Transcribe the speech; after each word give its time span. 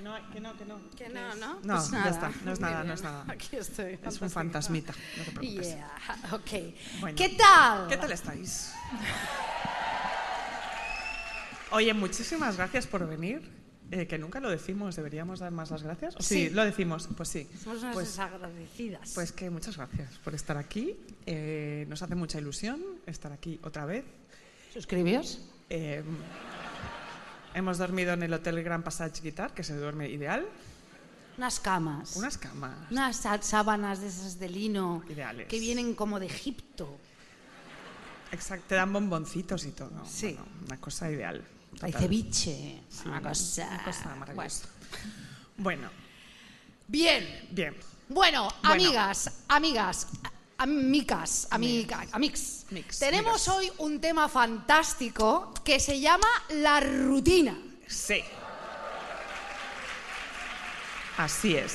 que 0.00 0.04
no, 0.08 0.30
que 0.32 0.40
no, 0.40 0.56
que 0.56 0.64
no. 0.64 0.80
Que 0.96 1.08
no, 1.10 1.34
¿no? 1.36 1.60
No, 1.62 1.74
Pues 1.76 1.90
ya 1.90 2.08
está, 2.08 2.28
no 2.44 2.52
es 2.52 2.60
Muy 2.60 2.70
nada, 2.70 2.84
no 2.84 2.94
es 2.94 3.02
nada. 3.02 3.24
Aquí 3.28 3.56
estoy. 3.56 3.98
Es 4.02 4.20
un 4.20 4.30
fantasmita, 4.30 4.94
no 5.18 5.24
te 5.24 5.30
preocupes. 5.32 5.66
Yeah, 5.68 5.90
ok. 6.32 7.00
Bueno. 7.00 7.16
¿Qué 7.16 7.28
tal? 7.36 7.86
¿Qué 7.88 7.96
tal 7.98 8.10
estáis? 8.12 8.72
Oye, 11.72 11.92
muchísimas 11.94 12.56
gracias 12.56 12.86
por 12.86 13.06
venir. 13.06 13.60
Eh, 13.92 14.06
que 14.06 14.18
nunca 14.18 14.38
lo 14.38 14.48
decimos, 14.48 14.94
deberíamos 14.94 15.40
dar 15.40 15.50
más 15.50 15.70
las 15.72 15.82
gracias. 15.82 16.14
¿O 16.16 16.22
Sí, 16.22 16.46
Sí. 16.48 16.50
lo 16.50 16.64
decimos, 16.64 17.08
pues 17.16 17.28
sí. 17.28 17.48
Somos 17.62 17.80
unas 17.82 17.92
Pues, 17.94 18.06
desagradecidas. 18.08 19.12
pues 19.14 19.32
que 19.32 19.50
muchas 19.50 19.76
gracias 19.76 20.16
por 20.24 20.32
estar 20.34 20.56
aquí. 20.56 20.96
Eh, 21.26 21.86
nos 21.88 22.00
hace 22.00 22.14
mucha 22.14 22.38
ilusión 22.38 22.80
estar 23.06 23.32
aquí 23.32 23.58
otra 23.64 23.84
vez. 23.86 24.04
¿Suscribíos? 24.72 25.40
Eh, 25.68 26.04
hemos 27.54 27.78
dormido 27.78 28.12
en 28.12 28.22
el 28.22 28.32
Hotel 28.32 28.62
Gran 28.62 28.82
Passage 28.82 29.20
Guitar, 29.22 29.52
que 29.54 29.62
se 29.64 29.76
duerme 29.76 30.08
ideal. 30.08 30.46
Unas 31.38 31.58
camas. 31.60 32.16
Unas 32.16 32.36
camas 32.36 32.74
Unas 32.90 33.16
sá- 33.16 33.40
sábanas 33.40 34.00
de 34.00 34.08
esas 34.08 34.38
de 34.38 34.48
lino. 34.48 35.02
Ideales. 35.08 35.48
Que 35.48 35.58
vienen 35.58 35.94
como 35.94 36.20
de 36.20 36.26
Egipto. 36.26 36.98
Exacto, 38.32 38.66
te 38.68 38.74
dan 38.76 38.92
bomboncitos 38.92 39.64
y 39.64 39.72
todo. 39.72 40.04
Sí. 40.06 40.34
Bueno, 40.36 40.46
una 40.66 40.80
cosa 40.80 41.10
ideal. 41.10 41.42
Hay 41.82 41.92
ceviche. 41.92 42.82
Sí, 42.88 43.02
una 43.08 43.20
cosa. 43.22 43.66
Una 43.68 43.84
cosa 43.84 44.14
maravillosa. 44.16 44.66
Bueno, 45.56 45.88
Bien. 46.88 47.48
bien. 47.50 47.74
Bueno, 48.08 48.48
Bueno. 48.62 48.74
amigas, 48.74 49.42
amigas, 49.48 50.08
amicas, 50.60 51.48
amiga, 51.50 52.04
amix. 52.12 52.66
Mix, 52.70 52.98
Tenemos 52.98 53.48
hoy 53.48 53.72
un 53.78 53.98
tema 54.00 54.28
fantástico 54.28 55.52
que 55.64 55.80
se 55.80 55.98
llama 56.00 56.26
la 56.50 56.80
rutina. 56.80 57.56
Sí. 57.88 58.22
Así 61.16 61.56
es. 61.56 61.72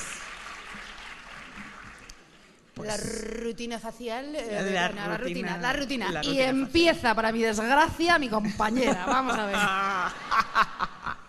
Pues- 2.74 2.88
la 2.88 2.96
rutina 3.42 3.78
facial. 3.80 4.34
eh, 4.36 4.70
La 4.72 4.88
rutina- 4.88 5.16
rutina, 5.18 5.56
la 5.58 5.72
rutina. 5.72 6.12
la 6.12 6.20
y 6.20 6.26
rutina 6.28 6.44
facial. 6.44 6.48
empieza, 6.48 7.14
para 7.14 7.32
mi 7.32 7.42
desgracia, 7.42 8.18
mi 8.18 8.28
compañera. 8.28 9.04
Vamos 9.06 9.34
a 9.36 9.46
ver. 9.46 9.56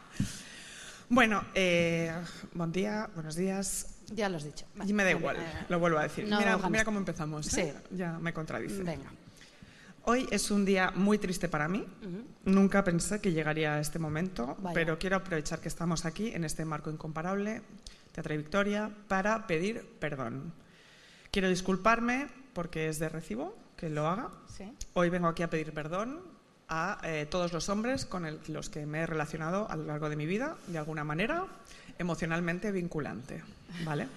Bueno, 1.09 1.45
eh, 1.55 2.13
buen 2.53 2.69
día, 2.73 3.09
buenos 3.15 3.35
días. 3.35 3.96
Ya 4.13 4.29
lo 4.29 4.37
has 4.37 4.43
dicho. 4.43 4.65
Y 4.85 4.93
me 4.93 5.03
da 5.03 5.11
igual, 5.11 5.35
eh, 5.37 5.65
lo 5.69 5.79
vuelvo 5.79 5.99
a 5.99 6.03
decir. 6.03 6.27
no 6.27 6.39
mira, 6.69 6.85
cómo 6.85 6.97
empezamos. 6.99 7.53
¿eh? 7.57 7.73
Sí. 7.89 7.95
Ya 7.97 8.17
me 8.19 8.33
contradice. 8.33 8.81
Venga. 8.83 9.11
Hoy 10.03 10.25
es 10.31 10.49
un 10.51 10.63
día 10.63 10.91
muy 10.95 11.17
triste 11.17 11.49
para 11.49 11.67
mí. 11.67 11.85
Nunca 12.45 12.83
pensé 12.83 13.19
que 13.19 13.33
llegaría 13.33 13.73
a 13.75 13.79
este 13.81 13.99
momento, 13.99 14.55
Vaya. 14.59 14.73
pero 14.73 14.97
quiero 14.97 15.17
aprovechar 15.17 15.59
que 15.59 15.67
estamos 15.67 16.05
aquí 16.05 16.29
en 16.33 16.45
este 16.45 16.63
marco 16.63 16.89
incomparable, 16.89 17.61
Teatro 18.13 18.33
y 18.33 18.37
Victoria, 18.37 18.89
para 19.09 19.45
pedir 19.47 19.85
perdón. 19.99 20.53
Quiero 21.29 21.49
disculparme 21.49 22.27
porque 22.53 22.87
es 22.87 22.99
de 22.99 23.09
recibo 23.09 23.55
que 23.75 23.89
lo 23.89 24.07
haga. 24.07 24.29
Sí. 24.47 24.71
Hoy 24.93 25.09
vengo 25.09 25.27
aquí 25.27 25.43
a 25.43 25.49
pedir 25.49 25.73
perdón 25.73 26.21
a 26.69 26.99
eh, 27.03 27.27
todos 27.29 27.51
los 27.53 27.67
hombres 27.69 28.05
con 28.05 28.25
el- 28.25 28.39
los 28.47 28.69
que 28.69 28.85
me 28.85 28.99
he 28.99 29.05
relacionado 29.05 29.69
a 29.69 29.75
lo 29.75 29.83
largo 29.83 30.09
de 30.09 30.15
mi 30.15 30.25
vida, 30.25 30.55
de 30.67 30.77
alguna 30.77 31.03
manera 31.03 31.45
emocionalmente 31.97 32.71
vinculante. 32.71 33.43
¿Vale? 33.83 34.07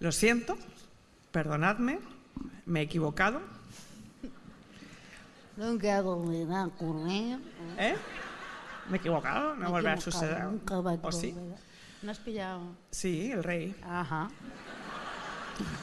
Lo 0.00 0.12
siento, 0.12 0.56
perdonadme, 1.32 2.00
me 2.66 2.80
he 2.80 2.82
equivocado. 2.84 3.40
Nunca 5.56 6.00
volverá 6.00 6.62
a 6.62 6.66
ocurrir. 6.66 7.38
¿Eh? 7.78 7.94
¿Me 8.88 8.96
he 8.96 9.00
equivocado? 9.00 9.54
No 9.54 9.70
volverá 9.70 9.94
a 9.94 10.00
suceder. 10.00 10.44
Nunca 10.44 10.80
va 10.80 10.92
a 10.92 10.98
¿O 11.00 11.12
sí? 11.12 11.34
¿No 12.02 12.10
has 12.10 12.18
pillado? 12.18 12.60
Sí, 12.90 13.30
el 13.30 13.42
rey. 13.44 13.74
Ajá. 13.82 14.28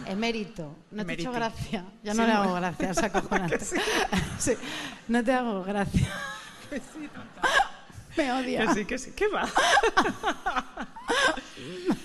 Emérito. 0.06 0.76
¿No 0.92 1.06
te 1.06 1.14
he 1.14 1.16
hecho 1.16 1.32
gracia? 1.32 1.86
Yo 2.04 2.12
Sí, 2.12 2.18
no 2.18 2.26
le 2.26 2.32
hago 2.34 2.54
gracia, 2.54 2.92
es 2.92 2.98
acojonante. 2.98 3.60
Sí, 4.38 4.54
No 5.08 5.24
te 5.24 5.32
hago 5.32 5.64
gracia. 5.64 6.10
Me 8.18 8.32
odia. 8.32 8.68
Que 8.68 8.74
sí, 8.74 8.86
que 8.86 8.98
sí. 8.98 9.12
¿Qué 9.16 9.28
va? 9.28 9.48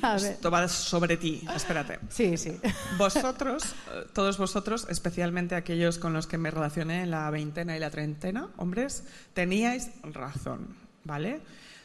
A 0.03 0.17
ver. 0.17 0.33
Esto 0.33 0.51
va 0.51 0.69
sobre 0.69 1.17
ti. 1.17 1.47
Espérate. 1.55 1.99
Sí, 2.11 2.37
sí. 2.37 2.61
Vosotros, 2.99 3.75
eh, 3.93 4.07
todos 4.13 4.39
vosotros, 4.39 4.87
especialmente 4.89 5.55
aquellos 5.55 5.99
con 5.99 6.13
los 6.13 6.27
que 6.27 6.39
me 6.39 6.51
relacioné 6.51 7.03
en 7.03 7.11
la 7.11 7.31
veintena 7.31 7.77
y 7.77 7.81
la 7.81 7.91
treintena, 7.91 8.49
hombres, 8.57 9.05
teníais 9.35 9.91
razón, 10.03 10.77
¿vale? 11.05 11.41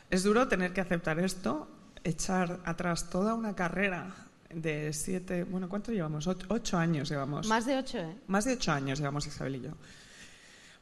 Es 0.10 0.24
duro 0.24 0.48
tener 0.48 0.74
que 0.74 0.82
aceptar 0.82 1.20
esto, 1.20 1.68
echar 2.04 2.60
atrás 2.66 3.10
toda 3.10 3.34
una 3.34 3.56
carrera 3.56 4.14
de 4.54 4.92
siete, 4.94 5.44
bueno, 5.44 5.70
¿cuánto 5.70 5.92
llevamos? 5.92 6.28
Ocho, 6.28 6.46
ocho 6.50 6.78
años 6.78 7.10
llevamos. 7.10 7.48
Más 7.48 7.66
de 7.66 7.78
ocho, 7.78 8.00
¿eh? 8.00 8.16
Más 8.28 8.46
de 8.46 8.54
ocho 8.54 8.72
años 8.72 9.00
llevamos 9.00 9.26
Isabel 9.26 9.56
y 9.56 9.62
yo. 9.62 9.72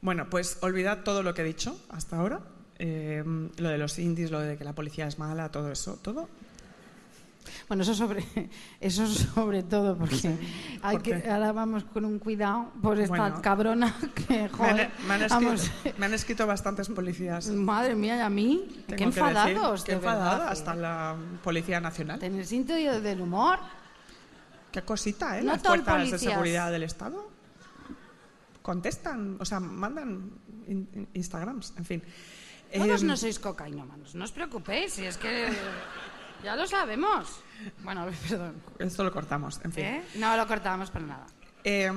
Bueno, 0.01 0.29
pues 0.29 0.57
olvidad 0.61 1.03
todo 1.03 1.23
lo 1.23 1.33
que 1.33 1.41
he 1.41 1.45
dicho 1.45 1.79
hasta 1.89 2.17
ahora. 2.17 2.41
Eh, 2.79 3.23
lo 3.57 3.69
de 3.69 3.78
los 3.78 4.00
indies, 4.00 4.31
lo 4.31 4.40
de 4.40 4.57
que 4.57 4.63
la 4.63 4.73
policía 4.73 5.06
es 5.07 5.19
mala, 5.19 5.50
todo 5.51 5.72
eso, 5.72 6.00
todo. 6.01 6.29
Bueno, 7.67 7.84
eso 7.84 7.94
sobre, 7.95 8.23
eso 8.81 9.07
sobre 9.07 9.63
todo, 9.63 9.97
porque 9.97 10.35
hay 10.81 10.97
¿Por 10.97 11.03
que, 11.03 11.29
ahora 11.29 11.51
vamos 11.51 11.84
con 11.85 12.06
un 12.06 12.19
cuidado 12.19 12.72
por 12.81 13.00
esta 13.00 13.16
Bueno. 13.18 13.41
cabrona 13.41 13.95
que, 14.28 14.34
Me 14.34 14.44
han, 14.44 14.50
joder, 14.50 14.89
me 15.07 15.13
han 15.16 15.28
vamos, 15.29 15.63
escrito, 15.63 15.97
me 16.00 16.06
han 16.06 16.13
escrito 16.13 16.47
bastantes 16.47 16.88
policías. 16.89 17.47
madre 17.50 17.95
mía, 17.95 18.18
y 18.18 18.19
a 18.19 18.29
mí, 18.29 18.66
Tengo 18.88 18.88
qué 18.88 18.95
que 18.95 19.06
decir, 19.06 19.23
enfadados, 19.23 19.84
qué 19.84 19.91
enfadada, 19.94 20.29
verdad, 20.31 20.47
hasta 20.50 20.75
la 20.75 21.16
Policía 21.44 21.79
Nacional. 21.79 22.19
Tener 22.19 22.45
sentido 22.45 23.01
del 23.01 23.22
humor. 23.22 23.59
Qué 24.72 24.84
cosita, 24.84 25.38
¿eh? 25.39 25.41
No 25.44 25.53
Las 25.53 25.63
fuerzas 25.63 26.12
de 26.12 26.19
seguridad 26.19 26.72
del 26.72 26.84
Estado 26.84 27.28
contestan, 28.62 29.38
o 29.39 29.45
sea, 29.45 29.59
mandan 29.59 30.29
in- 30.68 30.88
in- 30.94 31.07
Instagrams, 31.13 31.73
en 31.78 31.85
fin. 31.85 32.03
Todos 32.74 33.02
Eh, 33.02 33.06
no 33.06 33.18
sois 33.18 33.40
cocainómanos, 33.40 34.13
no 34.13 34.24
os 34.24 34.31
preocupéis, 34.31 34.94
si 34.94 35.06
es 35.06 35.18
que 35.18 35.50
ya 36.44 36.56
lo 36.56 36.68
sabemos. 36.68 37.41
Bueno, 37.84 38.07
perdón. 38.30 38.62
Esto 38.78 39.03
lo 39.03 39.12
cortamos, 39.12 39.59
en 39.63 39.72
fin. 39.72 39.85
¿Eh? 39.85 40.03
No 40.16 40.38
lo 40.38 40.47
cortamos 40.47 40.91
para 40.91 41.06
nada. 41.06 41.28
Eh, 41.63 41.91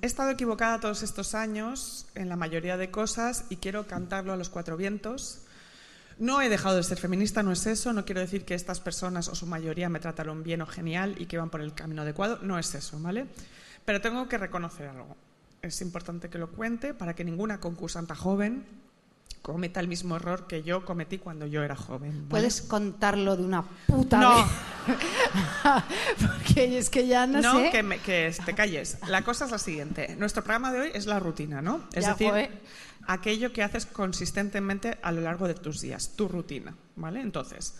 he 0.00 0.06
estado 0.06 0.30
equivocada 0.30 0.80
todos 0.80 1.02
estos 1.02 1.34
años 1.34 2.06
en 2.14 2.28
la 2.28 2.36
mayoría 2.36 2.76
de 2.76 2.90
cosas 2.90 3.44
y 3.50 3.56
quiero 3.56 3.86
cantarlo 3.86 4.32
a 4.32 4.36
los 4.36 4.48
cuatro 4.48 4.76
vientos. 4.76 5.40
No 6.18 6.40
he 6.40 6.48
dejado 6.48 6.76
de 6.76 6.84
ser 6.84 6.98
feminista, 6.98 7.42
no 7.42 7.50
es 7.50 7.66
eso. 7.66 7.92
No 7.92 8.04
quiero 8.04 8.20
decir 8.20 8.44
que 8.44 8.54
estas 8.54 8.80
personas 8.80 9.28
o 9.28 9.34
su 9.34 9.46
mayoría 9.46 9.88
me 9.88 9.98
trataron 9.98 10.42
bien 10.44 10.62
o 10.62 10.66
genial 10.66 11.16
y 11.18 11.26
que 11.26 11.38
van 11.38 11.50
por 11.50 11.60
el 11.60 11.74
camino 11.74 12.02
adecuado. 12.02 12.38
No 12.40 12.58
es 12.58 12.72
eso, 12.74 12.98
¿vale? 13.00 13.26
Pero 13.84 14.00
tengo 14.00 14.28
que 14.28 14.38
reconocer 14.38 14.88
algo. 14.88 15.16
Es 15.60 15.80
importante 15.80 16.28
que 16.30 16.38
lo 16.38 16.50
cuente 16.50 16.94
para 16.94 17.14
que 17.14 17.24
ninguna 17.24 17.58
concursanta 17.58 18.14
joven 18.14 18.64
cometa 19.44 19.78
el 19.78 19.88
mismo 19.88 20.16
error 20.16 20.46
que 20.46 20.62
yo 20.62 20.86
cometí 20.86 21.18
cuando 21.18 21.46
yo 21.46 21.62
era 21.62 21.76
joven. 21.76 22.12
¿vale? 22.12 22.28
¿Puedes 22.30 22.62
contarlo 22.62 23.36
de 23.36 23.44
una 23.44 23.62
puta 23.86 24.18
No. 24.18 24.36
vez? 24.36 24.46
Porque 26.20 26.78
es 26.78 26.88
que 26.88 27.06
ya 27.06 27.26
no, 27.26 27.42
No, 27.42 27.58
sé. 27.58 27.70
que, 27.70 27.82
me- 27.82 27.98
que 27.98 28.34
te 28.44 28.54
calles. 28.54 28.96
La 29.06 29.20
cosa 29.22 29.44
es 29.44 29.50
la 29.50 29.58
siguiente. 29.58 30.16
Nuestro 30.16 30.42
programa 30.42 30.72
de 30.72 30.80
hoy 30.80 30.90
es 30.94 31.04
la 31.04 31.18
rutina, 31.20 31.60
¿no? 31.60 31.84
Es 31.92 32.04
Ya, 32.04 32.14
decir, 32.14 32.32
aquello 33.06 33.52
que 33.52 33.62
haces 33.62 33.84
consistentemente 33.84 34.96
a 35.02 35.12
lo 35.12 35.20
largo 35.20 35.46
de 35.46 35.54
tus 35.54 35.82
días, 35.82 36.12
tu 36.16 36.26
rutina, 36.26 36.74
¿vale? 36.96 37.20
Entonces, 37.20 37.74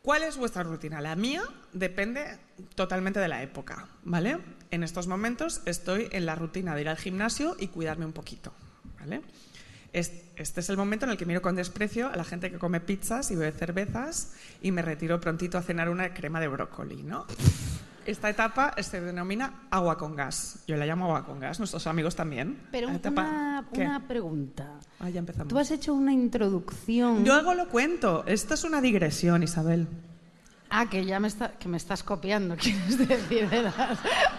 ¿cuál 0.00 0.22
es 0.22 0.38
vuestra 0.38 0.62
rutina? 0.62 1.02
La 1.02 1.14
mía 1.14 1.42
depende 1.74 2.38
totalmente 2.74 3.20
de 3.20 3.28
la 3.28 3.42
época, 3.42 3.86
¿vale? 4.02 4.38
En 4.70 4.82
estos 4.82 5.08
momentos 5.08 5.60
estoy 5.66 6.08
en 6.12 6.24
la 6.24 6.36
rutina 6.36 6.74
de 6.74 6.80
ir 6.80 6.88
al 6.88 6.96
gimnasio 6.96 7.54
y 7.58 7.68
cuidarme 7.68 8.06
un 8.06 8.12
poquito, 8.14 8.52
¿vale? 8.98 9.20
Es- 9.94 10.12
Este 10.36 10.60
es 10.60 10.68
el 10.68 10.76
momento 10.76 11.06
en 11.06 11.12
el 11.12 11.16
que 11.16 11.24
miro 11.26 11.40
con 11.40 11.54
desprecio 11.54 12.08
a 12.12 12.16
la 12.16 12.24
gente 12.24 12.50
que 12.50 12.58
come 12.58 12.80
pizzas 12.80 13.30
y 13.30 13.36
bebe 13.36 13.52
cervezas 13.56 14.32
y 14.60 14.72
me 14.72 14.82
retiro 14.82 15.20
prontito 15.20 15.56
a 15.58 15.62
cenar 15.62 15.88
una 15.88 16.12
crema 16.12 16.40
de 16.40 16.48
brócoli, 16.48 17.04
¿no? 17.04 17.24
Esta 18.04 18.28
etapa 18.28 18.74
se 18.82 19.00
denomina 19.00 19.62
agua 19.70 19.96
con 19.96 20.16
gas. 20.16 20.58
Yo 20.66 20.76
la 20.76 20.84
llamo 20.86 21.04
agua 21.06 21.24
con 21.24 21.38
gas, 21.38 21.60
nuestros 21.60 21.86
amigos 21.86 22.16
también. 22.16 22.58
Pero 22.72 22.88
La 22.88 22.96
etapa- 22.96 23.64
una, 23.72 24.04
pregunta. 24.08 24.72
Ah, 24.98 25.08
ya 25.08 25.20
empezamos. 25.20 25.48
Tú 25.48 25.58
has 25.58 25.70
hecho 25.70 25.94
una 25.94 26.12
introducción. 26.12 27.24
Luego 27.24 27.54
lo 27.54 27.68
cuento. 27.68 28.24
Esto 28.26 28.54
es 28.54 28.64
una 28.64 28.80
digresión, 28.80 29.42
Isabel. 29.44 29.86
Ah, 30.68 30.90
que 30.90 31.04
ya 31.06 31.20
me, 31.20 31.28
está, 31.28 31.52
que 31.52 31.68
me 31.68 31.76
estás 31.76 32.02
copiando, 32.02 32.56
quieres 32.60 32.98
decir. 32.98 33.48
De 33.48 33.62
las- 33.62 33.74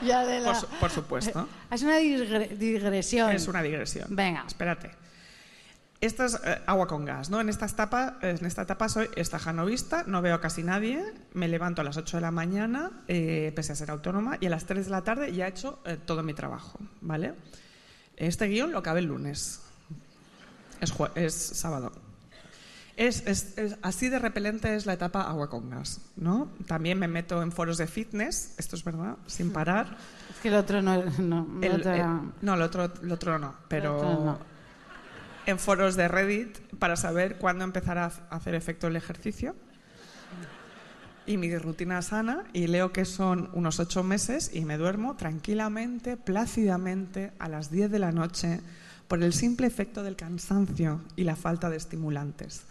ya 0.03 0.25
de 0.25 0.41
la- 0.41 0.51
Por, 0.51 0.55
su- 0.59 0.67
por 0.79 0.91
supuesto. 0.91 1.47
Es 1.71 1.81
una 1.81 1.97
digre- 1.99 2.49
digresión. 2.57 3.31
Es 3.31 3.47
una 3.47 3.61
digresión. 3.63 4.07
Venga. 4.13 4.43
Espérate. 4.45 4.91
Esto 6.05 6.23
es 6.25 6.39
eh, 6.43 6.61
agua 6.65 6.87
con 6.87 7.03
gas, 7.05 7.29
¿no? 7.29 7.41
En 7.41 7.49
esta 7.49 7.65
etapa, 7.65 8.17
en 8.21 8.45
esta 8.45 8.61
etapa 8.63 8.89
soy 8.89 9.09
estajanovista, 9.15 10.03
no 10.07 10.21
veo 10.21 10.35
a 10.35 10.41
casi 10.41 10.61
nadie, 10.63 11.03
me 11.33 11.47
levanto 11.47 11.81
a 11.81 11.83
las 11.83 11.97
8 11.97 12.17
de 12.17 12.21
la 12.21 12.31
mañana, 12.31 12.91
eh, 13.07 13.51
pese 13.55 13.73
a 13.73 13.75
ser 13.75 13.91
autónoma, 13.91 14.37
y 14.39 14.45
a 14.45 14.49
las 14.49 14.65
3 14.65 14.85
de 14.85 14.91
la 14.91 15.01
tarde 15.03 15.33
ya 15.33 15.47
he 15.47 15.49
hecho 15.49 15.79
eh, 15.85 15.97
todo 16.03 16.21
mi 16.23 16.33
trabajo, 16.33 16.79
¿vale? 17.01 17.33
Este 18.17 18.47
guion 18.47 18.71
lo 18.71 18.79
acabé 18.79 18.99
el 18.99 19.07
lunes. 19.07 19.61
Es, 20.81 20.93
es 21.15 21.33
sábado. 21.33 21.91
Es, 22.97 23.23
es- 23.27 23.57
es- 23.57 23.75
así 23.81 24.07
de 24.07 24.19
repelente 24.19 24.73
es 24.75 24.85
la 24.85 24.93
etapa 24.93 25.23
agua 25.23 25.49
con 25.49 25.69
gas, 25.69 25.99
¿no? 26.15 26.49
También 26.67 26.97
me 26.97 27.07
meto 27.09 27.41
en 27.41 27.51
foros 27.51 27.77
de 27.77 27.87
fitness, 27.87 28.53
esto 28.57 28.75
es 28.77 28.83
verdad, 28.85 29.17
sin 29.27 29.51
parar. 29.51 29.97
Es 30.29 30.39
que 30.41 30.47
el 30.47 30.53
otro 30.55 30.81
no, 30.81 31.03
no 31.19 31.47
el 31.61 31.71
El- 31.71 31.79
otro 31.81 31.93
el- 31.93 32.31
no, 32.41 32.53
el 32.53 32.61
otro, 32.61 32.91
el 33.03 33.11
otro 33.11 33.37
no, 33.39 33.55
pero 33.67 33.97
otro 33.97 34.23
no. 34.25 34.54
En 35.45 35.59
foros 35.59 35.95
de 35.95 36.07
Reddit 36.07 36.57
para 36.79 36.95
saber 36.95 37.37
cuándo 37.37 37.63
empezará 37.63 38.11
a 38.29 38.35
hacer 38.35 38.55
efecto 38.55 38.87
el 38.87 38.95
ejercicio 38.95 39.55
y 41.27 41.37
mi 41.37 41.55
rutina 41.57 42.01
sana 42.01 42.43
y 42.53 42.67
leo 42.67 42.91
que 42.91 43.03
son 43.05 43.49
unos 43.53 43.79
ocho 43.79 44.03
meses 44.03 44.51
y 44.53 44.63
me 44.65 44.77
duermo 44.77 45.15
tranquilamente, 45.15 46.17
plácidamente 46.17 47.31
a 47.39 47.49
las 47.49 47.71
10 47.71 47.89
de 47.91 47.99
la 47.99 48.11
noche 48.11 48.61
por 49.07 49.23
el 49.23 49.33
simple 49.33 49.65
efecto 49.67 50.03
del 50.03 50.15
cansancio 50.15 51.01
y 51.15 51.23
la 51.23 51.35
falta 51.35 51.69
de 51.69 51.77
estimulantes. 51.77 52.63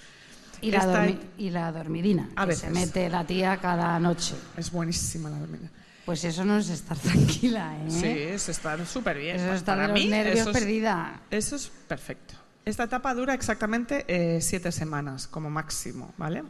y, 0.61 0.71
la 0.71 0.85
dormi- 0.87 1.19
y 1.37 1.51
la 1.51 1.71
dormidina, 1.73 2.31
A 2.37 2.47
que 2.47 2.55
se 2.55 2.69
veces. 2.71 2.87
mete 2.87 3.11
la 3.11 3.27
tía 3.27 3.57
cada 3.59 3.99
noche. 4.01 4.35
Es 4.57 4.71
buenísima 4.71 5.29
la 5.31 5.39
dormida. 5.39 5.69
Pues 6.07 6.23
eso 6.25 6.45
no 6.45 6.57
es 6.59 6.71
estar 6.71 6.97
tranquila, 6.99 7.77
¿eh? 7.85 7.91
Sí, 7.91 8.07
es 8.07 8.49
estar 8.49 8.85
súper 8.87 9.19
bien. 9.19 9.37
Eso 9.37 9.49
es 9.51 9.57
estar 9.57 9.77
Para 9.77 9.89
de 9.89 9.95
los 9.95 10.03
mí, 10.05 10.09
nervios 10.11 10.39
eso 10.41 10.51
es- 10.51 10.57
perdida. 10.59 11.21
Eso 11.31 11.57
es 11.57 11.69
perfecto. 11.89 12.35
Esta 12.65 12.85
etapa 12.85 13.13
dura 13.15 13.35
exactamente 13.35 14.05
eh, 14.09 14.41
siete 14.41 14.73
semanas 14.73 15.29
como 15.29 15.51
máximo, 15.51 16.15
¿vale? 16.17 16.43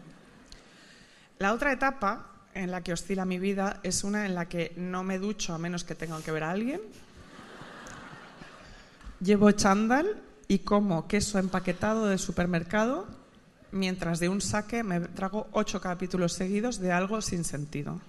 La 1.39 1.53
otra 1.53 1.73
etapa 1.73 2.31
en 2.55 2.71
la 2.71 2.83
que 2.83 2.93
oscila 2.93 3.25
mi 3.25 3.41
vida 3.41 3.81
es 3.83 4.05
una 4.05 4.25
en 4.27 4.37
la 4.37 4.49
que 4.49 4.73
no 4.77 5.03
me 5.03 5.19
ducho 5.19 5.55
a 5.55 5.59
menos 5.59 5.83
que 5.83 5.97
tenga 5.97 6.21
que 6.23 6.31
ver 6.31 6.45
a 6.45 6.53
alguien. 6.53 6.81
Llevo 9.21 9.51
chándal 9.51 10.23
y 10.47 10.61
como 10.61 11.09
queso 11.09 11.39
empaquetado 11.39 12.07
de 12.07 12.19
supermercado 12.19 13.09
mientras 13.73 14.21
de 14.21 14.29
un 14.29 14.41
saque 14.41 14.85
me 14.85 15.01
trago 15.01 15.49
ocho 15.51 15.81
capítulos 15.81 16.33
seguidos 16.35 16.79
de 16.79 16.93
algo 16.93 17.23
sin 17.23 17.43
sentido. 17.43 18.01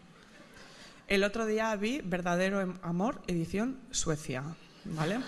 El 1.08 1.24
otro 1.24 1.48
día 1.48 1.76
vi 1.76 2.02
Verdadero 2.04 2.62
Em- 2.62 2.76
Amor, 2.84 3.22
edición 3.26 3.80
Suecia, 3.90 4.44
¿vale? 4.86 5.20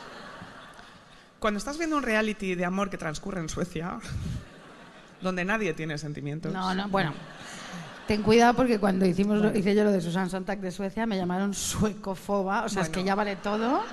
Cuando 1.40 1.58
estás 1.60 1.78
viendo 1.78 1.98
un 1.98 2.04
reality 2.04 2.56
de 2.56 2.66
amor 2.66 2.90
que 2.90 2.98
transcurre 2.98 3.40
en 3.40 3.50
Suecia, 3.50 4.00
donde 5.22 5.46
nadie 5.46 5.74
tiene 5.74 5.98
sentimientos. 5.98 6.54
No, 6.54 6.74
no, 6.74 6.88
bueno. 6.90 7.14
Ten 8.08 8.24
cuidado 8.24 8.54
porque 8.54 8.80
cuando 8.80 9.06
hicimos 9.06 9.40
lo- 9.42 9.56
hice 9.56 9.76
yo 9.76 9.84
lo 9.84 9.92
de 9.92 10.00
Susan 10.02 10.30
Sontag 10.30 10.60
de 10.62 10.72
Suecia 10.72 11.06
me 11.06 11.18
llamaron 11.18 11.54
suecofoba, 11.54 12.64
o 12.64 12.70
sea, 12.70 12.84
es 12.84 12.90
que 12.90 12.96
Bueno. 13.00 13.08
ya 13.08 13.16
vale 13.16 13.36
todo, 13.36 13.84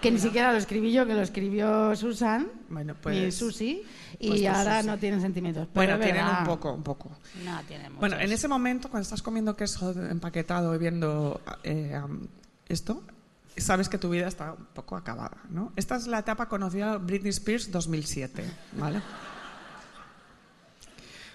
que 0.00 0.10
ni 0.12 0.18
siquiera 0.20 0.52
lo 0.52 0.58
escribí 0.58 0.92
yo, 0.92 1.04
que 1.04 1.14
lo 1.14 1.22
escribió 1.22 1.96
Susan, 1.96 2.46
Bueno, 2.68 2.94
ni 2.94 3.00
pues- 3.00 3.34
Susi, 3.36 3.82
y 4.20 4.28
pues 4.28 4.46
ahora 4.46 4.76
Susi. 4.76 4.86
no 4.86 4.98
tienen 4.98 5.20
sentimientos. 5.20 5.66
Pero 5.74 5.96
Bueno, 5.98 6.04
tienen 6.04 6.24
un 6.26 6.44
poco, 6.44 6.72
un 6.74 6.82
poco. 6.84 7.10
No, 7.44 7.60
tienen 7.66 7.86
muchos. 7.92 7.98
Bueno, 8.00 8.20
en 8.20 8.30
ese 8.30 8.46
momento, 8.46 8.88
cuando 8.88 9.02
estás 9.02 9.20
comiendo 9.20 9.56
queso 9.56 9.90
empaquetado 9.90 10.72
y 10.72 10.78
viendo 10.78 11.40
eh, 11.64 12.00
esto, 12.68 13.02
sabes 13.56 13.88
que 13.88 13.98
tu 13.98 14.10
vida 14.10 14.28
está 14.28 14.52
un 14.52 14.66
poco 14.66 14.96
acabada, 14.96 15.38
¿no? 15.50 15.72
Esta 15.76 15.96
es 15.96 16.06
la 16.06 16.18
etapa 16.18 16.48
conocida 16.48 16.98
Britney 16.98 17.30
Spears 17.30 17.70
2007, 17.70 18.44
¿vale? 18.72 19.02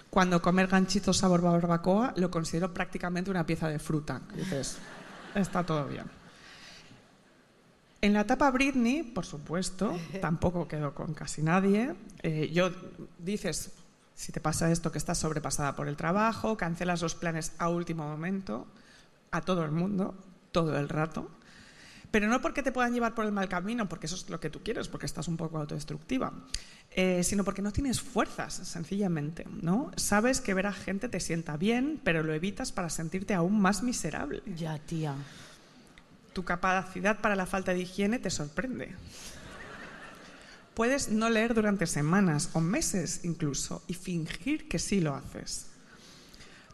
Cuando 0.09 0.41
comer 0.41 0.68
ganchitos 0.68 1.18
sabor 1.18 1.41
barbacoa 1.41 2.13
lo 2.18 2.29
considero 2.29 2.73
prácticamente 2.73 3.31
una 3.31 3.45
pieza 3.45 3.69
de 3.69 3.79
fruta. 3.79 4.21
Dices, 4.35 4.77
está 5.35 5.65
todo 5.65 5.85
bien. 5.88 6.06
En 8.01 8.13
la 8.13 8.21
etapa 8.21 8.50
Britney, 8.51 9.03
por 9.03 9.25
supuesto, 9.25 9.97
tampoco 10.21 10.68
quedo 10.68 10.94
con 10.94 11.13
casi 11.13 11.41
nadie. 11.41 11.95
Eh, 12.23 12.50
yo 12.51 12.71
dices, 13.19 13.71
si 14.15 14.31
te 14.31 14.41
pasa 14.41 14.71
esto, 14.71 14.91
que 14.91 14.97
estás 14.97 15.18
sobrepasada 15.18 15.75
por 15.75 15.88
el 15.88 15.95
trabajo, 15.95 16.57
cancelas 16.57 17.01
los 17.01 17.15
planes 17.15 17.53
a 17.57 17.69
último 17.69 18.07
momento, 18.07 18.68
a 19.31 19.41
todo 19.41 19.63
el 19.63 19.71
mundo, 19.71 20.15
todo 20.51 20.77
el 20.77 20.89
rato. 20.89 21.29
Pero 22.12 22.28
no 22.28 22.42
porque 22.42 22.62
te 22.62 22.74
puedan 22.74 22.94
llevar 22.94 23.16
por 23.16 23.25
el 23.25 23.31
mal 23.31 23.48
camino, 23.48 23.88
porque 23.88 24.06
eso 24.06 24.16
es 24.16 24.30
lo 24.30 24.40
que 24.40 24.50
tú 24.50 24.62
quieres, 24.62 24.90
porque 24.90 25.06
estás 25.06 25.30
un 25.30 25.38
poco 25.38 25.58
autodestructiva, 25.58 26.34
eh, 26.92 27.24
sino 27.24 27.46
porque 27.46 27.62
no 27.62 27.72
tienes 27.72 28.02
fuerzas, 28.02 28.54
sencillamente. 28.54 29.46
¿no? 29.62 29.92
Sabes 29.96 30.42
que 30.42 30.54
ver 30.54 30.68
a 30.68 30.74
gente 30.74 31.08
te 31.08 31.22
sienta 31.22 31.56
bien, 31.56 32.02
pero 32.04 32.22
lo 32.22 32.34
evitas 32.34 32.74
para 32.74 32.90
sentirte 32.90 33.34
aún 33.34 33.62
más 33.62 33.81
miserable. 33.81 34.44
Ya, 34.58 34.78
tía. 34.78 35.16
Tu 36.34 36.44
capacidad 36.44 37.19
para 37.19 37.36
la 37.38 37.46
falta 37.46 37.74
de 37.74 37.80
higiene 37.80 38.19
te 38.19 38.30
sorprende. 38.30 38.94
Puedes 40.74 41.10
no 41.10 41.30
leer 41.30 41.54
durante 41.54 41.88
semanas 41.88 42.50
o 42.54 42.62
meses 42.62 43.22
incluso 43.24 43.84
y 43.88 43.94
fingir 43.94 44.68
que 44.68 44.80
sí 44.80 45.02
lo 45.02 45.16
haces. 45.16 45.70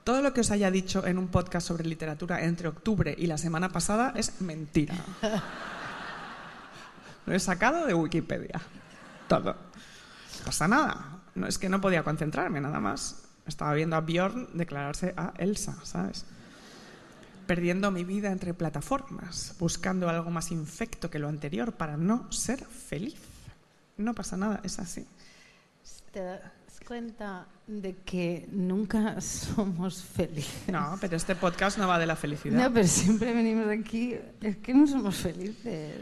Todo 0.07 0.21
lo 0.21 0.31
que 0.31 0.39
os 0.39 0.51
haya 0.51 0.71
dicho 0.71 1.05
en 1.05 1.17
un 1.17 1.27
podcast 1.27 1.67
sobre 1.67 1.83
literatura 1.83 2.41
entre 2.45 2.69
octubre 2.69 3.13
y 3.17 3.27
la 3.27 3.37
semana 3.37 3.67
pasada 3.67 4.13
es 4.15 4.39
mentira. 4.39 4.95
Lo 7.25 7.33
he 7.33 7.39
sacado 7.41 7.85
de 7.85 7.93
Wikipedia. 7.93 8.61
Todo. 9.27 9.51
No 9.51 10.45
pasa 10.45 10.65
nada. 10.69 11.19
No 11.35 11.45
es 11.45 11.57
que 11.57 11.67
no 11.67 11.81
podía 11.81 12.03
concentrarme 12.03 12.61
nada 12.61 12.79
más. 12.79 13.23
Estaba 13.45 13.73
viendo 13.73 13.97
a 13.97 13.99
Bjorn 13.99 14.47
declararse 14.53 15.13
a 15.17 15.33
Elsa, 15.39 15.75
¿sabes? 15.83 16.25
perdiendo 17.45 17.91
mi 17.91 18.05
vida 18.05 18.31
entre 18.31 18.53
plataformas, 18.53 19.55
buscando 19.59 20.07
algo 20.07 20.31
más 20.31 20.51
infecto 20.51 21.09
que 21.09 21.19
lo 21.19 21.27
anterior 21.27 21.73
para 21.73 21.97
no 21.97 22.31
ser 22.31 22.63
feliz. 22.63 23.17
No 23.97 24.13
pasa 24.13 24.37
nada, 24.37 24.61
es 24.63 24.79
así. 24.79 25.05
¿Te 26.13 26.21
das 26.21 26.56
cuenta 26.87 27.45
de 27.67 27.97
que 28.05 28.47
nunca 28.51 29.19
somos 29.21 30.01
felices? 30.03 30.69
No, 30.69 30.97
pero 31.01 31.17
este 31.17 31.35
podcast 31.35 31.77
no 31.77 31.87
va 31.87 31.99
de 31.99 32.05
la 32.05 32.15
felicidad. 32.15 32.63
No, 32.63 32.73
pero 32.73 32.87
siempre 32.87 33.33
venimos 33.33 33.67
aquí. 33.67 34.15
Es 34.41 34.57
que 34.57 34.73
no 34.73 34.87
somos 34.87 35.15
felices. 35.17 35.95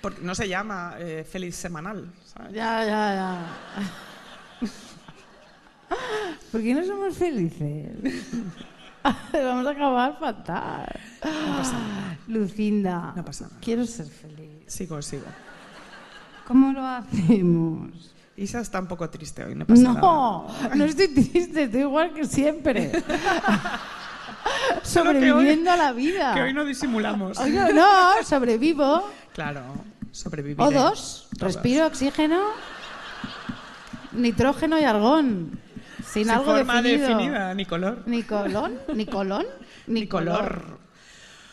Porque 0.00 0.20
no 0.22 0.34
se 0.34 0.48
llama 0.48 0.94
eh, 0.98 1.24
feliz 1.28 1.56
semanal. 1.56 2.12
¿sabes? 2.24 2.52
Ya, 2.52 2.84
ya, 2.84 3.14
ya. 3.14 4.66
¿Por 6.50 6.60
qué 6.62 6.74
no 6.74 6.84
somos 6.84 7.16
felices? 7.16 7.90
Vamos 9.32 9.66
a 9.66 9.70
acabar 9.70 10.18
fatal. 10.18 11.00
No 11.24 11.56
pasa 11.56 11.72
nada. 11.78 12.18
Lucinda, 12.28 13.12
No 13.16 13.24
pasa 13.24 13.46
nada. 13.46 13.56
quiero 13.60 13.84
ser 13.84 14.06
feliz. 14.06 14.62
Sigo, 14.66 15.02
sigo. 15.02 15.24
¿Cómo 16.46 16.72
lo 16.72 16.84
hacemos? 16.86 18.14
Isa 18.36 18.60
está 18.60 18.80
un 18.80 18.86
poco 18.86 19.08
triste 19.10 19.44
hoy, 19.44 19.54
no 19.54 19.66
pasa 19.66 19.82
nada. 19.82 20.00
No, 20.00 20.46
no 20.74 20.84
estoy 20.84 21.08
triste, 21.08 21.64
estoy 21.64 21.80
igual 21.80 22.12
que 22.14 22.24
siempre. 22.26 22.90
Que 24.42 24.78
hoy- 24.78 24.80
Sobreviviendo 24.82 25.70
a 25.70 25.76
la 25.76 25.92
vida. 25.92 26.34
Que 26.34 26.40
hoy 26.42 26.52
no 26.52 26.64
disimulamos. 26.64 27.38
Hoy 27.38 27.50
no, 27.52 27.72
no, 27.72 28.22
sobrevivo. 28.24 29.08
Claro, 29.32 29.62
sobreviviré. 30.10 30.62
O2, 30.64 30.70
Todas. 30.72 31.28
respiro 31.38 31.86
oxígeno, 31.86 32.40
nitrógeno 34.12 34.78
y 34.80 34.84
argón. 34.84 35.60
Sin, 36.04 36.24
Sin 36.24 36.30
algo 36.30 36.44
forma 36.46 36.82
definido. 36.82 37.08
definida, 37.08 37.54
ni 37.54 37.64
color. 37.64 38.02
Ni 38.06 38.22
colón, 38.24 38.78
ni 38.94 39.06
colón, 39.06 39.46
ni, 39.86 40.00
ni 40.00 40.06
color. 40.08 40.78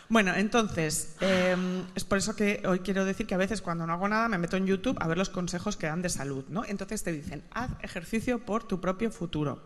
Bueno, 0.09 0.33
entonces, 0.33 1.15
eh, 1.21 1.55
es 1.93 2.03
por 2.03 2.17
eso 2.17 2.35
que 2.35 2.63
hoy 2.65 2.79
quiero 2.79 3.05
decir 3.05 3.27
que 3.27 3.35
a 3.35 3.37
veces 3.37 3.61
cuando 3.61 3.85
no 3.85 3.93
hago 3.93 4.07
nada 4.07 4.27
me 4.27 4.39
meto 4.39 4.57
en 4.57 4.65
YouTube 4.65 4.97
a 4.99 5.07
ver 5.07 5.19
los 5.19 5.29
consejos 5.29 5.77
que 5.77 5.85
dan 5.85 6.01
de 6.01 6.09
salud, 6.09 6.45
¿no? 6.49 6.65
Entonces 6.65 7.03
te 7.03 7.11
dicen, 7.11 7.43
haz 7.51 7.69
ejercicio 7.83 8.43
por 8.43 8.63
tu 8.63 8.81
propio 8.81 9.11
futuro, 9.11 9.61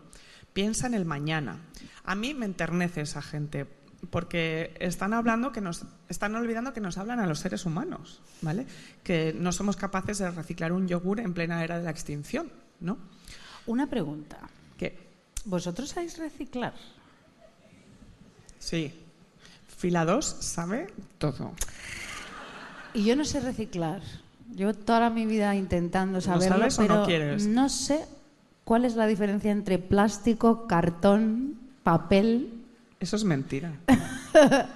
piensa 0.52 0.86
en 0.86 0.92
el 0.92 1.06
mañana. 1.06 1.62
A 2.04 2.14
mí 2.14 2.34
me 2.34 2.44
enternece 2.44 3.00
esa 3.00 3.22
gente, 3.22 3.66
porque 4.10 4.74
están 4.80 5.14
hablando 5.14 5.50
que 5.50 5.62
nos, 5.62 5.86
están 6.10 6.34
olvidando 6.34 6.74
que 6.74 6.80
nos 6.80 6.98
hablan 6.98 7.20
a 7.20 7.26
los 7.26 7.38
seres 7.38 7.64
humanos, 7.64 8.20
¿vale? 8.42 8.66
Que 9.02 9.34
no 9.34 9.50
somos 9.50 9.76
capaces 9.76 10.18
de 10.18 10.30
reciclar 10.30 10.72
un 10.72 10.86
yogur 10.86 11.20
en 11.20 11.32
plena 11.32 11.64
era 11.64 11.78
de 11.78 11.84
la 11.84 11.90
extinción, 11.90 12.52
¿no? 12.80 12.98
Una 13.64 13.88
pregunta. 13.88 14.40
Que 14.76 15.08
¿Vosotros 15.46 15.88
sabéis 15.88 16.18
reciclar? 16.18 16.74
sí, 18.58 19.03
fila 19.84 20.06
2 20.06 20.24
sabe 20.24 20.86
todo. 21.18 21.52
Y 22.94 23.04
yo 23.04 23.16
no 23.16 23.26
sé 23.26 23.40
reciclar. 23.40 24.00
Llevo 24.56 24.72
toda 24.72 25.10
mi 25.10 25.26
vida 25.26 25.54
intentando 25.54 26.22
saberlo, 26.22 26.56
sabes 26.56 26.78
o 26.78 26.82
no 26.82 26.88
pero 26.88 27.04
quieres? 27.04 27.46
no 27.46 27.68
sé 27.68 28.06
cuál 28.64 28.86
es 28.86 28.96
la 28.96 29.06
diferencia 29.06 29.52
entre 29.52 29.78
plástico, 29.78 30.66
cartón, 30.66 31.58
papel. 31.82 32.48
Eso 32.98 33.16
es 33.16 33.24
mentira. 33.24 33.72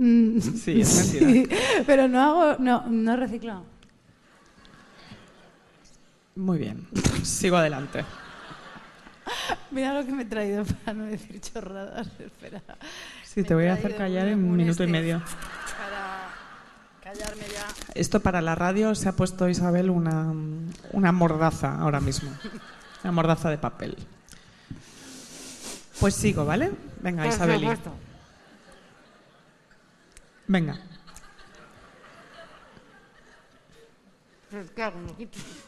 Sí, 0.00 0.80
es 0.80 1.12
mentira. 1.18 1.26
sí, 1.26 1.48
pero 1.84 2.06
no 2.06 2.20
hago, 2.20 2.62
no, 2.62 2.86
no 2.86 3.16
reciclo. 3.16 3.64
Muy 6.36 6.58
bien. 6.58 6.86
Sigo 7.24 7.56
adelante. 7.56 8.04
Mira 9.72 9.94
lo 9.94 10.06
que 10.06 10.12
me 10.12 10.22
he 10.22 10.26
traído 10.26 10.64
para 10.64 10.94
no 10.94 11.06
decir 11.06 11.40
chorradas. 11.40 12.06
Espera. 12.20 12.62
Sí, 13.34 13.42
te 13.42 13.54
voy 13.54 13.66
a 13.66 13.74
hacer 13.74 13.96
callar 13.96 14.26
un- 14.26 14.32
en 14.32 14.44
un 14.44 14.56
minuto 14.56 14.82
y 14.84 14.86
medio. 14.86 15.20
Para 15.20 16.30
callarme 17.02 17.44
ya. 17.52 17.66
Esto 17.94 18.20
para 18.20 18.40
la 18.40 18.54
radio 18.54 18.94
se 18.94 19.08
ha 19.08 19.12
puesto 19.12 19.48
Isabel 19.48 19.90
una, 19.90 20.32
una 20.92 21.12
mordaza 21.12 21.78
ahora 21.78 22.00
mismo. 22.00 22.30
Una 23.04 23.12
mordaza 23.12 23.50
de 23.50 23.58
papel. 23.58 23.96
Pues 26.00 26.14
sigo, 26.14 26.44
¿vale? 26.44 26.70
Venga, 27.02 27.26
Isabel. 27.26 27.78
Venga, 30.46 30.80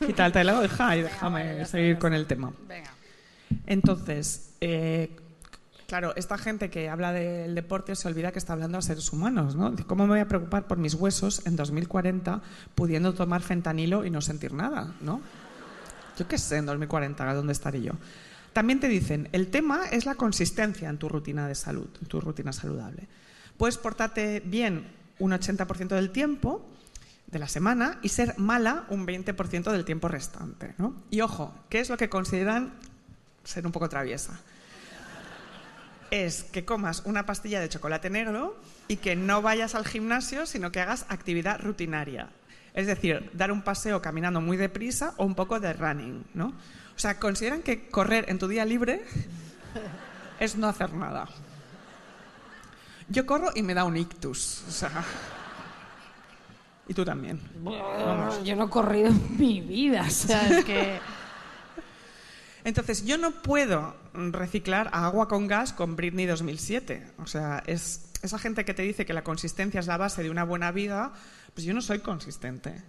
quítatelo, 0.07 0.64
hija, 0.64 0.97
y 0.97 1.02
déjame 1.02 1.64
seguir 1.67 1.99
con 1.99 2.14
el 2.14 2.26
tema. 2.26 2.52
Venga. 2.67 2.90
Entonces, 3.67 4.55
eh, 4.61 5.14
claro, 5.91 6.13
esta 6.15 6.39
gente 6.39 6.71
que 6.71 6.89
habla 6.89 7.13
del 7.13 7.53
deporte 7.53 7.97
se 7.97 8.07
olvida 8.07 8.31
que 8.31 8.39
está 8.39 8.53
hablando 8.53 8.79
a 8.79 8.83
seres 8.83 9.13
humanos, 9.13 9.57
¿no? 9.57 9.75
¿Cómo 9.89 10.05
me 10.05 10.11
voy 10.11 10.21
a 10.21 10.29
preocupar 10.29 10.69
por 10.69 10.79
mis 10.79 10.95
huesos 10.95 11.45
en 11.47 11.57
2040 11.57 12.41
pudiendo 12.77 13.13
tomar 13.13 13.43
fentanilo 13.43 14.05
y 14.05 14.11
no 14.11 14.21
sentir 14.21 14.53
nada, 14.53 14.95
¿no? 15.01 15.21
Yo 16.17 16.29
qué 16.29 16.39
sé, 16.39 16.59
en 16.59 16.67
2040, 16.67 17.35
¿dónde 17.35 17.53
estaré 17.53 17.83
yo? 17.83 17.95
También 18.53 18.79
te 18.79 18.87
dicen, 18.87 19.29
el 19.33 19.49
tema 19.49 19.87
es 19.91 20.07
la 20.07 20.15
consistencia 20.15 20.89
en 20.89 20.97
tu 20.97 21.09
rutina 21.09 21.49
de 21.49 21.57
salud, 21.57 21.89
en 22.01 22.07
tu 22.07 22.21
rutina 22.21 22.53
saludable. 22.53 23.09
Puedes 23.57 23.77
portarte 23.77 24.45
bien 24.47 24.87
un 25.19 25.33
80% 25.33 25.89
del 25.89 26.11
tiempo 26.11 26.65
de 27.27 27.41
la 27.41 27.49
semana 27.49 27.99
y 28.01 28.11
ser 28.11 28.39
mala 28.39 28.85
un 28.91 29.09
20% 29.09 29.73
del 29.73 29.85
tiempo 29.85 30.07
restante. 30.07 30.73
¿no? 30.79 30.95
Y 31.11 31.21
ojo, 31.21 31.53
¿qué 31.69 31.81
es 31.81 31.91
lo 31.91 31.97
que 31.97 32.09
consideran 32.09 32.75
ser 33.43 33.67
un 33.67 33.73
poco 33.73 33.89
traviesa? 33.89 34.39
Es 36.11 36.45
que 36.45 36.64
comas 36.64 37.02
una 37.05 37.26
pastilla 37.26 37.61
de 37.61 37.69
chocolate 37.69 38.11
negro 38.11 38.57
y 38.88 38.97
que 38.97 39.17
no 39.17 39.43
vayas 39.43 39.75
al 39.75 39.87
gimnasio, 39.87 40.47
sino 40.47 40.73
que 40.73 40.81
hagas 40.81 41.07
actividad 41.09 41.61
rutinaria. 41.61 42.29
Es 42.75 42.87
decir, 42.87 43.31
dar 43.33 43.52
un 43.52 43.62
paseo 43.62 44.02
caminando 44.02 44.40
muy 44.40 44.57
deprisa 44.57 45.14
o 45.17 45.25
un 45.25 45.35
poco 45.35 45.61
de 45.61 45.73
running. 45.73 46.25
¿no? 46.35 46.49
O 46.49 46.99
sea, 46.99 47.19
consideran 47.19 47.62
que 47.62 47.88
correr 47.88 48.26
en 48.29 48.38
tu 48.38 48.49
día 48.49 48.64
libre 48.64 49.05
es 50.40 50.57
no 50.57 50.69
hacer 50.69 50.93
nada. 50.93 51.29
Yo 53.09 53.26
corro 53.26 53.50
y 53.55 53.62
me 53.62 53.75
da 53.75 53.85
un 53.85 53.97
ictus. 53.97 54.64
O 54.69 54.71
sea, 54.71 55.05
y 56.90 56.95
tú 56.95 57.05
también. 57.05 57.40
Yo 58.45 58.57
no 58.57 58.64
he 58.64 58.69
corrido 58.69 59.09
en 59.09 59.38
mi 59.38 59.61
vida, 59.61 60.02
o 60.09 60.11
sea, 60.11 60.49
es 60.49 60.64
que... 60.64 60.99
Entonces, 62.64 63.05
yo 63.05 63.17
no 63.17 63.31
puedo 63.31 63.95
reciclar 64.14 64.88
a 64.93 65.07
agua 65.07 65.29
con 65.29 65.47
gas 65.47 65.73
con 65.73 65.97
Britney 65.97 66.26
2007. 66.26 67.07
O 67.19 67.26
sea, 67.26 67.62
es 67.67 68.11
esa 68.23 68.38
gente 68.38 68.64
que 68.64 68.75
te 68.75 68.83
dice 68.83 69.07
que 69.07 69.12
la 69.12 69.25
consistencia 69.25 69.81
es 69.81 69.87
la 69.87 69.97
base 69.97 70.23
de 70.23 70.31
una 70.31 70.45
buena 70.45 70.73
vida, 70.73 71.12
pues 71.55 71.64
yo 71.64 71.75
no 71.75 71.81
soy 71.81 72.00
consistente. 72.00 72.83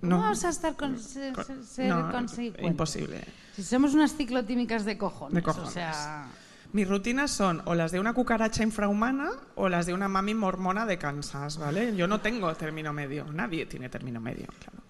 ¿Cómo 0.00 0.16
No. 0.16 0.20
vamos 0.20 0.44
a 0.44 0.48
estar 0.48 0.74
con, 0.76 0.98
ser, 0.98 1.34
no, 1.78 2.10
imposible. 2.60 3.24
Si 3.54 3.62
somos 3.62 3.94
unas 3.94 4.16
ciclotímicas 4.16 4.84
de 4.84 4.96
cojones, 4.98 5.34
De 5.34 5.42
cojones. 5.42 5.68
o 5.68 5.72
sea... 5.72 6.26
Mis 6.72 6.88
rutinas 6.88 7.30
son 7.30 7.60
o 7.66 7.74
las 7.74 7.92
de 7.92 8.00
una 8.00 8.14
cucaracha 8.14 8.62
infrahumana 8.62 9.28
o 9.56 9.68
las 9.68 9.84
de 9.84 9.92
una 9.92 10.08
mami 10.08 10.32
mormona 10.32 10.86
de 10.86 10.96
Kansas, 10.96 11.58
¿vale? 11.58 11.94
Yo 11.94 12.06
no 12.06 12.22
tengo 12.22 12.54
término 12.54 12.94
medio, 12.94 13.30
nadie 13.30 13.66
tiene 13.66 13.90
término 13.90 14.22
medio, 14.22 14.46
claro. 14.46 14.82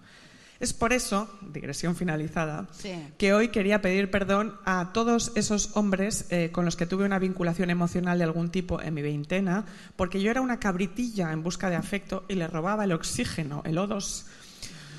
Es 0.63 0.71
por 0.71 0.93
eso, 0.93 1.29
digresión 1.51 1.93
finalizada, 1.93 2.69
Sí. 2.71 2.93
que 3.17 3.33
hoy 3.33 3.49
quería 3.49 3.81
pedir 3.81 4.09
perdón 4.09 4.55
a 4.63 4.91
todos 4.93 5.33
esos 5.35 5.75
hombres 5.75 6.25
eh, 6.29 6.51
con 6.53 6.63
los 6.63 6.77
que 6.77 6.85
tuve 6.85 7.03
una 7.03 7.19
vinculación 7.19 7.69
emocional 7.69 8.17
de 8.17 8.23
algún 8.23 8.49
tipo 8.49 8.81
en 8.81 8.93
mi 8.93 9.01
veintena, 9.01 9.65
porque 9.97 10.21
yo 10.21 10.31
era 10.31 10.39
una 10.39 10.61
cabritilla 10.61 11.33
en 11.33 11.43
busca 11.43 11.69
de 11.69 11.75
afecto 11.75 12.23
y 12.29 12.35
le 12.35 12.47
robaba 12.47 12.85
el 12.85 12.93
oxígeno, 12.93 13.61
el 13.65 13.77
O2. 13.77 14.23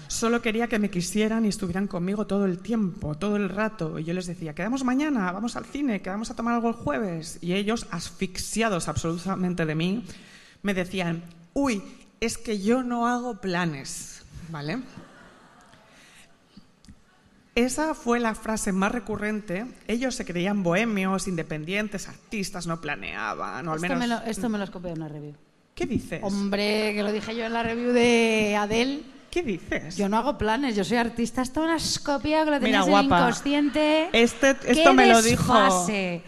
Solo 0.06 0.42
quería 0.42 0.68
que 0.68 0.78
me 0.78 0.90
quisieran 0.90 1.46
y 1.46 1.48
estuvieran 1.48 1.86
conmigo 1.86 2.26
todo 2.26 2.44
el 2.44 2.58
tiempo, 2.58 3.14
todo 3.16 3.36
el 3.36 3.48
rato. 3.48 3.98
Y 3.98 4.04
yo 4.04 4.12
les 4.12 4.26
decía, 4.26 4.54
quedamos 4.54 4.84
mañana, 4.84 5.32
vamos 5.32 5.56
al 5.56 5.64
cine, 5.64 6.02
quedamos 6.02 6.30
a 6.30 6.36
tomar 6.36 6.56
algo 6.56 6.68
el 6.68 6.74
jueves. 6.74 7.38
Y 7.40 7.54
ellos, 7.54 7.86
asfixiados 7.90 8.86
absolutamente 8.88 9.64
de 9.64 9.74
mí, 9.74 10.04
me 10.62 10.74
decían, 10.74 11.22
uy, 11.54 11.82
es 12.20 12.36
que 12.36 12.60
yo 12.60 12.82
no 12.82 13.08
hago 13.08 13.40
planes, 13.40 14.22
¿vale? 14.50 14.80
Esa 17.54 17.94
fue 17.94 18.18
la 18.18 18.34
frase 18.34 18.72
más 18.72 18.90
recurrente. 18.90 19.64
Ellos 19.86 20.14
se 20.16 20.24
creían 20.24 20.62
bohemios, 20.64 21.28
independientes, 21.28 22.08
artistas, 22.08 22.66
no 22.66 22.80
planeaban, 22.80 23.68
o 23.68 23.72
al 23.72 23.76
Esto, 23.76 23.88
menos... 23.88 23.98
me 23.98 24.06
lo, 24.08 24.22
esto 24.22 24.48
me 24.48 24.58
lo 24.58 24.70
copiado 24.70 24.96
en 24.96 25.02
una 25.02 25.08
review. 25.08 25.34
¿Qué 25.74 25.86
dices? 25.86 26.20
Hombre, 26.22 26.92
que 26.94 27.02
lo 27.02 27.12
dije 27.12 27.34
yo 27.36 27.44
en 27.44 27.52
la 27.52 27.62
review 27.62 27.92
de 27.92 28.56
Adele. 28.56 29.02
¿Qué 29.30 29.42
dices? 29.42 29.96
Yo 29.96 30.08
no 30.08 30.16
hago 30.16 30.38
planes, 30.38 30.76
yo 30.76 30.84
soy 30.84 30.96
artista. 30.96 31.42
Esto 31.42 31.64
me 31.64 31.72
has 31.72 31.98
copiado, 31.98 32.44
que 32.44 32.50
lo 32.52 32.56
Mira, 32.60 32.82
tenías 32.82 32.84
en 32.86 32.90
guapa, 33.08 33.18
inconsciente. 33.22 34.08
este- 34.12 34.56
¡Qué 34.56 34.70
esto 34.72 34.92
me 34.94 35.06
lo 35.06 35.20
dijo- 35.22 35.86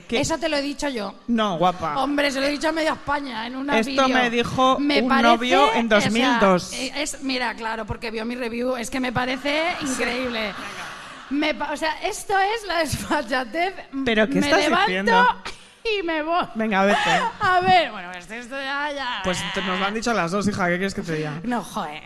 que- 0.08 0.20
Eso 0.20 0.38
te 0.38 0.48
lo 0.48 0.56
he 0.56 0.62
dicho 0.62 0.88
yo. 0.88 1.14
No, 1.28 1.56
guapa. 1.58 2.02
Hombre, 2.02 2.32
se 2.32 2.40
lo 2.40 2.46
he 2.46 2.50
dicho 2.50 2.68
a 2.68 2.72
media 2.72 2.94
España 2.94 3.46
en 3.46 3.54
una 3.54 3.78
Esto 3.78 3.90
vídeo. 3.90 4.08
me 4.08 4.28
dijo 4.30 4.76
un 4.78 4.88
parece- 5.08 5.22
novio 5.22 5.72
en 5.74 5.86
o 5.86 6.00
sea, 6.00 6.10
2002. 6.10 6.72
eh, 6.72 6.92
es, 6.96 7.22
mira, 7.22 7.54
claro, 7.54 7.84
porque 7.86 8.10
vio 8.10 8.24
mi 8.24 8.34
review. 8.34 8.76
Es 8.76 8.90
que 8.90 8.98
me 8.98 9.12
parece 9.12 9.62
increíble. 9.82 10.52
Me 11.30 11.50
o 11.52 11.76
sea, 11.76 12.00
esto 12.02 12.34
es 12.38 12.66
la 12.66 12.78
desfachatez. 12.78 13.74
¿Pero 14.04 14.26
qué 14.28 14.34
me 14.40 14.46
estás 14.46 14.60
levanto 14.60 14.86
diciendo? 14.86 15.26
y 15.98 16.02
me 16.04 16.22
voy. 16.22 16.44
Venga, 16.54 16.84
vete. 16.84 16.98
A 17.40 17.60
ver, 17.60 17.90
bueno, 17.90 18.10
esto, 18.12 18.34
esto 18.34 18.56
ya, 18.56 18.90
ya. 18.94 19.20
Pues 19.24 19.38
te- 19.54 19.62
nos 19.62 19.78
lo 19.78 19.84
han 19.86 19.94
dicho 19.94 20.12
las 20.12 20.30
dos, 20.32 20.46
hija, 20.48 20.66
¿qué 20.68 20.74
quieres 20.76 20.94
que 20.94 21.02
te 21.02 21.14
diga? 21.16 21.40
No, 21.44 21.62
joder. 21.62 22.02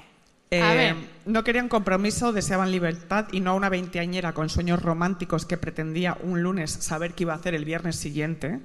Eh, 0.50 0.62
A 0.62 0.74
ver. 0.74 0.96
No 1.26 1.44
querían 1.44 1.68
compromiso, 1.68 2.32
deseaban 2.32 2.72
libertad 2.72 3.26
y 3.30 3.40
no 3.40 3.50
a 3.50 3.54
una 3.54 3.68
veinteañera 3.68 4.32
con 4.32 4.48
sueños 4.48 4.82
románticos 4.82 5.46
que 5.46 5.56
pretendía 5.56 6.16
un 6.22 6.42
lunes 6.42 6.70
saber 6.72 7.14
qué 7.14 7.22
iba 7.22 7.34
a 7.34 7.36
hacer 7.36 7.54
el 7.54 7.64
viernes 7.64 7.96
siguiente. 7.96 8.60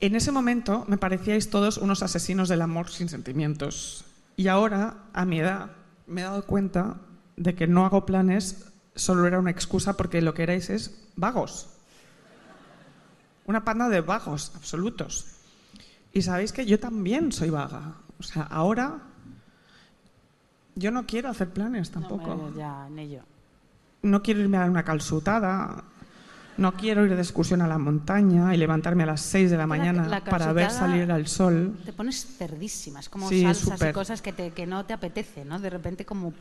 En 0.00 0.14
ese 0.16 0.32
momento 0.32 0.84
me 0.88 0.96
parecíais 0.96 1.50
todos 1.50 1.76
unos 1.76 2.02
asesinos 2.02 2.48
del 2.48 2.62
amor 2.62 2.88
sin 2.90 3.08
sentimientos. 3.08 4.04
Y 4.36 4.48
ahora, 4.48 4.94
a 5.12 5.24
mi 5.24 5.40
edad, 5.40 5.72
me 6.06 6.20
he 6.22 6.24
dado 6.24 6.44
cuenta 6.46 6.96
de 7.36 7.54
que 7.54 7.66
no 7.66 7.84
hago 7.84 8.06
planes 8.06 8.67
solo 8.98 9.26
era 9.26 9.38
una 9.38 9.50
excusa 9.50 9.96
porque 9.96 10.20
lo 10.22 10.34
que 10.34 10.42
erais 10.42 10.70
es 10.70 11.08
vagos. 11.16 11.68
Una 13.46 13.64
panda 13.64 13.88
de 13.88 14.00
vagos 14.00 14.52
absolutos. 14.56 15.26
Y 16.12 16.22
sabéis 16.22 16.52
que 16.52 16.66
yo 16.66 16.78
también 16.78 17.32
soy 17.32 17.50
vaga. 17.50 17.94
O 18.18 18.22
sea, 18.22 18.42
ahora 18.42 18.98
yo 20.74 20.90
no 20.90 21.06
quiero 21.06 21.28
hacer 21.28 21.50
planes 21.50 21.90
tampoco. 21.90 22.34
No, 22.34 22.56
ya, 22.56 22.88
ni 22.90 23.10
yo. 23.10 23.20
No 24.02 24.22
quiero 24.22 24.40
irme 24.40 24.56
a 24.56 24.60
dar 24.60 24.70
una 24.70 24.84
calzutada. 24.84 25.84
No 26.58 26.74
quiero 26.74 27.06
ir 27.06 27.14
de 27.14 27.22
excursión 27.22 27.62
a 27.62 27.68
la 27.68 27.78
montaña 27.78 28.52
y 28.52 28.58
levantarme 28.58 29.04
a 29.04 29.06
las 29.06 29.20
6 29.20 29.52
de 29.52 29.56
la 29.56 29.68
mañana 29.68 30.08
la 30.08 30.24
para 30.24 30.52
ver 30.52 30.72
salir 30.72 31.10
al 31.12 31.28
sol. 31.28 31.78
Te 31.84 31.92
pones 31.92 32.26
cerdísima, 32.36 32.98
es 32.98 33.08
como 33.08 33.28
Sí, 33.28 33.42
salsas 33.42 33.80
y 33.80 33.92
cosas 33.92 34.20
que, 34.20 34.32
te, 34.32 34.50
que 34.50 34.66
no 34.66 34.84
te 34.84 34.92
apetece, 34.92 35.44
¿no? 35.44 35.60
De 35.60 35.70
repente 35.70 36.04
como... 36.04 36.34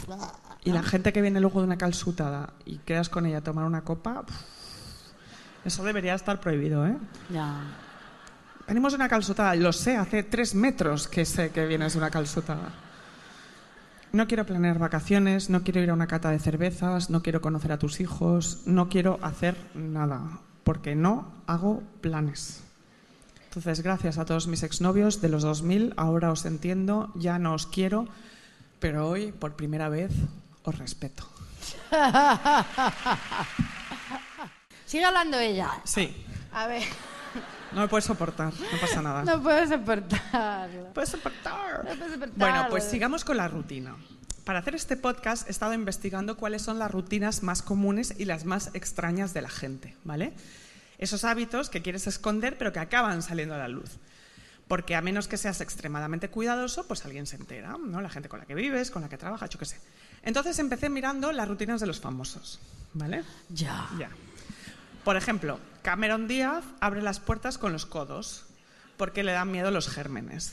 Y 0.64 0.72
la 0.72 0.82
gente 0.82 1.14
que 1.14 1.22
viene 1.22 1.40
luego 1.40 1.60
de 1.60 1.68
una 1.68 1.78
calzutada 1.78 2.54
y 2.66 2.78
quedas 2.80 3.10
con 3.10 3.28
ella 3.28 3.38
a 3.38 3.42
tomar 3.42 3.66
una 3.66 3.84
copa, 3.84 4.26
eso 5.64 5.84
debería 5.84 6.16
estar 6.16 6.40
prohibido, 6.40 6.88
¿eh? 6.88 6.98
Ya. 7.32 7.62
Venimos 8.68 8.94
de 8.94 8.96
una 8.96 9.10
calzutada, 9.10 9.54
lo 9.54 9.72
sé, 9.72 9.98
hace 9.98 10.24
tres 10.24 10.56
metros 10.56 11.08
que 11.08 11.26
sé 11.26 11.52
que 11.52 11.68
vienes 11.68 11.94
de 11.94 12.00
una 12.00 12.10
calzutada. 12.10 12.74
No 14.12 14.28
quiero 14.28 14.46
planear 14.46 14.80
vacaciones, 14.80 15.50
no 15.50 15.64
quiero 15.64 15.82
ir 15.82 15.90
a 15.90 15.94
una 15.94 16.08
cata 16.08 16.32
de 16.32 16.40
cervezas, 16.40 17.10
no 17.10 17.22
quiero 17.22 17.42
conocer 17.42 17.72
a 17.72 17.80
tus 17.80 18.00
hijos, 18.00 18.62
no 18.66 18.90
quiero 18.90 19.20
hacer 19.22 19.56
nada, 19.76 20.40
porque 20.64 20.96
no 20.96 21.32
hago 21.46 21.84
planes. 22.02 22.64
Entonces, 23.46 23.82
gracias 23.82 24.18
a 24.18 24.26
todos 24.26 24.48
mis 24.48 24.64
exnovios 24.64 25.22
de 25.22 25.30
los 25.30 25.44
2000, 25.44 25.94
ahora 25.98 26.32
os 26.32 26.46
entiendo, 26.46 27.12
ya 27.16 27.40
no 27.40 27.54
os 27.54 27.68
quiero, 27.68 28.08
pero 28.80 29.08
hoy, 29.10 29.32
por 29.32 29.56
primera 29.56 29.90
vez, 29.90 30.12
os 30.64 30.78
respeto. 30.78 31.28
Sigue 34.86 35.04
hablando 35.04 35.38
ella. 35.40 35.72
Sí, 35.84 36.16
A 36.54 36.68
ver, 36.68 36.84
no 37.74 37.82
me 37.82 37.88
puedes 37.88 38.06
soportar, 38.06 38.54
no 38.54 38.80
pasa 38.80 39.02
nada. 39.02 39.24
no 39.24 39.42
puedo 39.42 39.68
soportarlo. 39.68 40.94
puedes 40.94 41.10
soportar. 41.10 41.86
No 41.86 41.96
puedo 41.96 42.14
soportarlo. 42.14 42.34
Bueno, 42.36 42.68
pues 42.70 42.84
sigamos 42.84 43.24
con 43.24 43.38
la 43.38 43.48
rutina. 43.48 43.96
Para 44.48 44.60
hacer 44.60 44.76
este 44.76 44.96
podcast 44.96 45.48
he 45.50 45.52
estado 45.52 45.74
investigando 45.74 46.38
cuáles 46.38 46.62
son 46.62 46.80
las 46.80 46.90
rutinas 46.90 47.44
más 47.44 47.62
comunes 47.62 48.14
y 48.18 48.24
las 48.24 48.46
más 48.46 48.72
extrañas 48.74 49.34
de 49.34 49.42
la 49.42 49.50
gente, 49.50 49.94
¿vale? 50.06 50.32
Esos 51.00 51.26
hábitos 51.26 51.70
que 51.70 51.82
quieres 51.82 52.08
esconder 52.08 52.58
pero 52.58 52.72
que 52.72 52.80
acaban 52.80 53.22
saliendo 53.22 53.56
a 53.56 53.58
la 53.58 53.68
luz. 53.68 53.98
Porque 54.70 54.96
a 54.96 55.02
menos 55.02 55.28
que 55.28 55.38
seas 55.38 55.60
extremadamente 55.60 56.30
cuidadoso, 56.30 56.88
pues 56.88 57.04
alguien 57.06 57.26
se 57.26 57.36
entera, 57.36 57.76
¿no? 57.78 58.00
La 58.00 58.10
gente 58.10 58.30
con 58.30 58.40
la 58.40 58.46
que 58.46 58.56
vives, 58.56 58.90
con 58.90 59.02
la 59.02 59.10
que 59.10 59.18
trabajas, 59.18 59.50
yo 59.50 59.60
qué 59.60 59.66
sé. 59.66 59.80
Entonces 60.24 60.60
empecé 60.60 60.90
mirando 60.90 61.32
las 61.34 61.48
rutinas 61.48 61.82
de 61.82 61.88
los 61.88 62.00
famosos, 62.00 62.60
¿vale? 62.94 63.24
Ya. 63.50 63.90
Ya. 64.00 64.10
Por 65.08 65.16
ejemplo, 65.16 65.58
Cameron 65.84 66.28
Díaz 66.28 66.66
abre 66.82 67.02
las 67.02 67.22
puertas 67.22 67.58
con 67.58 67.72
los 67.72 67.86
codos 67.86 68.44
porque 68.98 69.24
le 69.24 69.32
dan 69.32 69.50
miedo 69.50 69.72
los 69.72 69.88
gérmenes. 69.88 70.52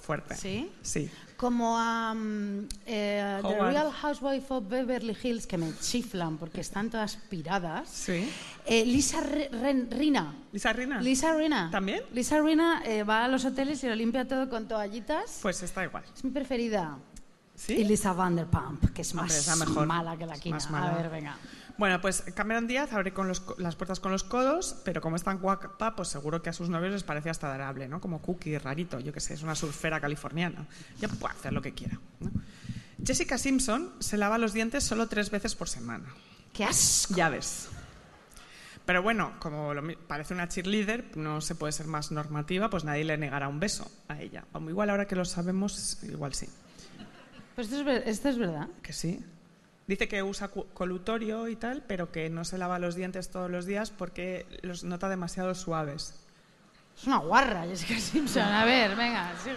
fuerte. 0.00 0.34
¿Sí? 0.36 0.72
Sí. 0.80 1.10
Como 1.36 1.76
a 1.78 2.14
eh, 2.86 3.40
The. 3.42 3.60
Real 3.60 3.92
Housewife 3.92 4.46
of 4.54 4.66
Beverly 4.70 5.14
Hills, 5.22 5.46
que 5.46 5.58
me 5.58 5.70
chiflan 5.80 6.38
porque 6.38 6.62
están 6.62 6.88
todas 6.88 7.16
piradas. 7.28 7.90
Sí. 7.90 8.26
Eh, 8.64 8.86
Lisa 8.86 9.20
Re- 9.20 9.50
Ren- 9.52 9.90
Rina. 9.90 10.34
¿Lisa 10.50 10.72
Rina? 10.72 11.02
Lisa 11.02 11.34
Rina. 11.36 11.68
¿También? 11.70 12.00
Lisa 12.14 12.40
Rina 12.40 12.80
eh, 12.86 13.02
va 13.02 13.26
a 13.26 13.28
los 13.28 13.44
hoteles 13.44 13.84
y 13.84 13.88
lo 13.88 13.94
limpia 13.94 14.26
todo 14.26 14.48
con 14.48 14.66
toallitas. 14.66 15.40
Pues 15.42 15.62
está 15.62 15.84
igual. 15.84 16.04
es 16.16 16.24
mi 16.24 16.30
preferida. 16.30 16.96
¿Sí? 17.54 17.74
Y 17.74 17.84
Lisa 17.84 18.14
Vanderpump, 18.14 18.92
que 18.94 19.02
es 19.02 19.12
más 19.14 19.58
mejor. 19.58 19.86
mala 19.86 20.16
que 20.16 20.24
la 20.26 20.38
quina. 20.38 20.56
A 20.56 20.96
ver, 20.96 21.10
venga. 21.10 21.36
Bueno, 21.76 22.00
pues 22.00 22.22
Cameron 22.34 22.68
Díaz 22.68 22.92
abre 22.92 23.12
con 23.12 23.26
los 23.26 23.42
las 23.58 23.74
puertas 23.74 23.98
con 23.98 24.12
los 24.12 24.22
codos, 24.22 24.76
pero 24.84 25.00
como 25.00 25.16
es 25.16 25.24
tan 25.24 25.38
guapa, 25.38 25.96
pues 25.96 26.08
seguro 26.08 26.40
que 26.40 26.50
a 26.50 26.52
sus 26.52 26.68
novios 26.68 26.92
les 26.92 27.02
parece 27.02 27.30
hasta 27.30 27.48
adorable, 27.48 27.88
¿no? 27.88 28.00
Como 28.00 28.22
Cookie, 28.22 28.58
rarito, 28.58 29.00
yo 29.00 29.12
qué 29.12 29.20
sé, 29.20 29.34
es 29.34 29.42
una 29.42 29.56
surfera 29.56 30.00
californiana. 30.00 30.66
Ya 30.98 31.08
puede 31.08 31.34
hacer 31.34 31.52
lo 31.52 31.60
que 31.62 31.74
quiera. 31.74 31.98
¿no? 32.20 32.30
Jessica 33.04 33.38
Simpson 33.38 33.92
se 33.98 34.16
lava 34.16 34.38
los 34.38 34.52
dientes 34.52 34.84
solo 34.84 35.08
tres 35.08 35.30
veces 35.30 35.56
por 35.56 35.68
semana. 35.68 36.06
¡Qué 36.52 36.64
asco! 36.64 37.14
Ya 37.14 37.28
ves. 37.28 37.68
Pero 38.86 39.02
bueno, 39.02 39.32
como 39.40 39.74
lo 39.74 39.82
parece 40.06 40.34
una 40.34 40.48
cheerleader, 40.48 41.16
no 41.16 41.40
se 41.40 41.54
puede 41.54 41.72
ser 41.72 41.86
más 41.86 42.12
normativa, 42.12 42.70
pues 42.70 42.84
nadie 42.84 43.04
le 43.04 43.16
negará 43.16 43.48
un 43.48 43.58
beso 43.58 43.90
a 44.08 44.20
ella. 44.20 44.44
Como 44.52 44.70
igual 44.70 44.90
ahora 44.90 45.06
que 45.06 45.16
lo 45.16 45.24
sabemos, 45.24 45.98
igual 46.04 46.34
sí. 46.34 46.48
Pues 47.54 47.72
esto 47.72 47.90
es, 47.90 48.06
esto 48.06 48.28
es 48.28 48.38
verdad. 48.38 48.68
Que 48.82 48.92
sí. 48.92 49.24
Dice 49.86 50.08
que 50.08 50.22
usa 50.22 50.48
colutorio 50.48 51.46
y 51.48 51.56
tal, 51.56 51.82
pero 51.86 52.10
que 52.10 52.30
no 52.30 52.44
se 52.44 52.56
lava 52.56 52.78
los 52.78 52.94
dientes 52.94 53.30
todos 53.30 53.50
los 53.50 53.66
días 53.66 53.90
porque 53.90 54.46
los 54.62 54.82
nota 54.84 55.08
demasiado 55.10 55.54
suaves. 55.54 56.14
Es 56.96 57.06
una 57.06 57.18
guarra, 57.18 57.64
Jessica 57.66 57.98
Simpson. 58.00 58.42
A 58.44 58.64
ver, 58.64 58.96
venga, 58.96 59.32
sigue. 59.42 59.56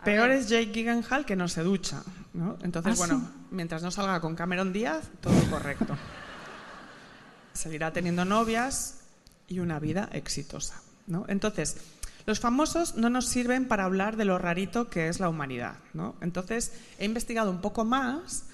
A 0.00 0.04
Peor 0.04 0.28
ver. 0.28 0.38
es 0.38 0.48
Jake 0.48 0.72
Gyllenhaal 0.72 1.24
que 1.24 1.36
no 1.36 1.46
se 1.46 1.62
ducha, 1.62 2.02
¿no? 2.32 2.58
Entonces, 2.62 2.94
¿Ah, 2.94 2.96
bueno, 2.98 3.20
sí? 3.20 3.46
mientras 3.52 3.82
no 3.82 3.90
salga 3.90 4.20
con 4.20 4.34
Cameron 4.34 4.72
Díaz, 4.72 5.08
todo 5.20 5.34
correcto. 5.50 5.96
Seguirá 7.52 7.92
teniendo 7.92 8.24
novias 8.24 9.00
y 9.48 9.60
una 9.60 9.78
vida 9.78 10.08
exitosa, 10.12 10.82
¿no? 11.06 11.24
Entonces, 11.28 11.76
los 12.26 12.40
famosos 12.40 12.96
no 12.96 13.08
nos 13.08 13.26
sirven 13.26 13.68
para 13.68 13.84
hablar 13.84 14.16
de 14.16 14.24
lo 14.24 14.38
rarito 14.38 14.88
que 14.88 15.08
es 15.08 15.20
la 15.20 15.28
humanidad, 15.28 15.74
¿no? 15.94 16.16
Entonces, 16.20 16.72
he 16.98 17.04
investigado 17.04 17.50
un 17.50 17.60
poco 17.60 17.84
más 17.84 18.44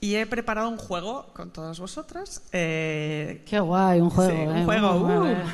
y 0.00 0.14
he 0.14 0.26
preparado 0.26 0.68
un 0.68 0.76
juego 0.76 1.26
con 1.34 1.50
todas 1.50 1.80
vosotras. 1.80 2.42
eh, 2.52 3.42
Qué 3.46 3.58
guay, 3.58 4.00
un 4.00 4.10
juego. 4.10 4.30
Sí, 4.30 4.36
un 4.46 4.56
¿eh? 4.58 4.64
juego, 4.64 4.92
Uh, 4.94 5.32
uh. 5.32 5.36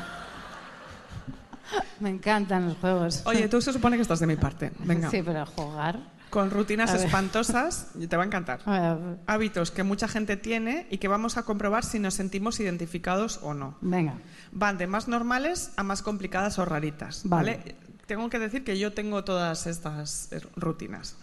Me 1.99 2.09
encantan 2.09 2.67
los 2.69 2.77
juegos. 2.77 3.23
Oye, 3.25 3.47
tú 3.47 3.59
se 3.61 3.73
supone 3.73 3.95
que 3.95 4.03
estás 4.03 4.19
de 4.19 4.27
mi 4.27 4.35
parte. 4.35 4.71
Venga. 4.79 5.09
Sí, 5.09 5.21
pero 5.25 5.45
jugar. 5.47 5.97
Con 6.35 6.51
rutinas 6.51 6.93
espantosas, 6.93 7.87
te 8.09 8.17
va 8.17 8.23
a 8.23 8.25
encantar. 8.25 8.59
A 8.65 8.71
ver, 8.71 8.83
a 8.83 8.95
ver. 8.95 9.17
Hábitos 9.25 9.71
que 9.71 9.83
mucha 9.83 10.09
gente 10.09 10.35
tiene 10.35 10.85
y 10.91 10.97
que 10.97 11.07
vamos 11.07 11.37
a 11.37 11.43
comprobar 11.43 11.85
si 11.85 11.97
nos 11.97 12.15
sentimos 12.15 12.59
identificados 12.59 13.39
o 13.41 13.53
no. 13.53 13.77
Venga. 13.79 14.15
Van 14.51 14.77
de 14.77 14.85
más 14.85 15.07
normales 15.07 15.71
a 15.77 15.83
más 15.83 16.01
complicadas 16.01 16.59
o 16.59 16.65
raritas. 16.65 17.21
Vale. 17.23 17.59
¿vale? 17.59 17.75
Tengo 18.05 18.29
que 18.29 18.37
decir 18.39 18.65
que 18.65 18.77
yo 18.77 18.91
tengo 18.91 19.23
todas 19.23 19.65
estas 19.65 20.29
eh, 20.33 20.41
rutinas. 20.57 21.15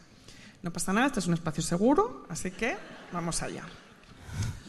No 0.62 0.72
pasa 0.72 0.94
nada, 0.94 1.08
este 1.08 1.20
es 1.20 1.26
un 1.26 1.34
espacio 1.34 1.62
seguro, 1.62 2.24
así 2.30 2.50
que 2.50 2.78
vamos 3.12 3.42
allá. 3.42 3.64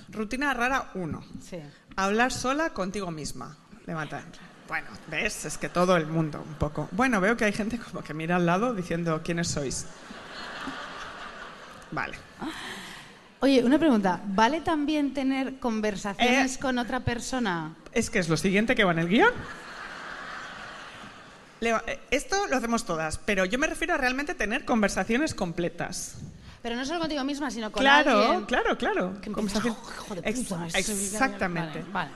Rutina 0.10 0.54
rara 0.54 0.92
1. 0.96 1.24
Sí. 1.42 1.60
Hablar 1.96 2.34
sola 2.34 2.72
contigo 2.72 3.12
misma. 3.12 3.56
Levanta. 3.86 4.22
Bueno, 4.68 4.88
ves, 5.10 5.46
es 5.46 5.58
que 5.58 5.70
todo 5.70 5.96
el 5.96 6.08
mundo 6.08 6.44
un 6.46 6.56
poco. 6.56 6.90
Bueno, 6.92 7.22
veo 7.22 7.38
que 7.38 7.46
hay 7.46 7.54
gente 7.54 7.80
como 7.80 8.04
que 8.04 8.14
mira 8.14 8.36
al 8.36 8.46
lado 8.46 8.74
diciendo 8.74 9.22
quiénes 9.24 9.48
sois. 9.48 9.86
Vale. 11.94 12.18
Oye, 13.40 13.64
una 13.64 13.78
pregunta. 13.78 14.20
¿Vale 14.26 14.62
también 14.62 15.14
tener 15.14 15.60
conversaciones 15.60 16.56
Eh. 16.56 16.60
con 16.60 16.78
otra 16.78 17.02
persona? 17.02 17.76
Es 17.92 18.10
que 18.10 18.20
es 18.20 18.30
lo 18.30 18.38
siguiente 18.38 18.74
que 18.76 18.84
va 18.84 18.92
en 18.94 19.00
el 19.00 19.08
guion. 19.10 19.32
Eh, 21.62 22.00
Esto 22.12 22.48
lo 22.48 22.58
hacemos 22.58 22.86
todas, 22.86 23.18
pero 23.20 23.46
yo 23.46 23.58
me 23.58 23.68
refiero 23.68 23.94
a 23.94 23.98
realmente 23.98 24.36
tener 24.36 24.66
conversaciones 24.66 25.34
completas. 25.34 26.16
Pero 26.62 26.76
no 26.76 26.86
solo 26.86 27.00
contigo 27.02 27.24
misma, 27.24 27.52
sino 27.52 27.72
con 27.72 27.82
claro, 27.82 28.20
alguien. 28.22 28.46
claro, 28.46 28.78
claro. 28.78 29.22
Que 29.22 29.30
empiezas, 29.30 29.62
Conversación- 29.64 29.76
"Oh, 29.82 29.92
hijo 29.92 30.16
de 30.16 30.22
Ex- 30.30 30.40
puta, 30.40 30.68
esto- 30.68 30.92
exactamente. 30.92 31.80
Vale, 31.80 31.92
vale. 31.92 32.12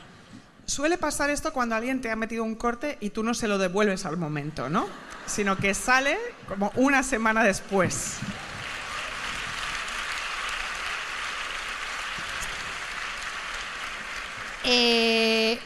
Suele 0.65 0.97
pasar 0.97 1.29
esto 1.29 1.53
cuando 1.53 1.75
alguien 1.75 2.01
te 2.01 2.11
ha 2.11 2.15
metido 2.17 2.43
un 2.43 2.55
corte 2.55 2.97
y 2.99 3.09
tú 3.11 3.23
no 3.23 3.33
se 3.33 3.47
lo 3.47 3.57
devuelves 3.57 4.05
al 4.05 4.17
momento, 4.17 4.69
¿no? 4.69 4.85
Sino 5.25 5.55
que 5.57 5.73
sale 5.73 6.17
como 6.47 6.71
una 6.75 7.03
semana 7.03 7.43
después. 7.43 8.17
Eh, 14.69 15.57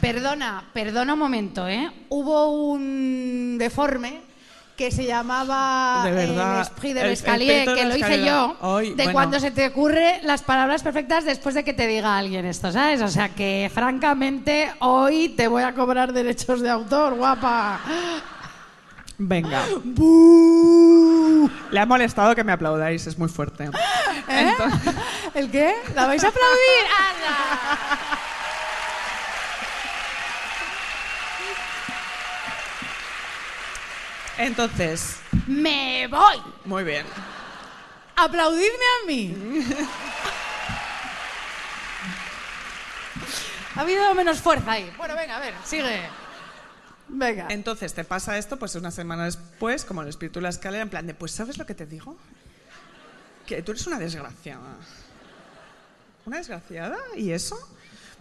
perdona, 0.00 0.64
perdona 0.72 1.12
un 1.12 1.18
momento, 1.18 1.68
¿eh? 1.68 1.90
Hubo 2.08 2.50
un 2.72 3.56
deforme 3.58 4.22
que 4.76 4.90
se 4.90 5.04
llamaba 5.04 6.00
De 6.06 6.10
verdad, 6.10 6.54
el 6.56 6.62
esprit 6.62 6.94
de 6.94 7.04
l'escalier, 7.04 7.66
que 7.74 7.84
lo 7.84 7.94
hice 7.96 8.24
yo, 8.24 8.56
Ay, 8.62 8.88
de 8.94 8.94
bueno. 9.02 9.12
cuando 9.12 9.38
se 9.38 9.50
te 9.50 9.66
ocurre 9.66 10.20
las 10.22 10.40
palabras 10.42 10.82
perfectas 10.82 11.26
después 11.26 11.54
de 11.54 11.64
que 11.64 11.74
te 11.74 11.86
diga 11.86 12.16
alguien 12.16 12.46
esto, 12.46 12.72
¿sabes? 12.72 13.02
O 13.02 13.08
sea 13.08 13.28
que, 13.28 13.70
francamente, 13.74 14.72
hoy 14.78 15.28
te 15.36 15.48
voy 15.48 15.64
a 15.64 15.74
cobrar 15.74 16.14
derechos 16.14 16.62
de 16.62 16.70
autor, 16.70 17.14
guapa. 17.16 17.78
Venga. 19.18 19.64
¡Bú! 19.84 21.50
Le 21.70 21.78
ha 21.78 21.84
molestado 21.84 22.34
que 22.34 22.42
me 22.42 22.52
aplaudáis, 22.52 23.06
es 23.06 23.18
muy 23.18 23.28
fuerte. 23.28 23.64
¿Eh? 23.64 23.70
Entonces- 24.48 24.94
¿El 25.34 25.50
qué? 25.50 25.74
¿La 25.94 26.06
vais 26.06 26.24
a 26.24 26.28
aplaudir? 26.28 26.84
¡Anda! 26.98 28.18
Entonces, 34.40 35.16
¡Me 35.46 36.06
voy! 36.06 36.42
muy 36.64 36.82
bien. 36.82 37.04
¡Aplaudidme 38.16 38.84
a 39.02 39.06
mí! 39.06 39.36
ha 43.76 43.80
habido 43.82 44.14
menos 44.14 44.40
fuerza 44.40 44.72
ahí. 44.72 44.90
Bueno, 44.96 45.14
venga, 45.14 45.36
a 45.36 45.40
ver, 45.40 45.54
sigue. 45.64 46.00
Venga. 47.08 47.48
Entonces 47.50 47.92
te 47.92 48.02
pasa 48.04 48.38
esto, 48.38 48.58
pues 48.58 48.74
una 48.76 48.90
semana 48.90 49.26
después, 49.26 49.84
como 49.84 50.00
el 50.00 50.08
espíritu 50.08 50.38
de 50.38 50.44
la 50.44 50.48
escalera, 50.48 50.82
en 50.82 50.88
plan 50.88 51.06
de, 51.06 51.12
pues 51.12 51.32
¿sabes 51.32 51.58
lo 51.58 51.66
que 51.66 51.74
te 51.74 51.84
digo? 51.84 52.16
Que 53.46 53.62
tú 53.62 53.72
eres 53.72 53.86
una 53.86 53.98
desgraciada. 53.98 54.76
¿Una 56.24 56.38
desgraciada? 56.38 56.96
¿Y 57.14 57.32
eso? 57.32 57.58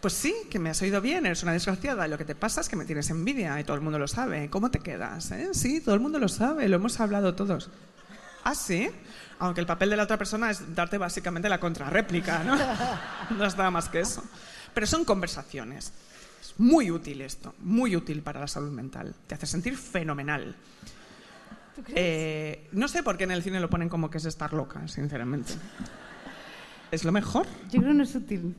Pues 0.01 0.13
sí, 0.13 0.33
que 0.49 0.59
me 0.59 0.69
has 0.69 0.81
oído 0.81 1.01
bien, 1.01 1.25
eres 1.25 1.43
una 1.43 1.51
desgraciada. 1.51 2.07
Lo 2.07 2.17
que 2.17 2.23
te 2.23 2.35
pasa 2.35 2.61
es 2.61 2.69
que 2.69 2.75
me 2.77 2.85
tienes 2.85 3.09
envidia 3.09 3.59
y 3.59 3.63
todo 3.65 3.75
el 3.75 3.81
mundo 3.81 3.99
lo 3.99 4.07
sabe. 4.07 4.49
¿Cómo 4.49 4.71
te 4.71 4.79
quedas? 4.79 5.31
eh? 5.31 5.49
Sí, 5.53 5.81
todo 5.81 5.93
el 5.93 5.99
mundo 6.01 6.19
lo 6.19 6.29
sabe, 6.29 6.69
lo 6.69 6.77
hemos 6.77 6.99
hablado 7.01 7.35
todos. 7.35 7.69
¿Ah, 8.45 8.55
sí? 8.55 8.89
Aunque 9.39 9.59
el 9.59 9.67
papel 9.67 9.89
de 9.89 9.97
la 9.97 10.03
otra 10.03 10.17
persona 10.17 10.49
es 10.51 10.73
darte 10.73 10.97
básicamente 10.97 11.49
la 11.49 11.59
contrarréplica, 11.59 12.43
¿no? 12.43 12.57
No 13.37 13.45
es 13.45 13.57
nada 13.57 13.71
más 13.71 13.89
que 13.89 13.99
eso. 13.99 14.23
Pero 14.73 14.87
son 14.87 15.03
conversaciones. 15.03 15.91
Es 16.41 16.53
muy 16.57 16.89
útil 16.91 17.21
esto, 17.21 17.53
muy 17.59 17.95
útil 17.97 18.21
para 18.21 18.39
la 18.39 18.47
salud 18.47 18.71
mental. 18.71 19.13
Te 19.27 19.35
hace 19.35 19.45
sentir 19.45 19.75
fenomenal. 19.75 20.55
¿Tú 21.75 21.83
crees? 21.83 21.97
Eh, 21.99 22.67
no 22.71 22.87
sé 22.87 23.03
por 23.03 23.17
qué 23.17 23.25
en 23.25 23.31
el 23.31 23.43
cine 23.43 23.59
lo 23.59 23.69
ponen 23.69 23.89
como 23.89 24.09
que 24.09 24.19
es 24.19 24.25
estar 24.25 24.53
loca, 24.53 24.87
sinceramente. 24.87 25.53
¿Es 26.91 27.03
lo 27.03 27.11
mejor? 27.11 27.45
Yo 27.69 27.81
creo 27.81 27.91
que 27.91 27.97
no 27.97 28.03
es 28.03 28.15
útil. 28.15 28.55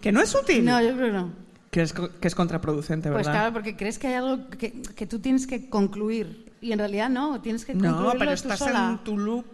¿Que 0.00 0.12
no 0.12 0.20
es 0.20 0.34
útil? 0.34 0.64
No, 0.64 0.80
yo 0.80 0.94
creo 0.94 1.06
que 1.06 1.12
no. 1.12 1.30
Que 1.70 1.82
es, 1.82 1.92
que 1.92 2.28
es 2.28 2.34
contraproducente, 2.34 3.10
Pues 3.10 3.26
¿verdad? 3.26 3.40
claro, 3.40 3.52
porque 3.52 3.76
crees 3.76 3.98
que 3.98 4.06
hay 4.08 4.14
algo 4.14 4.48
que, 4.50 4.80
que 4.82 5.06
tú 5.06 5.18
tienes 5.18 5.46
que 5.46 5.68
concluir. 5.68 6.52
Y 6.60 6.72
en 6.72 6.78
realidad 6.78 7.08
no, 7.10 7.40
tienes 7.40 7.64
que 7.64 7.74
no, 7.74 7.80
concluirlo 7.90 8.18
pero 8.18 8.30
tú 8.30 8.34
estás 8.34 8.58
sola. 8.58 8.88
en 8.90 8.98
tu 9.04 9.18
loop 9.18 9.44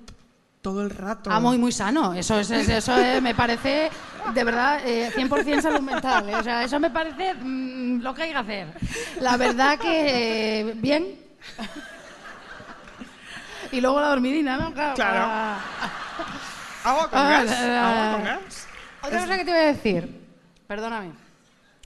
todo 0.61 0.83
el 0.83 0.91
rato. 0.91 1.31
Ah, 1.33 1.41
muy, 1.41 1.59
muy 1.59 1.73
sano. 1.73 2.15
Eso, 2.15 2.39
es, 2.39 2.51
es- 2.53 2.69
eso 2.69 2.97
eh, 2.97 3.21
me 3.21 3.35
parece, 3.35 3.91
de 4.33 4.45
verdad, 4.45 4.81
eh, 4.87 5.11
100% 5.17 5.61
salud 5.63 5.81
mental. 5.81 6.29
eh. 6.31 6.37
O 6.37 6.43
sea, 6.45 6.63
eso 6.63 6.79
me 6.79 6.91
parece 6.91 7.35
mm, 7.35 8.01
lo 8.03 8.15
que 8.15 8.23
hay 8.23 8.31
que 8.31 8.37
hacer. 8.37 8.69
La 9.21 9.37
verdad 9.37 9.77
que, 9.79 10.61
eh, 10.61 10.75
bien. 10.77 11.17
Y 13.73 13.81
luego 13.81 14.01
la 14.01 14.09
dormidina, 14.09 14.57
¿no? 14.59 14.73
Claro. 14.73 14.95
Claro. 14.95 15.19
para- 15.19 15.59
¿Agua 16.85 17.11
con 17.11 17.19
Ah, 17.19 17.31
gas? 17.43 17.53
¿Agua 17.53 18.13
con 18.17 18.25
gas? 18.25 18.67
Otra 19.03 19.21
cosa 19.23 19.37
que 19.39 19.45
te 19.45 19.51
voy 19.51 19.61
a 19.61 19.67
decir. 19.67 20.22
Perdóname. 20.73 21.13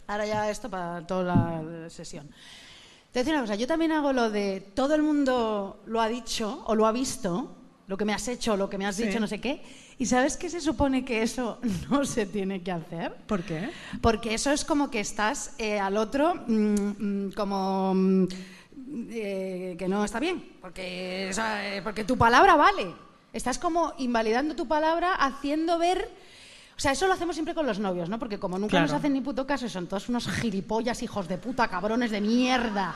Ahora 0.07 0.27
ya 0.27 0.49
esto 0.49 0.71
para 0.71 1.05
toda 1.05 1.25
la 1.35 1.91
sesión. 1.91 2.29
Te 2.29 2.35
voy 2.35 3.15
a 3.15 3.19
decir 3.19 3.33
una 3.35 3.41
cosa. 3.43 3.57
Yo 3.57 3.67
también 3.67 3.91
hago 3.91 4.13
lo 4.13 4.31
de 4.31 4.61
todo 4.61 4.95
el 4.95 5.03
mundo 5.03 5.83
lo 5.87 6.01
ha 6.01 6.07
dicho 6.09 6.63
o 6.69 6.77
lo 6.77 6.87
ha 6.87 6.93
visto, 6.93 7.57
lo 7.89 7.97
que 7.97 8.05
me 8.05 8.15
has 8.15 8.29
hecho, 8.29 8.57
lo 8.57 8.71
que 8.71 8.79
me 8.79 8.87
has 8.87 8.95
Sí. 8.95 9.07
dicho, 9.09 9.19
no 9.19 9.27
sé 9.27 9.41
qué. 9.41 9.61
¿Y 9.99 10.07
sabes 10.07 10.37
que 10.37 10.49
se 10.49 10.61
supone 10.61 11.05
que 11.05 11.23
eso 11.23 11.59
no 11.91 12.05
se 12.05 12.27
tiene 12.27 12.63
que 12.63 12.71
hacer? 12.71 13.13
¿Por 13.27 13.43
qué? 13.43 13.71
Porque 14.01 14.35
eso 14.35 14.53
es 14.53 14.65
como 14.65 14.89
que 14.89 15.01
estás 15.01 15.57
eh, 15.59 15.81
al 15.81 15.97
otro 15.97 16.37
mm, 16.47 16.75
mm, 17.27 17.33
como 17.33 17.93
mm, 17.93 18.29
eh, 19.11 19.75
que 19.77 19.89
no 19.89 20.05
está 20.05 20.21
bien, 20.21 20.59
porque, 20.61 21.27
o 21.29 21.35
sea, 21.35 21.75
eh, 21.75 21.83
porque 21.83 22.05
tu 22.05 22.17
palabra 22.17 22.55
vale. 22.55 22.95
Estás 23.33 23.59
como 23.59 23.95
invalidando 23.99 24.55
tu 24.55 24.69
palabra, 24.69 25.13
haciendo 25.17 25.77
ver 25.77 26.09
o 26.77 26.81
sea, 26.81 26.93
eso 26.93 27.07
lo 27.07 27.15
hacemos 27.15 27.35
siempre 27.35 27.55
con 27.55 27.65
los 27.67 27.79
novios, 27.79 28.09
¿no? 28.11 28.19
Porque 28.19 28.39
como 28.39 28.59
nunca 28.59 28.73
Claro. 28.73 28.87
nos 28.87 28.93
hacen 28.95 29.15
ni 29.15 29.23
puto 29.23 29.47
caso 29.47 29.67
son 29.69 29.87
todos 29.87 30.11
unos 30.11 30.29
gilipollas, 30.29 31.03
hijos 31.03 31.27
de 31.27 31.39
puta, 31.39 31.69
cabrones 31.69 32.11
de 32.11 32.21
mierda, 32.21 32.95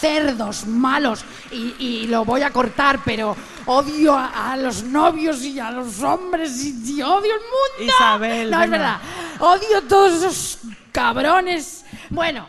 cerdos, 0.00 0.66
malos, 0.66 1.24
y, 1.52 1.74
y 1.78 2.06
lo 2.08 2.24
voy 2.24 2.42
a 2.42 2.50
cortar, 2.50 3.00
pero 3.04 3.36
odio 3.66 4.14
a, 4.16 4.52
a 4.52 4.56
los 4.56 4.82
novios 4.82 5.42
y 5.44 5.60
a 5.60 5.70
los 5.70 6.02
hombres 6.02 6.64
y, 6.64 6.96
y 6.98 7.02
odio 7.02 7.32
el 7.34 7.40
mundo. 7.40 7.94
Isabel, 7.94 8.50
no, 8.50 8.62
es 8.64 8.70
verdad. 8.70 9.00
Odio 9.38 9.78
a 9.78 9.82
todos 9.82 10.12
esos 10.14 10.58
cabrones. 10.90 11.84
Bueno, 12.10 12.46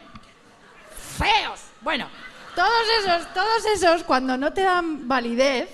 feos. 1.18 1.60
Bueno, 1.82 2.08
todos 2.56 2.70
esos, 3.04 3.34
todos 3.34 3.66
esos, 3.76 4.04
cuando 4.04 4.38
no 4.38 4.52
te 4.54 4.62
dan 4.62 5.08
validez, 5.08 5.70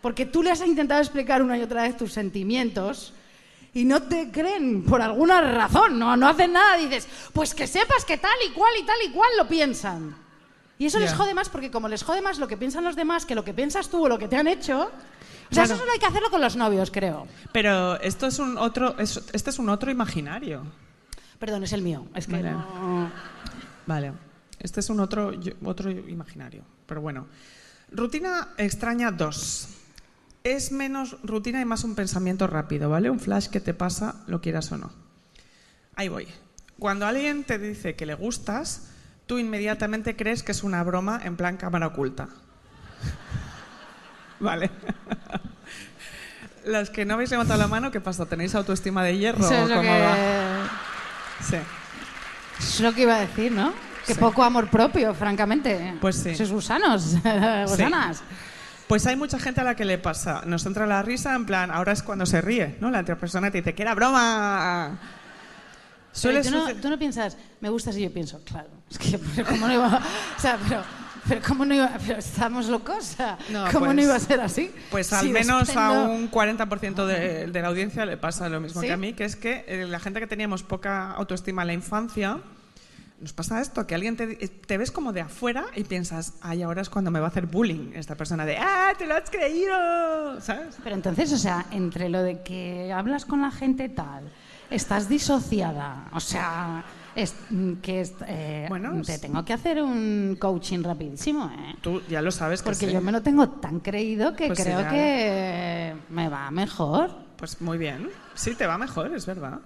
porque 0.00 0.26
tú 0.26 0.42
les 0.42 0.60
has 0.60 0.68
intentado 0.68 1.00
explicar 1.00 1.42
una 1.42 1.58
y 1.58 1.62
otra 1.62 1.82
vez 1.82 1.96
tus 1.96 2.12
sentimientos 2.12 3.12
y 3.76 3.84
no 3.84 4.02
te 4.02 4.30
creen 4.30 4.84
por 4.84 5.02
alguna 5.02 5.40
razón, 5.42 5.98
no, 5.98 6.16
no 6.16 6.28
hacen 6.28 6.52
nada, 6.54 6.76
dices, 6.78 7.06
pues 7.34 7.54
que 7.54 7.66
sepas 7.66 8.04
que 8.06 8.16
tal 8.16 8.36
y 8.48 8.52
cual 8.52 8.72
y 8.80 8.86
tal 8.86 8.96
y 9.06 9.10
cual 9.10 9.28
lo 9.36 9.46
piensan. 9.46 10.16
Y 10.78 10.86
eso 10.86 10.98
les 10.98 11.12
jode 11.14 11.34
más 11.34 11.48
porque 11.48 11.70
como 11.70 11.88
les 11.88 12.02
jode 12.02 12.22
más 12.22 12.38
lo 12.38 12.48
que 12.48 12.56
piensan 12.56 12.84
los 12.84 12.96
demás 12.96 13.26
que 13.26 13.34
lo 13.34 13.44
que 13.44 13.52
piensas 13.54 13.88
tú 13.90 14.04
o 14.04 14.08
lo 14.08 14.18
que 14.18 14.28
te 14.28 14.36
han 14.36 14.46
hecho, 14.48 14.90
o 15.50 15.54
sea, 15.54 15.64
eso 15.64 15.76
solo 15.76 15.92
hay 15.92 15.98
que 15.98 16.06
hacerlo 16.06 16.30
con 16.30 16.40
los 16.40 16.56
novios, 16.56 16.90
creo. 16.90 17.26
Pero 17.52 18.00
esto 18.00 18.26
es 18.26 18.38
un 18.38 18.56
otro, 18.58 18.98
es- 18.98 19.22
este 19.32 19.50
es 19.50 19.58
un 19.58 19.68
otro 19.68 19.90
imaginario. 19.90 20.62
Perdón, 21.38 21.64
es 21.64 21.72
el 21.74 21.82
mío, 21.82 22.06
es 22.14 22.26
que 22.26 22.32
Vale. 22.32 22.50
no... 22.52 23.10
Vale. 23.86 24.12
Este 24.58 24.80
es 24.80 24.88
un 24.90 25.00
otro, 25.00 25.32
otro 25.64 25.90
imaginario. 25.90 26.62
Pero 26.86 27.00
bueno. 27.02 27.26
Rutina 27.92 28.48
extraña 28.56 29.10
2. 29.10 29.68
Es 30.46 30.70
menos 30.70 31.16
rutina 31.24 31.60
y 31.60 31.64
más 31.64 31.82
un 31.82 31.96
pensamiento 31.96 32.46
rápido, 32.46 32.88
¿vale? 32.88 33.10
Un 33.10 33.18
flash 33.18 33.48
que 33.48 33.58
te 33.58 33.74
pasa, 33.74 34.22
lo 34.28 34.40
quieras 34.40 34.70
o 34.70 34.78
no. 34.78 34.92
Ahí 35.96 36.06
voy. 36.06 36.28
Cuando 36.78 37.04
alguien 37.04 37.42
te 37.42 37.58
dice 37.58 37.96
que 37.96 38.06
le 38.06 38.14
gustas, 38.14 38.92
tú 39.26 39.38
inmediatamente 39.38 40.14
crees 40.14 40.44
que 40.44 40.52
es 40.52 40.62
una 40.62 40.84
broma 40.84 41.20
en 41.24 41.36
plan 41.36 41.56
cámara 41.56 41.88
oculta. 41.88 42.28
vale. 44.38 44.70
Los 46.64 46.90
que 46.90 47.04
no 47.04 47.14
habéis 47.14 47.32
levantado 47.32 47.58
la 47.58 47.66
mano, 47.66 47.90
¿qué 47.90 48.00
pasa? 48.00 48.26
¿Tenéis 48.26 48.54
autoestima 48.54 49.02
de 49.02 49.18
hierro? 49.18 49.44
Eso 49.44 49.52
es 49.52 49.68
lo 49.68 49.74
cómo 49.74 49.90
que... 49.90 50.00
va? 50.00 50.70
Sí. 51.42 51.56
Es 52.60 52.80
lo 52.80 52.94
que 52.94 53.02
iba 53.02 53.16
a 53.16 53.20
decir, 53.20 53.50
¿no? 53.50 53.72
Que 54.06 54.14
Sí. 54.14 54.20
poco 54.20 54.44
amor 54.44 54.70
propio, 54.70 55.12
francamente. 55.12 55.96
Pues 56.00 56.14
sí. 56.14 56.36
Sois 56.36 56.52
gusanos, 56.52 57.16
gusanas. 57.66 58.22
Pues 58.88 59.06
hay 59.06 59.16
mucha 59.16 59.38
gente 59.38 59.60
a 59.60 59.64
la 59.64 59.74
que 59.74 59.84
le 59.84 59.98
pasa. 59.98 60.42
Nos 60.46 60.64
entra 60.64 60.86
la 60.86 61.02
risa, 61.02 61.34
en 61.34 61.44
plan, 61.44 61.70
ahora 61.70 61.92
es 61.92 62.02
cuando 62.02 62.24
se 62.24 62.40
ríe, 62.40 62.76
¿no? 62.80 62.90
La 62.90 63.00
otra 63.00 63.16
persona 63.16 63.50
te 63.50 63.58
dice, 63.58 63.74
que 63.74 63.82
era 63.82 63.94
broma. 63.94 64.98
Suele 66.12 66.40
Pero 66.42 66.62
tú, 66.62 66.68
no, 66.68 66.80
tú 66.80 66.90
no 66.90 66.98
piensas, 66.98 67.36
me 67.60 67.68
gustas 67.68 67.96
y 67.96 68.02
yo 68.02 68.12
pienso, 68.12 68.40
claro. 68.44 68.68
Es 68.90 68.98
que, 68.98 69.18
pero 69.18 69.48
¿cómo 69.48 69.66
no 69.66 69.74
iba 69.74 70.00
O 70.38 70.40
sea, 70.40 70.56
pero, 70.66 70.82
pero 71.28 71.40
¿cómo 71.46 71.64
no 71.66 71.74
iba 71.74 71.90
Pero 72.06 72.20
estamos 72.20 72.68
locos, 72.68 73.16
No, 73.50 73.64
¿cómo 73.72 73.86
pues- 73.86 73.96
no 73.96 74.02
iba 74.02 74.14
a 74.14 74.20
ser 74.20 74.40
así? 74.40 74.72
Pues 74.90 75.08
Si 75.08 75.14
al 75.14 75.28
menos 75.30 75.76
a 75.76 75.90
un 75.90 76.30
40% 76.30 77.04
de, 77.04 77.48
de 77.48 77.62
la 77.62 77.68
audiencia 77.68 78.06
le 78.06 78.16
pasa 78.16 78.48
lo 78.48 78.60
mismo 78.60 78.80
¿Sí? 78.80 78.86
que 78.86 78.92
a 78.92 78.96
mí, 78.96 79.12
que 79.12 79.24
es 79.24 79.34
que 79.36 79.64
eh, 79.66 79.86
la 79.86 79.98
gente 79.98 80.20
que 80.20 80.26
teníamos 80.28 80.62
poca 80.62 81.10
autoestima 81.10 81.62
en 81.62 81.66
la 81.66 81.74
infancia, 81.74 82.38
nos 83.20 83.32
pasa 83.32 83.60
esto, 83.60 83.86
que 83.86 83.94
alguien 83.94 84.16
te, 84.16 84.44
eh, 84.44 84.48
te 84.48 84.76
ves 84.78 84.90
como 84.90 85.12
de 85.12 85.22
afuera 85.22 85.64
y 85.74 85.84
piensas, 85.84 86.34
ay, 86.42 86.62
ahora 86.62 86.82
es 86.82 86.90
cuando 86.90 87.10
me 87.10 87.18
va 87.18 87.26
a 87.26 87.28
hacer 87.30 87.46
bullying 87.46 87.92
esta 87.94 88.14
persona 88.14 88.44
de, 88.44 88.56
ah, 88.58 88.92
te 88.98 89.06
lo 89.06 89.14
has 89.16 89.30
creído, 89.30 90.40
¿sabes? 90.40 90.76
Pero 90.84 90.94
entonces, 90.96 91.32
o 91.32 91.38
sea, 91.38 91.64
entre 91.70 92.08
lo 92.10 92.22
de 92.22 92.42
que 92.42 92.92
hablas 92.92 93.24
con 93.24 93.40
la 93.42 93.50
gente 93.50 93.88
tal, 93.88 94.30
estás 94.68 95.08
disociada, 95.08 96.08
o 96.12 96.20
sea, 96.20 96.84
es, 97.14 97.34
que 97.80 98.02
es- 98.02 98.12
eh, 98.26 98.66
Bueno, 98.68 99.00
te 99.02 99.18
tengo 99.18 99.42
que 99.46 99.54
hacer 99.54 99.82
un 99.82 100.36
coaching 100.38 100.82
rapidísimo, 100.82 101.50
¿eh? 101.56 101.76
Tú 101.80 102.02
ya 102.10 102.20
lo 102.20 102.30
sabes 102.30 102.60
que 102.60 102.66
Porque 102.66 102.86
sí. 102.86 102.92
yo 102.92 103.00
me 103.00 103.12
lo 103.12 103.22
tengo 103.22 103.48
tan 103.48 103.80
creído 103.80 104.34
que 104.36 104.48
Pues 104.48 104.60
creo 104.60 104.86
que 104.90 105.94
me 106.10 106.28
va 106.28 106.50
mejor. 106.50 107.10
Pues 107.38 107.60
muy 107.62 107.78
bien. 107.78 108.10
Sí, 108.34 108.54
te 108.54 108.66
va 108.66 108.76
mejor, 108.76 109.14
es 109.14 109.24
verdad. 109.24 109.60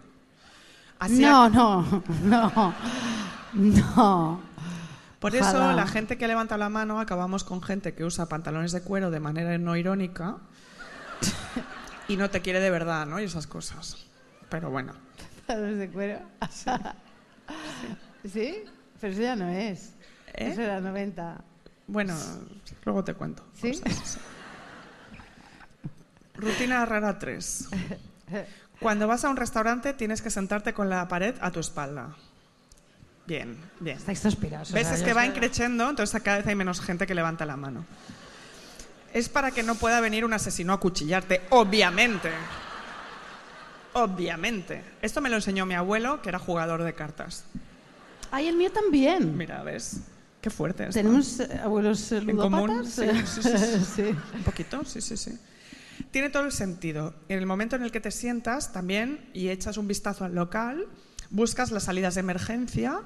No, 1.08 1.48
no, 1.48 2.02
no, 2.24 2.74
no. 3.54 4.40
Por 5.18 5.34
eso 5.34 5.50
Ojalá. 5.50 5.74
la 5.74 5.86
gente 5.86 6.16
que 6.16 6.26
levanta 6.26 6.56
la 6.56 6.68
mano 6.70 6.98
acabamos 6.98 7.44
con 7.44 7.62
gente 7.62 7.94
que 7.94 8.04
usa 8.04 8.26
pantalones 8.26 8.72
de 8.72 8.80
cuero 8.80 9.10
de 9.10 9.20
manera 9.20 9.56
no 9.58 9.76
irónica 9.76 10.38
y 12.08 12.16
no 12.16 12.30
te 12.30 12.40
quiere 12.40 12.60
de 12.60 12.70
verdad, 12.70 13.06
¿no? 13.06 13.20
Y 13.20 13.24
esas 13.24 13.46
cosas. 13.46 13.98
Pero 14.48 14.70
bueno. 14.70 14.94
¿Pantalones 15.46 15.78
de 15.78 15.90
cuero? 15.90 16.20
Sí. 18.24 18.64
Pero 19.00 19.12
eso 19.12 19.22
ya 19.22 19.36
no 19.36 19.48
es. 19.48 19.94
¿Eh? 20.34 20.50
Eso 20.52 20.62
era 20.62 20.80
90. 20.80 21.42
Bueno, 21.86 22.14
luego 22.84 23.02
te 23.02 23.14
cuento. 23.14 23.42
¿Sí? 23.54 23.72
cosas. 23.80 24.18
Rutina 26.34 26.84
rara 26.86 27.18
3. 27.18 27.68
Cuando 28.80 29.06
vas 29.06 29.24
a 29.24 29.30
un 29.30 29.36
restaurante 29.36 29.92
tienes 29.92 30.22
que 30.22 30.30
sentarte 30.30 30.72
con 30.72 30.88
la 30.88 31.06
pared 31.08 31.34
a 31.40 31.50
tu 31.50 31.60
espalda. 31.60 32.16
Bien, 33.30 33.56
bien. 33.78 33.96
Estáis 33.96 34.26
o 34.26 34.30
¿Ves? 34.40 34.68
sea, 34.88 34.94
es 34.94 35.04
que 35.04 35.12
va 35.12 35.24
increciendo, 35.24 35.88
entonces 35.88 36.20
cada 36.20 36.38
vez 36.38 36.46
hay 36.48 36.56
menos 36.56 36.80
gente 36.80 37.06
que 37.06 37.14
levanta 37.14 37.46
la 37.46 37.56
mano. 37.56 37.86
Es 39.14 39.28
para 39.28 39.52
que 39.52 39.62
no 39.62 39.76
pueda 39.76 40.00
venir 40.00 40.24
un 40.24 40.32
asesino 40.32 40.72
a 40.72 40.80
cuchillarte, 40.80 41.42
obviamente. 41.50 42.28
Obviamente. 43.92 44.82
Esto 45.00 45.20
me 45.20 45.28
lo 45.28 45.36
enseñó 45.36 45.64
mi 45.64 45.74
abuelo, 45.74 46.20
que 46.22 46.28
era 46.28 46.40
jugador 46.40 46.82
de 46.82 46.92
cartas. 46.92 47.44
Ay, 48.32 48.48
el 48.48 48.56
mío 48.56 48.72
también. 48.72 49.38
Mira, 49.38 49.62
¿ves? 49.62 50.00
Qué 50.40 50.50
fuerte. 50.50 50.88
esto. 50.88 50.94
¿Tenemos 50.94 51.38
eh, 51.38 51.60
abuelos 51.62 52.10
En 52.10 52.36
común, 52.36 52.84
sí, 52.84 53.06
sí. 53.26 53.42
Sí. 53.94 54.16
Un 54.34 54.42
poquito, 54.42 54.84
sí, 54.84 55.00
sí, 55.00 55.16
sí. 55.16 55.38
Tiene 56.10 56.30
todo 56.30 56.46
el 56.46 56.52
sentido. 56.52 57.14
En 57.28 57.38
el 57.38 57.46
momento 57.46 57.76
en 57.76 57.84
el 57.84 57.92
que 57.92 58.00
te 58.00 58.10
sientas 58.10 58.72
también 58.72 59.30
y 59.32 59.50
echas 59.50 59.76
un 59.76 59.86
vistazo 59.86 60.24
al 60.24 60.34
local, 60.34 60.88
buscas 61.30 61.70
las 61.70 61.84
salidas 61.84 62.14
de 62.14 62.20
emergencia 62.20 63.00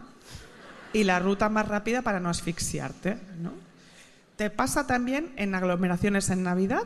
y 0.92 1.04
la 1.04 1.18
ruta 1.18 1.48
más 1.48 1.68
rápida 1.68 2.02
para 2.02 2.20
no 2.20 2.28
asfixiarte. 2.28 3.18
¿no? 3.40 3.52
¿Te 4.36 4.50
pasa 4.50 4.86
también 4.86 5.32
en 5.36 5.54
aglomeraciones 5.54 6.30
en 6.30 6.42
Navidad? 6.42 6.82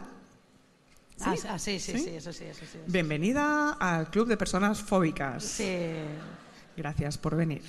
Ah, 1.21 1.35
ah, 1.49 1.59
sí, 1.59 1.81
sí, 1.81 1.93
¿Sí? 1.93 1.99
sí, 1.99 2.11
eso 2.11 2.33
sí, 2.33 2.45
eso 2.45 2.61
sí. 2.61 2.65
eso 2.65 2.73
sí. 2.73 2.79
Bienvenida 2.93 3.73
al 3.73 4.09
Club 4.11 4.29
de 4.29 4.37
Personas 4.37 4.81
Fóbicas. 4.81 5.43
Sí. 5.45 5.87
Gracias 6.77 7.19
por 7.19 7.35
venir. 7.35 7.63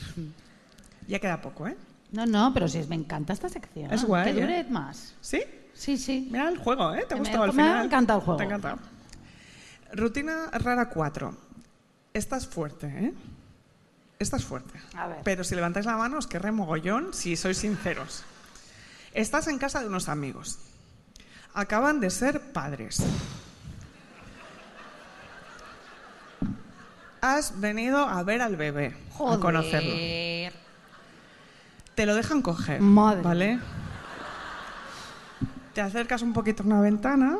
Ya 1.07 1.17
queda 1.19 1.41
poco, 1.41 1.67
¿eh? 1.67 1.75
No, 2.11 2.25
no, 2.27 2.53
pero 2.53 2.67
sí, 2.67 2.83
me 2.87 2.95
encanta 2.95 3.33
esta 3.33 3.49
sección. 3.49 3.91
Es 3.91 4.03
guay, 4.03 4.33
Que 4.33 4.41
dure 4.41 4.59
¿eh? 4.59 4.65
más. 4.69 5.15
¿Sí? 5.21 5.41
Sí, 5.73 5.97
sí. 5.97 6.27
Mira 6.31 6.47
el 6.49 6.57
juego, 6.57 6.93
¿eh? 6.93 7.05
¿Te 7.07 7.13
ha 7.15 7.17
Me- 7.17 7.21
gustado 7.21 7.43
al 7.43 7.53
me 7.53 7.63
ha 7.63 7.65
final? 7.65 7.85
encantado 7.85 8.19
el 8.19 8.25
juego. 8.25 8.37
Te 8.37 8.43
ha 8.43 8.45
encantado. 8.47 8.77
Rutina 9.93 10.47
rara 10.51 10.89
4. 10.89 11.35
Esta 12.13 12.37
es 12.37 12.47
fuerte, 12.47 12.87
¿eh? 12.87 13.13
Esta 14.19 14.35
es 14.35 14.43
fuerte. 14.43 14.77
A 14.97 15.07
ver. 15.07 15.17
Pero 15.23 15.45
si 15.45 15.55
levantáis 15.55 15.85
la 15.85 15.95
mano 15.95 16.17
os 16.17 16.27
querré 16.27 16.51
mogollón 16.51 17.13
si 17.13 17.37
sois 17.37 17.57
sinceros. 17.57 18.25
Estás 19.13 19.47
en 19.47 19.57
casa 19.57 19.79
de 19.79 19.87
unos 19.87 20.09
amigos. 20.09 20.59
Acaban 21.53 22.01
de 22.01 22.09
ser 22.09 22.51
padres. 22.51 23.01
Has 27.21 27.61
venido 27.61 27.99
a 27.99 28.21
ver 28.23 28.41
al 28.41 28.57
bebé, 28.57 28.93
a 29.15 29.39
conocerlo. 29.39 29.91
Joder. 29.91 30.53
Te 31.95 32.05
lo 32.05 32.13
dejan 32.13 32.41
coger, 32.41 32.81
Madre. 32.81 33.21
¿vale? 33.21 33.59
Te 35.73 35.79
acercas 35.79 36.23
un 36.23 36.33
poquito 36.33 36.63
a 36.63 36.65
una 36.65 36.81
ventana 36.81 37.37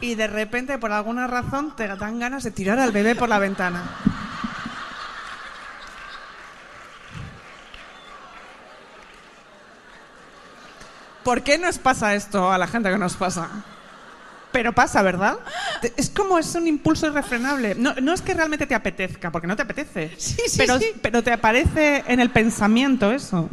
y 0.00 0.14
de 0.14 0.26
repente, 0.26 0.78
por 0.78 0.90
alguna 0.90 1.26
razón, 1.26 1.76
te 1.76 1.86
dan 1.86 2.18
ganas 2.18 2.44
de 2.44 2.50
tirar 2.50 2.78
al 2.78 2.92
bebé 2.92 3.14
por 3.14 3.28
la 3.28 3.38
ventana. 3.38 3.82
¿Por 11.24 11.42
qué 11.42 11.58
nos 11.58 11.78
pasa 11.78 12.14
esto 12.14 12.52
a 12.52 12.58
la 12.58 12.66
gente 12.66 12.90
que 12.90 12.98
nos 12.98 13.14
pasa? 13.14 13.48
Pero 14.52 14.72
pasa, 14.72 15.02
¿verdad? 15.02 15.38
Es 15.96 16.10
como 16.10 16.38
es 16.38 16.54
un 16.54 16.68
impulso 16.68 17.08
irrefrenable. 17.08 17.74
No, 17.74 17.94
no 17.94 18.12
es 18.12 18.22
que 18.22 18.34
realmente 18.34 18.66
te 18.66 18.74
apetezca, 18.74 19.32
porque 19.32 19.48
no 19.48 19.56
te 19.56 19.62
apetece. 19.62 20.14
Sí, 20.18 20.42
sí, 20.46 20.58
pero, 20.58 20.78
sí. 20.78 20.92
pero 21.02 21.24
te 21.24 21.32
aparece 21.32 22.04
en 22.06 22.20
el 22.20 22.30
pensamiento 22.30 23.10
eso. 23.10 23.48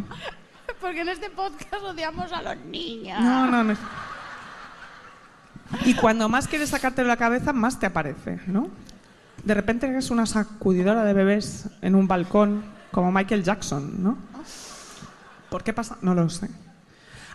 Porque 0.80 1.02
en 1.02 1.10
este 1.10 1.30
podcast 1.30 1.84
odiamos 1.84 2.32
a 2.32 2.42
los 2.42 2.58
niños. 2.66 3.20
No, 3.20 3.48
no, 3.48 3.64
no. 3.64 3.76
Y 5.86 5.96
cuando 5.96 6.28
más 6.30 6.48
quieres 6.48 6.70
sacarte 6.70 7.02
de 7.02 7.08
la 7.08 7.18
cabeza, 7.18 7.54
más 7.54 7.80
te 7.80 7.86
aparece, 7.86 8.40
¿no? 8.48 8.70
De 9.44 9.54
repente 9.54 9.88
eres 9.88 10.12
una 10.12 10.26
sacudidora 10.26 11.04
de 11.04 11.14
bebés 11.14 11.66
en 11.82 11.96
un 11.96 12.08
balcón, 12.08 12.64
como 12.92 13.12
Michael 13.12 13.44
Jackson, 13.44 14.04
¿no? 14.04 14.18
¿Por 15.50 15.64
qué 15.64 15.74
pasa? 15.74 15.98
No 16.02 16.14
lo 16.14 16.30
sé. 16.30 16.50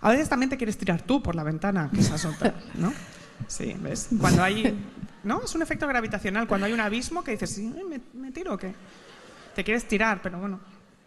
A 0.07 0.11
veces 0.11 0.29
también 0.29 0.49
te 0.49 0.57
quieres 0.57 0.79
tirar 0.79 1.03
tú 1.03 1.21
por 1.21 1.35
la 1.35 1.43
ventana, 1.43 1.91
que 1.93 1.99
esa 1.99 2.15
es 2.15 2.25
otra, 2.25 2.55
¿no? 2.75 2.93
Sí, 3.49 3.75
¿ves? 3.81 4.09
Cuando 4.21 4.41
hay... 4.41 4.79
¿No? 5.25 5.43
Es 5.43 5.53
un 5.57 5.63
efecto 5.63 5.89
gravitacional. 5.89 6.47
Cuando 6.47 6.67
hay 6.67 6.73
un 6.73 6.79
abismo 6.79 7.25
que 7.25 7.33
dices, 7.33 7.51
¿sí, 7.51 7.75
me, 7.91 8.01
me 8.15 8.31
tiro 8.31 8.55
o 8.55 8.57
qué? 8.57 8.73
Te 9.57 9.65
quieres 9.65 9.89
tirar, 9.89 10.23
pero 10.23 10.39
bueno, 10.39 10.61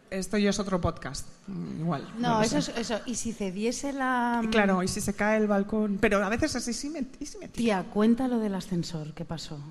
esto 0.09 0.37
ya 0.37 0.49
es 0.49 0.59
otro 0.59 0.81
podcast. 0.81 1.29
Mm, 1.47 1.79
Igual. 1.79 2.13
No, 2.17 2.41
eso 2.41 2.57
es 2.57 2.67
eso. 2.75 2.99
Y 3.05 3.15
si 3.15 3.31
cediese 3.31 3.93
la... 3.93 4.41
Y 4.43 4.47
Claro, 4.47 4.83
y 4.83 4.89
si 4.89 4.99
se 4.99 5.13
cae 5.13 5.37
el 5.37 5.47
balcón. 5.47 5.97
Pero 6.01 6.21
a 6.21 6.27
veces 6.27 6.53
así, 6.57 6.73
sí 6.73 6.89
me, 6.89 6.99
si 7.25 7.37
me 7.37 7.47
tiro. 7.47 7.53
Tía, 7.53 7.83
cuenta 7.83 8.27
lo 8.27 8.39
del 8.39 8.53
ascensor, 8.53 9.13
¿qué 9.13 9.23
pasó? 9.23 9.61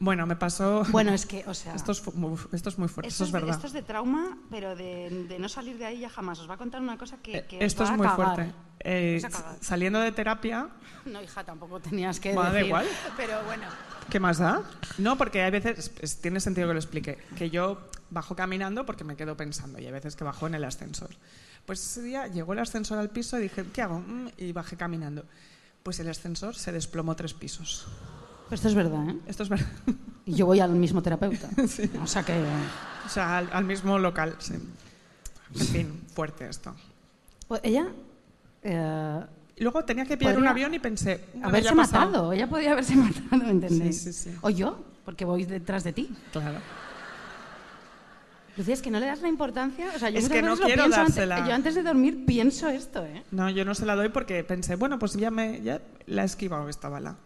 Bueno, 0.00 0.26
me 0.26 0.36
pasó. 0.36 0.84
Bueno, 0.90 1.12
es 1.12 1.24
que, 1.26 1.44
o 1.46 1.54
sea... 1.54 1.74
Esto 1.74 1.92
es, 1.92 2.02
esto 2.52 2.68
es 2.68 2.78
muy 2.78 2.88
fuerte, 2.88 3.08
Esto 3.08 3.24
eso 3.24 3.24
es 3.24 3.32
de- 3.32 3.38
verdad. 3.38 3.54
esto 3.54 3.66
es 3.68 3.72
de 3.72 3.82
trauma, 3.82 4.36
pero 4.50 4.74
de, 4.74 5.26
de 5.28 5.38
no 5.38 5.48
salir 5.48 5.78
de 5.78 5.86
ahí 5.86 6.00
ya 6.00 6.08
jamás. 6.10 6.38
Os 6.40 6.48
va 6.50 6.54
a 6.54 6.58
contar 6.58 6.80
una 6.80 6.98
cosa 6.98 7.18
que, 7.22 7.38
Eh, 7.38 7.46
que 7.48 7.56
os 7.58 7.62
esto 7.64 7.84
va 7.84 7.88
es 7.88 7.94
a 7.94 7.96
muy 7.96 8.06
cagar. 8.08 8.34
fuerte. 8.34 8.54
Eh, 8.80 9.16
Os 9.18 9.24
va 9.24 9.28
a 9.28 9.30
cagar. 9.42 9.58
saliendo 9.60 10.00
de 10.00 10.12
terapia, 10.12 10.68
No, 11.06 11.22
hija, 11.22 11.44
tampoco 11.44 11.80
tenías 11.80 12.18
que 12.20 12.34
da 12.34 12.50
decir. 12.50 12.66
igual. 12.66 12.86
Pero 13.16 13.42
bueno. 13.44 13.64
¿qué 14.10 14.20
más 14.20 14.38
da? 14.38 14.62
No, 14.98 15.16
porque 15.16 15.42
hay 15.42 15.50
veces, 15.50 15.92
es- 16.00 16.20
tiene 16.20 16.40
sentido 16.40 16.66
que 16.68 16.74
lo 16.74 16.80
explique, 16.80 17.18
que 17.36 17.48
yo 17.50 17.88
bajo 18.10 18.34
caminando 18.36 18.84
porque 18.84 19.02
me 19.04 19.16
quedo 19.16 19.36
pensando 19.36 19.78
y 19.80 19.86
hay 19.86 19.92
veces 19.92 20.14
que 20.16 20.24
bajo 20.24 20.46
en 20.46 20.54
el 20.54 20.64
ascensor. 20.64 21.10
Pues 21.66 21.82
ese 21.82 22.02
día 22.02 22.26
llegó 22.26 22.52
el 22.52 22.58
ascensor 22.58 22.98
al 22.98 23.08
piso 23.10 23.38
y 23.38 23.42
dije, 23.42 23.64
¿qué 23.72 23.80
hago? 23.80 24.00
Mm, 24.00 24.28
Y 24.36 24.52
bajé 24.52 24.76
caminando. 24.76 25.24
Pues 25.82 25.98
el 26.00 26.08
ascensor 26.10 26.54
se 26.54 26.72
desplomó 26.72 27.16
tres 27.16 27.32
pisos. 27.32 27.86
Esto 28.50 28.68
es 28.68 28.74
verdad, 28.74 29.08
¿eh? 29.08 29.16
Esto 29.26 29.42
es 29.42 29.48
verdad. 29.48 29.66
Y 30.26 30.34
yo 30.34 30.46
voy 30.46 30.60
al 30.60 30.70
mismo 30.70 31.02
terapeuta. 31.02 31.48
Sí. 31.68 31.90
O 32.02 32.06
sea 32.06 32.22
que... 32.22 32.32
O 33.04 33.08
sea, 33.08 33.38
al, 33.38 33.50
al 33.52 33.64
mismo 33.64 33.98
local, 33.98 34.36
sí. 34.38 34.54
En 35.54 35.66
fin, 35.66 36.00
fuerte 36.14 36.48
esto. 36.48 36.74
Pues 37.48 37.60
ella... 37.64 37.86
eh, 38.62 39.20
luego 39.58 39.84
tenía 39.84 40.04
que 40.06 40.16
pillar 40.16 40.32
un 40.34 40.36
Podría 40.44 40.50
avión 40.52 40.74
y 40.74 40.78
pensé, 40.78 41.24
haberse 41.42 41.68
ha 41.70 41.74
matado. 41.74 42.32
Ella 42.32 42.48
podía 42.48 42.72
haberse 42.72 42.96
matado, 42.96 43.44
¿me 43.44 43.50
entendéis? 43.50 44.00
Sí, 44.02 44.12
sí, 44.12 44.30
sí. 44.30 44.36
O 44.40 44.50
yo, 44.50 44.82
porque 45.04 45.24
voy 45.24 45.44
detrás 45.44 45.84
de 45.84 45.92
ti. 45.92 46.10
Claro. 46.32 46.58
Lucía, 48.56 48.74
es 48.74 48.82
que 48.82 48.90
no 48.90 49.00
le 49.00 49.06
das 49.06 49.20
la 49.20 49.28
importancia. 49.28 49.86
O 49.94 49.98
sea, 49.98 50.10
yo 50.10 50.18
Es 50.20 50.28
que 50.28 50.40
no 50.40 50.56
quiero 50.56 50.84
pienso 50.84 51.00
antes- 51.00 51.16
dársela. 51.16 51.46
yo 51.46 51.54
antes 51.54 51.74
de 51.74 51.82
dormir 51.82 52.24
pienso 52.24 52.68
esto, 52.68 53.04
¿eh? 53.04 53.24
No, 53.32 53.50
yo 53.50 53.64
no 53.64 53.74
se 53.74 53.84
la 53.84 53.96
doy 53.96 54.10
porque 54.10 54.44
pensé, 54.44 54.76
bueno, 54.76 54.98
pues 54.98 55.14
ya, 55.14 55.30
me, 55.30 55.60
ya 55.62 55.80
la 56.06 56.22
he 56.22 56.26
esquivado 56.26 56.68
esta 56.68 56.88
bala. 56.88 57.16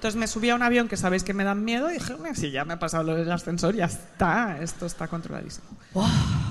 Entonces 0.00 0.18
me 0.18 0.26
subí 0.26 0.48
a 0.48 0.54
un 0.54 0.62
avión 0.62 0.88
que 0.88 0.96
sabéis 0.96 1.22
que 1.24 1.34
me 1.34 1.44
dan 1.44 1.62
miedo 1.62 1.90
y 1.90 1.92
dije, 1.98 2.14
"Bueno, 2.14 2.34
si 2.34 2.50
ya 2.50 2.64
me 2.64 2.72
ha 2.72 2.78
pasado 2.78 3.02
lo 3.04 3.14
del 3.16 3.30
ascensor, 3.30 3.74
ya 3.74 3.84
está, 3.84 4.56
esto 4.62 4.86
está 4.86 5.06
controladísimo. 5.08 5.66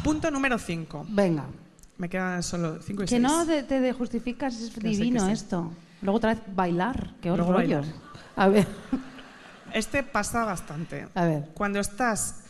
Punto 0.04 0.30
número 0.30 0.60
5. 0.60 1.08
Venga. 1.10 1.46
Me 1.98 2.08
quedan 2.10 2.44
solo 2.44 2.78
5 2.80 3.02
y 3.02 3.06
Que 3.06 3.10
6. 3.10 3.22
no 3.24 3.44
te, 3.48 3.92
justificas, 3.94 4.54
es 4.62 4.70
Que 4.70 4.82
divino 4.90 5.22
que 5.22 5.26
sí. 5.26 5.32
esto. 5.32 5.72
Luego 6.04 6.18
otra 6.18 6.36
vez 6.36 6.44
bailar, 6.56 7.16
qué 7.24 7.30
Luego 7.30 7.46
rollo. 7.54 7.56
bailar. 7.78 7.84
A 8.36 8.48
ver, 8.50 8.68
Este 9.74 10.04
pasa 10.04 10.46
bastante. 10.46 11.08
a 11.16 11.26
ver. 11.26 11.46
Cuando 11.56 11.80
estás 11.80 12.42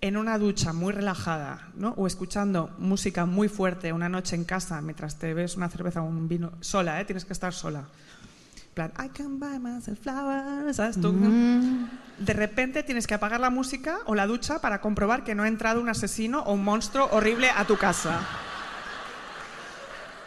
en 0.00 0.16
una 0.16 0.38
ducha 0.38 0.72
muy 0.72 0.92
relajada, 0.92 1.68
¿no? 1.76 1.90
O 1.96 2.08
escuchando 2.08 2.74
música 2.78 3.26
muy 3.26 3.48
fuerte 3.48 3.92
una 3.92 4.08
noche 4.08 4.34
en 4.34 4.42
casa 4.42 4.80
mientras 4.80 5.20
te 5.20 5.28
bebes 5.28 5.56
una 5.56 5.68
cerveza 5.68 6.02
o 6.02 6.04
un 6.04 6.26
vino 6.28 6.50
sola, 6.60 7.00
¿eh? 7.00 7.04
Tienes 7.04 7.24
que 7.24 7.32
estar 7.32 7.54
sola. 7.54 7.84
Plan, 8.78 8.92
I 9.04 9.08
can 9.08 9.40
buy 9.40 9.58
myself 9.58 9.98
flowers, 9.98 10.76
¿sabes? 10.76 11.00
Tú, 11.00 11.12
Mm, 11.12 11.88
De 12.18 12.32
repente 12.32 12.84
tienes 12.84 13.08
que 13.08 13.14
apagar 13.14 13.40
la 13.40 13.50
música 13.50 13.98
o 14.06 14.14
la 14.14 14.24
ducha 14.28 14.60
para 14.60 14.80
comprobar 14.80 15.24
que 15.24 15.34
no 15.34 15.42
ha 15.42 15.48
entrado 15.48 15.80
un 15.80 15.88
asesino 15.88 16.42
o 16.44 16.52
un 16.52 16.62
monstruo 16.62 17.08
horrible 17.10 17.50
a 17.50 17.64
tu 17.64 17.76
casa. 17.76 18.20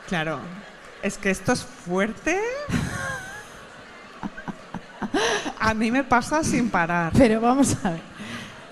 Claro. 0.10 0.40
Es 1.02 1.18
que 1.18 1.30
esto 1.30 1.54
es 1.54 1.64
fuerte. 1.64 2.38
A 5.60 5.74
mí 5.74 5.90
me 5.90 6.04
pasa 6.04 6.44
sin 6.44 6.70
parar. 6.70 7.14
pero 7.18 7.40
vamos 7.40 7.78
a 7.86 7.92
ver. 7.92 8.02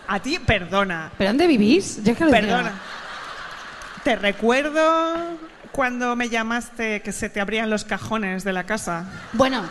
A 0.09 0.19
ti, 0.19 0.39
perdona. 0.39 1.09
¿Pero 1.17 1.29
dónde 1.29 1.47
vivís? 1.47 2.03
Yo 2.03 2.11
es 2.11 2.17
que 2.17 2.25
lo. 2.25 2.31
Perdona. 2.31 2.73
Te 4.03 4.17
recuerdo 4.17 5.37
cuando 5.71 6.15
me 6.15 6.29
llamaste 6.29 7.01
que 7.01 7.11
se 7.11 7.29
te 7.29 7.39
abrían 7.39 7.69
los 7.69 7.85
cajones 7.85 8.43
de 8.43 8.53
la 8.53 8.65
casa. 8.65 9.07
Bueno. 9.33 9.63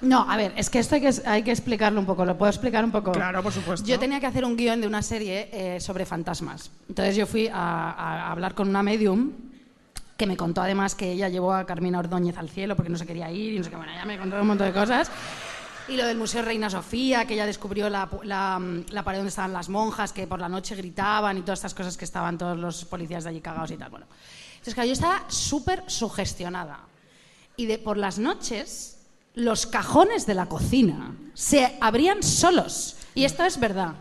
No, 0.00 0.30
a 0.30 0.36
ver, 0.36 0.52
es 0.56 0.68
que 0.68 0.78
esto 0.78 0.96
hay 0.96 1.00
que, 1.00 1.12
hay 1.24 1.42
que 1.42 1.50
explicarlo 1.50 1.98
un 1.98 2.06
poco. 2.06 2.24
¿Lo 2.24 2.36
puedo 2.36 2.50
explicar 2.50 2.84
un 2.84 2.92
poco? 2.92 3.12
Claro, 3.12 3.42
por 3.42 3.52
supuesto. 3.52 3.86
Yo 3.86 3.98
tenía 3.98 4.20
que 4.20 4.26
hacer 4.26 4.44
un 4.44 4.56
guion 4.56 4.80
de 4.80 4.86
una 4.86 5.02
serie 5.02 5.48
eh, 5.52 5.80
sobre 5.80 6.04
fantasmas. 6.04 6.70
Entonces 6.88 7.16
yo 7.16 7.26
fui 7.26 7.48
a, 7.48 7.90
a 7.90 8.30
hablar 8.30 8.54
con 8.54 8.68
una 8.68 8.82
medium 8.82 9.32
que 10.16 10.26
me 10.26 10.36
contó 10.36 10.62
además 10.62 10.94
que 10.94 11.10
ella 11.10 11.28
llevó 11.28 11.52
a 11.54 11.64
Carmina 11.66 11.98
Ordóñez 11.98 12.36
al 12.38 12.48
cielo 12.48 12.76
porque 12.76 12.90
no 12.90 12.98
se 12.98 13.06
quería 13.06 13.30
ir 13.30 13.54
y 13.54 13.58
no 13.58 13.64
sé 13.64 13.70
qué. 13.70 13.76
Bueno, 13.76 13.92
ella 13.92 14.04
me 14.04 14.18
contó 14.18 14.40
un 14.40 14.46
montón 14.46 14.66
de 14.66 14.72
cosas. 14.72 15.10
Y 15.86 15.96
lo 15.96 16.06
del 16.06 16.16
Museo 16.16 16.40
Reina 16.42 16.70
Sofía, 16.70 17.26
que 17.26 17.34
ella 17.34 17.44
descubrió 17.44 17.90
la, 17.90 18.08
la, 18.22 18.60
la 18.88 19.02
pared 19.02 19.18
donde 19.18 19.28
estaban 19.28 19.52
las 19.52 19.68
monjas, 19.68 20.14
que 20.14 20.26
por 20.26 20.40
la 20.40 20.48
noche 20.48 20.74
gritaban 20.74 21.36
y 21.36 21.42
todas 21.42 21.58
estas 21.58 21.74
cosas 21.74 21.96
que 21.98 22.06
estaban 22.06 22.38
todos 22.38 22.58
los 22.58 22.86
policías 22.86 23.24
de 23.24 23.30
allí 23.30 23.40
cagados 23.42 23.70
y 23.70 23.76
tal. 23.76 23.90
Bueno, 23.90 24.06
entonces 24.52 24.74
claro, 24.74 24.86
yo 24.86 24.94
estaba 24.94 25.24
súper 25.28 25.84
sugestionada. 25.86 26.80
Y 27.56 27.66
de, 27.66 27.78
por 27.78 27.98
las 27.98 28.18
noches, 28.18 28.98
los 29.34 29.66
cajones 29.66 30.24
de 30.26 30.34
la 30.34 30.46
cocina 30.46 31.14
se 31.34 31.76
abrían 31.80 32.22
solos. 32.22 32.96
Y 33.14 33.24
esto 33.24 33.44
es 33.44 33.60
verdad. 33.60 33.94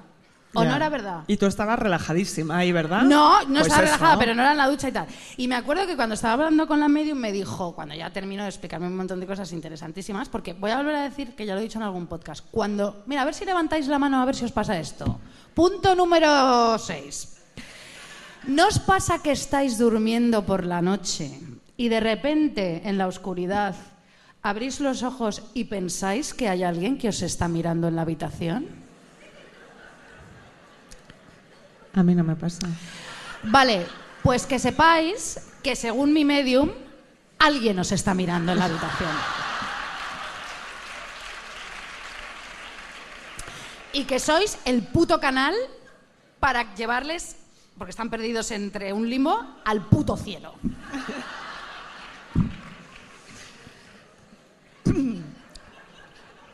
¿O 0.56 0.64
no 0.64 0.76
era 0.76 0.88
verdad? 0.90 1.24
Y 1.28 1.38
tú 1.38 1.46
estabas 1.48 1.80
relajadísima 1.80 2.58
ahí, 2.58 2.72
¿verdad? 2.72 3.02
No, 3.04 3.42
no 3.42 3.46
Pues 3.62 3.68
estaba 3.68 3.84
eso. 3.84 3.94
relajada, 3.94 4.20
pero 4.20 4.36
no 4.36 4.42
era 4.44 4.52
en 4.52 4.58
la 4.58 4.68
ducha 4.68 4.90
y 4.90 4.92
tal. 4.92 5.08
Y 5.38 5.48
me 5.48 5.56
acuerdo 5.56 5.88
que 5.88 5.96
cuando 5.96 6.14
estaba 6.16 6.34
hablando 6.34 6.68
con 6.68 6.80
la 6.80 6.88
medium 6.88 7.18
me 7.18 7.32
dijo, 7.32 7.74
cuando 7.74 7.96
ya 7.96 8.12
terminó 8.12 8.44
de 8.44 8.50
explicarme 8.50 8.86
un 8.88 8.96
montón 8.96 9.20
de 9.20 9.26
cosas 9.26 9.52
interesantísimas, 9.52 10.30
porque 10.30 10.54
voy 10.54 10.70
a 10.72 10.78
volver 10.78 10.96
a 10.96 11.04
decir 11.04 11.36
que 11.36 11.46
ya 11.46 11.56
lo 11.56 11.60
he 11.60 11.64
dicho 11.64 11.80
en 11.80 11.84
algún 11.84 12.06
podcast, 12.08 12.46
cuando, 12.52 13.04
mira, 13.08 13.24
a 13.24 13.26
ver 13.26 13.34
si 13.34 13.46
levantáis 13.46 13.88
la 13.88 13.98
mano 13.98 14.22
a 14.22 14.26
ver 14.26 14.36
si 14.36 14.46
os 14.46 14.52
pasa 14.52 14.78
esto. 14.80 15.20
Punto 15.56 15.96
número 15.96 16.78
6. 16.78 17.30
¿No 18.48 18.68
os 18.68 18.78
pasa 18.80 19.24
que 19.24 19.32
estáis 19.32 19.78
durmiendo 19.78 20.46
por 20.46 20.66
la 20.66 20.82
noche 20.82 21.40
y 21.78 21.88
de 21.90 22.00
repente 22.00 22.82
en 22.88 22.98
la 22.98 23.08
oscuridad 23.08 23.74
abrís 24.42 24.82
los 24.82 25.02
ojos 25.02 25.42
y 25.54 25.64
pensáis 25.64 26.34
que 26.34 26.50
hay 26.50 26.62
alguien 26.64 26.98
que 26.98 27.08
os 27.10 27.22
está 27.22 27.48
mirando 27.48 27.88
en 27.88 27.96
la 27.96 28.02
habitación? 28.02 28.83
A 31.96 32.04
mí 32.04 32.16
no 32.16 32.24
me 32.24 32.36
pasa. 32.36 32.68
Vale, 33.44 33.86
pues 34.24 34.46
que 34.46 34.58
sepáis 34.58 35.40
que 35.62 35.76
según 35.76 36.12
mi 36.14 36.26
medium, 36.26 36.72
alguien 37.40 37.78
os 37.80 37.92
está 37.92 38.14
mirando 38.14 38.52
en 38.52 38.60
la 38.60 38.66
habitación. 38.66 39.12
Y 43.94 44.06
que 44.06 44.20
sois 44.20 44.58
el 44.66 44.82
puto 44.88 45.20
canal 45.20 45.54
para 46.40 46.74
llevarles, 46.74 47.36
porque 47.78 47.92
están 47.92 48.10
perdidos 48.10 48.50
entre 48.52 48.92
un 48.92 49.10
limbo, 49.10 49.62
al 49.64 49.86
puto 49.86 50.18
cielo. 50.18 50.56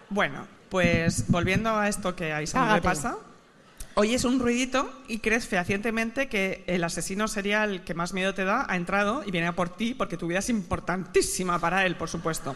Bueno, 0.10 0.48
pues 0.70 1.30
volviendo 1.30 1.78
a 1.78 1.88
esto 1.88 2.16
que 2.16 2.34
a 2.34 2.42
Isabel 2.42 2.76
le 2.76 2.82
pasa, 2.82 3.18
oyes 4.00 4.24
un 4.24 4.40
ruidito 4.40 4.90
y 5.10 5.20
crees 5.20 5.46
fehacientemente 5.46 6.30
que 6.30 6.64
el 6.68 6.86
asesino 6.86 7.28
serial 7.28 7.84
que 7.84 7.94
más 7.94 8.14
miedo 8.14 8.34
te 8.34 8.46
da 8.46 8.66
ha 8.70 8.78
entrado 8.78 9.24
y 9.26 9.32
viene 9.32 9.48
a 9.48 9.56
por 9.56 9.76
ti 9.76 9.94
porque 9.94 10.16
tu 10.16 10.28
vida 10.28 10.40
es 10.40 10.50
importantísima 10.50 11.60
para 11.60 11.86
él, 11.86 11.98
por 11.98 12.08
supuesto. 12.08 12.56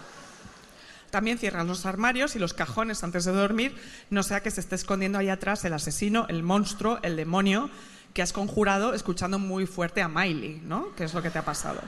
También 1.10 1.38
cierras 1.38 1.68
los 1.68 1.86
armarios 1.86 2.38
y 2.38 2.40
los 2.40 2.54
cajones 2.54 3.04
antes 3.04 3.26
de 3.26 3.34
dormir, 3.34 3.76
no 4.10 4.24
sea 4.24 4.42
que 4.42 4.52
se 4.52 4.62
esté 4.62 4.76
escondiendo 4.76 5.20
ahí 5.20 5.28
atrás 5.28 5.66
el 5.66 5.74
asesino, 5.74 6.28
el 6.30 6.44
monstruo, 6.44 7.00
el 7.04 7.18
demonio 7.18 7.70
que 8.14 8.22
has 8.22 8.32
conjurado 8.32 8.94
escuchando 8.94 9.38
muy 9.38 9.66
fuerte 9.66 10.02
a 10.02 10.08
Miley, 10.08 10.62
¿no? 10.64 10.96
Que 10.96 11.04
es 11.04 11.14
lo 11.14 11.22
que 11.22 11.30
te 11.30 11.40
ha 11.40 11.46
pasado. 11.46 11.82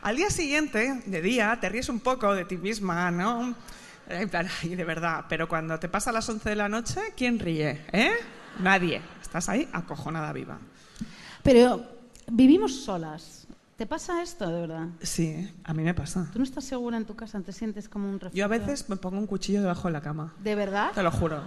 Al 0.00 0.16
día 0.16 0.30
siguiente, 0.30 1.02
de 1.04 1.20
día, 1.20 1.58
te 1.60 1.68
ríes 1.68 1.90
un 1.90 2.00
poco 2.00 2.34
de 2.34 2.46
ti 2.46 2.56
misma, 2.56 3.10
¿no? 3.10 3.54
Ay, 4.08 4.74
de 4.74 4.84
verdad, 4.84 5.26
pero 5.28 5.46
cuando 5.46 5.78
te 5.78 5.90
pasa 5.90 6.08
a 6.08 6.14
las 6.14 6.26
11 6.26 6.48
de 6.48 6.56
la 6.56 6.70
noche, 6.70 7.00
¿quién 7.14 7.38
ríe? 7.38 7.84
¿Eh? 7.92 8.12
Nadie. 8.60 9.00
Estás 9.22 9.48
ahí 9.48 9.68
acojonada 9.72 10.32
viva. 10.32 10.58
Pero 11.42 11.84
vivimos 12.30 12.74
solas. 12.84 13.46
¿Te 13.76 13.86
pasa 13.86 14.22
esto 14.22 14.48
de 14.48 14.60
verdad? 14.60 14.86
Sí, 15.02 15.52
a 15.64 15.74
mí 15.74 15.82
me 15.82 15.94
pasa. 15.94 16.28
¿Tú 16.32 16.38
no 16.38 16.44
estás 16.44 16.64
segura 16.64 16.96
en 16.96 17.04
tu 17.04 17.16
casa? 17.16 17.40
¿Te 17.40 17.52
sientes 17.52 17.88
como 17.88 18.08
un 18.08 18.20
refugio? 18.20 18.38
Yo 18.38 18.44
a 18.44 18.48
veces 18.48 18.88
me 18.88 18.96
pongo 18.96 19.18
un 19.18 19.26
cuchillo 19.26 19.60
debajo 19.62 19.88
de 19.88 19.92
la 19.92 20.00
cama. 20.00 20.32
¿De 20.38 20.54
verdad? 20.54 20.92
Te 20.92 21.02
lo 21.02 21.10
juro. 21.10 21.40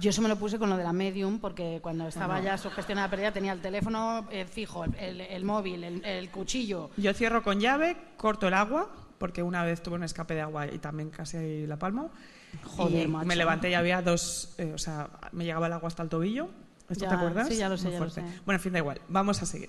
Yo 0.00 0.10
eso 0.10 0.20
me 0.20 0.28
lo 0.28 0.36
puse 0.36 0.58
con 0.58 0.68
lo 0.68 0.76
de 0.76 0.82
la 0.84 0.92
medium, 0.92 1.38
porque 1.38 1.78
cuando 1.80 2.08
estaba 2.08 2.40
ya 2.40 2.58
sugestionada 2.58 3.08
perdida 3.08 3.32
tenía 3.32 3.52
el 3.52 3.60
teléfono 3.60 4.26
eh, 4.30 4.44
fijo, 4.44 4.84
el, 4.84 4.94
el- 4.96 5.20
el 5.22 5.44
móvil, 5.44 5.82
el, 5.84 6.04
el 6.04 6.30
cuchillo. 6.30 6.90
Yo 6.96 7.14
cierro 7.14 7.42
con 7.44 7.60
llave, 7.60 7.96
corto 8.16 8.48
el 8.48 8.54
agua, 8.54 8.90
porque 9.18 9.42
una 9.42 9.62
vez 9.64 9.80
tuve 9.82 9.94
un 9.94 10.02
escape 10.02 10.34
de 10.34 10.40
agua 10.42 10.66
y 10.66 10.78
también 10.78 11.10
casi 11.10 11.66
la 11.66 11.78
palmo. 11.78 12.10
Joder, 12.64 13.04
y 13.06 13.08
macho. 13.08 13.26
me 13.26 13.36
levanté 13.36 13.70
y 13.70 13.74
había 13.74 14.02
dos, 14.02 14.54
eh, 14.58 14.72
o 14.74 14.78
sea, 14.78 15.08
me 15.32 15.44
llegaba 15.44 15.66
el 15.66 15.72
agua 15.72 15.88
hasta 15.88 16.02
el 16.02 16.08
tobillo 16.08 16.48
¿Esto 16.88 17.04
Ya, 17.04 17.08
te 17.10 17.14
acuerdas? 17.16 17.48
sí, 17.48 17.56
ya 17.56 17.68
lo 17.68 17.76
sé, 17.76 17.84
Muy 17.88 17.92
ya 17.94 18.00
lo 18.00 18.10
sé. 18.10 18.22
Bueno, 18.46 18.56
en 18.56 18.60
fin, 18.60 18.72
da 18.72 18.78
igual. 18.78 18.98
Vamos 19.08 19.42
a 19.42 19.46
seguir. 19.46 19.68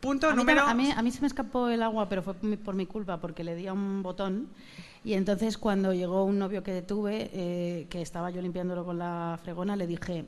Punto 0.00 0.28
A 0.28 0.30
mí, 0.30 0.36
número... 0.36 0.62
tam- 0.62 0.70
a, 0.70 0.74
mí, 0.74 0.90
a 0.96 1.02
mí 1.02 1.10
se 1.10 1.20
me 1.20 1.26
escapó 1.26 1.68
el 1.68 1.82
agua, 1.82 2.08
pero 2.08 2.22
fue 2.22 2.34
por 2.34 2.48
mi, 2.48 2.56
por 2.56 2.74
mi 2.76 2.86
culpa, 2.86 3.16
porque 3.18 3.42
le 3.42 3.56
di 3.56 3.66
a 3.66 3.72
un 3.72 4.02
botón. 4.04 4.46
Y 5.04 5.14
entonces, 5.14 5.58
cuando 5.58 5.92
llegó 5.92 6.22
un 6.24 6.38
novio 6.38 6.62
que 6.62 6.80
tuve, 6.82 7.30
eh, 7.32 7.86
que 7.90 8.02
estaba 8.02 8.30
yo 8.30 8.40
limpiándolo 8.40 8.84
con 8.84 8.98
la 8.98 9.38
fregona, 9.42 9.74
le 9.74 9.86
dije. 9.88 10.26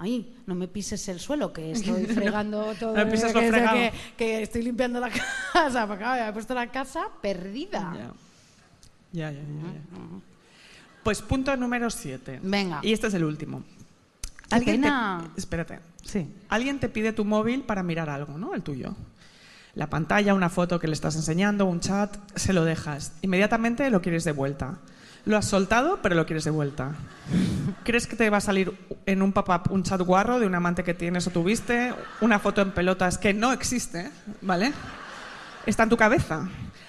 Ay, 0.00 0.32
no 0.46 0.54
me 0.54 0.68
pises 0.68 1.08
el 1.08 1.18
suelo, 1.18 1.52
que 1.52 1.72
estoy 1.72 2.06
fregando 2.06 2.72
todo. 2.78 2.96
No 2.96 3.10
pises 3.10 3.34
lo 3.34 3.40
que, 3.40 3.48
fregado. 3.48 3.76
que, 3.76 3.92
que 4.16 4.42
estoy 4.42 4.62
limpiando 4.62 5.00
la 5.00 5.10
casa. 5.52 5.88
Porque 5.88 6.04
claro, 6.04 6.30
he 6.30 6.32
puesto 6.32 6.54
la 6.54 6.68
casa 6.70 7.08
perdida. 7.20 7.92
Ya. 7.96 8.12
Ya, 9.10 9.30
ya, 9.32 9.40
ya, 9.40 9.72
ya. 9.72 9.98
Pues 11.08 11.22
punto 11.22 11.56
número 11.56 11.88
7. 11.88 12.40
Venga. 12.42 12.80
Y 12.82 12.92
este 12.92 13.06
es 13.06 13.14
el 13.14 13.24
último. 13.24 13.64
Qué 14.50 14.58
te- 14.60 14.64
pena. 14.72 15.24
Espérate. 15.38 15.80
Sí. 16.04 16.30
Alguien 16.50 16.80
te 16.80 16.90
pide 16.90 17.14
tu 17.14 17.24
móvil 17.24 17.62
para 17.62 17.82
mirar 17.82 18.10
algo, 18.10 18.36
¿no? 18.36 18.52
El 18.54 18.60
tuyo. 18.62 18.94
La 19.74 19.86
pantalla, 19.86 20.34
una 20.34 20.50
foto 20.50 20.78
que 20.78 20.86
le 20.86 20.92
estás 20.92 21.16
enseñando, 21.16 21.64
un 21.64 21.80
chat, 21.80 22.14
se 22.36 22.52
lo 22.52 22.62
dejas. 22.66 23.12
Inmediatamente 23.22 23.88
lo 23.88 24.02
quieres 24.02 24.24
de 24.24 24.32
vuelta. 24.32 24.80
Lo 25.24 25.38
has 25.38 25.46
soltado, 25.46 26.00
pero 26.02 26.14
lo 26.14 26.26
quieres 26.26 26.44
de 26.44 26.50
vuelta. 26.50 26.92
¿Crees 27.84 28.06
que 28.06 28.14
te 28.14 28.28
va 28.28 28.36
a 28.36 28.42
salir 28.42 28.74
en 29.06 29.22
un 29.22 29.32
pop-up 29.32 29.72
un 29.72 29.84
chat 29.84 30.02
guarro 30.02 30.38
de 30.38 30.46
un 30.46 30.54
amante 30.54 30.84
que 30.84 30.92
tienes 30.92 31.26
o 31.26 31.30
tuviste? 31.30 31.94
Una 32.20 32.38
foto 32.38 32.60
en 32.60 32.72
pelotas 32.72 33.16
que 33.16 33.32
no 33.32 33.50
existe, 33.54 34.10
¿vale? 34.42 34.74
Está 35.64 35.84
en 35.84 35.88
tu 35.88 35.96
cabeza. 35.96 36.46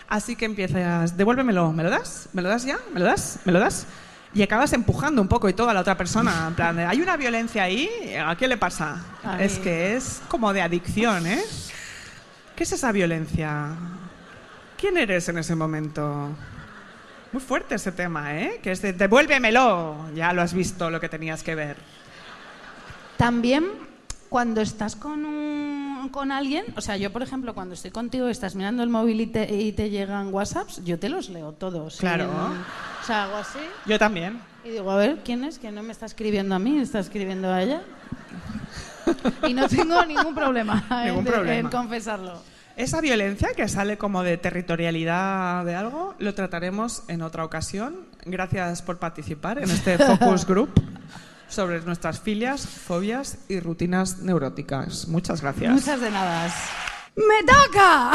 Así 0.10 0.36
que 0.36 0.44
empiezas, 0.44 1.16
devuélvemelo, 1.16 1.72
¿me 1.72 1.84
lo 1.84 1.90
das? 1.90 2.28
¿Me 2.34 2.42
lo 2.42 2.50
das 2.50 2.66
ya? 2.66 2.80
¿Me 2.94 3.00
lo 3.00 3.06
das? 3.06 3.40
¿Me 3.46 3.54
lo 3.54 3.62
das? 3.62 3.88
Y 4.34 4.44
acabas 4.44 4.72
empujando 4.74 5.22
un 5.22 5.28
poco 5.28 5.50
y 5.50 5.54
todo 5.54 5.70
a 5.70 5.74
la 5.74 5.82
otra 5.82 5.98
persona. 5.98 6.46
En 6.50 6.54
plan, 6.56 6.76
de, 6.76 6.86
hay 6.86 7.02
una 7.02 7.18
violencia 7.18 7.64
ahí, 7.64 7.90
¿a 8.24 8.36
qué 8.36 8.48
le 8.48 8.58
pasa? 8.58 9.04
Ay. 9.24 9.46
Es 9.46 9.58
que 9.58 9.96
es 9.96 10.22
como 10.28 10.54
de 10.54 10.62
adicción, 10.62 11.26
¿eh? 11.26 11.42
¿Qué 12.56 12.64
es 12.64 12.72
esa 12.72 12.92
violencia? 12.92 13.70
¿Quién 14.78 14.98
eres 14.98 15.28
en 15.30 15.40
ese 15.40 15.56
momento? 15.56 16.30
Muy 17.32 17.42
fuerte 17.42 17.76
ese 17.76 17.92
tema, 17.92 18.36
¿eh? 18.40 18.60
Que 18.62 18.72
es 18.72 18.82
de 18.82 18.94
devuélvemelo. 18.94 20.10
Ya 20.16 20.32
lo 20.34 20.42
has 20.42 20.54
visto 20.54 20.90
lo 20.90 21.00
que 21.00 21.10
tenías 21.10 21.42
que 21.44 21.56
ver. 21.56 21.78
También 23.18 23.66
cuando 24.30 24.62
estás 24.62 24.96
con, 24.96 25.26
un- 25.26 25.69
con 26.12 26.32
alguien, 26.32 26.66
o 26.76 26.82
sea, 26.82 26.98
yo 26.98 27.12
por 27.12 27.22
ejemplo, 27.24 27.54
cuando 27.54 27.74
estoy 27.76 27.92
contigo 27.92 28.28
y 28.28 28.32
estás 28.32 28.56
mirando 28.56 28.84
el 28.84 28.90
móvil 28.90 29.22
y 29.22 29.28
te, 29.28 29.54
y 29.54 29.72
te 29.72 29.90
llegan 29.90 30.34
WhatsApps, 30.34 30.84
yo 30.84 31.00
te 31.00 31.10
los 31.10 31.30
leo 31.30 31.52
todos. 31.54 31.98
Claro. 31.98 32.30
O 33.02 33.06
sea, 33.06 33.24
hago 33.26 33.38
así 33.38 33.60
Yo 33.86 33.98
también. 33.98 34.40
y 34.66 34.70
digo, 34.70 34.92
a 34.92 34.96
ver, 34.98 35.20
¿quién 35.24 35.44
es? 35.44 35.58
Que 35.60 35.72
no 35.72 35.84
me 35.84 35.92
está 35.92 36.06
escribiendo 36.06 36.56
a 36.56 36.60
mí, 36.60 36.80
está 36.80 37.00
escribiendo 37.00 37.50
a 37.52 37.62
ella. 37.62 37.82
Y 39.48 39.54
no 39.54 39.68
tengo 39.68 40.06
ningún 40.08 40.36
problema, 40.36 40.86
Ningún 41.06 41.26
en, 41.26 41.34
problema. 41.34 41.56
en 41.60 41.70
confesarlo. 41.70 42.42
Esa 42.76 43.02
violencia 43.02 43.50
que 43.56 43.68
sale 43.68 43.98
como 43.98 44.24
de 44.24 44.38
territorialidad 44.38 45.66
de 45.66 45.76
algo, 45.76 46.16
lo 46.20 46.34
trataremos 46.34 47.04
en 47.10 47.22
otra 47.22 47.44
ocasión. 47.44 48.06
Gracias 48.26 48.82
por 48.82 49.00
participar 49.00 49.58
en 49.60 49.70
este 49.70 49.98
focus 50.18 50.46
group 50.46 50.70
sobre 51.50 51.82
nuestras 51.82 52.20
filias, 52.20 52.66
fobias 52.68 53.38
y 53.48 53.60
rutinas 53.60 54.20
neuróticas. 54.20 55.08
Muchas 55.08 55.42
gracias. 55.42 55.74
Muchas 55.74 56.00
de 56.00 56.10
nada. 56.12 56.54
¡Me 57.16 57.44
toca! 57.44 58.12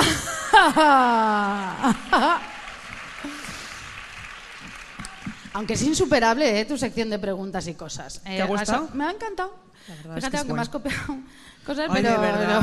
Aunque 5.52 5.74
es 5.74 5.82
insuperable 5.82 6.60
¿eh? 6.60 6.64
tu 6.64 6.76
sección 6.76 7.10
de 7.10 7.18
preguntas 7.18 7.66
y 7.68 7.74
cosas. 7.74 8.18
Eh, 8.24 8.36
¿Te 8.36 8.42
ha 8.42 8.46
gustado? 8.46 8.84
eso- 8.86 8.94
Me 8.94 9.04
ha 9.04 9.10
encantado. 9.12 9.54
Fíjate, 9.86 10.20
que 10.20 10.26
es 10.28 10.34
aunque 10.40 10.52
me 10.54 10.60
has 10.62 10.68
copiado 10.68 11.18
cosas, 11.66 11.90
pero... 11.92 12.20
verdad. 12.20 12.60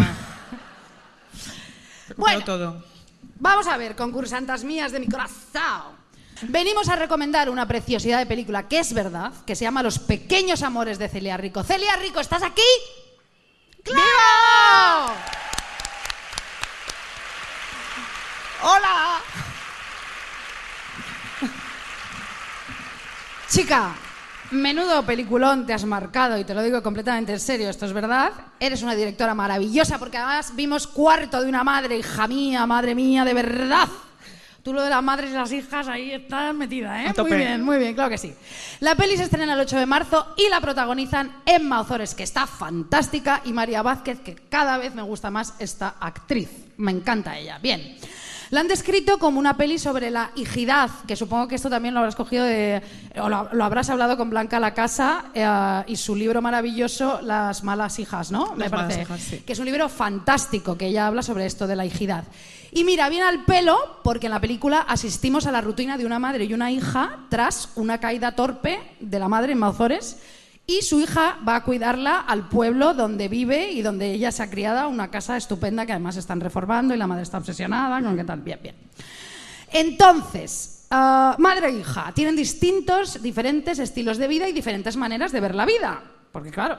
pero- 2.07 2.17
Bueno. 2.17 2.43
todo. 2.43 2.83
Vamos 3.39 3.67
a 3.67 3.77
ver, 3.77 3.95
concursantas 3.95 4.63
mías 4.63 4.91
de 4.91 4.99
mi 4.99 5.07
corazón. 5.07 6.00
Venimos 6.43 6.89
a 6.89 6.95
recomendar 6.95 7.49
una 7.49 7.67
preciosidad 7.67 8.17
de 8.17 8.25
película 8.25 8.67
que 8.67 8.79
es 8.79 8.93
verdad, 8.93 9.31
que 9.45 9.55
se 9.55 9.63
llama 9.63 9.83
Los 9.83 9.99
pequeños 9.99 10.63
amores 10.63 10.97
de 10.97 11.07
Celia 11.07 11.37
Rico. 11.37 11.63
Celia 11.63 11.95
Rico, 11.97 12.19
¿estás 12.19 12.41
aquí? 12.41 12.61
¡Claro! 13.83 15.13
¡Hola! 18.63 19.19
Chica, 23.49 23.93
menudo 24.51 25.05
peliculón 25.05 25.65
te 25.65 25.73
has 25.73 25.85
marcado 25.85 26.37
y 26.37 26.43
te 26.43 26.53
lo 26.53 26.63
digo 26.63 26.81
completamente 26.81 27.33
en 27.33 27.39
serio, 27.39 27.69
esto 27.69 27.85
es 27.85 27.93
verdad. 27.93 28.31
Eres 28.59 28.81
una 28.81 28.95
directora 28.95 29.35
maravillosa 29.35 29.99
porque 29.99 30.17
además 30.17 30.55
vimos 30.55 30.87
cuarto 30.87 31.41
de 31.41 31.49
una 31.49 31.63
madre, 31.63 31.97
hija 31.97 32.27
mía, 32.27 32.65
madre 32.65 32.95
mía, 32.95 33.25
de 33.25 33.33
verdad. 33.33 33.87
Tú 34.63 34.73
lo 34.73 34.83
de 34.83 34.89
las 34.91 35.01
madres 35.01 35.31
y 35.31 35.33
las 35.33 35.51
hijas 35.51 35.87
ahí 35.87 36.11
estás 36.11 36.53
metida, 36.53 37.03
¿eh? 37.03 37.13
Muy 37.17 37.33
bien, 37.33 37.63
muy 37.63 37.77
bien, 37.79 37.95
claro 37.95 38.11
que 38.11 38.17
sí. 38.19 38.31
La 38.79 38.95
peli 38.95 39.17
se 39.17 39.23
estrena 39.23 39.53
el 39.53 39.59
8 39.59 39.77
de 39.77 39.85
marzo 39.87 40.35
y 40.37 40.49
la 40.49 40.61
protagonizan 40.61 41.41
Emma 41.45 41.81
Ozores, 41.81 42.13
que 42.13 42.23
está 42.23 42.45
fantástica, 42.45 43.41
y 43.45 43.53
María 43.53 43.81
Vázquez, 43.81 44.19
que 44.19 44.35
cada 44.35 44.77
vez 44.77 44.93
me 44.93 45.01
gusta 45.01 45.31
más 45.31 45.55
esta 45.57 45.95
actriz. 45.99 46.49
Me 46.77 46.91
encanta 46.91 47.37
ella. 47.37 47.57
Bien. 47.57 47.97
La 48.51 48.59
han 48.59 48.67
descrito 48.67 49.17
como 49.17 49.39
una 49.39 49.55
peli 49.55 49.79
sobre 49.79 50.11
la 50.11 50.31
hijidad, 50.35 50.89
que 51.07 51.15
supongo 51.15 51.47
que 51.47 51.55
esto 51.55 51.69
también 51.69 51.93
lo 51.93 52.01
habrás 52.01 52.17
cogido 52.17 52.43
de. 52.43 52.81
o 53.17 53.29
lo, 53.29 53.47
lo 53.53 53.63
habrás 53.63 53.89
hablado 53.89 54.17
con 54.17 54.29
Blanca 54.29 54.59
La 54.59 54.73
Casa 54.73 55.25
eh, 55.33 55.83
y 55.87 55.95
su 55.95 56.15
libro 56.15 56.41
maravilloso, 56.41 57.21
Las 57.21 57.63
malas 57.63 57.97
hijas, 57.97 58.29
¿no? 58.29 58.53
Las 58.57 58.69
malas 58.69 58.97
hijas, 58.97 59.21
sí. 59.21 59.37
Que 59.39 59.53
es 59.53 59.59
un 59.59 59.65
libro 59.65 59.87
fantástico 59.87 60.77
que 60.77 60.87
ella 60.87 61.07
habla 61.07 61.23
sobre 61.23 61.45
esto 61.45 61.65
de 61.65 61.77
la 61.77 61.85
hijidad. 61.85 62.25
Y 62.71 62.85
mira, 62.85 63.09
viene 63.09 63.25
al 63.25 63.43
pelo 63.43 63.99
porque 64.03 64.27
en 64.27 64.31
la 64.31 64.39
película 64.39 64.79
asistimos 64.79 65.45
a 65.45 65.51
la 65.51 65.59
rutina 65.59 65.97
de 65.97 66.05
una 66.05 66.19
madre 66.19 66.45
y 66.45 66.53
una 66.53 66.71
hija 66.71 67.25
tras 67.29 67.69
una 67.75 67.99
caída 67.99 68.31
torpe 68.33 68.79
de 68.99 69.19
la 69.19 69.27
madre 69.27 69.51
en 69.51 69.59
Mauzores 69.59 70.17
y 70.65 70.81
su 70.83 71.01
hija 71.01 71.37
va 71.47 71.57
a 71.57 71.63
cuidarla 71.63 72.19
al 72.19 72.47
pueblo 72.47 72.93
donde 72.93 73.27
vive 73.27 73.71
y 73.71 73.81
donde 73.81 74.13
ella 74.13 74.31
se 74.31 74.43
ha 74.43 74.49
criado, 74.49 74.87
una 74.87 75.11
casa 75.11 75.35
estupenda 75.35 75.85
que 75.85 75.91
además 75.91 76.15
están 76.15 76.39
reformando 76.39 76.93
y 76.93 76.97
la 76.97 77.07
madre 77.07 77.23
está 77.23 77.39
obsesionada 77.39 78.01
con 78.01 78.15
qué 78.15 78.23
tal. 78.23 78.39
Bien, 78.41 78.59
bien. 78.61 78.75
Entonces, 79.73 80.87
ah, 80.91 81.35
madre 81.39 81.67
e 81.67 81.79
hija 81.79 82.13
tienen 82.13 82.37
distintos, 82.37 83.21
diferentes 83.21 83.79
estilos 83.79 84.17
de 84.17 84.27
vida 84.29 84.47
y 84.47 84.53
diferentes 84.53 84.95
maneras 84.95 85.33
de 85.33 85.39
ver 85.41 85.55
la 85.55 85.65
vida. 85.65 86.01
Porque 86.31 86.51
claro, 86.51 86.77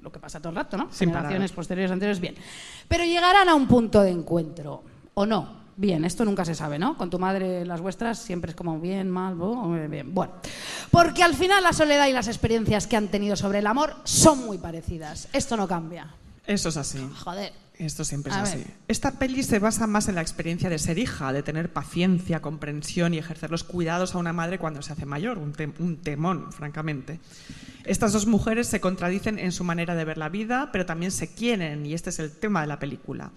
lo 0.00 0.12
que 0.12 0.18
pasa 0.18 0.40
todo 0.40 0.50
el 0.50 0.56
rato, 0.56 0.76
¿no? 0.76 0.88
Sin 0.90 1.08
parar. 1.08 1.22
Generaciones 1.22 1.52
posteriores, 1.52 1.90
anteriores, 1.90 2.20
bien. 2.20 2.34
Pero 2.88 3.04
llegarán 3.04 3.48
a 3.48 3.54
un 3.54 3.66
punto 3.66 4.02
de 4.02 4.10
encuentro, 4.10 4.82
¿o 5.14 5.26
no? 5.26 5.62
Bien, 5.74 6.04
esto 6.04 6.24
nunca 6.24 6.44
se 6.44 6.54
sabe, 6.54 6.78
¿no? 6.78 6.98
Con 6.98 7.08
tu 7.08 7.18
madre, 7.18 7.64
las 7.64 7.80
vuestras, 7.80 8.18
siempre 8.18 8.50
es 8.50 8.56
como 8.56 8.78
bien, 8.78 9.10
mal, 9.10 9.36
bien. 9.88 10.14
Bueno, 10.14 10.34
porque 10.90 11.22
al 11.22 11.34
final 11.34 11.62
la 11.62 11.72
soledad 11.72 12.06
y 12.08 12.12
las 12.12 12.28
experiencias 12.28 12.86
que 12.86 12.96
han 12.96 13.08
tenido 13.08 13.36
sobre 13.36 13.60
el 13.60 13.66
amor 13.66 13.96
son 14.04 14.44
muy 14.44 14.58
parecidas. 14.58 15.28
Esto 15.32 15.56
no 15.56 15.66
cambia. 15.66 16.14
Eso 16.46 16.68
es 16.68 16.76
así. 16.76 16.98
Joder. 17.24 17.52
Esto 17.78 18.04
siempre 18.04 18.30
es 18.30 18.38
A 18.38 18.42
así. 18.42 18.58
ver. 18.58 18.66
Esta 18.86 19.12
peli 19.12 19.42
se 19.42 19.58
basa 19.58 19.86
más 19.86 20.08
en 20.08 20.14
la 20.14 20.20
experiencia 20.20 20.68
de 20.68 20.78
ser 20.78 20.98
hija, 20.98 21.32
de 21.32 21.42
tener 21.42 21.72
paciencia, 21.72 22.42
comprensión 22.42 23.14
y 23.14 23.18
ejercer 23.18 23.50
los 23.50 23.64
cuidados 23.64 24.14
a 24.14 24.18
una 24.18 24.34
madre 24.34 24.58
cuando 24.58 24.82
se 24.82 24.92
hace 24.92 25.06
mayor, 25.06 25.38
un, 25.38 25.54
un 25.78 25.96
temón, 25.96 26.52
francamente. 26.52 27.18
Estas 27.84 28.12
dos 28.12 28.26
mujeres 28.26 28.68
se 28.68 28.80
contradicen 28.80 29.38
en 29.38 29.52
su 29.52 29.64
manera 29.64 29.94
de 29.94 30.04
ver 30.04 30.18
la 30.18 30.28
vida, 30.28 30.68
pero 30.70 30.84
también 30.86 31.10
se 31.10 31.32
quieren, 31.34 31.86
y 31.86 31.94
este 31.94 32.10
es 32.10 32.18
el 32.18 32.30
tema 32.30 32.60
de 32.60 32.66
la 32.66 32.78
película. 32.78 33.32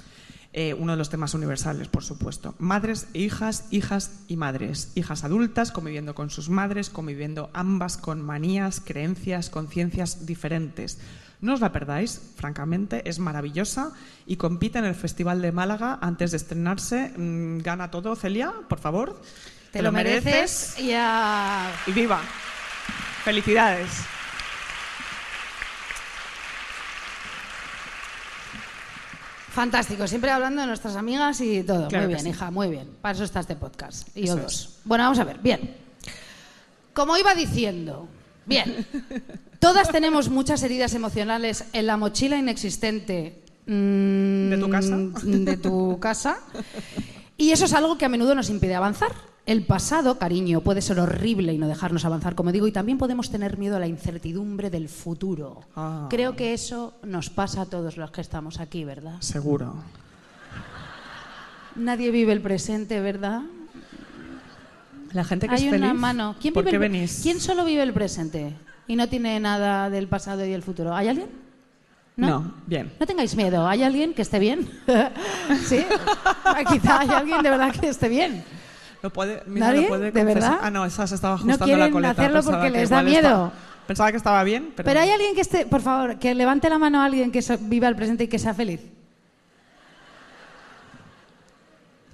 Eh, 0.57 0.73
uno 0.73 0.93
de 0.93 0.97
los 0.97 1.09
temas 1.09 1.33
universales, 1.33 1.89
por 1.89 2.01
supuesto. 2.01 2.55
Madres 2.59 3.07
e 3.13 3.19
hijas, 3.19 3.65
hijas 3.71 4.21
y 4.29 4.37
madres. 4.37 4.93
Hijas 4.95 5.25
adultas 5.25 5.73
conviviendo 5.73 6.15
con 6.15 6.29
sus 6.29 6.47
madres, 6.47 6.89
conviviendo 6.89 7.49
ambas 7.51 7.97
con 7.97 8.21
manías, 8.21 8.79
creencias, 8.79 9.49
conciencias 9.49 10.25
diferentes. 10.25 10.97
No 11.41 11.55
os 11.55 11.59
la 11.59 11.73
perdáis, 11.73 12.21
francamente, 12.37 13.03
es 13.09 13.19
maravillosa 13.19 13.91
y 14.25 14.37
compite 14.37 14.79
en 14.79 14.85
el 14.85 14.95
Festival 14.95 15.41
de 15.41 15.51
Málaga 15.51 15.99
antes 16.01 16.31
de 16.31 16.37
estrenarse. 16.37 17.11
Mm, 17.17 17.57
gana 17.57 17.91
todo, 17.91 18.15
Celia, 18.15 18.53
por 18.69 18.79
favor. 18.79 19.21
Te, 19.73 19.81
lo 19.81 19.91
mereces 19.91 20.77
y 20.79 21.91
viva. 21.91 22.21
Felicidades. 23.25 24.14
Fantástico, 29.55 30.05
siempre 30.05 30.31
hablando 30.31 30.59
de 30.59 30.67
nuestras 30.67 30.97
amigas 30.97 31.39
y 31.39 31.63
todo. 31.63 31.87
Claro 31.87 32.07
muy 32.07 32.13
bien, 32.13 32.25
sí. 32.25 32.29
hija, 32.31 32.51
muy 32.51 32.67
bien. 32.67 32.89
Para 33.01 33.15
eso 33.15 33.23
está 33.23 33.39
este 33.39 33.55
podcast. 33.55 34.09
Y 34.13 34.27
yo 34.27 34.35
dos. 34.35 34.79
Bueno, 34.83 35.05
vamos 35.05 35.17
a 35.19 35.23
ver, 35.23 35.39
bien. 35.39 35.77
Como 36.93 37.15
iba 37.15 37.33
diciendo, 37.33 38.05
bien, 38.45 38.85
todas 39.59 39.89
tenemos 39.93 40.27
muchas 40.27 40.61
heridas 40.61 40.93
emocionales 40.93 41.63
en 41.71 41.87
la 41.87 41.95
mochila 41.95 42.35
inexistente 42.35 43.43
mm, 43.65 44.49
¿De 44.49 44.57
tu 44.57 44.69
casa? 44.69 44.97
de 45.23 45.55
tu 45.55 45.99
casa. 46.01 46.37
Y 47.37 47.51
eso 47.51 47.63
es 47.63 47.73
algo 47.73 47.97
que 47.97 48.03
a 48.03 48.09
menudo 48.09 48.35
nos 48.35 48.49
impide 48.49 48.75
avanzar. 48.75 49.13
El 49.45 49.63
pasado, 49.63 50.17
cariño, 50.17 50.61
puede 50.61 50.81
ser 50.81 50.99
horrible 50.99 51.53
y 51.53 51.59
no 51.59 51.67
dejarnos 51.67 52.03
avanzar, 52.03 52.33
como 52.33 52.51
digo, 52.51 52.65
y 52.67 52.71
también 52.71 52.97
podemos 52.97 53.29
tener 53.29 53.57
miedo 53.59 53.75
a 53.75 53.79
la 53.79 53.85
incertidumbre 53.87 54.71
del 54.71 54.89
futuro. 54.89 55.61
Ah. 55.75 56.07
Creo 56.09 56.35
que 56.35 56.53
eso 56.53 56.95
nos 57.03 57.29
pasa 57.29 57.61
a 57.61 57.65
todos 57.67 57.95
los 57.97 58.09
que 58.09 58.21
estamos 58.21 58.59
aquí, 58.59 58.83
¿verdad? 58.85 59.17
Seguro. 59.21 59.75
Nadie 61.75 62.09
vive 62.09 62.31
el 62.31 62.41
presente, 62.41 62.99
¿verdad? 63.01 63.41
La 65.13 65.23
gente 65.23 65.47
que 65.47 65.55
Hay 65.55 65.67
es 65.67 65.73
una 65.73 65.87
feliz. 65.89 66.01
mano. 66.01 66.35
¿Quién, 66.41 66.53
¿Por 66.53 66.63
vive 66.63 66.71
qué 66.71 66.85
el- 66.85 66.91
venís? 66.91 67.19
¿Quién 67.21 67.39
solo 67.39 67.65
vive 67.65 67.83
el 67.83 67.93
presente 67.93 68.55
y 68.87 68.95
no 68.95 69.07
tiene 69.07 69.39
nada 69.39 69.89
del 69.89 70.07
pasado 70.07 70.43
y 70.45 70.49
del 70.49 70.63
futuro? 70.63 70.95
¿Hay 70.95 71.07
alguien? 71.07 71.29
No, 72.17 72.53
bien. 72.65 72.93
No 72.99 73.05
tengáis 73.05 73.35
miedo. 73.35 73.67
¿Hay 73.67 73.83
alguien 73.83 74.13
que 74.13 74.21
esté 74.21 74.39
bien? 74.39 74.69
¿Sí? 75.65 75.85
Quizá 76.71 77.01
hay 77.01 77.09
alguien 77.09 77.43
de 77.43 77.49
verdad 77.49 77.73
que 77.73 77.89
esté 77.89 78.07
bien. 78.09 78.43
Lo 79.05 79.13
puede, 79.13 79.43
mira, 79.45 79.67
¿Nadie? 79.67 79.83
lo 79.83 79.87
puede 79.89 80.11
¿De 80.11 80.23
verdad? 80.23 80.57
Ah, 80.63 80.71
no, 80.71 80.83
esa 80.83 81.05
se 81.05 81.13
estaba 81.13 81.33
No 81.35 81.39
ajustando 81.41 81.65
quieren 81.65 81.85
la 81.85 81.91
coleta. 81.91 82.11
hacerlo 82.13 82.37
Pensaba 82.39 82.57
porque 82.57 82.71
que 82.73 82.79
les 82.79 82.89
da 82.89 83.03
miedo. 83.03 83.51
Pensaba 83.85 84.09
que 84.09 84.17
estaba 84.17 84.43
bien, 84.43 84.73
pero... 84.75 84.83
Pero 84.87 84.99
hay 84.99 85.11
alguien 85.11 85.35
que 85.35 85.41
esté, 85.41 85.67
por 85.67 85.81
favor, 85.81 86.17
que 86.17 86.33
levante 86.33 86.67
la 86.71 86.79
mano 86.79 86.99
a 87.01 87.05
alguien 87.05 87.31
que 87.31 87.43
so- 87.43 87.59
viva 87.59 87.87
el 87.87 87.95
presente 87.95 88.23
y 88.23 88.27
que 88.27 88.39
sea 88.39 88.55
feliz. 88.55 88.81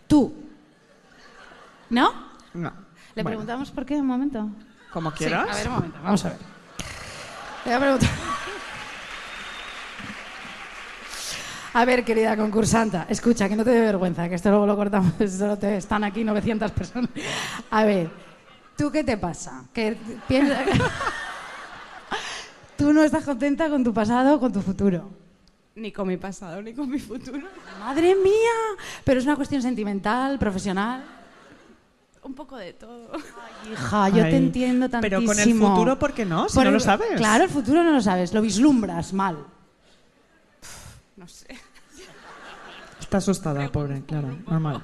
Tú. 0.08 0.34
¿No? 1.90 2.12
No. 2.54 2.74
Le 3.16 3.24
Bueno, 3.24 3.30
preguntamos 3.30 3.72
por 3.72 3.86
qué, 3.86 3.96
un 3.96 4.08
momento. 4.08 4.50
Como 4.92 5.12
Sí, 5.12 5.20
quieras. 5.20 5.48
a 5.50 5.56
ver, 5.56 5.68
un 5.70 5.74
momento, 5.76 5.98
vamos 6.04 6.26
a 6.26 6.28
ver. 6.28 6.38
Le 7.64 7.72
voy 7.72 7.74
a 7.74 7.80
preguntar. 7.80 8.10
A 11.74 11.86
ver, 11.86 12.04
querida 12.04 12.36
concursanta, 12.36 13.06
escucha, 13.10 13.48
que 13.48 13.56
no 13.56 13.64
te 13.64 13.70
dé 13.70 13.82
vergüenza, 13.82 14.28
que 14.28 14.36
esto 14.36 14.50
luego 14.50 14.66
lo 14.66 14.76
cortamos, 14.76 15.14
solo 15.38 15.58
te 15.58 15.78
están 15.78 16.04
aquí 16.04 16.24
900 16.24 16.72
personas. 16.72 17.10
A 17.70 17.86
ver, 17.86 18.10
¿tú 18.78 18.92
qué 18.92 19.04
te 19.04 19.18
pasa? 19.18 19.64
Que 19.74 19.98
piensa... 20.28 20.60
¿Tú 22.78 22.92
no 22.94 23.04
estás 23.04 23.24
contenta 23.24 23.70
con 23.70 23.84
tu 23.84 23.94
pasado 23.94 24.36
o 24.36 24.40
con 24.40 24.52
tu 24.52 24.62
futuro? 24.62 25.08
Ni 25.76 25.92
con 25.92 26.08
mi 26.08 26.18
pasado, 26.18 26.62
ni 26.62 26.74
con 26.74 26.90
mi 26.90 27.00
futuro. 27.00 27.48
¡Madre 27.80 28.16
mía! 28.16 28.82
Pero 29.06 29.20
es 29.20 29.26
una 29.26 29.36
cuestión 29.36 29.62
sentimental, 29.62 30.38
profesional. 30.40 31.04
Un 32.24 32.34
poco 32.34 32.58
de 32.58 32.74
todo. 32.74 33.12
Hija, 33.72 34.10
yo 34.10 34.24
Ay, 34.24 34.32
te 34.32 34.38
entiendo 34.38 34.90
tantísimo. 34.90 35.20
pero 35.22 35.26
con 35.34 35.40
el 35.40 35.56
futuro, 35.56 36.00
¿por 36.00 36.14
qué 36.14 36.26
no? 36.26 36.50
Si 36.50 36.56
Por 36.56 36.64
no 36.64 36.70
el- 36.70 36.74
lo 36.74 36.80
sabes. 36.80 37.08
Claro, 37.18 37.44
el 37.46 37.50
futuro 37.52 37.84
no 37.84 37.92
lo 37.92 38.02
sabes, 38.02 38.34
lo 38.34 38.42
vislumbras 38.42 39.14
mal. 39.14 39.38
No 41.18 41.28
sé. 41.28 41.56
Está 43.12 43.18
asustada, 43.18 43.70
pobre, 43.70 44.04
claro, 44.06 44.38
normal. 44.48 44.82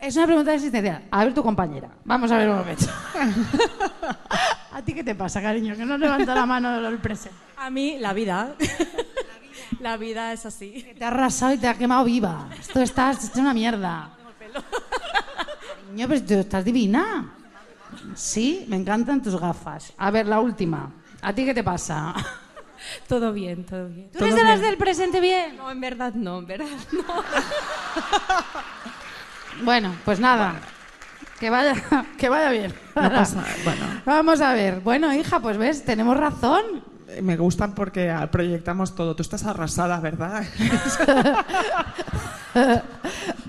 Es 0.00 0.16
una 0.16 0.26
pregunta 0.26 0.52
existencial. 0.52 1.04
A 1.12 1.24
ver 1.24 1.32
tu 1.32 1.40
compañera. 1.40 1.88
Vamos 2.04 2.28
a 2.32 2.38
ver 2.38 2.50
un 2.50 2.56
momento. 2.56 2.86
¿A 4.72 4.82
ti 4.82 4.92
qué 4.92 5.04
te 5.04 5.14
pasa, 5.14 5.40
cariño? 5.40 5.76
Que 5.76 5.84
no 5.84 5.96
levanta 5.96 6.34
la 6.34 6.44
mano 6.44 6.88
el 6.88 6.98
presente. 6.98 7.38
A 7.56 7.70
mí, 7.70 7.98
la 8.00 8.12
vida. 8.12 8.56
La 9.80 9.96
vida 9.96 10.32
es 10.32 10.44
así. 10.44 10.84
Te 10.98 11.04
ha 11.04 11.08
arrasado 11.08 11.54
y 11.54 11.58
te 11.58 11.68
ha 11.68 11.74
quemado 11.74 12.04
viva. 12.04 12.48
Esto 12.58 12.80
está, 12.80 13.12
esto 13.12 13.26
es 13.26 13.36
una 13.36 13.54
mierda. 13.54 14.10
Cariño, 15.84 16.08
pero 16.08 16.22
tú 16.22 16.34
estás 16.34 16.64
divina. 16.64 17.32
Sí, 18.14 18.64
me 18.68 18.74
encantan 18.74 19.22
tus 19.22 19.38
gafas. 19.38 19.92
A 19.98 20.10
ver, 20.10 20.26
la 20.26 20.40
última. 20.40 20.90
¿A 21.22 21.32
ti 21.32 21.44
qué 21.44 21.54
te 21.54 21.62
pasa? 21.62 22.12
Todo 23.08 23.32
bien, 23.32 23.64
todo 23.64 23.88
bien. 23.88 24.10
¿Tú 24.16 24.24
eres 24.24 24.36
de 24.36 24.44
las 24.44 24.60
del 24.60 24.76
presente 24.76 25.20
bien? 25.20 25.56
No, 25.56 25.70
en 25.70 25.80
verdad 25.80 26.14
no, 26.14 26.38
en 26.38 26.46
verdad 26.46 26.66
no. 26.92 27.04
Bueno, 29.64 29.94
pues 30.04 30.20
nada. 30.20 30.54
Que 31.40 31.50
vaya, 31.50 31.74
que 32.18 32.28
vaya 32.28 32.50
bien. 32.50 32.74
No 32.94 33.10
pasa, 33.10 33.44
bueno, 33.64 33.84
Vamos 34.04 34.40
a 34.40 34.52
ver. 34.54 34.80
Bueno, 34.80 35.12
hija, 35.14 35.40
pues 35.40 35.58
ves, 35.58 35.84
tenemos 35.84 36.16
razón. 36.16 36.62
eh, 37.08 37.22
me 37.22 37.36
gustan 37.36 37.74
porque 37.74 38.14
proyectamos 38.30 38.94
todo. 38.94 39.16
Tú 39.16 39.22
estás 39.22 39.44
arrasada, 39.44 39.98
¿verdad? 40.00 40.44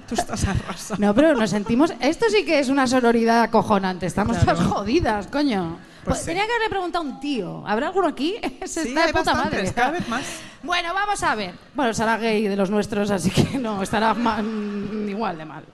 Tú 0.08 0.16
estás 0.16 0.46
arrasada. 0.48 0.98
No, 1.00 1.14
pero 1.14 1.34
nos 1.36 1.50
sentimos. 1.50 1.94
Esto 2.00 2.26
sí 2.30 2.46
que 2.46 2.60
es 2.60 2.70
una 2.70 2.88
sororidad 2.88 3.44
acojonante. 3.44 4.06
Estamos 4.06 4.38
Claro. 4.38 4.60
todas 4.60 4.72
jodidas, 4.74 5.28
coño. 5.28 5.78
Pues 6.08 6.20
Pues 6.20 6.20
sí. 6.22 6.26
Tenía 6.28 6.46
que 6.46 6.52
haberle 6.54 6.70
preguntado 6.70 7.04
a 7.04 7.08
un 7.08 7.20
tío. 7.20 7.68
¿Habrá 7.68 7.88
alguno 7.88 8.08
aquí? 8.08 8.36
Se 8.66 8.84
Sí, 8.84 8.90
está 8.90 9.08
de 9.08 9.14
puta 9.14 9.34
madre. 9.36 9.74
cada 9.74 9.92
vez 9.92 10.08
más. 10.08 10.24
Bueno, 10.64 10.94
vamos 10.94 11.22
a 11.22 11.36
ver. 11.36 11.54
Bueno, 11.76 11.94
será 11.94 12.18
gay 12.18 12.48
de 12.48 12.56
los 12.56 12.70
nuestros, 12.70 13.12
así 13.12 13.30
que 13.30 13.58
no, 13.60 13.84
estará 13.84 14.14
ma- 14.14 14.42
mm, 14.42 15.10
igual 15.10 15.38
de 15.38 15.46
mal. 15.46 15.66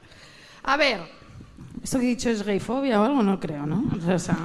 A 0.64 0.76
ver. 0.78 1.02
¿Esto 1.84 2.00
que 2.00 2.06
he 2.06 2.10
dicho 2.10 2.30
es 2.30 2.42
gayfobia 2.44 3.00
o 3.00 3.06
algo? 3.06 3.22
No 3.22 3.40
creo, 3.40 3.66
¿no? 3.66 3.84
O 4.14 4.18
sea. 4.20 4.38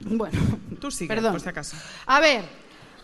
Bueno. 0.00 0.38
Tú 0.80 0.90
sigue, 0.90 1.08
Perdón. 1.14 1.32
por 1.32 1.40
si 1.40 1.48
acaso. 1.48 1.76
A 2.06 2.20
ver. 2.20 2.44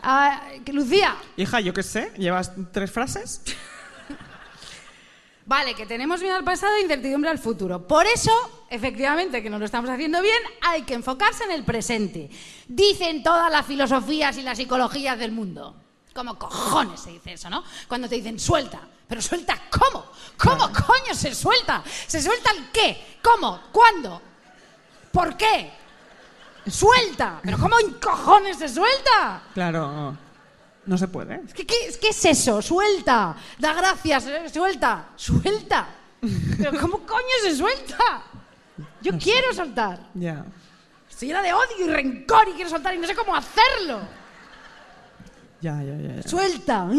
ah, 0.03 0.43
Lucía. 0.73 1.15
Hija, 1.37 1.61
yo 1.61 1.73
qué 1.73 1.83
sé, 1.83 2.13
llevas 2.19 2.53
tres 2.73 2.91
frases. 2.91 3.43
Vale, 5.47 5.75
que 5.75 5.87
tenemos 5.87 6.21
miedo 6.21 6.37
al 6.37 6.45
pasado 6.45 6.77
e 6.77 6.83
incertidumbre 6.83 7.31
al 7.31 7.39
futuro. 7.39 7.87
Por 7.87 8.07
eso, 8.07 8.31
efectivamente, 8.69 9.43
que 9.43 9.51
no 9.51 9.59
lo 9.59 9.65
estamos 9.65 9.91
haciendo 9.91 10.23
bien, 10.23 10.39
hay 10.61 10.83
que 10.83 10.95
enfocarse 10.95 11.45
en 11.45 11.51
el 11.51 11.65
presente. 11.65 12.31
Dicen 12.69 13.23
todas 13.23 13.51
las 13.51 13.67
filosofías 13.67 14.37
y 14.37 14.43
las 14.43 14.59
psicologías 14.59 15.19
del 15.19 15.33
mundo. 15.33 15.75
¿Cómo 16.15 16.39
cojones 16.39 17.01
se 17.01 17.11
dice 17.11 17.33
eso, 17.33 17.49
no? 17.49 17.65
Cuando 17.89 18.09
te 18.09 18.17
dicen 18.17 18.39
suelta. 18.39 18.81
Pero 19.09 19.21
suelta, 19.21 19.61
¿cómo? 19.71 20.07
¿Cómo 20.37 20.71
coño 20.73 21.15
se 21.15 21.35
suelta? 21.35 21.83
¿Se 22.07 22.23
suelta 22.23 22.53
el 22.53 22.71
qué? 22.71 23.19
¿Cómo? 23.23 23.61
¿Cuándo? 23.73 24.23
¿Por 25.11 25.37
qué? 25.37 25.73
Suelta. 26.71 27.41
¿Pero 27.43 27.59
cómo 27.59 27.79
en 27.81 27.95
cojones 27.95 28.59
se 28.59 28.69
suelta? 28.69 29.43
Claro, 29.53 30.17
no 30.91 30.99
se 30.99 31.07
puede. 31.07 31.41
¿Qué, 31.55 31.65
qué- 31.65 31.95
qué 32.01 32.09
es 32.09 32.25
eso? 32.25 32.61
Suelta. 32.61 33.37
Da 33.59 33.73
gracias. 33.75 34.27
eh, 34.27 34.49
Suelta. 34.53 35.11
Suelta. 35.15 35.89
¿Pero 36.59 36.73
cómo 36.81 36.99
coño 37.07 37.37
se 37.45 37.55
suelta? 37.55 38.25
Yo 39.01 39.17
quiero 39.17 39.55
soltar. 39.55 40.01
Ya. 40.15 40.45
Estoy 41.09 41.29
llena 41.29 41.43
de 41.43 41.53
odio 41.53 41.87
y 41.87 41.89
rencor 41.89 42.49
y 42.49 42.53
quiero 42.55 42.69
soltar 42.71 42.93
y 42.95 42.99
no 42.99 43.07
sé 43.07 43.15
cómo 43.15 43.37
hacerlo. 43.37 44.01
Ya, 45.61 45.81
ya, 45.81 45.97
ya. 45.97 46.17
ya. 46.17 46.23
Suelta. 46.29 46.85
Mm, 46.87 46.93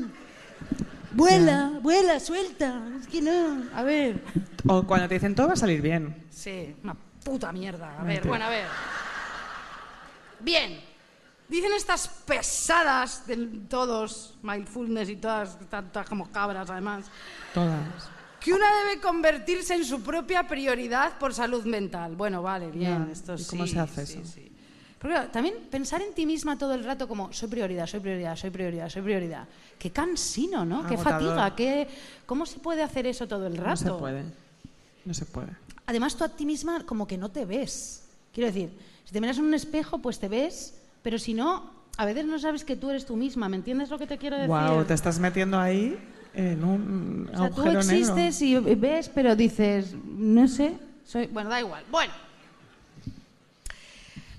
mm. 0.00 0.12
Vuela, 1.12 1.72
vuela, 1.82 2.20
suelta. 2.20 2.80
Es 3.00 3.08
que 3.08 3.20
no. 3.20 3.64
A 3.74 3.82
ver. 3.82 4.22
O 4.68 4.84
cuando 4.84 5.08
te 5.08 5.14
dicen 5.14 5.34
todo 5.34 5.48
va 5.48 5.54
a 5.54 5.56
salir 5.56 5.82
bien. 5.82 6.24
Sí, 6.30 6.76
una 6.84 6.94
puta 7.24 7.50
mierda. 7.50 7.98
A 7.98 8.04
ver, 8.04 8.24
bueno, 8.28 8.44
a 8.44 8.48
ver. 8.50 8.66
Bien. 10.40 10.87
Dicen 11.48 11.72
estas 11.72 12.08
pesadas 12.26 13.26
de 13.26 13.36
todos, 13.68 14.34
mindfulness 14.42 15.08
y 15.08 15.16
todas, 15.16 15.58
están 15.60 15.90
todas 15.90 16.08
como 16.08 16.30
cabras 16.30 16.68
además, 16.68 17.06
Todas. 17.54 17.80
que 18.38 18.52
una 18.52 18.66
debe 18.84 19.00
convertirse 19.00 19.74
en 19.74 19.84
su 19.84 20.02
propia 20.02 20.46
prioridad 20.46 21.18
por 21.18 21.32
salud 21.32 21.64
mental. 21.64 22.16
Bueno, 22.16 22.42
vale, 22.42 22.70
bien, 22.70 23.08
esto 23.10 23.34
¿y 23.34 23.38
sí. 23.38 23.46
cómo 23.48 23.66
se 23.66 23.80
hace 23.80 24.06
sí, 24.06 24.18
eso? 24.18 24.30
sí. 24.30 24.52
Pero 24.98 25.14
claro, 25.14 25.30
también 25.30 25.54
pensar 25.70 26.02
en 26.02 26.12
ti 26.12 26.26
misma 26.26 26.58
todo 26.58 26.74
el 26.74 26.84
rato 26.84 27.06
como 27.06 27.32
soy 27.32 27.48
prioridad, 27.48 27.86
soy 27.86 28.00
prioridad, 28.00 28.36
soy 28.36 28.50
prioridad, 28.50 28.88
soy 28.90 29.02
prioridad. 29.02 29.48
Qué 29.78 29.90
cansino, 29.92 30.64
¿no? 30.64 30.84
Qué 30.86 30.94
Agotador. 30.94 31.36
fatiga, 31.36 31.54
qué... 31.54 31.88
¿Cómo 32.26 32.44
se 32.44 32.58
puede 32.58 32.82
hacer 32.82 33.06
eso 33.06 33.26
todo 33.28 33.46
el 33.46 33.56
rato? 33.56 33.70
No 33.70 33.76
se 33.76 33.90
puede. 33.92 34.24
No 35.04 35.14
se 35.14 35.24
puede. 35.24 35.50
Además, 35.86 36.16
tú 36.16 36.24
a 36.24 36.28
ti 36.28 36.44
misma 36.44 36.84
como 36.84 37.06
que 37.06 37.16
no 37.16 37.30
te 37.30 37.44
ves. 37.44 38.02
Quiero 38.34 38.48
decir, 38.48 38.76
si 39.04 39.12
te 39.12 39.20
miras 39.20 39.38
en 39.38 39.44
un 39.44 39.54
espejo, 39.54 39.98
pues 39.98 40.18
te 40.18 40.26
ves, 40.28 40.74
pero 41.02 41.18
si 41.18 41.34
no, 41.34 41.70
a 41.96 42.04
veces 42.04 42.26
no 42.26 42.38
sabes 42.38 42.64
que 42.64 42.76
tú 42.76 42.90
eres 42.90 43.06
tú 43.06 43.16
misma. 43.16 43.48
¿Me 43.48 43.56
entiendes 43.56 43.90
lo 43.90 43.98
que 43.98 44.06
te 44.06 44.18
quiero 44.18 44.36
decir? 44.36 44.48
Wow, 44.50 44.84
te 44.84 44.94
estás 44.94 45.18
metiendo 45.18 45.58
ahí 45.58 45.98
en 46.34 46.62
un 46.62 47.30
o 47.34 47.38
sea, 47.38 47.50
tú 47.50 47.64
negro. 47.64 47.80
existes 47.80 48.40
y 48.42 48.56
ves, 48.56 49.08
pero 49.08 49.34
dices, 49.34 49.94
no 50.04 50.46
sé, 50.46 50.78
soy... 51.04 51.26
Bueno, 51.26 51.50
da 51.50 51.60
igual. 51.60 51.84
Bueno. 51.90 52.12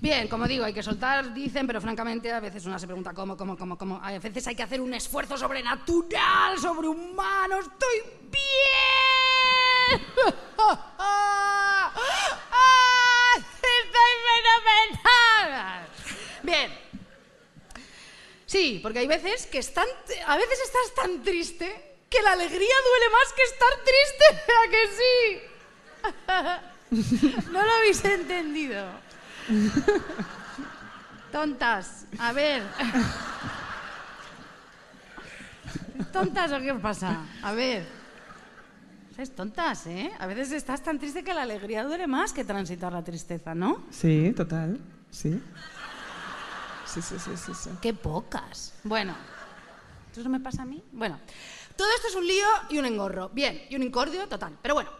Bien, 0.00 0.28
como 0.28 0.48
digo, 0.48 0.64
hay 0.64 0.72
que 0.72 0.82
soltar, 0.82 1.34
dicen, 1.34 1.66
pero 1.66 1.78
francamente 1.78 2.32
a 2.32 2.40
veces 2.40 2.64
una 2.64 2.78
se 2.78 2.86
pregunta 2.86 3.12
cómo, 3.12 3.36
cómo, 3.36 3.58
cómo, 3.58 3.76
cómo. 3.76 4.00
A 4.02 4.12
veces 4.18 4.46
hay 4.46 4.54
que 4.54 4.62
hacer 4.62 4.80
un 4.80 4.94
esfuerzo 4.94 5.36
sobrenatural, 5.36 6.58
sobrehumano. 6.58 7.58
¡Estoy 7.58 7.98
bien! 8.30 10.00
¡Ah! 10.58 11.92
¡Estoy 13.36 13.80
fenomenal! 14.24 15.89
Bien. 16.42 16.70
Sí, 18.46 18.80
porque 18.82 18.98
hay 19.00 19.06
veces 19.06 19.46
que 19.46 19.58
están, 19.58 19.86
a 20.26 20.36
veces 20.36 20.58
estás 20.64 20.94
tan 20.96 21.22
triste 21.22 21.66
que 22.08 22.22
la 22.22 22.32
alegría 22.32 22.74
duele 22.88 23.10
más 23.12 23.32
que 23.36 23.42
estar 23.42 23.68
triste, 23.84 24.24
¿a 24.52 24.70
que 24.70 24.88
sí? 24.98 25.40
No 27.52 27.64
lo 27.64 27.72
habéis 27.72 28.04
entendido. 28.04 28.84
Tontas, 31.30 32.06
a 32.18 32.32
ver. 32.32 32.62
¿Tontas 36.12 36.50
o 36.50 36.58
qué 36.60 36.74
pasa? 36.74 37.24
A 37.42 37.52
ver. 37.52 37.86
hacéis 39.12 39.30
tontas, 39.30 39.86
¿eh? 39.86 40.10
A 40.18 40.26
veces 40.26 40.50
estás 40.50 40.82
tan 40.82 40.98
triste 40.98 41.22
que 41.22 41.32
la 41.32 41.42
alegría 41.42 41.84
duele 41.84 42.08
más 42.08 42.32
que 42.32 42.44
transitar 42.44 42.92
la 42.92 43.04
tristeza, 43.04 43.54
¿no? 43.54 43.84
Sí, 43.92 44.32
total. 44.36 44.80
Sí. 45.12 45.40
Sí, 46.92 47.00
sí, 47.02 47.14
sí, 47.18 47.30
sí. 47.36 47.52
sí. 47.54 47.70
Qué 47.80 47.94
pocas. 47.94 48.74
Bueno, 48.82 49.14
¿eso 50.10 50.22
no 50.22 50.30
me 50.30 50.40
pasa 50.40 50.62
a 50.62 50.64
mí? 50.64 50.82
Bueno, 50.90 51.20
todo 51.76 51.88
esto 51.94 52.08
es 52.08 52.14
un 52.16 52.26
lío 52.26 52.46
y 52.68 52.78
un 52.78 52.86
engorro. 52.86 53.28
Bien, 53.28 53.62
y 53.70 53.76
un 53.76 53.82
incordio 53.82 54.26
total. 54.28 54.58
Pero 54.60 54.74
bueno, 54.74 54.90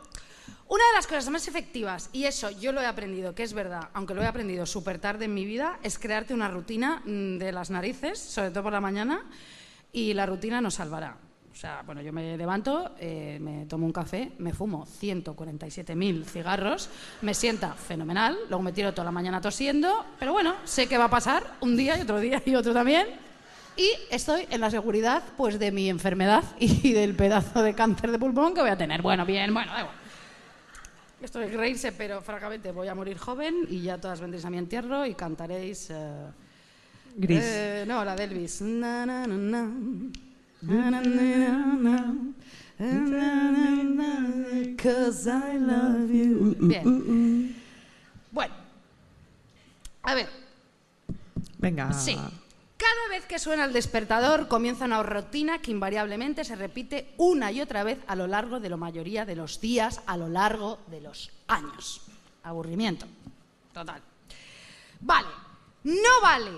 una 0.68 0.86
de 0.86 0.94
las 0.94 1.08
cosas 1.08 1.28
más 1.30 1.48
efectivas, 1.48 2.10
y 2.12 2.24
eso 2.24 2.48
yo 2.50 2.70
lo 2.70 2.80
he 2.80 2.86
aprendido, 2.86 3.34
que 3.34 3.42
es 3.42 3.52
verdad, 3.54 3.88
aunque 3.92 4.14
lo 4.14 4.22
he 4.22 4.26
aprendido 4.26 4.66
súper 4.66 5.00
tarde 5.00 5.24
en 5.24 5.34
mi 5.34 5.44
vida, 5.44 5.80
es 5.82 5.98
crearte 5.98 6.32
una 6.32 6.48
rutina 6.48 7.02
mm, 7.04 7.38
de 7.38 7.50
las 7.50 7.70
narices, 7.70 8.20
sobre 8.20 8.50
todo 8.50 8.62
por 8.62 8.72
la 8.72 8.80
mañana, 8.80 9.28
y 9.92 10.14
la 10.14 10.26
rutina 10.26 10.60
nos 10.60 10.74
salvará. 10.74 11.16
O 11.52 11.56
sea, 11.60 11.82
bueno, 11.84 12.00
yo 12.00 12.12
me 12.12 12.36
levanto, 12.36 12.92
eh, 12.98 13.38
me 13.40 13.66
tomo 13.66 13.84
un 13.84 13.92
café, 13.92 14.32
me 14.38 14.52
fumo 14.54 14.86
147.000 14.86 16.24
cigarros, 16.24 16.88
me 17.22 17.34
sienta 17.34 17.74
fenomenal, 17.74 18.38
luego 18.48 18.62
me 18.62 18.72
tiro 18.72 18.92
toda 18.94 19.06
la 19.06 19.10
mañana 19.10 19.40
tosiendo, 19.40 20.06
pero 20.18 20.32
bueno, 20.32 20.54
sé 20.64 20.86
que 20.86 20.96
va 20.96 21.04
a 21.06 21.10
pasar 21.10 21.42
un 21.60 21.76
día 21.76 21.98
y 21.98 22.02
otro 22.02 22.20
día 22.20 22.40
y 22.46 22.54
otro 22.54 22.72
también. 22.72 23.08
Y 23.76 23.90
estoy 24.10 24.46
en 24.50 24.60
la 24.60 24.70
seguridad 24.70 25.22
pues 25.36 25.58
de 25.58 25.70
mi 25.72 25.88
enfermedad 25.88 26.44
y 26.58 26.92
del 26.92 27.14
pedazo 27.14 27.62
de 27.62 27.74
cáncer 27.74 28.10
de 28.10 28.18
pulmón 28.18 28.54
que 28.54 28.60
voy 28.60 28.70
a 28.70 28.76
tener. 28.78 29.02
Bueno, 29.02 29.26
bien, 29.26 29.52
bueno, 29.52 29.72
da 29.72 29.80
igual. 29.80 29.94
Esto 31.20 31.40
es 31.42 31.52
reírse, 31.52 31.92
pero 31.92 32.22
francamente 32.22 32.72
voy 32.72 32.88
a 32.88 32.94
morir 32.94 33.18
joven 33.18 33.66
y 33.68 33.82
ya 33.82 33.98
todas 33.98 34.20
vendréis 34.20 34.44
a 34.44 34.50
mi 34.50 34.56
entierro 34.56 35.04
y 35.04 35.14
cantaréis... 35.14 35.88
eh, 35.90 36.26
Gris. 37.16 37.40
eh, 37.42 37.84
no, 37.86 38.04
la 38.04 38.16
de 38.16 38.24
Elvis. 38.24 38.62
Na, 38.62 39.04
na, 39.04 39.26
na, 39.26 39.70
na. 40.62 40.90
Na, 40.90 41.00
na, 41.00 41.00
na, 41.00 41.76
na. 41.76 42.14
Na, 42.78 43.50
na, 43.50 43.82
na, 43.82 44.76
'cause 44.76 45.28
I 45.30 45.58
love 45.58 46.10
you. 46.10 46.56
Bien. 46.60 47.54
Bueno. 48.32 48.54
A 50.02 50.14
ver, 50.14 50.28
Venga. 51.58 51.92
sí. 51.92 52.14
Cada 52.14 53.08
vez 53.10 53.26
que 53.26 53.38
suena 53.38 53.66
el 53.66 53.74
despertador 53.74 54.48
comienza 54.48 54.86
una 54.86 55.02
rutina 55.02 55.58
que 55.58 55.70
invariablemente 55.70 56.42
se 56.44 56.56
repite 56.56 57.12
una 57.18 57.52
y 57.52 57.60
otra 57.60 57.84
vez 57.84 57.98
a 58.06 58.16
lo 58.16 58.26
largo 58.26 58.58
de 58.60 58.70
la 58.70 58.78
mayoría 58.78 59.26
de 59.26 59.36
los 59.36 59.60
días, 59.60 60.00
a 60.06 60.16
lo 60.16 60.28
largo 60.30 60.78
de 60.90 61.02
los 61.02 61.30
años. 61.48 62.00
Aburrimiento. 62.42 63.04
Total. 63.74 64.00
Vale, 65.00 65.28
no 65.84 66.20
vale. 66.22 66.50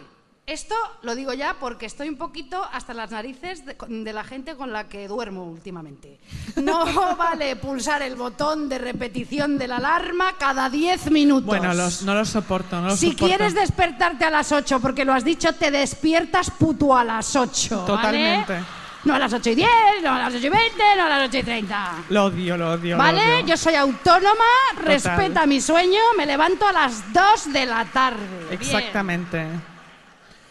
Esto 0.45 0.75
lo 1.03 1.15
digo 1.15 1.33
ya 1.33 1.55
porque 1.61 1.87
estoy 1.87 2.09
un 2.09 2.17
poquito 2.17 2.67
hasta 2.73 2.93
las 2.95 3.13
narices 3.13 3.65
de, 3.65 3.77
de 3.89 4.13
la 4.13 4.25
gente 4.25 4.57
con 4.57 4.73
la 4.73 4.89
que 4.89 5.07
duermo 5.07 5.45
últimamente. 5.45 6.19
No 6.57 6.85
vale 7.17 7.55
pulsar 7.55 8.03
el 8.03 8.17
botón 8.17 8.69
de 8.69 8.79
repetición 8.79 9.57
de 9.57 9.69
la 9.69 9.77
alarma 9.77 10.35
cada 10.39 10.69
10 10.69 11.13
minutos. 11.13 11.47
Bueno, 11.47 11.73
los- 11.75 12.03
no 12.03 12.15
los 12.15 12.29
soporto, 12.29 12.81
no 12.81 12.89
los 12.89 12.99
Si 12.99 13.13
soporto. 13.13 13.27
quieres 13.27 13.55
despertarte 13.55 14.25
a 14.25 14.31
las 14.31 14.51
8 14.51 14.81
porque 14.81 15.05
lo 15.05 15.13
has 15.15 15.25
dicho, 15.25 15.53
te 15.55 15.71
despiertas 15.71 16.51
puto 16.51 16.97
a 16.97 17.05
las 17.05 17.37
8. 17.37 17.77
¿vale? 17.77 17.87
Totalmente. 17.87 18.59
No 19.05 19.15
a 19.15 19.19
las 19.21 19.33
8 19.33 19.51
y 19.51 19.55
10, 19.55 19.69
no 20.03 20.13
a 20.13 20.19
las 20.19 20.35
8 20.35 20.47
y 20.47 20.51
20, 20.51 20.83
no 20.97 21.05
a 21.05 21.09
las 21.09 21.29
8 21.29 21.39
y 21.39 21.43
30. 21.45 21.93
Lo 22.11 22.25
odio, 22.27 22.57
lo 22.57 22.73
odio. 22.73 22.97
lo 22.97 23.03
¿Vale? 23.03 23.37
odio. 23.37 23.47
Yo 23.47 23.57
soy 23.57 23.77
autónoma, 23.77 24.45
respeta 24.77 25.47
mi 25.47 25.61
sueño, 25.61 26.01
me 26.17 26.27
levanto 26.27 26.67
a 26.67 26.73
las 26.73 27.13
2 27.13 27.53
de 27.53 27.67
la 27.67 27.85
tarde. 27.85 28.57
Bien. 28.59 29.72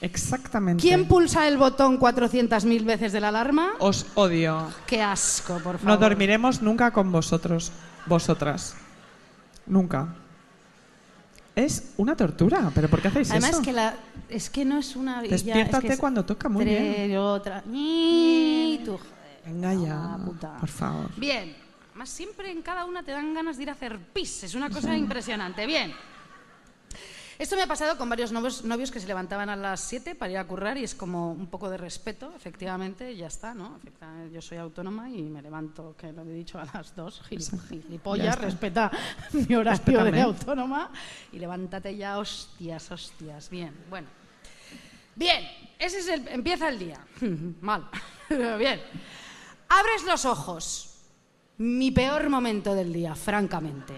Exactamente. 0.02 0.82
¿Quién 0.82 1.08
pulsa 1.08 1.48
el 1.48 1.58
botón 1.58 2.00
400.000 2.00 2.84
veces 2.86 3.12
de 3.14 3.20
la 3.22 3.28
alarma? 3.30 3.74
Os 3.80 4.08
odio. 4.16 4.68
Qué 4.88 5.02
asco, 5.02 5.54
por 5.60 5.78
favor. 5.78 5.84
No 5.86 5.98
dormiremos 5.98 6.62
nunca 6.62 6.92
con 6.92 7.12
vosotros, 7.12 7.72
vosotras. 8.08 8.76
Nunca. 9.68 10.16
Es 11.56 11.92
una 11.98 12.16
tortura, 12.16 12.72
pero 12.74 12.90
¿por 12.90 13.02
qué 13.02 13.10
hacéis 13.10 13.30
Además 13.32 13.52
eso? 13.52 13.62
que 13.62 13.74
la, 13.74 13.94
es 14.30 14.50
que 14.50 14.66
no 14.66 14.78
es 14.80 14.96
una... 14.96 15.18
ya, 15.18 15.36
es 15.36 15.44
que 15.44 15.50
Despiértate 15.52 15.94
es 15.94 16.00
cuando 16.00 16.26
toca, 16.26 16.50
muy 16.50 16.64
tres, 16.66 17.08
bien. 17.08 17.18
otra... 17.20 17.62
Y 17.72 18.82
tú, 18.86 18.98
joder. 18.98 19.12
Venga 19.46 19.74
ya, 19.74 20.14
Ah, 20.14 20.18
puta. 20.24 20.58
por 20.60 20.70
favor. 20.70 21.10
Bien. 21.18 21.56
Además, 21.90 22.10
siempre 22.10 22.50
en 22.52 22.62
cada 22.62 22.86
una 22.86 23.04
te 23.04 23.12
dan 23.12 23.34
ganas 23.34 23.58
de 23.58 23.64
ir 23.64 23.70
a 23.70 23.74
hacer 23.74 24.00
pis. 24.00 24.44
Es 24.46 24.56
una 24.56 24.70
cosa 24.70 24.96
impresionante. 24.96 25.66
Bien. 25.68 25.94
Esto 27.42 27.56
me 27.56 27.64
ha 27.64 27.68
pasado 27.68 27.98
con 27.98 28.08
varios 28.08 28.32
novios, 28.32 28.64
novios 28.66 28.92
que 28.92 29.00
se 29.00 29.08
levantaban 29.08 29.50
a 29.50 29.56
las 29.56 29.80
7 29.80 30.14
para 30.14 30.32
ir 30.32 30.38
a 30.38 30.46
currar 30.46 30.78
y 30.78 30.84
es 30.84 30.94
como 30.94 31.32
un 31.32 31.48
poco 31.48 31.72
de 31.72 31.78
respeto, 31.78 32.32
efectivamente, 32.36 33.12
y 33.12 33.16
ya 33.18 33.26
está, 33.26 33.56
¿no? 33.56 33.78
Efectivamente, 33.78 34.32
yo 34.32 34.44
soy 34.44 34.60
autónoma 34.60 35.10
y 35.10 35.24
me 35.24 35.42
levanto, 35.42 35.96
que 35.98 36.12
lo 36.12 36.22
he 36.22 36.34
dicho, 36.34 36.60
a 36.60 36.66
las 36.72 36.96
2, 36.96 37.24
Ya 37.32 37.58
gilipollas, 37.68 38.40
respeta 38.40 38.92
mi 39.34 39.56
horario 39.56 40.04
de 40.04 40.22
autónoma 40.22 40.92
y 41.32 41.40
levántate 41.40 41.98
ya, 41.98 42.20
hostias, 42.20 42.92
hostias. 42.92 43.50
Bien, 43.50 43.74
bueno. 43.90 44.08
Bien, 45.16 45.44
ese 45.80 45.98
es 45.98 46.10
el, 46.10 46.28
empieza 46.28 46.70
el 46.70 46.78
día. 46.78 47.04
Mal. 47.62 47.90
Bien. 48.30 48.80
Abres 49.68 50.04
los 50.06 50.26
ojos. 50.26 50.94
Mi 51.58 51.90
peor 51.90 52.30
momento 52.30 52.76
del 52.76 52.94
día, 52.94 53.16
francamente. 53.16 53.96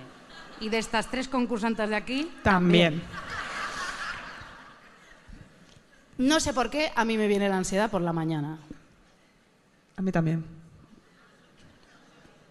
Y 0.59 0.69
de 0.69 0.77
estas 0.77 1.09
tres 1.09 1.27
concursantes 1.27 1.89
de 1.89 1.95
aquí, 1.95 2.31
También. 2.43 3.01
no 6.17 6.39
sé 6.39 6.53
por 6.53 6.69
qué 6.69 6.91
a 6.95 7.03
mí 7.05 7.17
me 7.17 7.27
viene 7.27 7.49
la 7.49 7.57
ansiedad 7.57 7.89
por 7.91 8.01
la 8.01 8.13
mañana. 8.13 8.59
A 9.97 10.01
mí 10.01 10.11
también. 10.11 10.45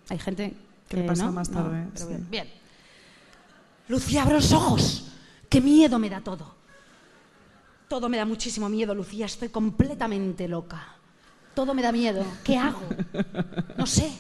Hay 0.09 0.19
gente 0.19 0.55
Que 0.89 0.99
le 0.99 1.05
pasa 1.05 1.27
no, 1.27 1.33
más 1.33 1.49
no, 1.51 1.63
tarde, 1.63 1.87
pero 1.95 2.07
sí. 2.07 2.11
bien. 2.13 2.31
Bien. 2.31 2.51
Lucía, 3.89 4.23
abro 4.23 4.35
los 4.37 4.53
ojos. 4.53 5.09
Qué 5.49 5.61
miedo 5.61 5.99
me 5.99 6.11
da 6.11 6.21
todo. 6.21 6.55
Todo 7.89 8.09
me 8.09 8.17
da 8.17 8.25
muchísimo 8.25 8.69
miedo, 8.69 8.95
Lucía. 8.95 9.27
Estoy 9.27 9.49
completamente 9.49 10.49
loca. 10.49 10.97
Todo 11.55 11.75
me 11.75 11.83
da 11.83 11.93
miedo. 11.93 12.25
¿Qué 12.45 12.57
hago? 12.57 12.81
No 13.77 13.87
sé. 13.87 14.11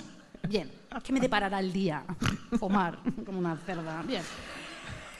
Bien. 0.48 0.70
¿Qué 1.02 1.12
me 1.12 1.20
deparará 1.20 1.58
el 1.60 1.72
día? 1.72 2.04
Fumar 2.58 2.98
como 3.24 3.38
una 3.38 3.56
cerda. 3.56 4.02
Bien. 4.02 4.22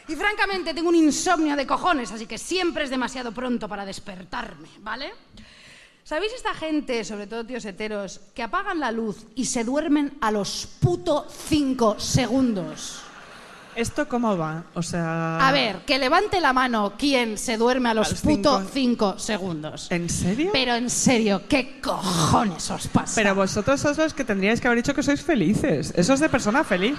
Y 0.08 0.14
francamente 0.16 0.74
tengo 0.74 0.88
un 0.88 0.96
insomnio 0.96 1.56
de 1.56 1.66
cojones, 1.66 2.12
así 2.12 2.26
que 2.26 2.36
siempre 2.36 2.84
es 2.84 2.90
demasiado 2.90 3.32
pronto 3.32 3.68
para 3.68 3.84
despertarme, 3.84 4.68
¿vale? 4.80 5.12
¿Sabéis 6.04 6.32
esta 6.34 6.52
gente, 6.52 7.04
sobre 7.04 7.28
todo 7.28 7.46
tíos 7.46 7.64
heteros, 7.64 8.20
que 8.34 8.42
apagan 8.42 8.80
la 8.80 8.90
luz 8.90 9.24
y 9.36 9.44
se 9.44 9.62
duermen 9.62 10.18
a 10.20 10.32
los 10.32 10.66
puto 10.80 11.26
cinco 11.30 11.98
segundos? 12.00 13.00
¿Esto 13.74 14.06
cómo 14.06 14.36
va? 14.36 14.64
O 14.74 14.82
sea... 14.82 15.46
A 15.48 15.50
ver, 15.52 15.78
que 15.86 15.98
levante 15.98 16.40
la 16.40 16.52
mano 16.52 16.92
quien 16.98 17.38
se 17.38 17.56
duerme 17.56 17.88
a 17.88 17.94
los, 17.94 18.08
A 18.08 18.10
los 18.10 18.20
puto 18.20 18.58
cinco. 18.58 18.70
cinco 18.72 19.18
segundos. 19.18 19.90
¿En 19.90 20.10
serio? 20.10 20.50
Pero 20.52 20.74
en 20.74 20.90
serio, 20.90 21.42
¿qué 21.48 21.80
cojones 21.80 22.70
os 22.70 22.86
pasa? 22.88 23.14
Pero 23.14 23.34
vosotros 23.34 23.80
sois 23.80 23.96
los 23.96 24.12
que 24.12 24.24
tendríais 24.24 24.60
que 24.60 24.68
haber 24.68 24.78
dicho 24.78 24.94
que 24.94 25.02
sois 25.02 25.22
felices. 25.22 25.92
Eso 25.96 26.12
es 26.12 26.20
de 26.20 26.28
persona 26.28 26.64
feliz. 26.64 26.96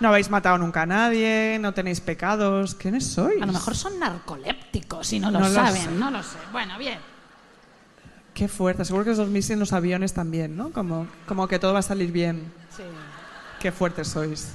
No 0.00 0.08
habéis 0.08 0.28
matado 0.30 0.58
nunca 0.58 0.82
a 0.82 0.86
nadie, 0.86 1.58
no 1.60 1.72
tenéis 1.72 2.00
pecados. 2.00 2.74
¿Quiénes 2.74 3.06
sois? 3.06 3.40
A 3.40 3.46
lo 3.46 3.52
mejor 3.52 3.74
son 3.74 3.98
narcolépticos 3.98 5.12
y 5.12 5.20
no 5.20 5.30
lo 5.30 5.40
No 5.40 5.48
saben, 5.48 5.98
no 5.98 6.10
lo 6.10 6.22
sé. 6.22 6.36
Bueno, 6.50 6.76
bien. 6.76 6.98
Qué 8.34 8.48
fuerte. 8.48 8.84
Seguro 8.84 9.04
que 9.04 9.10
os 9.12 9.18
dormís 9.18 9.48
en 9.50 9.60
los 9.60 9.72
aviones 9.72 10.12
también, 10.12 10.56
¿no? 10.56 10.70
Como, 10.72 11.06
como 11.26 11.46
que 11.48 11.58
todo 11.58 11.72
va 11.72 11.78
a 11.80 11.82
salir 11.82 12.10
bien. 12.12 12.52
Sí. 12.76 12.82
Qué 13.60 13.70
fuertes 13.70 14.08
sois. 14.08 14.48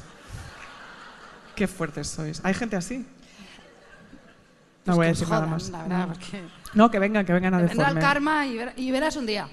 Qué 1.58 1.68
fuertes 1.68 2.08
sois. 2.08 2.40
¿Hay 2.46 2.54
gente 2.54 2.76
así? 2.76 3.04
No 4.86 4.96
voy 4.96 5.08
a 5.08 5.10
decir 5.10 5.28
nada 5.28 5.46
más. 5.48 5.70
La 5.70 6.08
No. 6.76 6.90
que 6.92 7.00
vengan, 7.00 7.26
que 7.26 7.34
vengan 7.34 7.56
a 7.56 7.62
deforme. 7.64 8.00
karma 8.00 8.46
y, 8.46 8.58
ver- 8.58 8.74
y 8.78 8.92
verás 8.92 9.16
un 9.18 9.26
día 9.26 9.50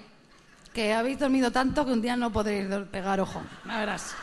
que 0.74 0.92
habéis 0.92 1.18
dormido 1.18 1.50
tanto 1.50 1.84
que 1.86 1.92
un 1.92 2.02
día 2.02 2.14
no 2.16 2.30
podréis 2.30 2.68
pegar 2.92 3.20
ojo. 3.20 3.42
Ya 3.66 3.78
verás. 3.78 4.14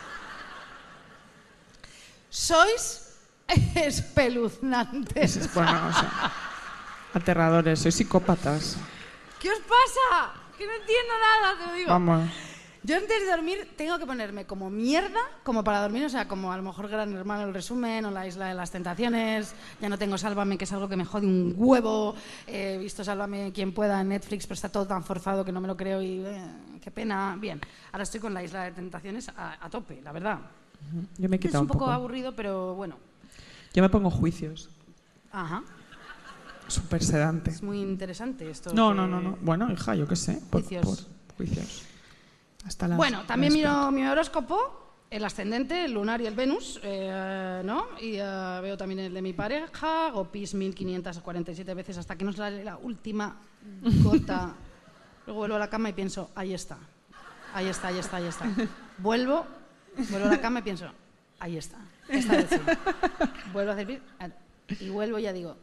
Sois 2.29 3.15
espeluznantes. 3.75 5.36
Es- 5.38 5.53
Bueno, 5.53 5.71
o 5.89 5.91
sea, 5.93 6.32
aterradores, 7.15 7.79
sois 7.79 7.95
psicópatas. 7.95 8.77
¿Qué 9.39 9.49
os 9.49 9.59
pasa? 9.59 10.34
Que 10.57 10.67
no 10.67 10.73
entiendo 10.73 11.13
nada, 11.19 11.57
te 11.59 11.65
lo 11.67 11.73
digo. 11.73 11.89
Vamos. 11.89 12.29
Yo 12.84 12.95
antes 12.97 13.21
de 13.21 13.29
dormir 13.29 13.69
tengo 13.77 13.99
que 13.99 14.07
ponerme 14.07 14.45
como 14.45 14.71
mierda, 14.71 15.19
como 15.43 15.63
para 15.63 15.82
dormir, 15.84 16.03
o 16.05 16.09
sea, 16.09 16.27
como 16.27 16.51
a 16.51 16.57
lo 16.57 16.63
mejor 16.63 16.88
Gran 16.88 17.13
Hermano 17.13 17.43
el 17.43 17.53
resumen 17.53 18.05
o 18.05 18.11
la 18.11 18.25
Isla 18.25 18.47
de 18.47 18.55
las 18.55 18.71
Tentaciones. 18.71 19.53
Ya 19.79 19.88
no 19.88 19.99
tengo 19.99 20.17
Sálvame, 20.17 20.57
que 20.57 20.63
es 20.63 20.71
algo 20.73 20.89
que 20.89 20.95
me 20.97 21.05
jode 21.05 21.27
un 21.27 21.53
huevo. 21.55 22.15
He 22.47 22.79
visto 22.79 23.03
Sálvame 23.03 23.51
quien 23.53 23.71
pueda 23.71 24.01
en 24.01 24.09
Netflix, 24.09 24.47
pero 24.47 24.55
está 24.55 24.69
todo 24.69 24.88
tan 24.88 25.03
forzado 25.03 25.45
que 25.45 25.51
no 25.51 25.61
me 25.61 25.67
lo 25.67 25.77
creo 25.77 26.01
y 26.01 26.23
eh, 26.25 26.41
qué 26.82 26.89
pena. 26.89 27.38
Bien, 27.39 27.61
ahora 27.91 28.01
estoy 28.03 28.19
con 28.19 28.34
la 28.34 28.43
Isla 28.43 28.63
de 28.63 28.71
Tentaciones 28.71 29.29
a, 29.29 29.63
a 29.63 29.69
tope, 29.69 30.01
la 30.01 30.11
verdad. 30.11 30.39
Yo 31.19 31.29
me 31.29 31.36
he 31.36 31.39
Es 31.39 31.45
quitado 31.45 31.61
un 31.61 31.67
poco, 31.67 31.79
poco. 31.82 31.91
aburrido, 31.91 32.36
pero 32.36 32.73
bueno. 32.73 32.95
Yo 33.75 33.84
me 33.84 33.89
pongo 33.89 34.09
juicios. 34.09 34.69
Ajá. 35.32 35.61
Súper 36.67 37.03
sedante. 37.03 37.51
Es 37.51 37.61
muy 37.61 37.79
interesante 37.79 38.49
esto. 38.49 38.73
No, 38.73 38.89
que- 38.89 38.95
no, 38.95 39.07
no, 39.07 39.21
no. 39.21 39.38
Bueno, 39.41 39.71
hija, 39.71 39.93
yo 39.93 40.07
qué 40.07 40.15
sé. 40.15 40.41
Por, 40.49 40.61
Juicios. 40.61 40.84
por 41.27 41.36
juicios. 41.38 41.84
Hasta 42.66 42.88
las, 42.88 42.97
Bueno, 42.97 43.24
también 43.26 43.53
las- 43.53 43.57
miro 43.57 43.91
mi 43.91 44.05
horóscopo 44.07 44.78
el 45.09 45.26
ascendente, 45.26 45.84
el 45.86 45.91
lunar 45.93 46.22
y 46.22 46.26
el 46.26 46.36
Venus, 46.36 46.80
eh, 46.84 47.62
¿no? 47.66 47.88
Y 47.99 48.16
eh, 48.18 48.59
veo 48.62 48.78
también 48.78 48.99
el 49.01 49.14
de 49.14 49.22
mi 49.22 49.34
pareja, 49.34 50.07
hago 50.07 50.32
pis 50.32 50.53
1547 50.53 51.74
veces 51.74 51.97
hasta 51.97 52.16
que 52.16 52.24
no 52.24 52.32
sale 52.32 52.64
la 52.64 52.78
última 52.78 53.36
gota. 54.03 54.53
Luego 55.26 55.39
vuelvo 55.39 55.55
a 55.57 55.59
la 55.59 55.70
cama 55.70 55.89
y 55.89 55.93
pienso, 55.93 56.32
ahí 56.34 56.53
está, 56.53 56.78
ahí 57.53 57.68
está, 57.68 57.89
ahí 57.89 57.97
está, 57.99 58.18
ahí 58.18 58.26
está. 58.28 58.45
Vuelvo, 58.99 59.45
vuelvo 60.09 60.28
a 60.28 60.32
la 60.32 60.39
cama 60.41 60.59
y 60.59 60.62
pienso, 60.64 60.89
ahí 61.39 61.57
está, 61.57 61.78
esta 62.07 62.38
vez 62.38 62.49
sí. 62.49 62.57
Vuelvo 63.51 63.72
a 63.72 63.74
hacer 63.74 63.88
pis 63.88 64.82
y 64.82 64.89
vuelvo 64.89 65.20
y 65.20 65.24
ya 65.24 65.34
digo. 65.34 65.57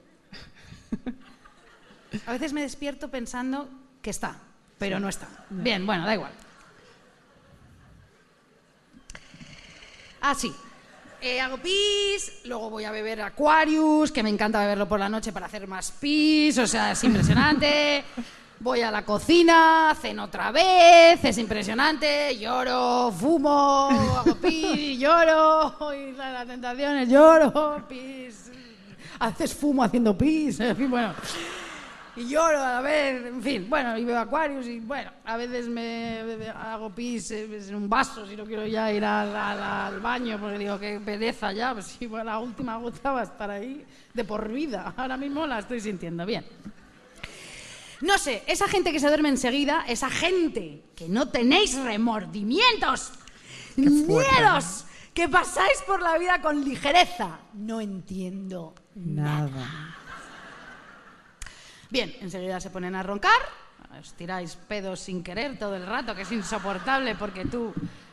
A 2.27 2.33
veces 2.33 2.53
me 2.53 2.61
despierto 2.63 3.11
pensando 3.11 3.69
que 4.03 4.11
está, 4.11 4.37
pero 4.79 5.01
no 5.01 5.09
está. 5.09 5.29
Bien, 5.51 5.87
bueno, 5.87 6.05
da 6.05 6.15
igual. 6.15 6.33
Ah, 10.21 10.35
sí. 10.35 10.53
Eh, 11.21 11.41
hago 11.41 11.57
pis, 11.59 12.43
luego 12.45 12.71
voy 12.71 12.85
a 12.85 12.93
beber 12.93 13.21
Aquarius, 13.23 14.12
que 14.12 14.23
me 14.23 14.29
encanta 14.31 14.61
beberlo 14.61 14.89
por 14.89 15.01
la 15.01 15.09
noche 15.09 15.33
para 15.33 15.47
hacer 15.47 15.66
más 15.66 15.91
pis, 15.91 16.57
o 16.59 16.66
sea, 16.66 16.93
es 16.93 17.03
impresionante. 17.03 18.05
Voy 18.61 18.83
a 18.83 18.91
la 18.91 19.05
cocina, 19.05 19.97
ceno 20.01 20.25
otra 20.25 20.51
vez, 20.53 21.25
es 21.25 21.39
impresionante, 21.39 22.37
lloro, 22.39 23.12
fumo, 23.12 23.89
hago 24.16 24.35
pis, 24.37 24.99
lloro, 24.99 25.93
y 25.95 26.12
la, 26.12 26.33
la 26.33 26.47
tentación 26.47 26.99
es 26.99 27.09
lloro, 27.09 27.85
pis, 27.89 28.51
haces 29.19 29.55
fumo 29.55 29.83
haciendo 29.83 30.16
pis, 30.16 30.59
en 30.61 30.77
fin, 30.77 30.91
bueno 30.91 31.14
y 32.19 32.29
lloro 32.29 32.59
a 32.62 32.73
la 32.75 32.81
vez, 32.81 33.27
en 33.27 33.43
fin, 33.43 33.66
bueno, 33.71 33.97
y 33.97 34.05
veo 34.05 34.19
Aquarius 34.19 34.66
y 34.66 34.81
bueno, 34.81 35.11
a 35.25 35.37
veces 35.37 35.69
me, 35.69 36.23
me- 36.39 36.49
hago 36.49 36.91
pis 36.95 37.31
en 37.31 37.75
un 37.75 37.89
vaso 37.89 38.27
si 38.27 38.37
no 38.37 38.45
quiero 38.45 38.66
ya 38.66 38.93
ir 38.93 39.05
al, 39.05 39.35
al- 39.37 39.62
al 39.62 40.01
baño 40.01 40.39
porque 40.41 40.59
digo, 40.59 40.79
qué 40.79 41.01
pereza 41.05 41.53
ya, 41.53 41.73
pues 41.75 41.97
bueno, 42.09 42.25
la 42.25 42.39
última 42.39 42.77
gota 42.79 43.12
va 43.12 43.21
a 43.21 43.25
estar 43.25 43.51
ahí 43.51 43.85
de 44.14 44.25
por 44.25 44.49
vida, 44.51 44.95
ahora 44.97 45.16
mismo 45.16 45.47
la 45.47 45.61
estoy 45.61 45.81
sintiendo 45.81 46.25
bien. 46.27 46.45
No 48.01 48.16
sé, 48.16 48.45
esa 48.47 48.69
gente 48.69 48.93
que 48.93 49.01
se 49.01 49.09
duerme 49.09 49.29
enseguida, 49.29 49.85
esa 49.89 50.09
gente 50.09 50.85
que 50.95 51.09
no 51.09 51.29
tenéis 51.31 51.77
remordimientos, 51.83 53.11
miedos, 53.77 54.85
que 55.12 55.29
pasáis 55.29 55.83
por 55.87 56.01
la 56.01 56.16
vida 56.16 56.41
con 56.41 56.64
ligereza, 56.64 57.41
no 57.55 57.81
entiendo 57.81 58.75
Nada. 58.95 59.97
Bien, 61.91 62.14
enseguida 62.20 62.61
se 62.61 62.70
ponen 62.70 62.95
a 62.95 63.03
roncar, 63.03 63.41
os 63.99 64.12
tiráis 64.12 64.57
pedos 64.57 65.01
sin 65.01 65.22
querer 65.22 65.59
todo 65.59 65.74
el 65.74 65.86
rato, 65.86 66.14
que 66.14 66.22
es 66.22 66.32
insoportable 66.32 67.14
porque 67.14 67.47
tú, 67.47 67.72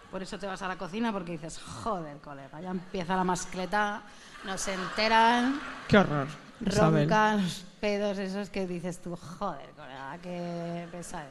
por 0.10 0.24
eso 0.24 0.40
te 0.40 0.48
vas 0.48 0.62
a 0.62 0.68
la 0.68 0.78
cocina, 0.78 1.12
porque 1.12 1.34
dices, 1.34 1.60
joder, 1.60 2.18
colega, 2.18 2.62
ya 2.62 2.72
empieza 2.72 3.16
la 3.16 3.24
mascleta, 3.24 4.02
no 4.46 4.58
se 4.58 4.74
enteran, 4.74 5.60
Qué 5.88 5.98
horror. 5.98 6.28
Roncan 6.62 7.44
los 7.44 7.66
pedos 7.82 8.18
esos 8.18 8.50
que 8.50 8.66
dices 8.66 9.02
tú, 9.02 9.16
joder, 9.16 9.70
colega, 9.72 10.18
qué 10.24 10.88
pesado. 10.90 11.28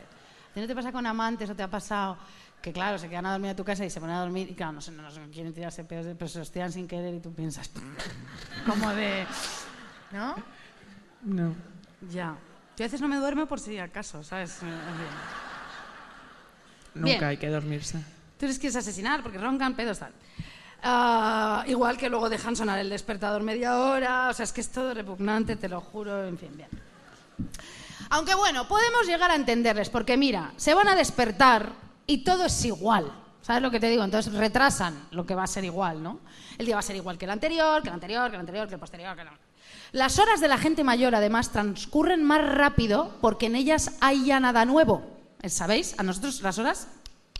¿Y 0.54 0.60
no 0.60 0.66
te 0.66 0.74
pasa 0.74 0.92
con 0.92 1.06
amantes 1.06 1.48
o 1.48 1.54
te 1.56 1.62
ha 1.62 1.70
pasado 1.70 2.18
que, 2.60 2.72
claro, 2.72 2.98
se 2.98 3.08
quedan 3.08 3.26
a 3.26 3.32
dormir 3.32 3.50
a 3.50 3.56
tu 3.56 3.64
casa 3.64 3.84
y 3.84 3.90
se 3.90 4.00
ponen 4.00 4.16
a 4.16 4.20
dormir 4.20 4.50
y, 4.50 4.54
claro, 4.54 4.72
no, 4.72 4.80
sé, 4.82 4.92
no, 4.92 5.02
no 5.02 5.30
quieren 5.30 5.54
tirarse 5.54 5.84
pedos, 5.84 6.14
pero 6.18 6.28
se 6.28 6.38
los 6.38 6.52
tiran 6.52 6.70
sin 6.70 6.86
querer 6.86 7.14
y 7.14 7.20
tú 7.20 7.32
piensas, 7.32 7.70
como 8.66 8.90
de... 8.90 9.26
¿No? 10.12 10.34
No. 11.22 11.73
Ya. 12.10 12.36
Yo 12.76 12.84
a 12.84 12.86
veces 12.86 13.00
no 13.00 13.08
me 13.08 13.16
duermo 13.16 13.46
por 13.46 13.60
si 13.60 13.78
acaso, 13.78 14.22
¿sabes? 14.24 14.58
Nunca 16.94 17.06
Bien. 17.06 17.24
hay 17.24 17.36
que 17.36 17.48
dormirse. 17.48 18.02
Tú 18.38 18.46
les 18.46 18.58
quieres 18.58 18.76
asesinar 18.76 19.22
porque 19.22 19.38
roncan 19.38 19.74
pedos 19.74 19.98
tal. 20.00 20.12
Ah, 20.82 21.64
igual 21.66 21.96
que 21.96 22.10
luego 22.10 22.28
dejan 22.28 22.56
sonar 22.56 22.78
el 22.78 22.90
despertador 22.90 23.42
media 23.42 23.78
hora, 23.78 24.28
o 24.28 24.34
sea, 24.34 24.44
es 24.44 24.52
que 24.52 24.60
es 24.60 24.70
todo 24.70 24.92
repugnante, 24.92 25.56
te 25.56 25.68
lo 25.68 25.80
juro, 25.80 26.26
en 26.26 26.36
fin, 26.36 26.50
bien. 26.54 26.68
Aunque 28.10 28.34
bueno, 28.34 28.68
podemos 28.68 29.06
llegar 29.06 29.30
a 29.30 29.34
entenderles, 29.34 29.88
porque 29.88 30.16
mira, 30.16 30.52
se 30.56 30.74
van 30.74 30.88
a 30.88 30.94
despertar 30.94 31.72
y 32.06 32.22
todo 32.22 32.44
es 32.44 32.64
igual. 32.64 33.10
¿Sabes 33.40 33.62
lo 33.62 33.70
que 33.70 33.80
te 33.80 33.88
digo? 33.88 34.04
Entonces 34.04 34.32
retrasan 34.32 35.08
lo 35.10 35.26
que 35.26 35.34
va 35.34 35.44
a 35.44 35.46
ser 35.46 35.64
igual, 35.64 36.02
¿no? 36.02 36.20
El 36.56 36.66
día 36.66 36.76
va 36.76 36.80
a 36.80 36.82
ser 36.82 36.96
igual 36.96 37.18
que 37.18 37.24
el 37.24 37.30
anterior, 37.30 37.82
que 37.82 37.88
el 37.88 37.94
anterior, 37.94 38.30
que 38.30 38.36
el 38.36 38.40
anterior, 38.40 38.68
que 38.68 38.74
el 38.74 38.80
posterior, 38.80 39.14
que 39.14 39.22
el... 39.22 39.28
Las 39.94 40.18
horas 40.18 40.40
de 40.40 40.48
la 40.48 40.58
gente 40.58 40.82
mayor, 40.82 41.14
además, 41.14 41.52
transcurren 41.52 42.24
más 42.24 42.44
rápido 42.44 43.12
porque 43.20 43.46
en 43.46 43.54
ellas 43.54 43.92
hay 44.00 44.24
ya 44.24 44.40
nada 44.40 44.64
nuevo. 44.64 45.02
¿Sabéis? 45.46 45.94
A 45.98 46.02
nosotros 46.02 46.42
las 46.42 46.58
horas 46.58 46.88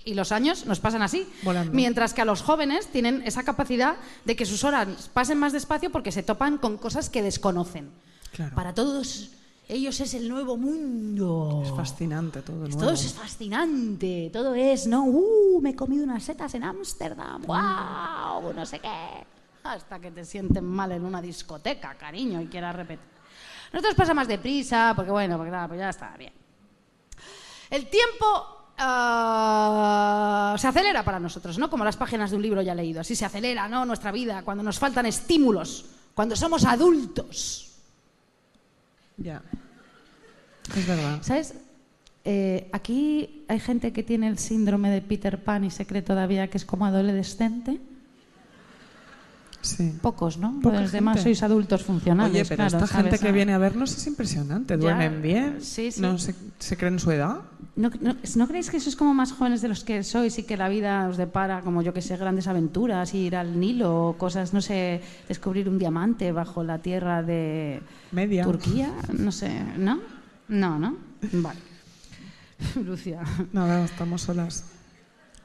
y 0.05 0.15
los 0.15 0.31
años 0.31 0.65
nos 0.65 0.79
pasan 0.79 1.03
así. 1.03 1.27
Volando. 1.43 1.73
Mientras 1.73 2.15
que 2.15 2.23
a 2.23 2.25
los 2.25 2.43
jóvenes 2.43 2.87
tienen 2.87 3.23
esa 3.27 3.43
capacidad 3.43 3.97
de 4.25 4.37
que 4.37 4.47
sus 4.47 4.63
horas 4.63 5.11
pasen 5.13 5.37
más 5.37 5.53
despacio 5.53 5.91
porque 5.91 6.13
se 6.13 6.23
topan 6.23 6.59
con 6.59 6.79
cosas 6.79 7.11
que 7.11 7.25
desconocen. 7.25 7.91
Claro. 8.31 8.55
Para 8.55 8.73
todos 8.73 9.31
ellos 9.67 9.99
es 9.99 10.15
el 10.15 10.29
nuevo 10.29 10.57
mundo. 10.57 11.61
Es 11.65 11.73
fascinante 11.73 12.41
todo 12.43 12.59
nuevo. 12.59 12.79
Todo 12.79 12.93
es 12.93 13.15
fascinante, 13.15 14.31
todo 14.33 14.55
es, 14.55 14.87
¿no? 14.87 15.07
¡Uh! 15.07 15.61
Me 15.61 15.71
he 15.71 15.75
comido 15.75 16.05
unas 16.05 16.23
setas 16.23 16.55
en 16.55 16.63
Ámsterdam, 16.63 17.43
¡wow! 17.43 18.53
No 18.55 18.65
sé 18.65 18.79
qué. 18.79 19.34
Hasta 19.65 19.99
que 19.99 20.11
te 20.11 20.25
sienten 20.27 20.65
mal 20.65 20.93
en 20.93 21.05
una 21.07 21.23
discoteca, 21.23 21.95
cariño, 21.95 22.41
y 22.41 22.47
quieras 22.49 22.77
repetir. 22.77 23.07
Nosotros 23.73 23.95
pasa 23.95 24.13
más 24.13 24.29
deprisa, 24.29 24.93
porque 24.95 25.11
bueno, 25.11 25.37
porque 25.37 25.51
claro, 25.51 25.69
pues 25.69 25.81
ya 25.81 25.89
está 25.89 26.15
bien. 26.19 26.33
El 27.71 27.89
tiempo 27.89 28.73
ah, 28.77 30.55
se 30.59 30.69
acelera 30.69 31.03
para 31.03 31.19
nosotros, 31.19 31.59
¿no? 31.59 31.71
Como 31.71 31.83
las 31.83 31.97
páginas 31.97 32.31
de 32.31 32.37
un 32.37 32.43
libro 32.43 32.61
ya 32.61 32.75
leído. 32.75 33.01
Así 33.01 33.17
se 33.17 33.25
acelera, 33.25 33.67
¿no? 33.67 33.87
Nuestra 33.87 34.13
vida, 34.13 34.43
cuando 34.43 34.63
nos 34.63 34.79
faltan 34.79 35.07
estímulos, 35.07 35.87
cuando 36.15 36.37
somos 36.37 36.67
adultos. 36.67 37.73
Ya. 39.17 39.43
Es 40.77 40.87
verdad. 40.87 41.23
¿Sabes? 41.23 41.55
Eh, 42.27 42.69
aquí 42.71 43.45
hay 43.49 43.61
gente 43.61 43.95
que 43.95 44.03
tiene 44.03 44.29
el 44.29 44.39
síndrome 44.39 44.91
de 44.91 45.01
Peter 45.01 45.43
Pan 45.43 45.65
y 45.65 45.71
se 45.71 45.87
cree 45.87 46.03
todavía 46.03 46.49
que 46.49 46.59
es 46.59 46.67
como 46.67 46.85
adolescente. 46.85 47.81
Sí. 49.65 49.93
Pocos, 50.03 50.37
¿no? 50.39 50.61
Poca 50.61 50.81
Los 50.83 50.93
demás 50.93 51.23
sois 51.23 51.43
adultos 51.43 51.83
funcionales. 51.83 52.33
Oye, 52.35 52.45
pero 52.45 52.57
claro, 52.69 52.77
esta 52.77 52.87
¿sabes? 52.87 53.03
gente 53.11 53.19
que 53.19 53.29
Ah. 53.29 53.33
viene 53.33 53.53
a 53.55 53.59
vernos 53.59 53.97
es 53.97 54.07
impresionante. 54.07 54.77
Duermen 54.77 55.23
bien. 55.23 55.61
sí, 55.63 55.91
sí. 55.91 56.01
No 56.01 56.19
se, 56.19 56.35
se 56.59 56.77
creen 56.77 56.99
su 56.99 57.11
edad. 57.11 57.39
¿No, 57.77 57.91
no, 58.01 58.15
¿no 58.37 58.47
creéis 58.47 58.71
que 58.71 58.79
sois 58.79 58.95
como 58.95 59.15
más 59.15 59.33
jóvenes 59.33 59.61
de 59.63 59.69
los 59.69 59.83
que 59.83 60.05
sois 60.05 60.39
y 60.39 60.43
que 60.45 60.57
la 60.57 60.69
vida 60.69 61.09
os 61.09 61.17
depara, 61.17 61.63
como 61.63 61.83
yo 61.83 61.93
que 61.93 62.03
sé, 62.03 62.17
grandes 62.17 62.47
aventuras, 62.47 63.13
ir 63.15 63.35
al 63.35 63.59
Nilo 63.59 64.09
o 64.11 64.19
cosas, 64.19 64.53
no 64.55 64.61
sé, 64.61 65.01
descubrir 65.29 65.69
un 65.69 65.79
diamante 65.79 66.31
bajo 66.31 66.63
la 66.63 66.79
tierra 66.79 67.23
de 67.23 67.81
Media. 68.13 68.45
Turquía? 68.45 68.93
No 69.13 69.33
sé, 69.33 69.51
¿no? 69.79 69.99
No, 70.47 70.79
¿no? 70.79 70.97
Vale. 71.33 71.59
Lucia. 72.85 73.23
Nada, 73.53 73.85
estamos 73.85 74.23
solas. 74.23 74.65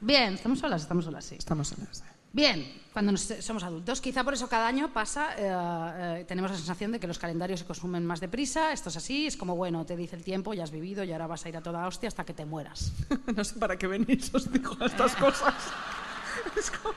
Bien, 0.00 0.34
estamos 0.34 0.58
solas, 0.60 0.82
estamos 0.82 1.04
solas, 1.06 1.24
sí. 1.24 1.34
Estamos 1.36 1.68
solas. 1.68 2.04
Bien, 2.32 2.64
cuando 2.92 3.10
nos- 3.12 3.34
somos 3.40 3.64
adultos, 3.64 4.00
quizá 4.00 4.22
por 4.22 4.34
eso 4.34 4.48
cada 4.48 4.66
año 4.68 4.92
pasa, 4.92 5.30
eh, 5.36 6.20
eh, 6.20 6.24
tenemos 6.28 6.50
la 6.50 6.56
sensación 6.56 6.92
de 6.92 7.00
que 7.00 7.08
los 7.08 7.18
calendarios 7.18 7.60
se 7.60 7.66
consumen 7.66 8.06
más 8.06 8.20
deprisa, 8.20 8.72
esto 8.72 8.88
es 8.88 8.96
así, 8.96 9.26
es 9.26 9.36
como, 9.36 9.56
bueno, 9.56 9.84
te 9.84 9.96
dice 9.96 10.14
el 10.16 10.22
tiempo, 10.22 10.54
ya 10.54 10.62
has 10.62 10.70
vivido 10.70 11.02
y 11.02 11.10
ahora 11.12 11.26
vas 11.26 11.44
a 11.44 11.48
ir 11.48 11.56
a 11.56 11.60
toda 11.62 11.86
hostia 11.86 12.06
hasta 12.08 12.24
que 12.24 12.32
te 12.32 12.44
mueras. 12.44 12.92
no 13.36 13.42
sé 13.42 13.58
para 13.58 13.76
qué 13.76 13.86
venís, 13.88 14.32
os 14.32 14.50
digo 14.52 14.76
estas 14.84 15.16
cosas. 15.16 15.54
Es 16.56 16.70
como... 16.70 16.94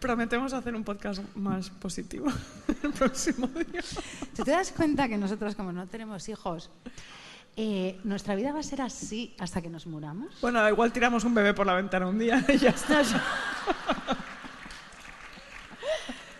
Prometemos 0.00 0.52
hacer 0.52 0.74
un 0.74 0.82
podcast 0.82 1.20
más 1.36 1.70
positivo 1.70 2.26
el 2.82 2.90
próximo 2.92 3.46
día. 3.48 3.82
Si 3.82 4.42
te 4.42 4.50
das 4.50 4.72
cuenta 4.72 5.08
que 5.08 5.16
nosotros, 5.18 5.54
como 5.54 5.72
no 5.72 5.86
tenemos 5.86 6.28
hijos, 6.28 6.70
eh, 7.56 7.98
nuestra 8.04 8.34
vida 8.34 8.52
va 8.52 8.60
a 8.60 8.62
ser 8.62 8.80
así 8.80 9.34
hasta 9.38 9.60
que 9.60 9.68
nos 9.68 9.86
muramos. 9.86 10.40
Bueno, 10.40 10.66
igual 10.68 10.92
tiramos 10.92 11.24
un 11.24 11.34
bebé 11.34 11.52
por 11.52 11.66
la 11.66 11.74
ventana 11.74 12.06
un 12.06 12.18
día 12.18 12.44
y 12.48 12.58
ya 12.58 12.70
está. 12.70 13.02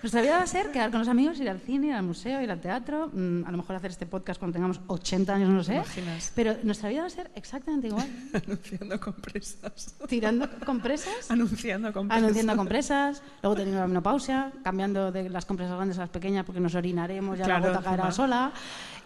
Nuestra 0.03 0.21
vida 0.21 0.37
va 0.37 0.43
a 0.43 0.47
ser 0.49 0.73
quedar 0.73 0.91
con 0.91 0.99
los 0.99 1.09
amigos, 1.09 1.39
ir 1.39 1.49
al 1.49 1.61
cine, 1.61 1.89
ir 1.89 1.93
al 1.93 2.03
museo, 2.03 2.43
ir 2.43 2.51
al 2.51 2.61
teatro, 2.61 3.09
mm, 3.13 3.45
a 3.47 3.53
lo 3.53 3.57
mejor 3.59 3.77
hacer 3.77 3.93
este 3.93 4.05
podcast 4.05 4.41
cuando 4.41 4.55
tengamos 4.55 4.81
80 4.89 5.35
años, 5.35 5.49
no 5.49 5.63
sé. 5.63 5.75
imaginas? 5.77 6.33
Pero 6.35 6.57
nuestra 6.65 6.89
vida 6.89 7.03
va 7.03 7.07
a 7.07 7.11
ser 7.11 7.31
exactamente 7.37 7.87
igual. 7.87 8.09
Anunciando 8.33 8.99
compresas. 8.99 9.95
Tirando 10.09 10.49
compresas. 10.67 11.31
Anunciando 11.31 11.93
compresas. 11.93 12.23
Anunciando 12.23 12.57
compresas, 12.57 13.23
luego 13.43 13.57
teniendo 13.57 13.81
la 13.81 13.87
menopausia, 13.87 14.53
cambiando 14.65 15.13
de 15.13 15.31
las 15.31 15.47
compresas 15.47 15.77
grandes 15.77 15.99
a 15.99 16.01
las 16.03 16.11
pequeñas 16.11 16.45
porque 16.45 16.61
nos 16.61 16.75
orinaremos, 16.75 17.39
ya 17.39 17.45
Claro, 17.45 17.67
la 17.67 17.69
gota 17.71 17.85
caerá 17.85 18.11
sola. 18.11 18.53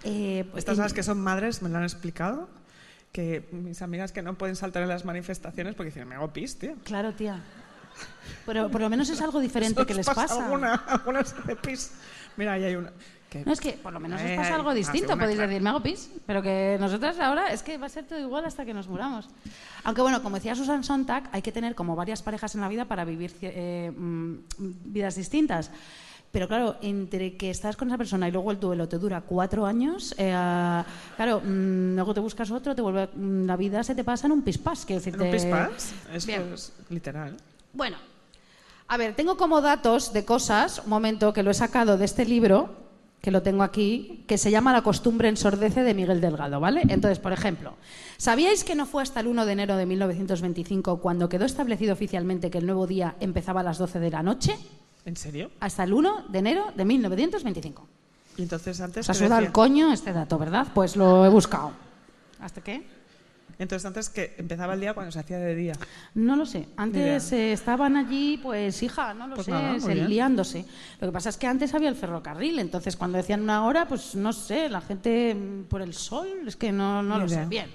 Eh, 0.03 0.47
pues, 0.51 0.63
Estas 0.63 0.79
las 0.79 0.95
que 0.95 1.03
son 1.03 1.21
madres 1.21 1.61
me 1.61 1.69
lo 1.69 1.77
han 1.77 1.85
explicado. 1.85 2.49
Que 3.13 3.49
mis 3.53 3.81
amigas 3.83 4.13
que 4.13 4.23
no 4.23 4.35
pueden 4.35 4.57
saltar 4.57 4.83
en 4.83 4.89
las 4.89 5.05
manifestaciones 5.05 5.75
porque 5.75 5.91
dicen, 5.91 6.09
me 6.09 6.15
hago 6.15 6.33
pis, 6.33 6.59
tío. 6.59 6.75
Claro, 6.85 7.13
tía. 7.13 7.43
Pero 8.45 8.71
por 8.71 8.81
lo 8.81 8.89
menos 8.91 9.09
es 9.09 9.21
algo 9.21 9.41
diferente 9.41 9.81
¿Os 9.81 9.87
que 9.87 9.95
les 9.95 10.07
pasa. 10.07 10.45
Alguna, 10.45 10.75
alguna 10.75 11.25
se 11.25 11.37
hace 11.37 11.57
pis. 11.57 11.93
Mira, 12.37 12.53
ahí 12.53 12.65
hay 12.65 12.77
una. 12.77 12.93
Que- 13.29 13.45
No, 13.45 13.53
es 13.53 13.61
que 13.61 13.73
por 13.73 13.93
lo 13.93 13.99
menos 13.99 14.21
os 14.21 14.27
Ay, 14.31 14.37
pasa 14.37 14.55
algo 14.55 14.73
distinto, 14.73 15.09
segunda, 15.09 15.25
podéis 15.25 15.39
decir, 15.41 15.61
me 15.61 15.69
hago 15.71 15.83
pis, 15.83 16.11
pero 16.27 16.41
que 16.43 16.77
nosotras 16.79 17.19
ahora 17.19 17.49
es 17.53 17.63
que 17.65 17.77
va 17.77 17.87
a 17.87 17.89
ser 17.89 18.05
todo 18.07 18.21
igual 18.21 18.45
hasta 18.45 18.65
que 18.65 18.73
nos 18.73 18.87
muramos. 18.87 19.29
Aunque 19.83 20.01
bueno, 20.01 20.23
como 20.23 20.37
decía 20.37 20.55
Susan 20.55 20.85
Sontag, 20.85 21.29
hay 21.33 21.43
que 21.43 21.51
tener 21.51 21.75
como 21.75 21.97
varias 21.97 22.23
parejas 22.23 22.55
en 22.55 22.61
la 22.61 22.69
vida 22.69 22.85
para 22.85 23.05
vivir 23.05 23.35
eh, 23.43 23.91
mm, 23.97 24.35
vidas 24.85 25.17
distintas. 25.17 25.73
Pero 26.31 26.47
claro, 26.49 26.77
entre 26.83 27.37
que 27.37 27.51
estás 27.51 27.77
con 27.77 27.89
esa 27.89 27.97
persona 27.99 28.29
y 28.29 28.31
luego 28.31 28.51
el 28.53 28.61
duelo 28.61 28.87
te 28.89 28.99
dura 28.99 29.23
cuatro 29.23 29.65
años, 29.67 30.15
eh, 30.19 30.31
claro, 31.17 31.41
mm, 31.43 31.95
luego 31.97 32.15
te 32.15 32.21
buscas 32.21 32.51
otro, 32.53 32.75
te 32.77 32.83
vuelve, 32.83 33.09
mm, 33.13 33.47
la 33.47 33.57
vida 33.57 33.83
se 33.83 33.95
te 33.95 34.05
pasa 34.05 34.27
en 34.27 34.33
un 34.35 34.43
pispás, 34.43 34.85
quiero 34.85 35.01
¿En 35.01 35.05
decirte. 35.05 35.25
un 35.25 35.31
pispás? 35.33 35.93
Eso 36.13 36.27
Bien. 36.29 36.53
es 36.53 36.73
literal. 36.91 37.37
Bueno, 37.77 37.99
a 38.89 38.97
ver, 38.97 39.15
tengo 39.15 39.37
como 39.37 39.61
datos 39.61 40.15
de 40.15 40.25
cosas, 40.25 40.81
un 40.83 40.89
momento 40.89 41.35
que 41.35 41.43
lo 41.43 41.51
he 41.51 41.55
sacado 41.55 41.99
de 41.99 42.07
este 42.07 42.25
libro, 42.25 42.75
que 43.21 43.31
lo 43.31 43.43
tengo 43.43 43.63
aquí, 43.63 44.25
que 44.27 44.39
se 44.39 44.51
llama 44.51 44.73
La 44.73 44.81
costumbre 44.81 45.29
ensordece 45.29 45.83
de 45.83 45.93
Miguel 45.93 46.23
Delgado, 46.23 46.59
¿vale? 46.59 46.81
Entonces, 46.89 47.19
por 47.19 47.35
ejemplo, 47.35 47.75
¿sabíais 48.17 48.65
que 48.65 48.75
no 48.75 48.87
fue 48.87 49.03
hasta 49.03 49.21
el 49.21 49.27
1 49.27 49.45
de 49.45 49.53
enero 49.53 49.77
de 49.77 49.85
1925 49.85 51.01
cuando 51.03 51.29
quedó 51.29 51.45
establecido 51.45 51.93
oficialmente 51.93 52.51
que 52.51 52.59
el 52.59 52.67
nuevo 52.67 52.87
día 52.87 53.15
empezaba 53.21 53.61
a 53.61 53.65
las 53.65 53.77
12 53.77 54.01
de 54.01 54.11
la 54.11 54.23
noche? 54.23 54.57
¿En 55.05 55.17
serio? 55.17 55.51
Hasta 55.61 55.85
el 55.85 55.93
1 55.93 56.29
de 56.29 56.39
enero 56.39 56.73
de 56.75 56.85
1925. 56.87 57.87
Y 58.39 58.43
entonces 58.43 58.81
antes. 58.81 59.07
Os 59.07 59.11
ha 59.11 59.13
¿qué 59.21 59.27
sudado 59.27 59.43
el 59.43 59.53
coño 59.53 59.93
este 59.93 60.15
dato, 60.15 60.39
¿verdad? 60.39 60.69
Pues 60.73 60.97
lo 60.97 61.27
he 61.27 61.29
buscado. 61.29 61.73
¿Hasta 62.41 62.63
qué? 62.63 62.96
Entonces 63.59 63.87
antes 63.87 64.11
que 64.11 64.35
empezaba 64.37 64.75
el 64.75 64.81
día 64.81 64.93
cuando 64.93 65.11
se 65.13 65.19
hacía 65.21 65.39
de 65.39 65.55
día. 65.55 65.73
No 66.15 66.37
lo 66.37 66.45
sé. 66.45 66.69
Antes 66.77 67.33
eh, 67.33 67.53
estaban 67.53 67.97
allí, 67.97 68.39
pues 68.43 68.83
hija, 68.83 69.15
no 69.15 69.27
lo 69.29 69.35
Pues 69.37 69.47
sé, 69.47 69.51
nada, 69.53 69.81
se- 69.81 69.95
liándose. 69.95 70.65
Lo 71.01 71.09
que 71.09 71.13
pasa 71.13 71.31
es 71.31 71.37
que 71.39 71.47
antes 71.47 71.73
había 71.75 71.89
el 71.89 71.97
ferrocarril, 71.97 72.59
entonces 72.59 72.97
cuando 72.97 73.17
decían 73.19 73.41
una 73.43 73.65
hora, 73.65 73.89
pues 73.89 74.15
no 74.15 74.33
sé, 74.33 74.69
la 74.69 74.81
gente 74.83 75.35
mm, 75.35 75.65
por 75.65 75.81
el 75.81 75.95
sol, 75.95 76.29
es 76.47 76.57
que 76.57 76.71
no, 76.73 77.03
no 77.03 77.19
lo 77.19 77.29
sé. 77.29 77.47
Bien. 77.47 77.71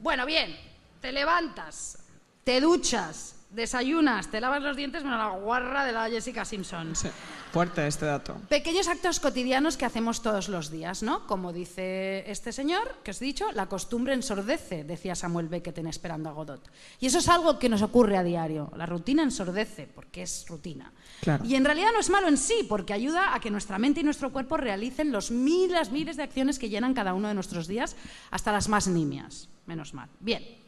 Bueno, 0.00 0.26
bien. 0.26 0.54
Te 1.00 1.12
levantas, 1.12 1.98
te 2.44 2.60
duchas, 2.60 3.33
desayunas, 3.54 4.30
te 4.30 4.40
lavas 4.40 4.62
los 4.62 4.76
dientes, 4.76 5.04
menos 5.04 5.18
la 5.18 5.38
guarra 5.38 5.84
de 5.84 5.92
la 5.92 6.08
Jessica 6.08 6.44
Simpson. 6.44 6.94
Sí. 6.94 7.08
Fuerte 7.52 7.86
este 7.86 8.06
dato. 8.06 8.36
Pequeños 8.48 8.88
actos 8.88 9.20
cotidianos 9.20 9.76
que 9.76 9.84
hacemos 9.84 10.22
todos 10.22 10.48
los 10.48 10.72
días, 10.72 11.04
¿no? 11.04 11.24
Como 11.28 11.52
dice 11.52 12.28
este 12.28 12.52
señor, 12.52 12.96
que 13.04 13.12
os 13.12 13.22
he 13.22 13.24
dicho, 13.24 13.52
la 13.52 13.66
costumbre 13.66 14.12
ensordece, 14.12 14.82
decía 14.82 15.14
Samuel 15.14 15.48
Beckett 15.48 15.78
en 15.78 15.86
Esperando 15.86 16.28
a 16.28 16.32
Godot. 16.32 16.68
Y 16.98 17.06
eso 17.06 17.18
es 17.18 17.28
algo 17.28 17.60
que 17.60 17.68
nos 17.68 17.82
ocurre 17.82 18.16
a 18.16 18.24
diario. 18.24 18.72
La 18.76 18.86
rutina 18.86 19.22
ensordece, 19.22 19.86
porque 19.86 20.22
es 20.22 20.46
rutina. 20.48 20.92
Claro. 21.20 21.44
Y 21.44 21.54
en 21.54 21.64
realidad 21.64 21.90
no 21.92 22.00
es 22.00 22.10
malo 22.10 22.26
en 22.26 22.38
sí, 22.38 22.66
porque 22.68 22.92
ayuda 22.92 23.34
a 23.34 23.40
que 23.40 23.52
nuestra 23.52 23.78
mente 23.78 24.00
y 24.00 24.04
nuestro 24.04 24.32
cuerpo 24.32 24.56
realicen 24.56 25.12
los 25.12 25.30
miles, 25.30 25.92
miles 25.92 26.16
de 26.16 26.24
acciones 26.24 26.58
que 26.58 26.70
llenan 26.70 26.92
cada 26.92 27.14
uno 27.14 27.28
de 27.28 27.34
nuestros 27.34 27.68
días, 27.68 27.94
hasta 28.32 28.50
las 28.50 28.68
más 28.68 28.88
nimias. 28.88 29.48
Menos 29.66 29.94
mal. 29.94 30.08
Bien. 30.18 30.63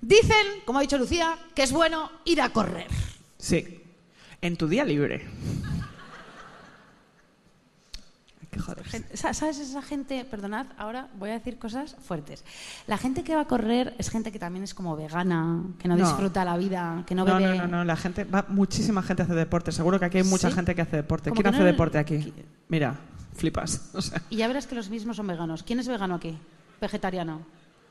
Dicen, 0.00 0.46
como 0.64 0.78
ha 0.78 0.82
dicho 0.82 0.98
Lucía, 0.98 1.36
que 1.54 1.62
es 1.62 1.72
bueno 1.72 2.10
ir 2.24 2.40
a 2.40 2.50
correr. 2.50 2.86
Sí. 3.38 3.80
En 4.40 4.56
tu 4.56 4.68
día 4.68 4.84
libre. 4.84 5.26
¿Sabes 9.14 9.58
esa 9.58 9.82
gente? 9.82 10.24
Perdonad, 10.24 10.66
ahora 10.78 11.08
voy 11.18 11.30
a 11.30 11.34
decir 11.34 11.58
cosas 11.58 11.94
fuertes. 12.00 12.44
La 12.86 12.98
gente 12.98 13.22
que 13.22 13.34
va 13.34 13.42
a 13.42 13.44
correr 13.46 13.94
es 13.98 14.10
gente 14.10 14.32
que 14.32 14.38
también 14.38 14.64
es 14.64 14.74
como 14.74 14.96
vegana, 14.96 15.62
que 15.78 15.86
no, 15.86 15.96
No. 15.96 16.04
disfruta 16.06 16.44
la 16.44 16.56
vida, 16.56 17.04
que 17.06 17.14
no 17.14 17.24
No, 17.24 17.36
bebe. 17.36 17.56
no, 17.58 17.66
no, 17.66 17.78
no, 17.78 17.84
la 17.84 17.96
gente, 17.96 18.24
va, 18.24 18.46
muchísima 18.48 19.02
gente 19.02 19.22
hace 19.22 19.34
deporte. 19.34 19.70
Seguro 19.70 19.98
que 20.00 20.06
aquí 20.06 20.18
hay 20.18 20.24
mucha 20.24 20.48
¿Sí? 20.48 20.54
gente 20.54 20.74
que 20.74 20.82
hace 20.82 20.96
deporte. 20.96 21.30
¿Quién 21.30 21.46
hace 21.46 21.58
no- 21.60 21.64
deporte 21.64 21.98
aquí? 21.98 22.32
Mira, 22.68 22.96
flipas. 23.36 23.90
O 23.94 24.02
sea, 24.02 24.22
Y 24.30 24.36
ya 24.36 24.48
verás 24.48 24.66
que 24.66 24.74
los 24.74 24.88
mismos 24.90 25.16
son 25.16 25.26
veganos. 25.28 25.62
¿Quién 25.62 25.78
es 25.78 25.86
vegano 25.88 26.14
aquí? 26.16 26.36
Vegetariano. 26.80 27.42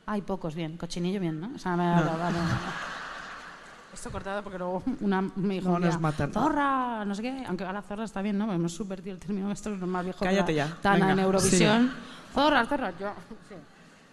Hay 0.08 0.22
pocos, 0.22 0.56
bien. 0.56 0.78
Cochinillo, 0.78 1.20
bien, 1.20 1.40
¿no? 1.40 1.52
O 1.56 1.60
sea, 1.60 1.76
me 1.76 1.86
No. 1.86 1.96
vale, 2.04 2.18
vale. 2.18 2.38
Esto 3.94 4.12
cortado 4.12 4.44
porque 4.44 4.58
luego 4.60 4.84
una 5.02 5.22
me 5.22 5.56
dijo 5.56 5.70
No 5.70 5.80
nos 5.80 5.90
día, 5.90 6.00
matan. 6.00 6.32
zorra, 6.32 7.04
no 7.04 7.16
sé 7.16 7.22
qué, 7.24 7.44
aunque 7.48 7.64
ahora 7.66 7.82
zorra 7.82 8.04
está 8.04 8.22
bien, 8.22 8.38
¿no? 8.38 8.52
Hemos 8.54 8.74
subvertido 8.74 9.14
el 9.16 9.20
término, 9.20 9.52
esto 9.52 9.74
es 9.74 9.80
lo 9.80 9.88
más 9.88 10.04
viejo 10.04 10.24
Cállate 10.24 10.54
ya, 10.54 10.78
Tana 10.82 10.96
venga, 11.08 11.12
en 11.14 11.20
Eurovisión. 11.20 11.94
Zorra, 12.34 12.66
zorra, 12.68 12.94
yo. 13.00 13.12
sí. 13.50 13.56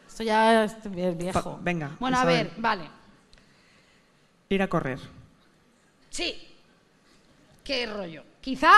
Esto 0.08 0.22
ya 0.24 0.64
es 0.64 1.16
viejo. 1.18 1.58
Venga, 1.62 1.90
Bueno, 2.00 2.18
a 2.18 2.24
ver, 2.24 2.52
vale. 2.58 2.88
ir 4.48 4.62
a 4.62 4.68
correr. 4.68 4.98
Sí. 6.08 6.34
¿Qué 7.62 7.86
rollo? 7.86 8.22
Quizá 8.40 8.70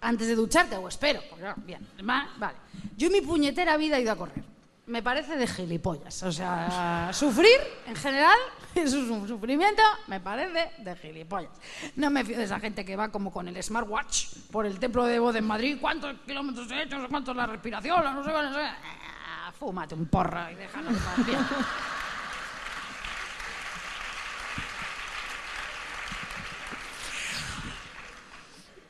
antes 0.00 0.26
de 0.26 0.34
ducharte, 0.34 0.76
o 0.76 0.88
espero, 0.88 1.20
porque 1.30 1.44
no, 1.44 1.54
bien, 1.58 1.86
va- 2.08 2.28
vale. 2.38 2.56
Yo 2.96 3.06
en 3.08 3.12
mi 3.12 3.20
puñetera 3.20 3.76
vida 3.76 3.98
he 3.98 4.02
ido 4.02 4.12
a 4.12 4.16
correr. 4.16 4.42
Me 4.86 5.00
parece 5.00 5.36
de 5.36 5.46
gilipollas. 5.46 6.24
O 6.24 6.32
sea, 6.32 7.10
sufrir 7.12 7.56
en 7.86 7.94
general 7.94 8.36
es 8.74 8.92
un 8.92 9.28
sufrimiento, 9.28 9.82
me 10.08 10.18
parece 10.18 10.72
de 10.78 10.96
gilipollas. 10.96 11.52
No 11.94 12.10
me 12.10 12.24
fío 12.24 12.36
de 12.36 12.44
esa 12.44 12.58
gente 12.58 12.84
que 12.84 12.96
va 12.96 13.10
como 13.10 13.30
con 13.30 13.46
el 13.46 13.62
smartwatch 13.62 14.26
por 14.50 14.66
el 14.66 14.80
templo 14.80 15.04
de 15.04 15.20
Voz 15.20 15.36
en 15.36 15.46
Madrid. 15.46 15.78
¿Cuántos 15.80 16.16
kilómetros 16.26 16.68
he 16.72 16.82
hecho? 16.82 16.96
Cuántos 17.08 17.36
la 17.36 17.46
respiración, 17.46 18.02
no 18.02 18.24
sé, 18.24 18.32
no 18.32 18.54
sé. 18.54 18.60
Ah, 18.60 19.52
Fúmate 19.56 19.94
un 19.94 20.06
porra 20.06 20.50
y 20.50 20.56
déjalo 20.56 20.90
en. 20.90 20.96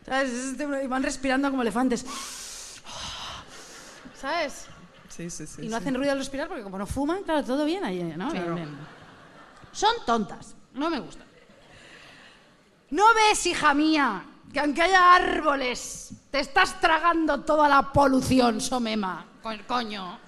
¿Sabes? 0.06 0.32
Es 0.32 0.60
Y 0.60 0.86
van 0.86 1.02
respirando 1.02 1.50
como 1.50 1.62
elefantes. 1.62 2.04
¿Sabes? 4.14 4.68
Sí, 5.14 5.28
sí, 5.30 5.46
sí. 5.46 5.62
y 5.62 5.64
no 5.68 5.76
sí. 5.76 5.82
hacen 5.82 5.94
ruido 5.94 6.12
al 6.12 6.18
respirar 6.18 6.48
porque 6.48 6.62
como 6.62 6.78
no 6.78 6.86
fuman, 6.86 7.22
claro, 7.22 7.44
todo 7.44 7.64
bien 7.66 7.84
ahí, 7.84 8.02
¿no? 8.16 8.30
Claro. 8.30 8.54
Bien, 8.54 8.68
bien. 8.68 8.78
Son 9.72 9.94
tontas, 10.06 10.54
no 10.74 10.88
me 10.90 11.00
gustan. 11.00 11.26
¿No 12.90 13.04
ves, 13.14 13.46
hija 13.46 13.72
mía, 13.74 14.22
que 14.52 14.60
aunque 14.60 14.82
haya 14.82 15.14
árboles, 15.14 16.12
te 16.30 16.40
estás 16.40 16.80
tragando 16.80 17.40
toda 17.42 17.68
la 17.68 17.92
polución, 17.92 18.60
somema? 18.60 19.24
Co- 19.42 19.50
Coño. 19.66 20.18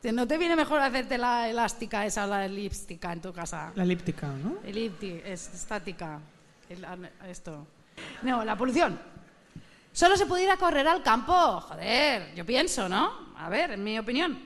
¿Te- 0.00 0.12
¿No 0.12 0.26
te 0.26 0.38
viene 0.38 0.54
mejor 0.56 0.80
hacerte 0.80 1.18
la 1.18 1.48
elástica 1.48 2.04
esa, 2.06 2.26
la 2.26 2.44
elíptica 2.46 3.12
en 3.12 3.20
tu 3.20 3.32
casa? 3.32 3.72
La 3.74 3.82
elíptica, 3.84 4.28
¿no? 4.28 4.58
Elipti, 4.64 5.20
es 5.24 5.52
estática. 5.54 6.20
El- 6.68 6.86
esto. 7.28 7.66
No, 8.22 8.44
la 8.44 8.56
polución. 8.56 8.98
Solo 9.98 10.16
se 10.16 10.26
puede 10.26 10.44
ir 10.44 10.50
a 10.50 10.56
correr 10.56 10.86
al 10.86 11.02
campo. 11.02 11.60
Joder, 11.60 12.32
yo 12.36 12.46
pienso, 12.46 12.88
¿no? 12.88 13.34
A 13.36 13.48
ver, 13.48 13.72
en 13.72 13.82
mi 13.82 13.98
opinión. 13.98 14.40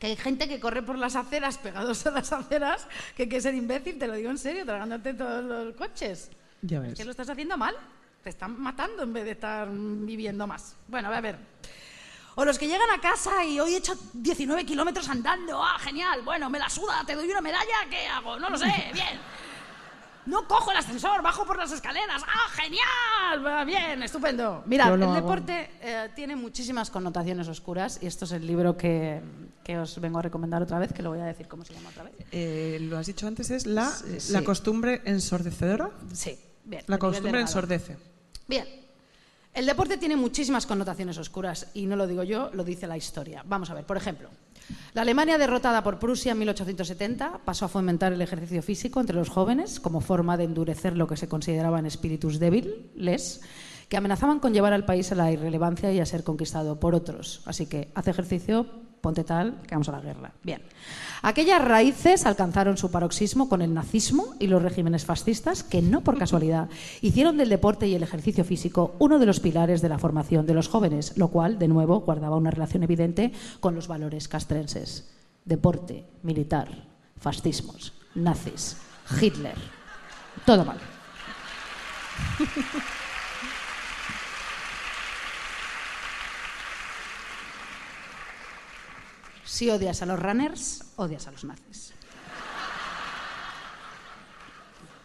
Que 0.00 0.08
hay 0.08 0.16
gente 0.16 0.48
que 0.48 0.58
corre 0.58 0.82
por 0.82 0.98
las 0.98 1.14
aceras, 1.14 1.56
pegados 1.56 2.04
a 2.04 2.10
las 2.10 2.32
aceras, 2.32 2.88
que 3.16 3.22
hay 3.22 3.28
que 3.28 3.40
ser 3.40 3.54
imbécil, 3.54 3.96
te 3.96 4.08
lo 4.08 4.14
digo 4.14 4.28
en 4.28 4.38
serio, 4.38 4.64
tragándote 4.64 5.14
todos 5.14 5.44
los 5.44 5.76
coches. 5.76 6.32
Ya 6.62 6.80
ves. 6.80 6.94
Que 6.94 7.04
lo 7.04 7.12
estás 7.12 7.28
haciendo 7.28 7.56
mal. 7.56 7.76
Te 8.24 8.30
están 8.30 8.60
matando 8.60 9.04
en 9.04 9.12
vez 9.12 9.24
de 9.24 9.30
estar 9.30 9.68
viviendo 9.70 10.48
más. 10.48 10.74
Bueno, 10.88 11.14
a 11.14 11.20
ver. 11.20 11.38
O 12.34 12.44
los 12.44 12.58
que 12.58 12.66
llegan 12.66 12.90
a 12.90 13.00
casa 13.00 13.44
y 13.44 13.60
hoy 13.60 13.74
he 13.74 13.76
hecho 13.76 13.94
19 14.14 14.66
kilómetros 14.66 15.08
andando. 15.08 15.62
¡Ah, 15.62 15.78
genial! 15.78 16.22
Bueno, 16.22 16.50
me 16.50 16.58
la 16.58 16.68
suda, 16.68 17.04
te 17.06 17.14
doy 17.14 17.30
una 17.30 17.40
medalla. 17.40 17.86
¿Qué 17.88 18.08
hago? 18.08 18.36
No 18.40 18.50
lo 18.50 18.58
sé. 18.58 18.90
Bien. 18.92 19.20
No 20.32 20.48
cojo 20.48 20.70
el 20.70 20.78
ascensor, 20.78 21.20
bajo 21.22 21.44
por 21.44 21.58
las 21.58 21.70
escaleras. 21.72 22.22
¡Ah, 22.26 22.48
genial! 22.54 23.44
Va 23.46 23.64
Bien, 23.64 24.02
estupendo. 24.02 24.62
Mira, 24.66 24.88
el 24.88 25.02
hago. 25.02 25.14
deporte 25.14 25.68
eh, 25.82 26.08
tiene 26.16 26.36
muchísimas 26.36 26.88
connotaciones 26.90 27.46
oscuras 27.48 27.98
y 28.02 28.06
esto 28.06 28.24
es 28.24 28.32
el 28.32 28.46
libro 28.46 28.74
que, 28.76 29.20
que 29.62 29.78
os 29.78 30.00
vengo 30.00 30.18
a 30.18 30.22
recomendar 30.22 30.62
otra 30.62 30.78
vez, 30.78 30.92
que 30.94 31.02
lo 31.02 31.10
voy 31.10 31.20
a 31.20 31.26
decir 31.26 31.46
cómo 31.48 31.64
se 31.66 31.74
llama 31.74 31.90
otra 31.90 32.04
vez. 32.04 32.14
Eh, 32.32 32.78
lo 32.80 32.96
has 32.96 33.06
dicho 33.06 33.26
antes, 33.26 33.50
es 33.50 33.66
la, 33.66 33.90
Sí. 33.90 34.32
la 34.32 34.42
costumbre 34.42 35.02
ensordecedora. 35.04 35.90
Sí, 36.14 36.38
bien. 36.64 36.82
La 36.86 36.98
costumbre 36.98 37.38
ensordece. 37.40 37.98
Bien. 38.48 38.66
El 39.52 39.66
deporte 39.66 39.98
tiene 39.98 40.16
muchísimas 40.16 40.64
connotaciones 40.64 41.18
oscuras 41.18 41.66
y 41.74 41.84
no 41.84 41.94
lo 41.96 42.06
digo 42.06 42.22
yo, 42.22 42.48
lo 42.54 42.64
dice 42.64 42.86
la 42.86 42.96
historia. 42.96 43.42
Vamos 43.46 43.68
a 43.68 43.74
ver, 43.74 43.84
por 43.84 43.98
ejemplo, 43.98 44.30
la 44.94 45.02
Alemania 45.02 45.38
derrotada 45.38 45.82
por 45.82 45.98
Prusia 45.98 46.32
en 46.32 46.38
1870 46.38 47.40
pasó 47.44 47.64
a 47.64 47.68
fomentar 47.68 48.12
el 48.12 48.22
ejercicio 48.22 48.62
físico 48.62 49.00
entre 49.00 49.16
los 49.16 49.28
jóvenes 49.28 49.80
como 49.80 50.00
forma 50.00 50.36
de 50.36 50.44
endurecer 50.44 50.96
lo 50.96 51.06
que 51.06 51.16
se 51.16 51.28
consideraban 51.28 51.86
espíritus 51.86 52.38
débiles 52.38 53.40
que 53.88 53.96
amenazaban 53.96 54.40
con 54.40 54.54
llevar 54.54 54.72
al 54.72 54.86
país 54.86 55.12
a 55.12 55.14
la 55.14 55.30
irrelevancia 55.30 55.92
y 55.92 56.00
a 56.00 56.06
ser 56.06 56.24
conquistado 56.24 56.80
por 56.80 56.94
otros. 56.94 57.42
Así 57.44 57.66
que 57.66 57.92
haz 57.94 58.08
ejercicio, 58.08 58.66
ponte 59.02 59.24
tal, 59.24 59.60
que 59.66 59.74
vamos 59.74 59.88
a 59.88 59.92
la 59.92 60.00
guerra. 60.00 60.32
Bien. 60.42 60.62
Aquellas 61.22 61.62
raíces 61.62 62.24
alcanzaron 62.24 62.78
su 62.78 62.90
paroxismo 62.90 63.48
con 63.48 63.60
el 63.60 63.74
nazismo 63.74 64.34
y 64.38 64.46
los 64.46 64.62
regímenes 64.62 65.04
fascistas 65.04 65.62
que 65.64 65.82
no 65.82 66.00
por 66.02 66.16
casualidad 66.16 66.70
hicieron 67.02 67.36
del 67.36 67.48
deporte 67.48 67.86
y 67.88 67.94
el 67.94 68.02
ejercicio 68.04 68.44
físico 68.44 68.94
uno 69.00 69.18
de 69.18 69.26
los 69.26 69.40
pilares 69.40 69.82
de 69.82 69.88
la 69.88 69.98
formación 69.98 70.46
de 70.46 70.54
los 70.54 70.68
jóvenes, 70.68 71.18
lo 71.18 71.28
cual, 71.28 71.58
de 71.58 71.68
nuevo, 71.68 72.00
guardaba 72.00 72.36
una 72.36 72.52
relación 72.52 72.84
evidente 72.84 73.32
con 73.60 73.74
los 73.74 73.88
valores 73.88 74.28
castrenses. 74.28 75.10
Deporte, 75.44 76.06
militar, 76.22 76.68
fascismos, 77.18 77.92
nazis, 78.14 78.76
Hitler. 79.20 79.56
Todo 80.46 80.64
mal. 80.64 80.78
Si 89.52 89.68
odias 89.68 90.00
a 90.00 90.06
los 90.06 90.18
runners, 90.18 90.82
odias 90.96 91.26
a 91.26 91.30
los 91.30 91.44
nazis. 91.44 91.92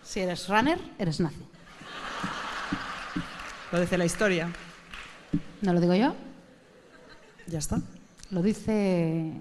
Si 0.05 0.21
eres 0.21 0.47
runner, 0.47 0.79
eres 0.97 1.19
nazi. 1.19 1.45
Lo 3.73 3.81
dice 3.81 3.97
la 3.97 4.05
historia. 4.05 4.49
¿No 5.61 5.73
lo 5.73 5.81
digo 5.81 5.93
yo? 5.95 6.15
Ya 7.47 7.59
está. 7.59 7.81
Lo 8.29 8.41
dice 8.41 9.33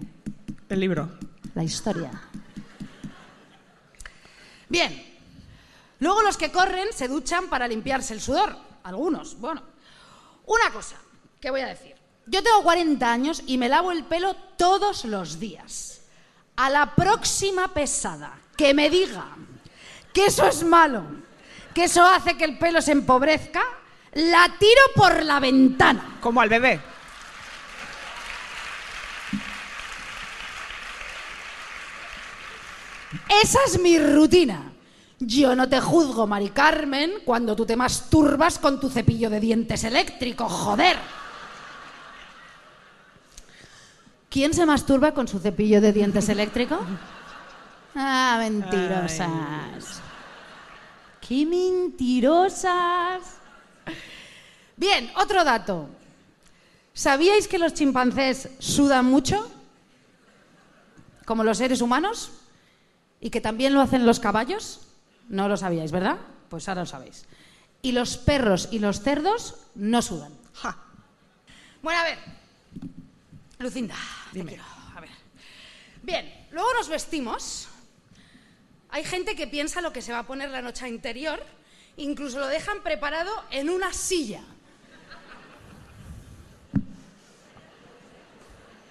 El 0.68 0.80
libro. 0.80 1.08
la 1.54 1.62
historia. 1.62 2.10
Bien. 4.68 5.20
Luego 6.00 6.20
los 6.22 6.36
que 6.36 6.50
corren 6.50 6.88
se 6.92 7.06
duchan 7.06 7.48
para 7.48 7.68
limpiarse 7.68 8.12
el 8.12 8.20
sudor. 8.20 8.56
Algunos. 8.82 9.38
Bueno. 9.38 9.62
Una 10.46 10.72
cosa 10.72 10.96
que 11.40 11.52
voy 11.52 11.60
a 11.60 11.68
decir. 11.68 11.95
Yo 12.26 12.42
tengo 12.42 12.62
40 12.62 13.10
años 13.12 13.42
y 13.46 13.56
me 13.56 13.68
lavo 13.68 13.92
el 13.92 14.04
pelo 14.04 14.34
todos 14.56 15.04
los 15.04 15.38
días. 15.38 16.00
A 16.56 16.70
la 16.70 16.94
próxima 16.94 17.72
pesada 17.72 18.36
que 18.56 18.74
me 18.74 18.90
diga 18.90 19.26
que 20.12 20.26
eso 20.26 20.46
es 20.46 20.64
malo, 20.64 21.04
que 21.72 21.84
eso 21.84 22.04
hace 22.04 22.36
que 22.36 22.44
el 22.44 22.58
pelo 22.58 22.82
se 22.82 22.92
empobrezca, 22.92 23.62
la 24.14 24.50
tiro 24.58 24.80
por 24.96 25.22
la 25.22 25.38
ventana. 25.38 26.18
Como 26.20 26.40
al 26.40 26.48
bebé. 26.48 26.80
Esa 33.42 33.58
es 33.66 33.78
mi 33.80 33.98
rutina. 33.98 34.72
Yo 35.18 35.54
no 35.54 35.68
te 35.68 35.80
juzgo, 35.80 36.26
Mari 36.26 36.50
Carmen, 36.50 37.12
cuando 37.24 37.54
tú 37.54 37.64
te 37.64 37.76
masturbas 37.76 38.58
con 38.58 38.80
tu 38.80 38.90
cepillo 38.90 39.30
de 39.30 39.40
dientes 39.40 39.84
eléctrico, 39.84 40.48
joder. 40.48 40.96
¿Quién 44.28 44.52
se 44.54 44.66
masturba 44.66 45.14
con 45.14 45.28
su 45.28 45.38
cepillo 45.38 45.80
de 45.80 45.92
dientes 45.92 46.28
eléctrico? 46.28 46.78
Ah, 47.94 48.36
mentirosas. 48.38 50.00
¡Qué 51.26 51.46
mentirosas! 51.46 53.22
Bien, 54.76 55.10
otro 55.16 55.42
dato. 55.42 55.88
¿Sabíais 56.92 57.48
que 57.48 57.58
los 57.58 57.74
chimpancés 57.74 58.50
sudan 58.58 59.06
mucho? 59.06 59.50
Como 61.24 61.44
los 61.44 61.58
seres 61.58 61.80
humanos. 61.80 62.30
¿Y 63.20 63.30
que 63.30 63.40
también 63.40 63.74
lo 63.74 63.80
hacen 63.80 64.06
los 64.06 64.20
caballos? 64.20 64.80
No 65.28 65.48
lo 65.48 65.56
sabíais, 65.56 65.92
¿verdad? 65.92 66.18
Pues 66.48 66.68
ahora 66.68 66.82
lo 66.82 66.86
sabéis. 66.86 67.24
Y 67.82 67.92
los 67.92 68.16
perros 68.18 68.68
y 68.70 68.78
los 68.78 69.00
cerdos 69.00 69.56
no 69.74 70.02
sudan. 70.02 70.32
Ja. 70.54 70.76
Bueno, 71.82 72.00
a 72.00 72.04
ver. 72.04 72.18
Lucinda, 73.58 73.94
te 74.32 74.38
Dime. 74.38 74.50
quiero. 74.52 74.64
A 74.94 75.00
ver. 75.00 75.10
Bien, 76.02 76.46
luego 76.50 76.68
nos 76.74 76.88
vestimos. 76.88 77.68
Hay 78.90 79.04
gente 79.04 79.34
que 79.34 79.46
piensa 79.46 79.80
lo 79.80 79.92
que 79.92 80.02
se 80.02 80.12
va 80.12 80.20
a 80.20 80.26
poner 80.26 80.50
la 80.50 80.62
noche 80.62 80.88
interior, 80.88 81.42
incluso 81.96 82.38
lo 82.38 82.46
dejan 82.46 82.82
preparado 82.82 83.32
en 83.50 83.70
una 83.70 83.92
silla. 83.92 84.42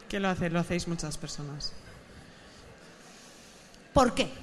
¿Quién 0.10 0.22
lo 0.22 0.30
hace? 0.30 0.50
Lo 0.50 0.60
hacéis 0.60 0.88
muchas 0.88 1.18
personas. 1.18 1.74
¿Por 3.94 4.14
qué? 4.14 4.26
Pues, 4.26 4.36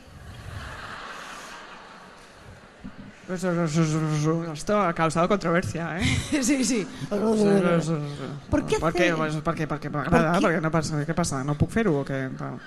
Esto 3.28 4.80
ha 4.82 4.92
causado 4.94 5.28
controversia, 5.28 5.98
¿eh? 5.98 6.04
sí, 6.42 6.64
sí. 6.64 6.86
¿Por 7.08 8.66
qué 8.66 8.78
¿Por 8.78 8.92
qué? 8.92 9.14
Pues 9.14 9.34
perquè, 9.42 9.66
perquè 9.68 9.90
¿Por 9.90 10.10
m'agrada, 10.10 10.38
qué? 10.38 10.46
perquè 10.46 10.60
no 10.60 10.70
passa, 10.70 10.98
què 11.06 11.14
passa? 11.14 11.42
No 11.46 11.54
puc 11.56 11.70
fer-ho 11.70 11.94
o 12.00 12.04
què? 12.04 12.28
No. 12.34 12.58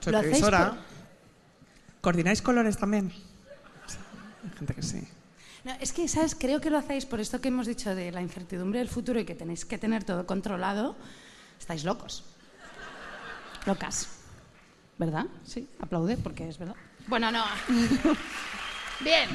Soy 0.00 0.12
¿Lo 0.12 0.20
previsora. 0.20 0.70
por- 0.70 0.78
¿Coordináis 2.00 2.42
colores 2.42 2.76
también? 2.76 3.12
Hay 4.44 4.50
gente 4.58 4.74
que 4.74 4.82
sí. 4.82 5.06
No, 5.64 5.72
es 5.80 5.92
que, 5.92 6.08
¿sabes? 6.08 6.34
Creo 6.34 6.60
que 6.60 6.70
lo 6.70 6.78
hacéis 6.78 7.04
por 7.06 7.20
esto 7.20 7.40
que 7.40 7.48
hemos 7.48 7.66
dicho 7.66 7.94
de 7.94 8.10
la 8.10 8.22
incertidumbre 8.22 8.78
del 8.80 8.88
futuro 8.88 9.20
y 9.20 9.24
que 9.24 9.34
tenéis 9.34 9.64
que 9.64 9.78
tener 9.78 10.04
todo 10.04 10.26
controlado. 10.26 10.96
Estáis 11.58 11.84
locos. 11.84 12.24
Locas. 13.66 14.08
¿Verdad? 14.98 15.26
Sí, 15.44 15.68
aplaude 15.80 16.16
porque 16.16 16.48
es 16.48 16.58
verdad. 16.58 16.76
Bueno, 17.06 17.30
no. 17.30 17.44
Bien. 19.00 19.28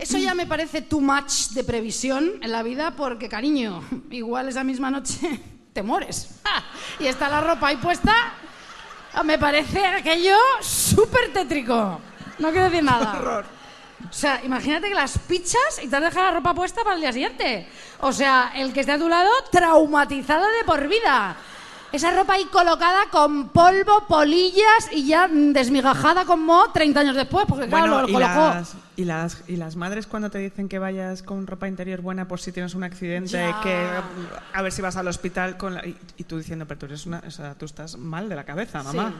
Eso 0.00 0.18
ya 0.18 0.34
me 0.34 0.46
parece 0.46 0.82
too 0.82 1.00
much 1.00 1.50
de 1.50 1.62
previsión 1.62 2.32
en 2.42 2.50
la 2.50 2.62
vida 2.62 2.90
porque, 2.96 3.28
cariño, 3.28 3.84
igual 4.10 4.48
esa 4.48 4.64
misma 4.64 4.90
noche 4.90 5.40
te 5.72 5.82
mueres. 5.82 6.40
¡Ja! 6.44 6.64
Y 6.98 7.06
está 7.06 7.28
la 7.28 7.40
ropa 7.40 7.68
ahí 7.68 7.76
puesta. 7.76 8.14
Me 9.24 9.38
parece 9.38 9.84
aquello 9.86 10.36
súper 10.60 11.32
tétrico. 11.32 12.00
No 12.38 12.50
quiero 12.50 12.64
decir 12.64 12.84
nada. 12.84 13.44
O 14.08 14.12
sea, 14.12 14.40
imagínate 14.44 14.88
que 14.88 14.94
las 14.94 15.18
pichas 15.18 15.80
y 15.82 15.88
te 15.88 15.96
has 15.96 16.02
dejado 16.02 16.26
la 16.26 16.32
ropa 16.32 16.54
puesta 16.54 16.84
para 16.84 16.94
el 16.94 17.00
día 17.00 17.12
siguiente. 17.12 17.66
O 18.00 18.12
sea, 18.12 18.52
el 18.54 18.72
que 18.72 18.80
esté 18.80 18.92
a 18.92 18.98
tu 18.98 19.08
lado, 19.08 19.30
traumatizado 19.50 20.46
de 20.46 20.64
por 20.64 20.86
vida. 20.86 21.36
Esa 21.92 22.10
ropa 22.10 22.34
ahí 22.34 22.44
colocada 22.46 23.04
con 23.10 23.48
polvo, 23.50 24.04
polillas 24.08 24.88
y 24.92 25.06
ya 25.06 25.28
desmigajada 25.28 26.24
como 26.24 26.70
30 26.72 27.00
años 27.00 27.16
después, 27.16 27.46
porque 27.48 27.68
claro, 27.68 27.86
Bueno, 27.86 28.02
lo 28.02 28.08
y 28.08 28.12
colocó. 28.12 28.34
las, 28.34 28.74
y, 28.96 29.04
las, 29.04 29.42
y 29.46 29.56
las 29.56 29.76
madres 29.76 30.06
cuando 30.06 30.28
te 30.30 30.38
dicen 30.38 30.68
que 30.68 30.78
vayas 30.78 31.22
con 31.22 31.46
ropa 31.46 31.68
interior 31.68 32.00
buena 32.02 32.28
por 32.28 32.40
si 32.40 32.52
tienes 32.52 32.74
un 32.74 32.82
accidente, 32.82 33.30
Ya. 33.32 33.60
que 33.62 33.86
a 34.52 34.62
ver 34.62 34.72
si 34.72 34.82
vas 34.82 34.96
al 34.96 35.08
hospital 35.08 35.56
con 35.56 35.74
la- 35.74 35.86
y, 35.86 35.96
y 36.18 36.24
tú 36.24 36.36
diciendo, 36.38 36.66
pero 36.66 36.78
tú 36.80 36.86
eres 36.86 37.06
una, 37.06 37.22
o 37.26 37.30
sea, 37.30 37.54
tú 37.54 37.64
estás 37.64 37.96
mal 37.96 38.28
de 38.28 38.36
la 38.36 38.44
cabeza, 38.44 38.82
mamá. 38.82 39.12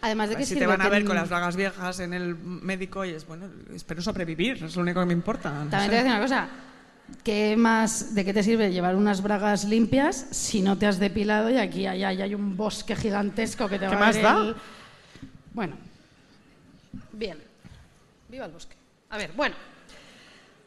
Además 0.00 0.30
de 0.30 0.36
que 0.36 0.44
si 0.44 0.54
te 0.54 0.60
sirve 0.60 0.66
van 0.72 0.80
a 0.80 0.84
que 0.84 0.90
ver 0.90 1.04
con 1.04 1.14
las 1.14 1.28
bragas 1.28 1.54
viejas 1.54 2.00
en 2.00 2.12
el 2.14 2.34
médico 2.34 3.04
y 3.04 3.10
es 3.10 3.24
bueno, 3.26 3.46
espero 3.72 4.02
sobrevivir, 4.02 4.64
es 4.64 4.74
lo 4.74 4.82
único 4.82 4.98
que 4.98 5.06
me 5.06 5.12
importa. 5.12 5.50
no 5.50 5.70
También 5.70 5.82
te 5.82 5.86
voy 5.88 5.94
a 5.94 5.98
decir 6.02 6.10
una 6.12 6.20
cosa. 6.20 6.48
¿Qué 7.24 7.56
más, 7.56 8.14
¿De 8.14 8.24
qué 8.24 8.32
te 8.34 8.42
sirve 8.42 8.72
llevar 8.72 8.96
unas 8.96 9.22
bragas 9.22 9.64
limpias 9.64 10.26
si 10.30 10.60
no 10.62 10.76
te 10.78 10.86
has 10.86 10.98
depilado 10.98 11.50
y 11.50 11.56
aquí 11.58 11.86
hay, 11.86 12.02
hay, 12.04 12.20
hay 12.22 12.34
un 12.34 12.56
bosque 12.56 12.96
gigantesco 12.96 13.68
que 13.68 13.78
te 13.78 13.86
¿Qué 13.86 13.94
va 13.94 13.96
a 13.96 14.00
más 14.06 14.20
da? 14.20 14.36
el- 14.38 14.56
Bueno. 15.54 15.76
Bien. 17.12 17.38
Viva 18.28 18.46
el 18.46 18.52
bosque. 18.52 18.74
A 19.10 19.18
ver, 19.18 19.32
bueno. 19.36 19.54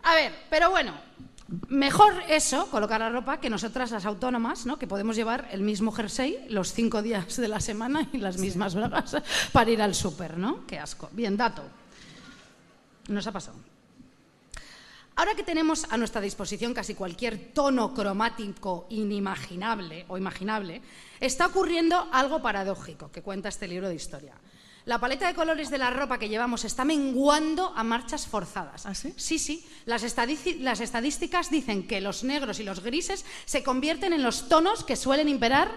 A 0.04 0.16
ver, 0.16 0.32
pero 0.50 0.70
bueno. 0.70 0.94
Mejor 1.68 2.14
eso, 2.28 2.68
colocar 2.72 3.00
la 3.00 3.10
ropa, 3.10 3.40
que 3.40 3.50
nosotras 3.52 3.92
las 3.92 4.06
autónomas, 4.06 4.66
¿no? 4.66 4.80
Que 4.80 4.88
podemos 4.88 5.16
llevar 5.16 5.48
el 5.52 5.62
mismo 5.62 5.92
jersey 5.92 6.46
los 6.50 6.74
cinco 6.74 7.02
días 7.04 7.38
de 7.38 7.48
la 7.48 7.60
semana 7.60 8.08
y 8.14 8.18
las 8.18 8.38
mismas 8.40 8.74
bragas 8.74 9.16
para 9.52 9.70
ir 9.70 9.82
al 9.82 9.94
súper, 9.94 10.38
¿no? 10.38 10.66
Qué 10.66 10.80
asco. 10.80 11.10
Bien, 11.12 11.38
dato. 11.38 11.64
Nos 13.10 13.28
ha 13.28 13.32
pasado. 13.32 13.58
Ahora 15.18 15.36
que 15.36 15.44
tenemos 15.44 15.86
a 15.90 15.98
nuestra 15.98 16.20
disposición 16.20 16.74
casi 16.74 16.94
cualquier 16.94 17.54
tono 17.54 17.94
cromático 17.94 18.86
inimaginable 18.90 20.06
o 20.10 20.18
imaginable, 20.18 20.82
está 21.22 21.48
ocurriendo 21.48 22.10
algo 22.12 22.42
paradójico 22.42 23.12
que 23.12 23.22
cuenta 23.22 23.48
este 23.48 23.68
libro 23.68 23.88
de 23.88 23.96
historia. 23.96 24.34
La 24.86 25.00
paleta 25.00 25.28
de 25.28 25.34
colores 25.34 25.70
de 25.70 25.78
la 25.78 25.90
ropa 25.90 26.20
que 26.20 26.30
llevamos 26.30 26.66
está 26.66 26.84
menguando 26.86 27.74
a 27.76 27.84
marchas 27.84 28.28
forzadas. 28.28 28.86
¿Ah, 28.86 28.94
sí? 28.94 29.14
Sí, 29.16 29.40
sí. 29.40 29.66
Las, 29.86 30.04
estadísticas 30.04 31.50
dicen 31.50 31.88
que 31.88 32.02
los 32.02 32.24
negros 32.24 32.60
y 32.60 32.64
los 32.64 32.82
grises 32.82 33.26
se 33.46 33.64
convierten 33.64 34.14
en 34.14 34.22
los 34.22 34.48
tonos 34.48 34.84
que 34.84 34.96
suelen 34.96 35.30
imperar 35.30 35.72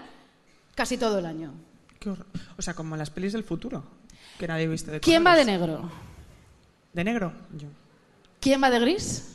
casi 0.75 0.97
todo 0.97 1.19
el 1.19 1.25
año. 1.25 1.53
Qué. 1.99 2.13
O 2.57 2.61
sea, 2.61 2.75
como 2.75 2.95
las 2.97 3.09
pelis 3.09 3.33
del 3.33 3.43
futuro, 3.43 3.83
que 4.37 4.47
nadie 4.47 4.67
viste 4.67 4.91
de 4.91 4.99
¿Quién 4.99 5.25
va 5.25 5.35
de 5.35 5.45
negro? 5.45 5.89
¿De 6.93 7.03
negro? 7.03 7.33
Yo. 7.57 7.67
¿Quién 8.39 8.61
va 8.63 8.69
de 8.69 8.79
gris? 8.79 9.25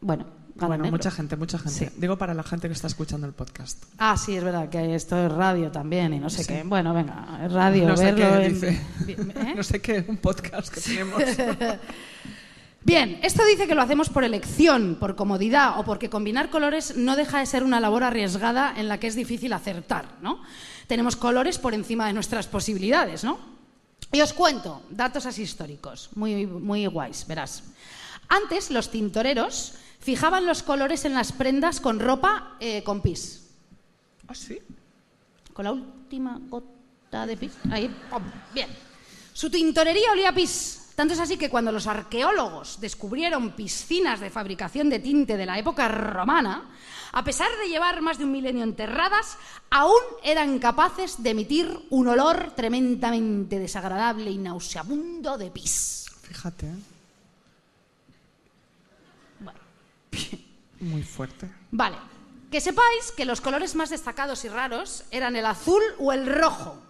Bueno, 0.00 0.24
gana 0.54 0.68
Bueno, 0.68 0.82
negro. 0.84 0.96
mucha 0.98 1.10
gente, 1.10 1.36
mucha 1.36 1.58
gente. 1.58 1.72
Sí. 1.90 1.94
Digo 1.96 2.16
para 2.18 2.34
la 2.34 2.42
gente 2.42 2.68
que 2.68 2.74
está 2.74 2.86
escuchando 2.86 3.26
el 3.26 3.32
podcast. 3.32 3.84
Ah, 3.98 4.16
sí, 4.16 4.36
es 4.36 4.44
verdad 4.44 4.68
que 4.68 4.94
esto 4.94 5.16
es 5.26 5.32
radio 5.32 5.70
también 5.70 6.12
y 6.14 6.18
no 6.20 6.30
sé 6.30 6.46
qué. 6.46 6.62
Bueno, 6.64 6.92
venga, 6.94 7.40
es 7.44 7.52
radio, 7.52 7.88
no 7.88 7.96
sé 7.96 8.12
verlo 8.12 8.38
qué 8.38 8.44
en- 8.46 8.52
dice. 8.54 8.80
¿Eh? 9.08 9.54
No 9.56 9.62
sé 9.62 9.80
qué, 9.80 10.04
un 10.06 10.18
podcast 10.18 10.72
que 10.72 10.80
tenemos. 10.80 11.22
Bien, 12.86 13.18
esto 13.22 13.42
dice 13.46 13.66
que 13.66 13.74
lo 13.74 13.80
hacemos 13.80 14.10
por 14.10 14.24
elección, 14.24 14.98
por 15.00 15.16
comodidad 15.16 15.78
o 15.78 15.84
porque 15.86 16.10
combinar 16.10 16.50
colores 16.50 16.98
no 16.98 17.16
deja 17.16 17.38
de 17.38 17.46
ser 17.46 17.64
una 17.64 17.80
labor 17.80 18.04
arriesgada 18.04 18.74
en 18.76 18.88
la 18.88 19.00
que 19.00 19.06
es 19.06 19.14
difícil 19.14 19.54
acertar, 19.54 20.04
¿no? 20.20 20.42
Tenemos 20.86 21.16
colores 21.16 21.56
por 21.58 21.72
encima 21.72 22.06
de 22.06 22.12
nuestras 22.12 22.46
posibilidades, 22.46 23.24
¿no? 23.24 23.38
Y 24.14 24.22
os 24.22 24.32
cuento 24.32 24.86
datos 24.90 25.26
así 25.26 25.42
históricos, 25.42 26.10
muy, 26.14 26.46
muy 26.46 26.86
guays, 26.86 27.26
verás. 27.26 27.64
Antes 28.28 28.70
los 28.70 28.88
tintoreros 28.88 29.74
fijaban 29.98 30.46
los 30.46 30.62
colores 30.62 31.04
en 31.04 31.14
las 31.14 31.32
prendas 31.32 31.80
con 31.80 31.98
ropa 31.98 32.54
eh, 32.60 32.84
con 32.84 33.02
pis. 33.02 33.50
¿Ah, 34.28 34.34
sí? 34.36 34.60
Con 35.52 35.64
la 35.64 35.72
última 35.72 36.38
gota 36.48 37.26
de 37.26 37.36
pis. 37.36 37.58
Ahí, 37.72 37.90
pum, 38.08 38.22
bien. 38.54 38.70
Su 39.32 39.50
tintorería 39.50 40.12
olía 40.12 40.28
a 40.28 40.34
pis. 40.34 40.92
Tanto 40.94 41.14
es 41.14 41.18
así 41.18 41.36
que 41.36 41.50
cuando 41.50 41.72
los 41.72 41.88
arqueólogos 41.88 42.78
descubrieron 42.80 43.50
piscinas 43.56 44.20
de 44.20 44.30
fabricación 44.30 44.88
de 44.90 45.00
tinte 45.00 45.36
de 45.36 45.46
la 45.46 45.58
época 45.58 45.88
romana, 45.88 46.70
a 47.14 47.22
pesar 47.22 47.48
de 47.62 47.68
llevar 47.68 48.02
más 48.02 48.18
de 48.18 48.24
un 48.24 48.32
milenio 48.32 48.64
enterradas, 48.64 49.38
aún 49.70 50.02
eran 50.24 50.58
capaces 50.58 51.22
de 51.22 51.30
emitir 51.30 51.86
un 51.90 52.08
olor 52.08 52.50
tremendamente 52.56 53.60
desagradable 53.60 54.32
y 54.32 54.38
nauseabundo 54.38 55.38
de 55.38 55.52
pis. 55.52 56.06
Fíjate, 56.22 56.66
¿eh? 56.66 56.74
Bueno. 59.38 59.60
muy 60.80 61.04
fuerte. 61.04 61.48
Vale. 61.70 61.96
Que 62.50 62.60
sepáis 62.60 63.12
que 63.16 63.24
los 63.24 63.40
colores 63.40 63.76
más 63.76 63.90
destacados 63.90 64.44
y 64.44 64.48
raros 64.48 65.04
eran 65.12 65.36
el 65.36 65.46
azul 65.46 65.82
o 66.00 66.12
el 66.12 66.26
rojo. 66.26 66.82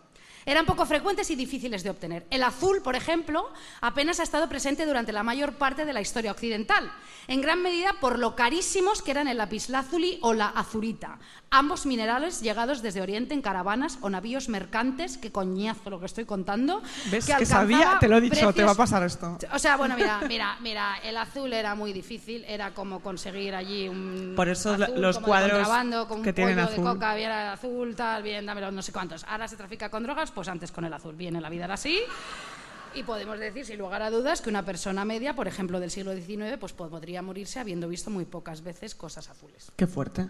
Eran 0.47 0.67
poco 0.67 0.87
frecuentes 0.87 1.31
y 1.31 1.37
difíciles 1.37 1.83
de 1.83 1.91
obtener. 1.91 2.27
El 2.31 2.43
azul, 2.43 2.83
por 2.83 2.97
ejemplo, 2.97 3.49
apenas 3.81 4.21
ha 4.21 4.23
estado 4.23 4.49
presente 4.49 4.87
durante 4.87 5.13
la 5.13 5.23
mayor 5.23 5.55
parte 5.55 5.85
de 5.85 5.93
la 5.93 6.01
historia 6.01 6.33
occidental, 6.33 6.91
en 7.29 7.41
gran 7.41 7.63
medida 7.63 7.95
por 8.01 8.19
lo 8.19 8.37
carísimos 8.37 9.03
que 9.03 9.11
eran 9.11 9.29
el 9.29 9.39
lapislázuli 9.39 10.19
o 10.21 10.35
la 10.35 10.49
azurita, 10.49 11.19
ambos 11.51 11.87
minerales 11.87 12.41
llegados 12.41 12.83
desde 12.83 13.01
Oriente 13.01 13.33
en 13.33 13.41
caravanas 13.41 13.99
o 14.01 14.11
navíos 14.11 14.49
mercantes, 14.49 15.17
que 15.19 15.31
coñazo 15.31 15.89
lo 15.89 16.01
que 16.01 16.07
estoy 16.07 16.25
contando. 16.25 16.83
¿Ves 17.11 17.27
que, 17.27 17.47
sabía? 17.47 17.99
Te 18.01 18.09
lo 18.09 18.17
he 18.17 18.21
dicho, 18.21 18.53
te 18.53 18.65
va 18.65 18.73
a 18.73 18.75
pasar 18.75 19.05
esto. 19.05 19.39
o 19.53 19.59
sea, 19.59 19.77
bueno, 19.77 19.97
mira, 19.97 20.21
mira, 20.29 20.57
mira, 20.61 20.99
el 21.03 21.17
azul 21.17 21.53
era 21.53 21.75
muy 21.75 21.93
difícil, 21.93 22.45
era 22.49 22.75
como 22.75 23.01
conseguir 23.01 23.55
allí 23.55 23.89
un 23.89 24.33
Por 24.35 24.49
eso 24.49 24.75
azul, 24.75 25.01
los 25.01 25.19
cuadros 25.21 25.53
contrabando, 25.53 26.09
con 26.09 26.19
un 26.19 26.25
que 26.25 26.33
tienen 26.33 26.57
pollo 26.57 26.67
azul. 26.67 26.85
de 26.85 26.91
coca, 26.91 27.15
bien 27.15 27.31
azul, 27.31 27.95
tal, 27.95 28.23
bien, 28.23 28.45
dámelo, 28.45 28.73
no 28.73 28.83
sé 28.83 28.93
cuántos. 28.93 29.25
Ahora 29.25 29.47
se 29.47 29.57
trafica 29.57 29.89
con 29.89 30.03
drogas, 30.03 30.33
pues 30.35 30.49
antes 30.49 30.73
con 30.73 30.85
el 30.85 30.93
azul. 30.93 31.15
Bien, 31.15 31.37
en 31.37 31.43
la 31.43 31.51
vida 31.51 31.65
era 31.65 31.75
así. 31.75 31.99
Y 32.95 33.03
podemos 33.03 33.39
decir, 33.41 33.65
sin 33.67 33.79
lugar 33.79 34.03
a 34.03 34.11
dudas, 34.11 34.41
que 34.41 34.51
una 34.51 34.65
persona 34.65 35.05
media, 35.05 35.35
por 35.35 35.49
ejemplo, 35.49 35.81
del 35.81 35.91
siglo 35.91 36.15
XIX, 36.15 36.57
pues 36.61 36.73
podría 36.73 37.23
morirse 37.23 37.59
habiendo 37.59 37.89
visto 37.89 38.09
muy 38.11 38.25
pocas 38.25 38.63
veces 38.63 38.95
cosas 38.95 39.29
azules. 39.31 39.73
Qué 39.77 39.87
fuerte. 39.87 40.29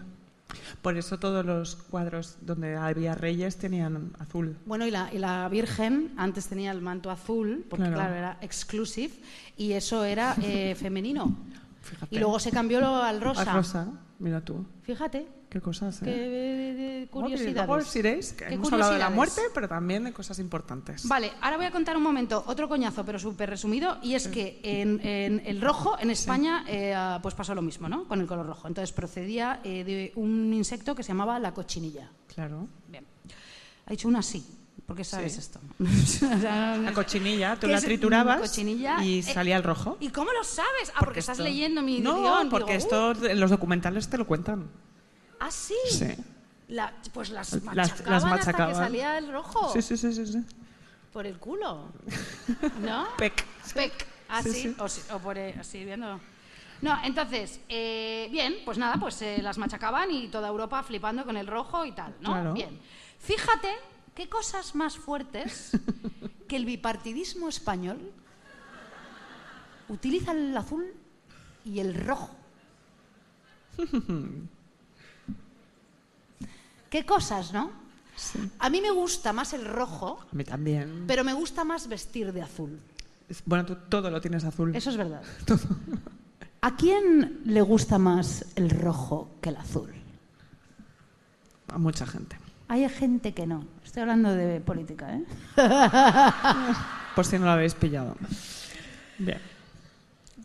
Por 0.81 0.95
eso 0.97 1.19
todos 1.19 1.45
los 1.45 1.75
cuadros 1.75 2.37
donde 2.41 2.75
había 2.75 3.13
reyes 3.15 3.57
tenían 3.57 4.13
azul. 4.19 4.57
Bueno, 4.65 4.85
y 4.87 4.91
la, 4.91 5.13
y 5.13 5.17
la 5.17 5.47
Virgen 5.49 6.13
antes 6.17 6.47
tenía 6.47 6.71
el 6.71 6.81
manto 6.81 7.11
azul, 7.11 7.65
porque 7.69 7.83
Claro. 7.85 7.95
claro, 7.97 8.15
era 8.15 8.37
exclusive, 8.41 9.13
y 9.57 9.73
eso 9.73 10.03
era 10.03 10.35
eh, 10.41 10.75
femenino. 10.75 11.35
Fíjate. 11.81 12.15
Y 12.15 12.19
luego 12.19 12.39
se 12.39 12.51
cambió 12.51 12.83
al 13.03 13.21
rosa. 13.21 13.41
A 13.41 13.53
rosa, 13.55 13.87
mira 14.19 14.41
tú. 14.41 14.65
Fíjate, 14.83 15.27
Qué 15.55 15.61
cosas, 15.61 16.01
qué 16.03 16.09
¿eh? 16.11 17.07
Luego 17.13 17.29
curiosidades. 17.29 17.87
os 17.87 17.95
iréis, 17.95 18.33
que 18.33 18.43
Qué 18.43 18.53
hemos 18.55 18.73
hablado 18.73 18.91
de 18.91 18.99
la 18.99 19.09
muerte, 19.09 19.39
pero 19.53 19.69
también 19.69 20.03
de 20.03 20.11
cosas 20.11 20.37
importantes. 20.39 21.07
Vale, 21.07 21.31
ahora 21.39 21.55
voy 21.55 21.65
a 21.65 21.71
contar 21.71 21.95
un 21.95 22.03
momento 22.03 22.43
otro 22.45 22.67
coñazo, 22.67 23.05
pero 23.05 23.17
súper 23.19 23.51
resumido, 23.51 23.97
y 24.03 24.15
es 24.15 24.27
que 24.27 24.59
en, 24.63 24.99
en 25.01 25.41
el 25.45 25.61
rojo, 25.61 25.97
en 25.97 26.09
España, 26.09 26.65
eh, 26.67 26.93
ah, 26.93 27.19
pues 27.23 27.35
pasó 27.35 27.55
lo 27.55 27.61
mismo, 27.61 27.87
¿no? 27.87 28.03
Con 28.03 28.19
el 28.19 28.27
color 28.27 28.45
rojo. 28.45 28.67
Entonces 28.67 28.91
procedía 28.91 29.61
eh, 29.63 29.85
de 29.85 30.11
un 30.15 30.53
insecto 30.53 30.93
que 30.93 31.03
se 31.03 31.13
llamaba 31.13 31.39
la 31.39 31.53
cochinilla. 31.53 32.09
Claro. 32.33 32.67
Bien. 32.89 33.05
Ha 33.85 33.91
dicho 33.91 34.09
una 34.09 34.21
sí, 34.23 34.45
porque 34.85 35.05
sabes 35.05 35.35
Sí. 35.35 35.39
esto. 35.39 35.61
La 36.41 36.91
cochinilla, 36.93 37.55
tú 37.55 37.67
¿Qué 37.67 37.71
la 37.73 37.79
triturabas 37.79 38.41
cochinilla? 38.41 39.01
y 39.01 39.19
Eh, 39.19 39.23
salía 39.23 39.55
el 39.55 39.63
rojo. 39.63 39.95
¿Y 40.01 40.09
cómo 40.09 40.33
lo 40.33 40.43
sabes? 40.43 40.91
Ah, 40.95 40.99
porque, 40.99 41.21
estás 41.21 41.37
esto- 41.39 41.47
leyendo 41.49 41.81
mi 41.81 42.01
No, 42.01 42.19
guion. 42.19 42.49
porque 42.49 42.73
Digo, 42.77 42.83
esto 43.13 43.25
en 43.25 43.39
los 43.39 43.49
documentales 43.51 44.09
te 44.09 44.17
lo 44.17 44.27
cuentan. 44.27 44.67
"Uh, 45.35 45.37
ah, 45.39 45.51
sí. 45.51 45.75
Sí. 45.91 46.07
La- 46.69 46.93
pues 47.13 47.29
las 47.29 47.61
machacaban, 47.63 47.75
las 48.11 48.23
hasta 48.23 48.35
machacaban. 48.35 48.69
que 48.69 48.75
salía 48.75 49.17
el 49.17 49.31
rojo. 49.31 49.71
Sí, 49.71 49.81
sí, 49.81 49.97
sí, 49.97 50.13
sí. 50.13 50.25
sí. 50.25 50.43
Por 51.13 51.25
el 51.27 51.37
culo. 51.37 51.89
¿No? 52.81 53.07
Pec. 53.17 53.45
Spec. 53.65 54.07
Así, 54.27 54.51
Sí, 54.51 54.61
sí. 54.63 54.75
O, 54.79 54.87
si- 54.89 55.11
o 55.13 55.19
por 55.19 55.37
eh, 55.37 55.55
así 55.59 55.85
viendo. 55.85 56.19
No, 56.81 56.97
entonces, 57.03 57.59
eh, 57.69 58.27
bien, 58.31 58.55
pues 58.65 58.77
nada, 58.77 58.95
pues 58.99 59.21
eh, 59.21 59.41
las 59.41 59.57
machacaban 59.57 60.11
y 60.11 60.27
toda 60.27 60.47
Europa 60.49 60.81
flipando 60.83 61.23
con 61.23 61.37
el 61.37 61.47
rojo 61.47 61.85
y 61.85 61.91
tal, 61.93 62.13
¿no? 62.21 62.31
Claro. 62.31 62.53
Bien. 62.53 62.79
Fíjate 63.19 63.69
qué 64.13 64.27
cosas 64.27 64.75
más 64.75 64.97
fuertes 64.97 65.71
que 66.49 66.55
el 66.57 66.65
bipartidismo 66.65 67.47
español 67.47 68.11
utiliza 69.87 70.31
el 70.31 70.55
azul 70.57 70.85
y 71.63 71.79
el 71.79 71.93
rojo. 71.93 72.31
qué 76.95 77.05
cosas, 77.05 77.51
¿no? 77.51 77.71
Sí. 78.15 78.39
A 78.59 78.69
mí 78.69 78.79
me 78.79 78.89
gusta 78.89 79.33
más 79.33 79.51
el 79.51 79.65
rojo, 79.65 80.17
A 80.31 80.33
mí 80.33 80.45
también. 80.45 81.03
pero 81.05 81.25
me 81.25 81.33
gusta 81.33 81.65
más 81.65 81.89
vestir 81.89 82.31
de 82.31 82.41
azul. 82.41 82.79
Bueno, 83.45 83.65
tú 83.65 83.75
todo 83.89 84.09
lo 84.09 84.21
tienes 84.21 84.45
azul. 84.45 84.73
Eso 84.73 84.91
es 84.91 84.95
verdad. 84.95 85.21
¿A 86.61 86.77
quién 86.77 87.41
le 87.43 87.61
gusta 87.61 87.97
más 87.99 88.45
el 88.55 88.69
rojo 88.69 89.29
que 89.41 89.49
el 89.49 89.57
azul? 89.57 89.93
A 91.67 91.77
mucha 91.77 92.05
gente. 92.05 92.37
Hay 92.69 92.87
gente 92.87 93.33
que 93.33 93.45
no. 93.45 93.65
Estoy 93.83 94.03
hablando 94.03 94.33
de 94.33 94.61
política, 94.61 95.13
¿eh? 95.17 95.25
Por 97.15 97.25
si 97.25 97.37
no 97.37 97.43
lo 97.43 97.51
habéis 97.51 97.73
pillado. 97.73 98.15
Bien. 99.17 99.41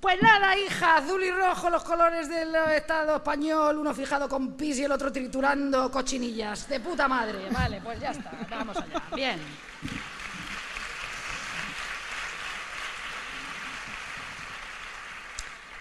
Pues 0.01 0.21
nada, 0.23 0.57
hija, 0.57 0.97
azul 0.97 1.23
y 1.23 1.31
rojo, 1.31 1.69
los 1.69 1.85
colores 1.85 2.27
del 2.27 2.55
Estado 2.75 3.17
español, 3.17 3.77
uno 3.77 3.93
fijado 3.93 4.31
con 4.31 4.57
pis 4.57 4.79
y 4.79 4.85
el 4.85 4.93
otro 4.93 5.13
triturando 5.13 5.91
cochinillas. 5.91 6.67
De 6.69 6.81
puta 6.81 7.07
madre. 7.07 7.51
Vale, 7.51 7.83
pues 7.83 8.01
ya 8.01 8.11
está, 8.13 8.33
vamos 8.49 8.79
allá. 8.79 9.03
Bien. 9.15 9.39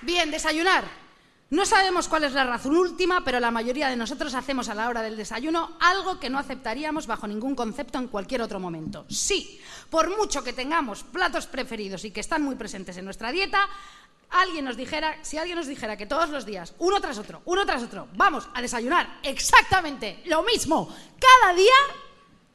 Bien, 0.02 0.30
desayunar. 0.30 0.84
No 1.52 1.66
sabemos 1.66 2.08
cuál 2.08 2.26
es 2.26 2.34
la 2.34 2.44
razón 2.44 2.76
última, 2.76 3.24
pero 3.24 3.40
la 3.40 3.50
mayoría 3.50 3.90
de 3.90 3.96
nosotros 3.96 4.36
hacemos 4.36 4.70
a 4.70 4.76
la 4.76 4.88
hora 4.88 5.02
del 5.02 5.18
desayuno 5.18 5.78
algo 5.80 6.20
que 6.20 6.30
no 6.30 6.38
aceptaríamos 6.38 7.08
bajo 7.08 7.26
ningún 7.26 7.56
concepto 7.56 7.98
en 7.98 8.08
cualquier 8.08 8.44
otro 8.44 8.60
momento. 8.60 9.06
Sí, 9.10 9.60
por 9.90 10.16
mucho 10.16 10.44
que 10.44 10.54
tengamos 10.54 11.04
platos 11.04 11.48
preferidos 11.48 12.06
y 12.06 12.12
que 12.12 12.20
están 12.20 12.44
muy 12.44 12.56
presentes 12.56 12.98
en 12.98 13.06
nuestra 13.06 13.32
dieta, 13.32 13.68
alguien 14.32 14.66
nos 14.66 14.78
dijera, 14.78 15.18
si 15.24 15.38
alguien 15.38 15.58
nos 15.58 15.68
dijera 15.68 15.98
que 15.98 16.06
todos 16.06 16.30
los 16.30 16.46
días, 16.46 16.74
uno 16.80 17.00
tras 17.02 17.18
otro, 17.18 17.42
uno 17.46 17.66
tras 17.66 17.84
otro, 17.84 18.08
vamos 18.14 18.48
a 18.54 18.62
desayunar 18.62 19.20
exactamente 19.24 20.22
lo 20.26 20.44
mismo 20.44 20.96
cada 21.20 21.54
día, 21.54 21.74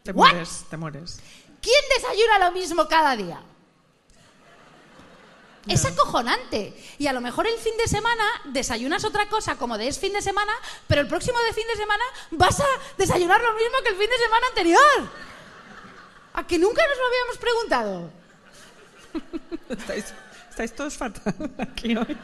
Te 0.03 0.12
¿What? 0.12 0.31
mueres, 0.31 0.64
te 0.70 0.77
mueres. 0.77 1.20
¿quién 1.61 1.83
desayuna 1.97 2.39
lo 2.39 2.53
mismo 2.53 2.87
cada 2.89 3.16
día? 3.16 3.41
Es 5.66 5.85
acojonante. 5.87 6.75
Y 6.99 7.07
a 7.07 7.12
lo 7.14 7.22
mejor 7.22 7.47
el 7.47 7.57
fin 7.59 7.75
de 7.79 7.89
semana 7.89 8.22
desayunas 8.45 9.03
otra 9.05 9.31
cosa 9.31 9.57
como 9.57 9.79
de 9.79 9.89
es 9.89 9.99
fin 9.99 10.12
de 10.12 10.20
semana, 10.20 10.53
pero 10.87 11.01
el 11.01 11.09
próximo 11.09 11.39
de 11.41 11.55
fin 11.55 11.66
de 11.66 11.77
semana 11.77 12.05
vas 12.33 12.61
a 12.61 12.66
desayunar 12.99 13.41
lo 13.41 13.55
mismo 13.55 13.79
que 13.83 13.89
el 13.89 13.97
fin 13.97 14.11
de 14.11 14.18
semana 14.18 14.47
anterior. 14.49 15.11
¿A 16.35 16.47
que 16.47 16.59
nunca 16.59 16.83
nos 16.87 16.99
lo 16.99 17.07
habíamos 17.07 17.39
preguntado? 17.39 18.11
Estáis, 20.55 20.72
todos 20.72 20.96
fatal 20.96 21.34
aquí 21.59 21.96
hoy. 21.96 22.16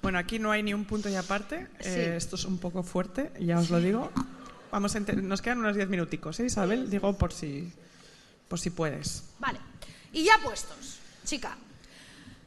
Bueno, 0.00 0.16
aquí 0.16 0.38
no 0.38 0.50
hay 0.50 0.62
ni 0.62 0.72
un 0.72 0.86
punto 0.86 1.10
y 1.10 1.14
aparte. 1.16 1.68
Eh, 1.80 2.14
esto 2.16 2.36
es 2.36 2.46
un 2.46 2.56
poco 2.56 2.82
fuerte, 2.82 3.30
ya 3.38 3.58
os 3.58 3.68
lo 3.68 3.78
digo. 3.78 4.10
Vamos 4.72 4.96
a 4.96 5.00
nos 5.00 5.42
quedan 5.42 5.58
unos 5.58 5.76
10 5.76 5.90
minuticos, 5.90 6.40
¿eh, 6.40 6.46
Isabel? 6.46 6.88
Digo 6.88 7.12
por 7.18 7.30
si, 7.30 7.70
por 8.48 8.58
si 8.58 8.70
puedes. 8.70 9.24
Vale. 9.38 9.58
Y 10.14 10.24
ya 10.24 10.38
puestos, 10.42 10.96
chica. 11.26 11.58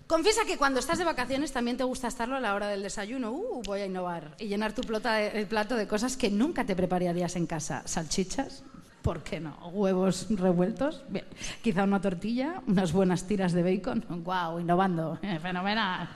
Confiesa 0.07 0.43
que 0.47 0.57
cuando 0.57 0.80
estás 0.80 0.97
de 0.97 1.05
vacaciones 1.05 1.51
también 1.51 1.77
te 1.77 1.84
gusta 1.84 2.07
estarlo 2.07 2.36
a 2.36 2.39
la 2.39 2.55
hora 2.55 2.67
del 2.67 2.82
desayuno. 2.82 3.32
Uh, 3.32 3.61
voy 3.63 3.82
a 3.82 3.86
innovar. 3.86 4.36
Y 4.39 4.47
llenar 4.47 4.73
tu 4.73 4.82
el 4.82 5.45
plato 5.45 5.75
de 5.75 5.88
cosas 5.88 6.17
que 6.17 6.32
nunca 6.32 6.65
te 6.65 6.75
prepararías 6.75 7.36
en 7.36 7.45
casa. 7.45 7.84
Salchichas, 7.86 8.63
¿por 9.02 9.24
qué 9.24 9.39
no? 9.39 9.56
Huevos 9.70 10.28
revueltos, 10.30 11.04
bien. 11.10 11.26
Quizá 11.62 11.84
una 11.84 12.02
tortilla, 12.02 12.62
unas 12.68 12.91
buenas 12.91 13.28
tiras 13.28 13.54
de 13.54 13.64
bacon. 13.64 14.06
¡Guau! 14.24 14.60
innovando. 14.60 15.20
Eh, 15.22 15.39
fenomenal. 15.39 16.10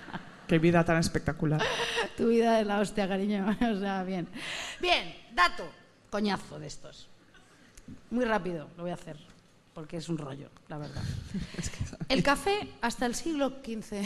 Qué 0.48 0.60
vida 0.60 0.84
tan 0.84 0.98
espectacular. 0.98 1.62
Tu 2.18 2.28
vida 2.28 2.60
es 2.60 2.68
la 2.68 2.80
hostia, 2.80 3.08
cariño. 3.08 3.58
O 3.62 3.80
sea, 3.80 4.04
bien. 4.04 4.28
Bien, 4.80 5.16
dato. 5.34 5.68
Coñazo 6.10 6.60
de 6.60 6.68
estos. 6.68 7.10
Muy 8.12 8.26
rápido, 8.26 8.70
lo 8.78 8.84
voy 8.84 8.92
a 8.92 8.96
hacer. 8.96 9.18
Porque 9.74 9.98
es 9.98 10.08
un 10.08 10.20
rollo, 10.20 10.50
la 10.68 10.78
verdad. 10.78 11.02
El 12.10 12.22
café 12.22 12.70
hasta 12.82 13.08
el 13.08 13.16
siglo 13.16 13.54
XV. 13.66 14.06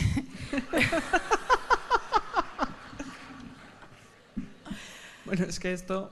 Bueno, 5.28 5.44
es 5.44 5.60
que 5.60 5.74
esto 5.74 6.10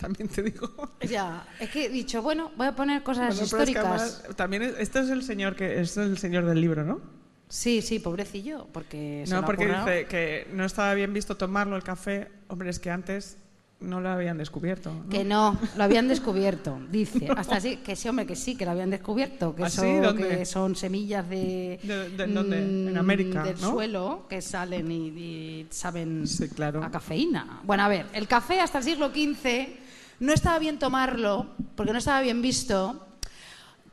también 0.00 0.28
te 0.28 0.42
digo. 0.42 0.68
ya, 1.08 1.46
es 1.58 1.70
que 1.70 1.86
he 1.86 1.88
dicho, 1.88 2.22
bueno, 2.22 2.50
voy 2.56 2.66
a 2.68 2.74
poner 2.74 3.02
cosas 3.02 3.36
Bueno, 3.36 3.48
pero 3.50 3.62
es 3.62 3.66
que 3.68 3.72
históricas. 3.78 3.84
además 4.24 4.36
también 4.36 4.62
es- 4.62 4.74
esto 4.78 4.98
es 5.00 5.10
el 5.10 5.22
señor 5.22 5.54
que 5.56 5.80
es 5.80 5.96
el 5.96 6.16
señor 6.18 6.44
del 6.46 6.60
libro, 6.60 6.84
¿no? 6.84 7.00
Sí, 7.48 7.82
sí, 7.82 7.98
pobrecillo, 7.98 8.68
porque 8.72 9.24
se 9.26 9.34
No, 9.34 9.40
lo 9.40 9.46
porque 9.46 9.66
dice 9.66 10.06
que 10.06 10.46
no 10.52 10.64
estaba 10.64 10.94
bien 10.94 11.12
visto 11.12 11.36
tomarlo 11.36 11.76
el 11.76 11.82
café. 11.82 12.28
Hombre, 12.46 12.70
es 12.70 12.78
que 12.78 12.90
antes 12.92 13.38
no 13.80 14.00
lo 14.00 14.10
habían 14.10 14.36
descubierto. 14.38 14.92
¿no? 14.92 15.08
Que 15.08 15.24
no, 15.24 15.58
lo 15.76 15.82
habían 15.82 16.06
descubierto, 16.06 16.78
dice. 16.92 17.26
Hasta 17.36 17.56
así, 17.56 17.78
que 17.78 17.96
sí, 17.96 18.08
hombre, 18.08 18.24
que 18.26 18.36
sí, 18.36 18.54
que 18.54 18.64
lo 18.66 18.70
habían 18.72 18.90
descubierto. 18.90 19.56
Que, 19.56 19.64
¿Ah, 19.64 19.70
son, 19.70 20.16
que 20.16 20.44
son 20.44 20.76
semillas 20.76 21.28
de, 21.28 21.80
¿De- 21.82 22.10
de 22.10 22.26
dónde? 22.28 22.58
En 22.58 22.92
mm, 22.94 22.98
América, 22.98 23.42
del 23.42 23.60
¿no? 23.60 23.72
suelo 23.72 24.26
que 24.28 24.42
salen 24.42 24.92
y, 24.92 25.06
y 25.08 25.66
saben 25.70 26.26
Sí, 26.28 26.48
claro. 26.50 26.84
a 26.84 26.90
cafeína. 26.90 27.62
Bueno, 27.64 27.82
a 27.82 27.88
ver, 27.88 28.06
el 28.12 28.28
café 28.28 28.60
hasta 28.60 28.78
el 28.78 28.84
siglo 28.84 29.08
XV 29.08 29.79
no 30.20 30.32
estaba 30.32 30.58
bien 30.58 30.78
tomarlo, 30.78 31.46
porque 31.74 31.92
no 31.92 31.98
estaba 31.98 32.20
bien 32.20 32.42
visto, 32.42 33.06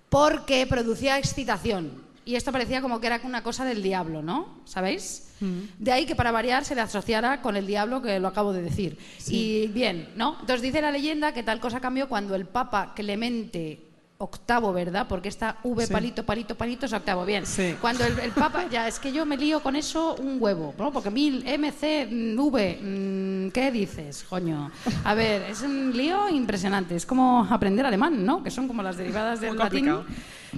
porque 0.09 0.67
producía 0.67 1.17
excitación. 1.17 2.05
Y 2.25 2.35
esto 2.35 2.51
parecía 2.51 2.81
como 2.81 2.99
que 2.99 3.07
era 3.07 3.21
una 3.23 3.41
cosa 3.41 3.63
del 3.63 3.81
diablo, 3.81 4.21
¿no? 4.21 4.59
¿Sabéis? 4.65 5.23
De 5.79 5.91
ahí 5.91 6.05
que 6.05 6.15
para 6.15 6.31
variar 6.31 6.65
se 6.65 6.75
le 6.75 6.81
asociara 6.81 7.41
con 7.41 7.55
el 7.55 7.65
diablo, 7.65 8.01
que 8.01 8.19
lo 8.19 8.27
acabo 8.27 8.51
de 8.51 8.61
decir. 8.61 8.97
Y 9.27 9.67
bien, 9.67 10.09
¿no? 10.15 10.35
Entonces 10.41 10.61
dice 10.61 10.81
la 10.81 10.91
leyenda 10.91 11.33
que 11.33 11.43
tal 11.43 11.61
cosa 11.61 11.79
cambió 11.79 12.09
cuando 12.09 12.35
el 12.35 12.45
Papa 12.45 12.93
Clemente 12.95 13.86
octavo, 14.19 14.73
¿verdad? 14.73 15.05
Porque 15.07 15.29
está 15.29 15.57
V 15.63 15.85
Sí. 15.85 15.93
palito, 15.93 16.25
palito, 16.25 16.55
palito 16.55 16.85
es 16.87 16.93
octavo. 16.93 17.25
Bien. 17.25 17.45
Sí. 17.45 17.75
Cuando 17.79 18.03
el, 18.05 18.17
el 18.19 18.31
Papa, 18.31 18.65
ya 18.69 18.87
es 18.87 18.99
que 18.99 19.11
yo 19.11 19.25
me 19.25 19.37
lío 19.37 19.61
con 19.61 19.75
eso 19.75 20.15
un 20.15 20.37
huevo, 20.41 20.73
¿no? 20.77 20.91
Porque 20.91 21.11
mil, 21.11 21.43
MC, 21.45 22.07
mm, 22.09 22.39
V, 22.39 22.79
mm, 22.81 23.51
¿qué 23.51 23.71
dices, 23.71 24.25
coño? 24.27 24.71
A 25.03 25.13
ver, 25.13 25.43
es 25.43 25.61
un 25.61 25.95
lío 25.95 26.29
impresionante. 26.29 26.95
Es 26.95 27.05
como 27.05 27.47
aprender 27.49 27.85
alemán, 27.85 28.25
¿no? 28.25 28.43
Que 28.43 28.49
son 28.51 28.67
como 28.67 28.81
las 28.81 28.97
derivadas 28.97 29.39
del 29.39 29.55
latín. 29.57 29.91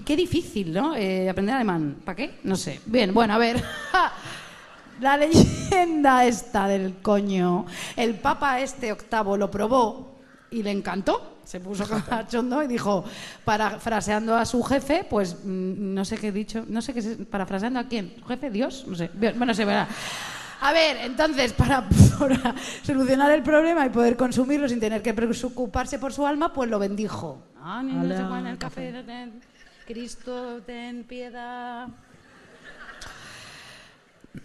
Qué 0.06 0.16
difícil, 0.16 0.72
¿no? 0.74 0.96
Eh, 0.96 1.30
aprender 1.30 1.56
alemán. 1.56 1.98
¿Para 2.06 2.16
qué? 2.16 2.40
No 2.44 2.56
sé. 2.56 2.80
Bien, 2.86 3.14
bueno, 3.14 3.34
a 3.34 3.38
ver. 3.38 3.62
La 5.02 5.16
leyenda 5.16 6.26
esta 6.26 6.68
del 6.68 6.96
coño. 7.02 7.66
El 7.96 8.16
Papa 8.16 8.60
este 8.60 8.92
octavo 8.92 9.38
lo 9.38 9.50
probó 9.50 10.09
y 10.52 10.64
le 10.64 10.72
encantó. 10.72 11.38
Se 11.46 11.60
puso 11.60 11.86
cachondo 12.10 12.62
y 12.64 12.68
dijo, 12.68 13.04
parafraseando 13.46 14.36
a 14.36 14.46
su 14.46 14.62
jefe, 14.64 15.06
pues 15.10 15.36
mm, 15.44 15.94
no 15.94 16.06
sé 16.06 16.18
qué 16.18 16.28
he 16.28 16.32
dicho, 16.32 16.64
no 16.68 16.82
sé 16.82 16.94
qué, 16.94 17.00
es- 17.00 17.18
parafraseando 17.30 17.80
a 17.80 17.86
quién, 17.88 18.14
¿Su 18.20 18.26
jefe, 18.26 18.50
Dios, 18.50 18.86
no 18.88 18.96
sé, 18.96 19.10
bueno, 19.36 19.54
se 19.54 19.66
verá. 19.66 19.88
A 20.62 20.74
ver, 20.74 20.98
entonces, 20.98 21.54
para, 21.54 21.88
para 22.20 22.54
solucionar 22.84 23.32
el 23.32 23.42
problema 23.44 23.86
y 23.86 23.90
poder 23.90 24.16
consumirlo 24.18 24.68
sin 24.68 24.80
tener 24.80 25.02
que 25.02 25.14
preocuparse 25.14 25.98
por 26.00 26.12
su 26.14 26.28
alma, 26.28 26.52
pues 26.54 26.70
lo 26.70 26.78
bendijo. 26.80 27.42
Ah, 27.62 27.82
ni 27.84 27.94
no 27.94 28.02
Alea, 28.02 28.18
sé 28.18 28.24
cuál, 28.28 28.48
el 28.48 28.58
café. 28.58 29.04
ten- 29.06 29.42
Cristo, 29.88 30.62
ten 30.66 31.04
piedad. 31.06 31.88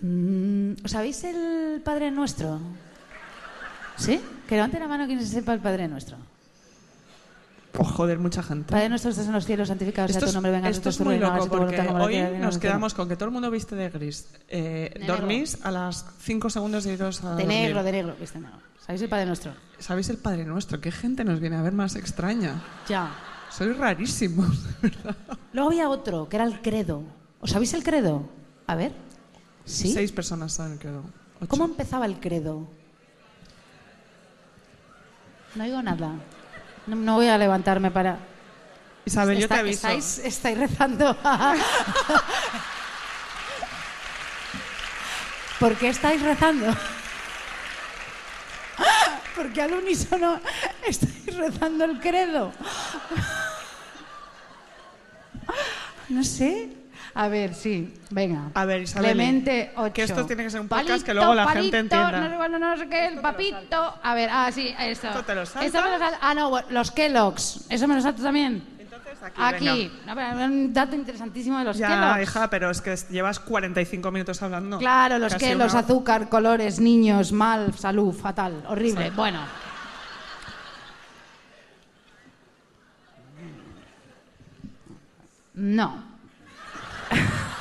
Mm, 0.01 0.73
¿Os 0.85 0.91
sabéis 0.91 1.23
el 1.25 1.83
Padre 1.85 2.11
Nuestro? 2.11 2.61
¿Sí? 3.97 4.21
Que 4.49 4.55
levante 4.57 4.79
la 4.79 4.89
mano 4.89 5.07
quien 5.07 5.21
se 5.21 5.27
sepa 5.27 5.53
el 5.55 5.61
Padre 5.61 5.89
Nuestro. 5.89 6.17
Oh, 7.77 7.83
joder, 7.85 8.19
mucha 8.21 8.43
gente. 8.43 8.71
Padre 8.71 8.89
Nuestro 8.89 9.11
estás 9.11 9.27
en 9.27 9.33
los 9.33 9.45
cielos, 9.47 9.67
santificado 9.69 10.07
sea 10.09 10.21
tu 10.21 10.33
nombre, 10.33 10.53
venga 10.53 10.69
esto 10.69 10.91
es 10.91 11.01
muy 11.01 11.19
loco 11.19 11.49
porque 11.49 11.81
hoy 11.81 12.15
el 12.17 12.41
nos 12.41 12.59
quedamos 12.59 12.95
con 12.95 13.09
que 13.09 13.17
todo 13.17 13.27
el 13.27 13.33
mundo 13.33 13.51
viste 13.51 13.75
de 13.75 13.91
gris. 13.91 14.29
Eh, 14.49 14.91
De 14.95 15.01
negro. 15.01 15.17
dormís 15.17 15.59
a 15.65 15.71
las 15.73 16.07
5 16.21 16.51
segundos 16.51 16.85
de 16.85 16.93
iros 16.95 17.25
a 17.25 17.31
De 17.35 17.43
dormir. 17.43 17.49
negro, 17.49 17.83
de 17.83 17.93
negro. 17.93 18.17
¿viste? 18.21 18.39
No. 18.39 18.51
¿Sabéis 18.85 19.03
el 19.03 19.09
Padre 19.09 19.27
Nuestro? 19.27 19.53
¿Sabéis 19.81 20.09
el 20.11 20.19
Padre 20.19 20.45
Nuestro? 20.45 20.81
¿Qué 20.81 20.93
gente 20.93 21.25
nos 21.25 21.41
viene 21.41 21.57
a 21.57 21.63
ver 21.63 21.73
más 21.73 21.97
extraña? 21.97 22.63
Ya. 22.89 23.11
Sois 23.51 23.77
rarísimos, 23.77 24.63
de 24.83 24.89
verdad. 24.91 25.17
Luego 25.53 25.71
había 25.71 25.89
otro, 25.89 26.29
que 26.29 26.37
era 26.37 26.45
el 26.45 26.61
credo. 26.61 27.03
¿Os 27.41 27.51
sabéis 27.51 27.75
el 27.75 27.83
credo? 27.83 28.29
A 28.69 28.77
ver. 28.77 28.93
¿Sí? 29.65 29.93
Seis 29.93 30.13
personas 30.13 30.53
saben, 30.53 30.79
creo. 30.79 31.03
Ocho. 31.41 31.49
¿Cómo 31.49 31.65
empezaba 31.65 32.07
el 32.07 32.21
credo? 32.21 32.69
No 35.55 35.65
oigo 35.65 35.83
nada. 35.83 36.11
No, 36.87 36.97
no 36.97 37.15
voy 37.15 37.29
a 37.29 37.39
levantarme 37.39 37.91
para... 37.91 38.19
Isabel, 39.05 39.39
yo 39.39 39.49
te 39.49 39.55
aviso. 39.55 39.87
Estáis, 39.87 40.19
estáis 40.19 40.59
rezando. 40.59 41.17
¿Por 45.61 45.77
qué 45.77 45.89
estáis 45.89 46.21
rezando? 46.23 46.67
Porque 49.37 49.63
al 49.63 49.73
unísono 49.75 50.41
estáis 50.87 51.37
rezando 51.37 51.85
el 51.85 52.01
credo. 52.01 52.53
No 56.07 56.23
sé. 56.23 56.69
A 57.17 57.29
ver, 57.29 57.55
sí, 57.55 57.95
venga. 58.11 58.51
A 58.55 58.65
ver, 58.65 58.83
Isabel, 58.83 59.13
Clemente 59.13 59.71
8. 59.77 59.93
que 59.95 60.03
esto 60.03 60.27
tiene 60.27 60.43
que 60.43 60.51
ser 60.51 60.61
un 60.61 60.69
podcast 60.69 61.05
que 61.07 61.15
luego 61.15 61.33
la 61.35 61.47
gente 61.49 61.79
entienda. 61.79 62.11
No 62.21 62.29
sé, 62.29 62.37
bueno, 62.37 62.59
no 62.59 62.77
sé 62.77 62.89
qué, 62.89 63.07
el 63.07 63.21
papito. 63.21 63.95
A 64.03 64.15
ver, 64.15 64.29
ah, 64.33 64.51
sí, 64.53 64.75
esto. 64.81 65.09
¿Esto 65.09 65.23
te 65.23 65.35
lo 65.37 65.47
saltas? 65.47 65.65
Esto 65.67 65.83
me 65.83 65.91
lo 65.93 65.99
sal- 65.99 66.19
Ah, 66.21 66.35
no, 66.35 66.61
los 66.71 66.91
Kellogg's. 66.91 67.67
¿Eso 67.71 67.87
me 67.87 67.95
lo 67.95 68.01
salto 68.01 68.21
también? 68.21 68.65
Entonces, 68.81 69.23
aquí, 69.23 69.41
Aquí. 69.41 69.93
No, 70.07 70.15
pero 70.17 70.45
un 70.45 70.73
dato 70.73 70.97
interesantísimo 70.97 71.57
de 71.59 71.65
los 71.65 71.79
Ya, 71.79 71.89
Kellogg's. 71.89 72.23
hija, 72.23 72.51
pero 72.51 72.71
es 72.71 72.81
que 72.81 72.97
llevas 73.11 73.39
45 73.39 74.11
minutos 74.11 74.43
hablando. 74.43 74.79
Claro, 74.79 75.19
los 75.21 75.37
Kellogg's, 75.37 75.75
azúcar, 75.77 76.29
colores, 76.29 76.81
niños, 76.81 77.31
mal, 77.31 77.73
salud, 77.75 78.13
fatal, 78.13 78.65
horrible. 78.67 79.11
Bueno. 79.13 79.39
No. 85.55 86.14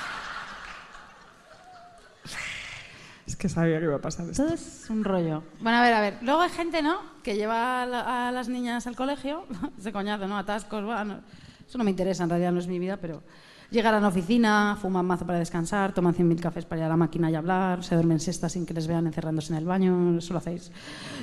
Es 3.25 3.37
que 3.37 3.47
sabía 3.47 3.79
que 3.79 3.85
iba 3.85 3.95
a 3.95 3.99
pasar 4.01 4.29
esto. 4.29 4.43
Todo 4.43 4.53
es 4.53 4.85
un 4.89 5.03
rollo. 5.03 5.43
Bueno, 5.61 5.77
a 5.77 5.81
ver, 5.81 5.93
a 5.93 6.01
ver. 6.01 6.17
Luego 6.21 6.41
hay 6.41 6.49
gente, 6.49 6.81
¿no? 6.81 6.97
Que 7.23 7.35
lleva 7.35 7.83
a, 7.83 7.85
la- 7.85 8.27
a 8.27 8.31
las 8.33 8.49
niñas 8.49 8.85
al 8.85 8.95
colegio. 8.97 9.45
Ese 9.79 9.93
coñazo, 9.93 10.27
¿no? 10.27 10.37
Atascos, 10.37 10.83
va, 10.87 11.03
no. 11.05 11.19
Eso 11.67 11.77
no 11.77 11.83
me 11.85 11.89
interesa, 11.91 12.23
en 12.23 12.29
realidad 12.29 12.51
no 12.51 12.59
es 12.59 12.67
mi 12.67 12.79
vida, 12.79 12.97
pero... 12.97 13.23
Llegan 13.71 13.95
a 13.95 13.99
la 13.99 14.09
oficina, 14.09 14.77
fuman 14.79 15.03
mazo 15.03 15.25
para 15.25 15.39
descansar, 15.39 15.93
toman 15.93 16.13
100.000 16.13 16.39
cafés 16.39 16.63
para 16.63 16.81
ir 16.81 16.85
a 16.85 16.89
la 16.89 16.97
máquina 16.97 17.31
y 17.31 17.35
hablar, 17.35 17.83
se 17.83 17.95
duermen 17.95 18.19
siestas 18.19 18.51
sin 18.51 18.67
que 18.67 18.73
les 18.75 18.85
vean 18.85 19.07
encerrándose 19.07 19.51
en 19.51 19.57
el 19.57 19.65
baño, 19.65 20.15
eso 20.19 20.31
lo 20.33 20.37
hacéis. 20.37 20.71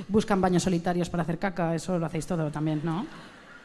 Buscan 0.08 0.40
baños 0.40 0.64
solitarios 0.64 1.08
para 1.10 1.22
hacer 1.22 1.38
caca, 1.38 1.76
eso 1.76 1.96
lo 1.96 2.06
hacéis 2.06 2.26
todo 2.26 2.50
también, 2.50 2.80
¿no? 2.82 3.06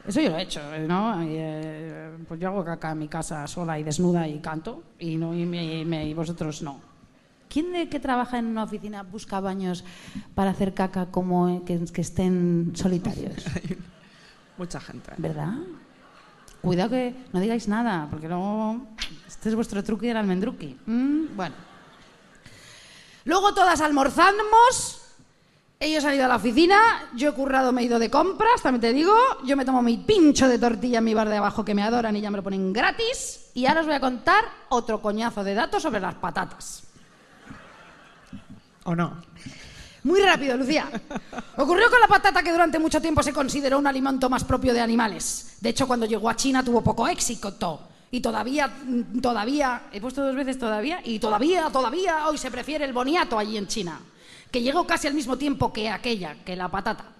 Eso 0.08 0.22
yo 0.22 0.30
lo 0.30 0.38
he 0.38 0.44
hecho, 0.44 0.62
¿no? 0.88 1.24
Y, 1.24 1.30
eh, 1.32 2.12
pues 2.28 2.40
yo 2.40 2.50
hago 2.50 2.64
caca 2.64 2.92
en 2.92 3.00
mi 3.00 3.08
casa 3.08 3.46
sola 3.48 3.80
y 3.80 3.84
desnuda 3.84 4.28
y 4.28 4.40
canto, 4.40 4.84
y, 5.00 5.18
no, 5.18 5.34
y, 5.34 5.46
me- 5.46 5.82
y 5.82 5.86
me- 5.86 6.08
y 6.08 6.14
vosotros 6.14 6.62
no. 6.62 6.80
¿Quién 7.50 7.72
de 7.74 7.90
que 7.90 8.00
trabaja 8.00 8.38
en 8.38 8.46
una 8.48 8.64
oficina 8.64 9.04
busca 9.04 9.40
baños 9.40 9.84
para 10.36 10.52
hacer 10.52 10.74
caca 10.74 11.08
como 11.08 11.64
que, 11.66 11.80
que 11.86 12.02
estén 12.02 12.74
solitarios? 12.76 13.46
Mucha 14.58 14.80
gente. 14.80 15.12
¿Verdad? 15.18 15.54
Cuidado 16.62 16.90
que 16.92 17.16
no 17.34 17.40
digáis 17.40 17.68
nada, 17.68 18.08
porque 18.10 18.28
luego 18.28 18.86
este 19.28 19.50
es 19.50 19.56
vuestro 19.56 19.84
truqui 19.84 20.08
del 20.08 20.18
almendruqui. 20.18 20.78
Mm, 20.86 21.36
bueno. 21.36 21.56
Luego 23.26 23.54
todas 23.54 23.82
almorzamos. 23.82 25.02
Ellos 25.80 26.06
han 26.06 26.16
ido 26.16 26.26
a 26.26 26.30
la 26.30 26.38
oficina, 26.38 26.78
yo 27.16 27.30
he 27.30 27.34
currado, 27.34 27.72
me 27.72 27.82
he 27.82 27.86
ido 27.86 28.00
de 28.00 28.10
compras, 28.10 28.62
también 28.62 28.82
te 28.82 28.94
digo. 28.94 29.14
Yo 29.46 29.58
me 29.58 29.66
tomo 29.66 29.82
mi 29.82 29.98
pincho 29.98 30.48
de 30.48 30.58
tortilla 30.58 31.00
en 31.00 31.04
mi 31.04 31.14
bar 31.14 31.28
de 31.28 31.38
abajo 31.38 31.66
que 31.66 31.76
me 31.76 31.84
adoran 31.84 32.16
y 32.16 32.22
ya 32.22 32.32
me 32.32 32.38
lo 32.38 32.44
ponen 32.44 32.72
gratis. 32.72 33.52
Y 33.54 33.66
ahora 33.66 33.82
os 33.82 33.86
voy 33.86 33.96
a 33.96 34.00
contar 34.00 34.46
otro 34.70 35.02
coñazo 35.02 35.44
de 35.44 35.54
datos 35.54 35.84
sobre 35.84 36.00
las 36.00 36.16
patatas. 36.16 36.84
¿O 38.86 38.96
no? 38.96 39.22
Muy 40.04 40.22
rápido, 40.22 40.56
Lucía. 40.56 40.88
Ocurrió 41.58 41.90
con 41.90 42.00
la 42.00 42.08
patata 42.08 42.44
que 42.44 42.52
durante 42.52 42.78
mucho 42.78 43.02
tiempo 43.02 43.24
se 43.24 43.34
consideró 43.34 43.80
un 43.80 43.88
alimento 43.88 44.30
más 44.30 44.44
propio 44.44 44.74
de 44.74 44.80
animales. 44.80 45.58
De 45.60 45.70
hecho, 45.70 45.88
cuando 45.88 46.06
llegó 46.06 46.30
a 46.30 46.36
China 46.36 46.64
tuvo 46.64 46.82
poco 46.82 47.08
éxito. 47.08 47.82
Y 48.12 48.22
todavía, 48.22 48.72
todavía, 49.22 49.84
he 49.92 50.00
puesto 50.00 50.24
dos 50.24 50.36
veces 50.36 50.60
todavía, 50.60 51.02
y 51.04 51.20
todavía, 51.20 51.70
todavía 51.72 52.28
hoy 52.28 52.38
se 52.38 52.52
prefiere 52.52 52.86
el 52.86 52.94
boniato 52.94 53.38
allí 53.38 53.58
en 53.58 53.68
China, 53.68 54.00
que 54.52 54.62
llegó 54.62 54.86
casi 54.86 55.08
al 55.08 55.14
mismo 55.14 55.38
tiempo 55.38 55.72
que 55.74 55.90
aquella, 55.90 56.36
que 56.44 56.56
la 56.56 56.70
patata. 56.70 57.16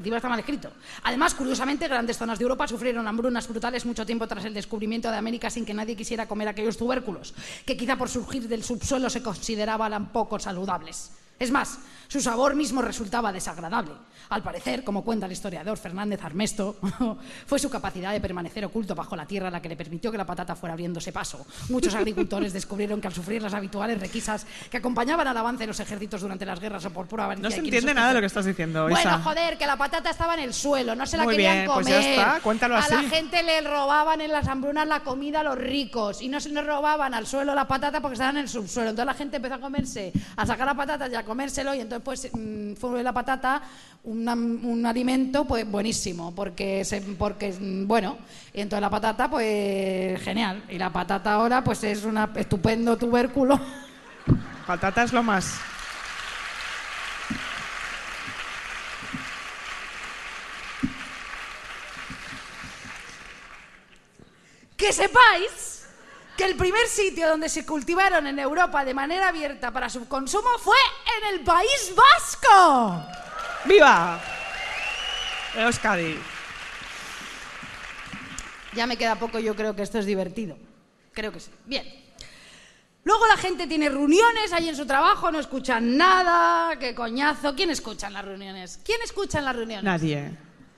Encima 0.00 0.16
está 0.16 0.30
mal 0.30 0.38
escrito. 0.38 0.72
Además, 1.02 1.34
curiosamente, 1.34 1.86
grandes 1.86 2.16
zonas 2.16 2.38
de 2.38 2.44
Europa 2.44 2.66
sufrieron 2.66 3.06
hambrunas 3.06 3.46
brutales 3.46 3.84
mucho 3.84 4.06
tiempo 4.06 4.26
tras 4.26 4.46
el 4.46 4.54
descubrimiento 4.54 5.10
de 5.10 5.18
América 5.18 5.50
sin 5.50 5.66
que 5.66 5.74
nadie 5.74 5.94
quisiera 5.94 6.26
comer 6.26 6.48
aquellos 6.48 6.78
tubérculos, 6.78 7.34
que 7.66 7.76
quizá 7.76 7.96
por 7.96 8.08
surgir 8.08 8.48
del 8.48 8.64
subsuelo 8.64 9.10
se 9.10 9.22
consideraban 9.22 10.10
poco 10.10 10.38
saludables. 10.38 11.10
Es 11.38 11.50
más, 11.50 11.78
su 12.08 12.20
sabor 12.20 12.54
mismo 12.54 12.80
resultaba 12.80 13.32
desagradable. 13.32 13.92
Al 14.30 14.42
parecer, 14.42 14.84
como 14.84 15.02
cuenta 15.02 15.26
el 15.26 15.32
historiador 15.32 15.76
Fernández 15.76 16.22
Armesto, 16.22 16.76
fue 17.46 17.58
su 17.58 17.68
capacidad 17.68 18.12
de 18.12 18.20
permanecer 18.20 18.64
oculto 18.64 18.94
bajo 18.94 19.16
la 19.16 19.26
tierra 19.26 19.50
la 19.50 19.60
que 19.60 19.68
le 19.68 19.76
permitió 19.76 20.12
que 20.12 20.18
la 20.18 20.24
patata 20.24 20.54
fuera 20.54 20.72
abriéndose 20.74 21.12
paso. 21.12 21.44
Muchos 21.68 21.94
agricultores 21.96 22.52
descubrieron 22.52 23.00
que 23.00 23.08
al 23.08 23.12
sufrir 23.14 23.42
las 23.42 23.54
habituales 23.54 24.00
requisas 24.00 24.46
que 24.70 24.76
acompañaban 24.76 25.26
al 25.26 25.36
avance 25.36 25.64
de 25.64 25.66
los 25.66 25.80
ejércitos 25.80 26.20
durante 26.20 26.46
las 26.46 26.60
guerras 26.60 26.84
o 26.84 26.90
por 26.90 27.08
pura 27.08 27.24
avaricia 27.24 27.48
No 27.48 27.50
se 27.54 27.58
entiende 27.60 27.92
nada 27.92 28.08
de 28.08 28.14
lo 28.14 28.20
que 28.20 28.26
estás 28.26 28.44
diciendo, 28.44 28.88
Bueno, 28.88 29.18
joder, 29.22 29.58
que 29.58 29.66
la 29.66 29.76
patata 29.76 30.10
estaba 30.10 30.34
en 30.34 30.40
el 30.40 30.54
suelo, 30.54 30.94
no 30.94 31.06
se 31.06 31.16
la 31.16 31.24
Muy 31.24 31.34
querían 31.34 31.54
bien, 31.54 31.66
pues 31.66 31.86
comer. 31.86 32.02
ya 32.02 32.10
está, 32.10 32.40
cuéntalo 32.40 32.76
a 32.76 32.78
la 32.78 32.84
así. 32.84 33.06
gente 33.08 33.42
le 33.42 33.60
robaban 33.62 34.20
en 34.20 34.30
las 34.30 34.46
hambrunas 34.46 34.86
la 34.86 35.00
comida 35.00 35.40
a 35.40 35.42
los 35.42 35.58
ricos 35.58 36.22
y 36.22 36.28
no 36.28 36.38
se 36.40 36.50
nos 36.50 36.64
robaban 36.64 37.14
al 37.14 37.26
suelo 37.26 37.52
la 37.54 37.66
patata 37.66 38.00
porque 38.00 38.14
estaban 38.14 38.36
en 38.36 38.44
el 38.44 38.48
subsuelo. 38.48 38.90
Entonces 38.90 39.06
la 39.06 39.14
gente 39.14 39.36
empezó 39.38 39.54
a 39.56 39.60
comerse, 39.60 40.12
a 40.36 40.46
sacar 40.46 40.66
la 40.66 40.74
patata 40.74 41.08
y 41.08 41.14
a 41.16 41.24
comérselo 41.24 41.74
y 41.74 41.80
entonces 41.80 42.04
pues 42.04 42.28
mm, 42.32 42.74
fue 42.74 43.02
la 43.02 43.12
patata 43.12 43.60
un, 44.04 44.86
alimento 44.86 45.44
pues 45.44 45.70
buenísimo 45.70 46.34
porque 46.34 46.84
se, 46.84 47.02
porque 47.02 47.54
bueno 47.86 48.16
y 48.54 48.60
entonces 48.62 48.80
la 48.80 48.90
patata 48.90 49.28
pues 49.28 50.20
genial 50.22 50.64
y 50.68 50.78
la 50.78 50.90
patata 50.90 51.34
ahora 51.34 51.62
pues 51.62 51.84
es 51.84 52.04
un 52.04 52.18
estupendo 52.36 52.96
tubérculo 52.96 53.60
Patata 54.66 55.02
es 55.02 55.12
lo 55.12 55.22
más. 55.22 55.58
que 64.76 64.94
sepáis 64.94 65.86
que 66.38 66.44
el 66.44 66.56
primer 66.56 66.86
sitio 66.86 67.28
donde 67.28 67.50
se 67.50 67.66
cultivaron 67.66 68.26
en 68.26 68.38
Europa 68.38 68.82
de 68.82 68.94
manera 68.94 69.28
abierta 69.28 69.70
para 69.70 69.90
su 69.90 70.08
consumo 70.08 70.48
fue 70.58 70.78
en 71.18 71.34
el 71.34 71.44
País 71.44 71.92
Vasco. 71.94 73.04
¡Viva! 73.64 74.20
Euskadi. 75.56 76.16
Ya 78.74 78.86
me 78.86 78.96
queda 78.96 79.16
poco, 79.16 79.38
yo 79.38 79.54
creo 79.56 79.74
que 79.74 79.82
esto 79.82 79.98
es 79.98 80.06
divertido. 80.06 80.56
Creo 81.12 81.32
que 81.32 81.40
sí. 81.40 81.50
Bien. 81.66 81.84
Luego 83.02 83.26
la 83.26 83.36
gente 83.36 83.66
tiene 83.66 83.88
reuniones 83.88 84.52
ahí 84.52 84.68
en 84.68 84.76
su 84.76 84.86
trabajo, 84.86 85.30
no 85.32 85.40
escuchan 85.40 85.96
nada, 85.96 86.78
qué 86.78 86.94
coñazo. 86.94 87.54
¿Quién 87.56 87.70
escucha 87.70 88.06
en 88.08 88.12
las 88.12 88.24
reuniones? 88.24 88.78
¿Quién 88.84 88.98
escucha 89.02 89.38
en 89.38 89.44
las 89.46 89.56
reuniones? 89.56 89.84
Nadie. 89.84 90.30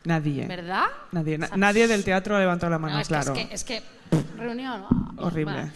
Nadie. 0.05 0.47
¿Verdad? 0.47 0.87
Nadie, 1.13 1.39
nadie 1.39 1.87
del 1.87 2.05
teatro 2.05 2.39
levantó 2.39 2.69
la 2.69 2.79
mano, 2.79 2.95
No, 2.95 3.01
es, 3.01 3.09
claro. 3.09 3.35
que, 3.35 3.43
es 3.43 3.47
que, 3.49 3.55
es 3.55 3.65
que, 3.65 3.83
pff, 4.17 4.39
reunión. 4.39 4.85
Horrible. 5.19 5.71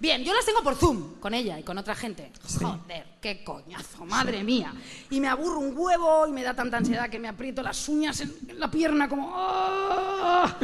Bien, 0.00 0.22
yo 0.22 0.32
las 0.32 0.44
tengo 0.46 0.62
por 0.62 0.76
Zoom 0.76 1.14
con 1.18 1.34
ella 1.34 1.58
y 1.58 1.62
con 1.64 1.76
otra 1.76 1.94
gente. 1.94 2.30
Joder, 2.60 3.04
qué 3.20 3.42
coñazo, 3.42 4.04
madre 4.04 4.44
mía. 4.44 4.72
Y 5.10 5.20
me 5.20 5.26
aburro 5.28 5.58
un 5.58 5.76
huevo 5.76 6.26
y 6.28 6.32
me 6.32 6.42
da 6.44 6.54
tanta 6.54 6.76
ansiedad 6.76 7.10
que 7.10 7.18
me 7.18 7.26
aprieto 7.28 7.62
las 7.62 7.88
uñas 7.88 8.20
en, 8.20 8.32
en 8.48 8.60
la 8.60 8.70
pierna 8.70 9.08
como... 9.08 9.32
¡ah! 9.34 10.54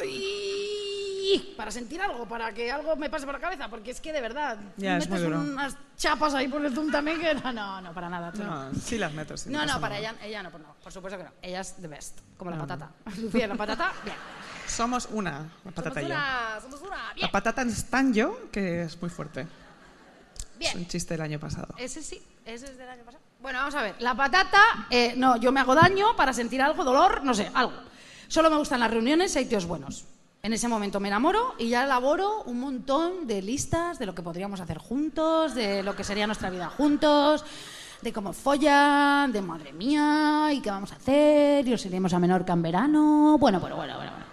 Uy, 0.00 1.54
para 1.56 1.70
sentir 1.70 2.00
algo, 2.00 2.26
para 2.26 2.52
que 2.54 2.70
algo 2.70 2.96
me 2.96 3.10
pase 3.10 3.26
por 3.26 3.34
la 3.34 3.40
cabeza, 3.40 3.68
porque 3.68 3.90
es 3.90 4.00
que 4.00 4.12
de 4.12 4.20
verdad, 4.20 4.56
Ya, 4.76 4.96
es 4.96 5.08
muy 5.08 5.18
metes 5.18 5.30
duro. 5.38 5.40
unas 5.52 5.76
chapas 5.96 6.34
ahí 6.34 6.48
por 6.48 6.64
el 6.64 6.72
Zoom 6.74 6.90
también 6.90 7.20
que 7.20 7.34
no, 7.34 7.52
no, 7.52 7.80
no, 7.82 7.92
para 7.92 8.08
nada. 8.08 8.32
tú 8.32 8.42
no. 8.42 8.70
No, 8.72 8.74
sí 8.80 8.96
las 8.96 9.12
meto. 9.12 9.36
sí, 9.36 9.50
No, 9.50 9.58
pasa 9.60 9.74
no, 9.74 9.80
para 9.80 10.00
nada. 10.00 10.10
ella, 10.12 10.26
ella 10.26 10.42
no, 10.42 10.50
pues 10.50 10.62
no, 10.62 10.74
por 10.82 10.92
supuesto 10.92 11.18
que 11.18 11.24
no. 11.24 11.30
Ella 11.42 11.60
es 11.60 11.74
the 11.76 11.88
best, 11.88 12.20
como 12.36 12.50
la 12.50 12.58
patata. 12.58 12.90
Lucía, 13.18 13.46
la 13.46 13.56
patata, 13.56 13.92
bien. 14.04 14.16
Somos 14.68 15.08
una, 15.10 15.50
la 15.64 15.70
patata 15.72 16.02
y 16.02 16.04
somos 16.04 16.08
yo. 16.08 16.14
una, 16.14 16.60
somos 16.60 16.80
una, 16.82 17.12
bien. 17.14 17.26
La 17.26 17.32
patata 17.32 17.62
es 17.62 17.84
tan 17.84 18.12
yo 18.14 18.50
que 18.52 18.82
es 18.82 19.00
muy 19.00 19.10
fuerte. 19.10 19.42
Es 19.42 20.58
Bien. 20.58 20.78
un 20.78 20.86
chiste 20.88 21.14
del 21.14 21.20
año 21.22 21.38
pasado. 21.38 21.74
Ese 21.78 22.02
sí, 22.02 22.20
ese 22.44 22.66
es 22.66 22.76
del 22.76 22.88
año 22.88 23.04
pasado. 23.04 23.22
Bueno, 23.40 23.60
vamos 23.60 23.74
a 23.76 23.82
ver. 23.82 23.94
La 24.00 24.16
patata, 24.16 24.60
eh, 24.90 25.14
no, 25.16 25.36
yo 25.36 25.52
me 25.52 25.60
hago 25.60 25.74
daño 25.74 26.16
para 26.16 26.32
sentir 26.32 26.60
algo, 26.60 26.82
dolor, 26.82 27.22
no 27.22 27.32
sé, 27.32 27.50
algo. 27.54 27.74
Solo 28.26 28.50
me 28.50 28.56
gustan 28.56 28.80
las 28.80 28.90
reuniones 28.90 29.36
y 29.36 29.38
sitios 29.40 29.66
buenos. 29.66 30.04
En 30.42 30.52
ese 30.52 30.68
momento 30.68 31.00
me 31.00 31.08
enamoro 31.08 31.54
y 31.58 31.68
ya 31.68 31.84
elaboro 31.84 32.42
un 32.44 32.60
montón 32.60 33.26
de 33.26 33.42
listas 33.42 33.98
de 33.98 34.06
lo 34.06 34.14
que 34.14 34.22
podríamos 34.22 34.60
hacer 34.60 34.78
juntos, 34.78 35.54
de 35.54 35.82
lo 35.82 35.94
que 35.96 36.04
sería 36.04 36.26
nuestra 36.26 36.50
vida 36.50 36.68
juntos, 36.68 37.44
de 38.02 38.12
cómo 38.12 38.32
follan, 38.32 39.32
de 39.32 39.42
madre 39.42 39.72
mía, 39.72 40.48
y 40.52 40.60
qué 40.60 40.70
vamos 40.70 40.92
a 40.92 40.96
hacer, 40.96 41.66
y 41.66 41.72
os 41.74 41.84
iremos 41.86 42.12
a 42.12 42.18
Menorca 42.18 42.52
en 42.52 42.62
verano. 42.62 43.36
Bueno, 43.38 43.60
bueno, 43.60 43.76
bueno, 43.76 43.96
bueno. 43.96 44.12
bueno. 44.12 44.27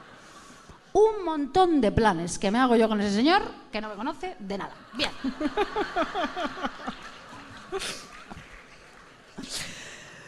Un 0.95 1.25
montón 1.25 1.81
de 1.81 1.91
planes 1.91 2.39
que 2.39 2.49
me 2.51 2.57
hago 2.57 2.77
yo 2.77 2.87
con 2.87 3.01
ese 3.01 3.13
señor 3.13 3.41
que 3.69 3.81
no 3.81 3.89
me 3.89 3.95
conoce 3.95 4.37
de 4.39 4.57
nada. 4.57 4.73
Bien. 4.93 5.11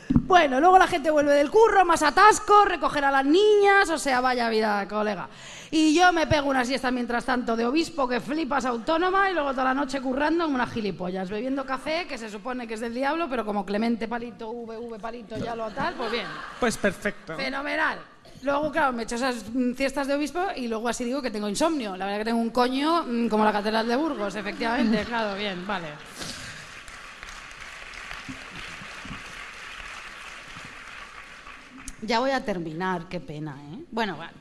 Bueno, 0.10 0.60
luego 0.60 0.78
la 0.78 0.88
gente 0.88 1.10
vuelve 1.10 1.34
del 1.34 1.50
curro, 1.50 1.86
más 1.86 2.04
atasco, 2.04 2.66
recoger 2.66 3.06
a 3.06 3.12
las 3.12 3.24
niñas, 3.24 3.90
o 3.90 3.98
sea, 3.98 4.20
vaya 4.20 4.50
vida, 4.50 4.86
colega. 4.86 5.30
Y 5.72 5.96
yo 5.96 6.12
me 6.12 6.28
pego 6.28 6.50
una 6.50 6.66
siesta 6.66 6.92
mientras 6.92 7.24
tanto 7.24 7.56
de 7.56 7.66
obispo 7.66 8.10
que 8.10 8.20
flipas 8.20 8.66
autónoma 8.66 9.30
y 9.30 9.34
luego 9.34 9.52
toda 9.52 9.64
la 9.64 9.74
noche 9.74 10.02
currando 10.02 10.44
como 10.44 10.56
unas 10.56 10.74
gilipollas, 10.74 11.30
bebiendo 11.30 11.66
café 11.66 12.08
que 12.08 12.18
se 12.18 12.30
supone 12.30 12.68
que 12.68 12.74
es 12.74 12.82
del 12.82 12.94
diablo, 12.94 13.30
pero 13.30 13.46
como 13.46 13.66
Clemente 13.66 14.10
Palito, 14.10 14.52
VV 14.52 15.00
Palito, 15.00 15.38
ya 15.38 15.56
lo 15.56 15.70
tal, 15.72 15.94
pues 15.94 16.12
bien. 16.12 16.28
Pues 16.60 16.78
perfecto. 16.78 17.38
Fenomenal. 17.38 18.00
Luego, 18.44 18.72
claro, 18.72 18.94
me 18.94 19.04
echo 19.04 19.16
esas 19.16 19.46
mm, 19.54 19.74
siestas 19.74 20.08
de 20.08 20.16
obispo 20.16 20.40
y 20.56 20.68
luego 20.68 20.88
así 20.88 21.04
digo 21.04 21.22
que 21.22 21.32
tengo 21.32 21.50
insomnio. 21.50 21.98
La 21.98 22.06
verdad 22.06 22.20
que 22.20 22.26
tengo 22.26 22.40
un 22.40 22.52
coño 22.52 23.04
mm, 23.04 23.28
como 23.28 23.44
la 23.44 23.52
catedral 23.52 23.88
de 23.88 23.96
Burgos, 23.96 24.36
efectivamente. 24.36 25.04
Claro, 25.08 25.38
bien, 25.38 25.66
vale. 25.66 25.88
Ya 32.02 32.20
voy 32.20 32.32
a 32.32 32.44
terminar, 32.46 33.08
qué 33.10 33.20
pena, 33.20 33.58
¿eh? 33.72 33.84
Bueno, 33.90 34.18
vale. 34.18 34.34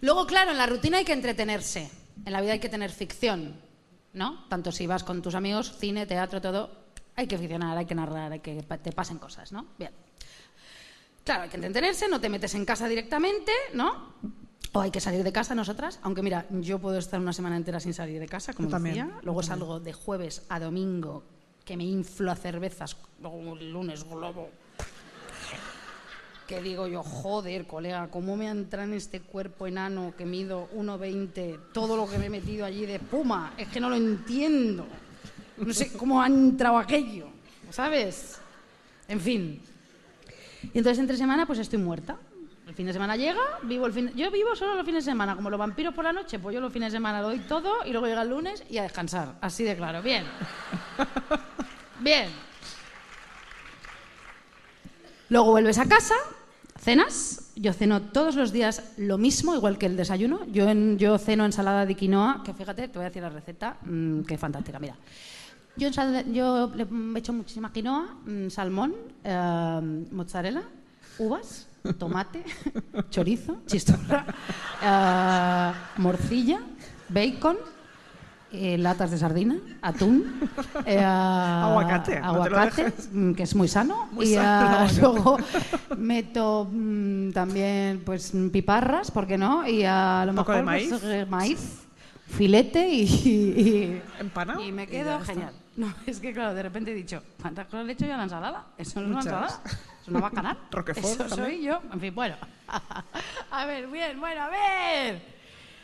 Luego, 0.00 0.26
claro, 0.26 0.52
en 0.52 0.58
la 0.58 0.66
rutina 0.66 0.98
hay 0.98 1.04
que 1.04 1.12
entretenerse. 1.12 1.90
En 2.24 2.32
la 2.32 2.40
vida 2.40 2.52
hay 2.52 2.60
que 2.60 2.68
tener 2.68 2.90
ficción, 2.90 3.60
¿no? 4.12 4.46
Tanto 4.48 4.72
si 4.72 4.86
vas 4.86 5.04
con 5.04 5.20
tus 5.20 5.34
amigos, 5.34 5.76
cine, 5.78 6.06
teatro, 6.06 6.40
todo, 6.40 6.70
hay 7.16 7.26
que 7.26 7.38
ficcionar, 7.38 7.76
hay 7.76 7.86
que 7.86 7.94
narrar, 7.94 8.32
hay 8.32 8.40
que 8.40 8.62
te 8.62 8.92
pasen 8.92 9.18
cosas, 9.18 9.52
¿no? 9.52 9.66
Bien. 9.78 9.92
Claro, 11.24 11.42
hay 11.44 11.48
que 11.48 11.56
entretenerse, 11.56 12.06
no 12.06 12.20
te 12.20 12.28
metes 12.28 12.54
en 12.54 12.66
casa 12.66 12.86
directamente, 12.86 13.50
¿no? 13.72 14.14
O 14.72 14.80
hay 14.80 14.90
que 14.90 15.00
salir 15.00 15.24
de 15.24 15.32
casa 15.32 15.54
nosotras, 15.54 15.98
aunque 16.02 16.20
mira, 16.20 16.46
yo 16.50 16.78
puedo 16.78 16.98
estar 16.98 17.18
una 17.18 17.32
semana 17.32 17.56
entera 17.56 17.80
sin 17.80 17.94
salir 17.94 18.20
de 18.20 18.26
casa, 18.26 18.52
como 18.52 18.68
Yo 18.68 18.72
también, 18.72 19.06
decía. 19.06 19.20
Luego 19.22 19.40
también. 19.40 19.60
salgo 19.60 19.80
de 19.80 19.92
jueves 19.92 20.42
a 20.48 20.60
domingo, 20.60 21.24
que 21.64 21.76
me 21.76 21.84
inflo 21.84 22.30
a 22.30 22.36
cervezas, 22.36 22.96
luego 23.22 23.56
el 23.56 23.72
lunes 23.72 24.04
globo. 24.04 24.50
Que 26.46 26.60
digo 26.60 26.86
yo, 26.86 27.02
joder, 27.02 27.66
colega, 27.66 28.08
¿cómo 28.10 28.36
me 28.36 28.48
entra 28.48 28.84
en 28.84 28.92
este 28.92 29.20
cuerpo 29.20 29.66
enano 29.66 30.12
que 30.18 30.26
mido 30.26 30.68
1,20 30.74 31.72
todo 31.72 31.96
lo 31.96 32.06
que 32.06 32.18
me 32.18 32.26
he 32.26 32.30
metido 32.30 32.66
allí 32.66 32.84
de 32.84 32.96
espuma? 32.96 33.54
Es 33.56 33.68
que 33.68 33.80
no 33.80 33.88
lo 33.88 33.96
entiendo. 33.96 34.86
No 35.56 35.72
sé 35.72 35.90
cómo 35.94 36.20
ha 36.20 36.26
entrado 36.26 36.76
aquello, 36.76 37.28
¿sabes? 37.70 38.40
En 39.08 39.20
fin, 39.20 39.62
y 40.72 40.78
entonces 40.78 40.98
entre 40.98 41.16
semana 41.16 41.46
pues 41.46 41.58
estoy 41.58 41.78
muerta. 41.78 42.16
El 42.66 42.74
fin 42.74 42.86
de 42.86 42.92
semana 42.94 43.14
llega, 43.16 43.40
vivo 43.64 43.86
el 43.86 43.92
fin 43.92 44.10
yo 44.16 44.30
vivo 44.30 44.56
solo 44.56 44.74
los 44.74 44.86
fines 44.86 45.04
de 45.04 45.10
semana, 45.10 45.36
como 45.36 45.50
los 45.50 45.58
vampiros 45.58 45.92
por 45.94 46.02
la 46.04 46.12
noche, 46.14 46.38
pues 46.38 46.54
yo 46.54 46.60
los 46.60 46.72
fines 46.72 46.92
de 46.92 46.96
semana 46.98 47.20
doy 47.20 47.40
todo 47.40 47.84
y 47.84 47.90
luego 47.90 48.06
llega 48.06 48.22
el 48.22 48.30
lunes 48.30 48.64
y 48.70 48.78
a 48.78 48.82
descansar, 48.84 49.34
así 49.42 49.64
de 49.64 49.76
claro. 49.76 50.00
Bien. 50.02 50.24
Bien. 52.00 52.28
Luego 55.28 55.50
vuelves 55.50 55.78
a 55.78 55.86
casa, 55.86 56.14
cenas. 56.78 57.52
Yo 57.56 57.72
ceno 57.72 58.02
todos 58.02 58.34
los 58.34 58.50
días 58.52 58.92
lo 58.96 59.16
mismo, 59.18 59.54
igual 59.54 59.78
que 59.78 59.86
el 59.86 59.96
desayuno. 59.96 60.44
Yo, 60.46 60.68
en- 60.68 60.98
yo 60.98 61.18
ceno 61.18 61.44
ensalada 61.44 61.86
de 61.86 61.94
quinoa, 61.94 62.42
que 62.44 62.52
fíjate, 62.52 62.88
te 62.88 62.98
voy 62.98 63.04
a 63.06 63.08
decir 63.10 63.22
la 63.22 63.30
receta, 63.30 63.76
mm, 63.82 64.22
que 64.22 64.36
fantástica, 64.38 64.78
mira. 64.78 64.96
Yo, 65.76 65.88
yo 66.32 66.70
le 66.74 66.84
he 66.84 67.18
hecho 67.18 67.32
muchísima 67.32 67.72
quinoa, 67.72 68.06
mm, 68.26 68.48
salmón, 68.48 68.94
eh, 69.24 70.04
mozzarella, 70.12 70.62
uvas, 71.18 71.66
tomate, 71.98 72.44
chorizo, 73.10 73.58
chistorra, 73.66 74.24
eh, 74.82 75.72
morcilla, 76.00 76.60
bacon, 77.08 77.56
eh, 78.52 78.78
latas 78.78 79.10
de 79.10 79.18
sardina, 79.18 79.56
atún, 79.82 80.48
eh, 80.86 81.02
Aguacate, 81.02 82.18
aguacate, 82.18 82.92
mm, 83.12 83.32
que 83.32 83.42
es 83.42 83.54
muy 83.56 83.66
sano, 83.66 84.06
Muy 84.12 84.26
y 84.26 84.34
sano, 84.34 84.86
luego 85.00 85.36
meto 85.98 86.68
mm, 86.70 87.30
también 87.32 88.02
pues 88.06 88.32
mm, 88.32 88.50
piparras, 88.50 89.10
¿por 89.10 89.26
qué 89.26 89.36
no? 89.36 89.66
Y 89.66 89.82
a 89.84 90.22
lo 90.24 90.30
Un 90.30 90.36
poco 90.36 90.52
mejor 90.52 90.56
de 90.64 90.70
maíz. 90.70 90.88
pues, 90.90 91.28
maíz, 91.28 91.80
filete 92.28 92.88
y, 92.88 93.02
y- 93.02 94.02
y 94.68 94.70
me 94.72 94.86
quedo 94.86 95.18
genial. 95.18 95.52
No, 95.76 95.92
es 96.06 96.20
que 96.20 96.32
claro, 96.32 96.54
de 96.54 96.62
repente 96.62 96.92
he 96.92 96.94
dicho, 96.94 97.22
¿cuántas 97.40 97.66
cosas 97.66 97.86
le 97.86 97.92
he 97.92 97.94
hecho 97.94 98.06
yo 98.06 98.14
a 98.14 98.18
la 98.18 98.22
ensalada? 98.24 98.66
Eso 98.78 99.00
no 99.00 99.06
es 99.06 99.10
una 99.10 99.20
ensalada, 99.20 99.62
es 100.02 100.08
una 100.08 100.20
bacanal. 100.20 100.58
Roquefort 100.70 101.04
Eso 101.04 101.24
también. 101.24 101.46
soy 101.46 101.62
yo. 101.62 101.82
En 101.92 102.00
fin, 102.00 102.14
bueno. 102.14 102.36
A 103.50 103.66
ver, 103.66 103.86
bien, 103.88 104.18
bueno, 104.18 104.42
a 104.42 104.48
ver. 104.48 105.22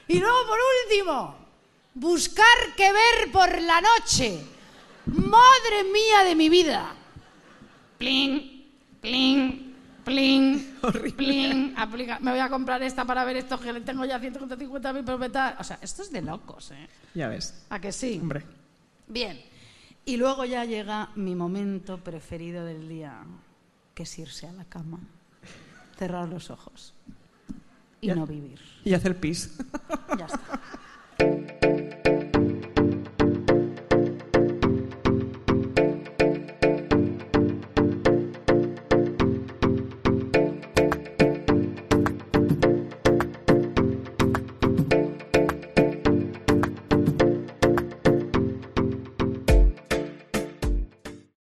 Y 0.08 0.18
luego, 0.18 0.36
por 0.48 0.58
último, 0.86 1.36
buscar 1.94 2.46
qué 2.76 2.90
ver 2.92 3.30
por 3.32 3.60
la 3.60 3.80
noche. 3.80 4.40
Madre 5.06 5.84
mía 5.92 6.24
de 6.24 6.34
mi 6.34 6.48
vida. 6.48 6.92
Pling, 7.98 8.66
pling, 9.00 9.74
pling, 10.04 10.76
pling. 11.16 11.74
Aplica. 11.76 12.18
Me 12.18 12.32
voy 12.32 12.40
a 12.40 12.48
comprar 12.48 12.82
esta 12.82 13.04
para 13.04 13.24
ver 13.24 13.36
esto 13.36 13.60
que 13.60 13.72
tengo 13.82 14.04
ya 14.04 14.18
150 14.18 14.92
mil 14.94 15.04
propietarios. 15.04 15.60
O 15.60 15.64
sea, 15.64 15.78
esto 15.80 16.02
es 16.02 16.10
de 16.10 16.22
locos, 16.22 16.72
¿eh? 16.72 16.88
Ya 17.14 17.28
ves. 17.28 17.66
¿A 17.70 17.78
que 17.78 17.92
sí? 17.92 18.18
Hombre. 18.20 18.44
Bien. 19.06 19.49
Y 20.10 20.16
luego 20.16 20.44
ya 20.44 20.64
llega 20.64 21.10
mi 21.14 21.36
momento 21.36 21.98
preferido 21.98 22.64
del 22.64 22.88
día, 22.88 23.22
que 23.94 24.02
es 24.02 24.18
irse 24.18 24.48
a 24.48 24.52
la 24.52 24.64
cama, 24.64 24.98
cerrar 25.96 26.28
los 26.28 26.50
ojos 26.50 26.94
y 28.00 28.08
no 28.08 28.26
vivir. 28.26 28.58
Y 28.82 28.92
hacer 28.94 29.20
pis. 29.20 29.56
Ya 30.18 30.26
está. 30.26 31.60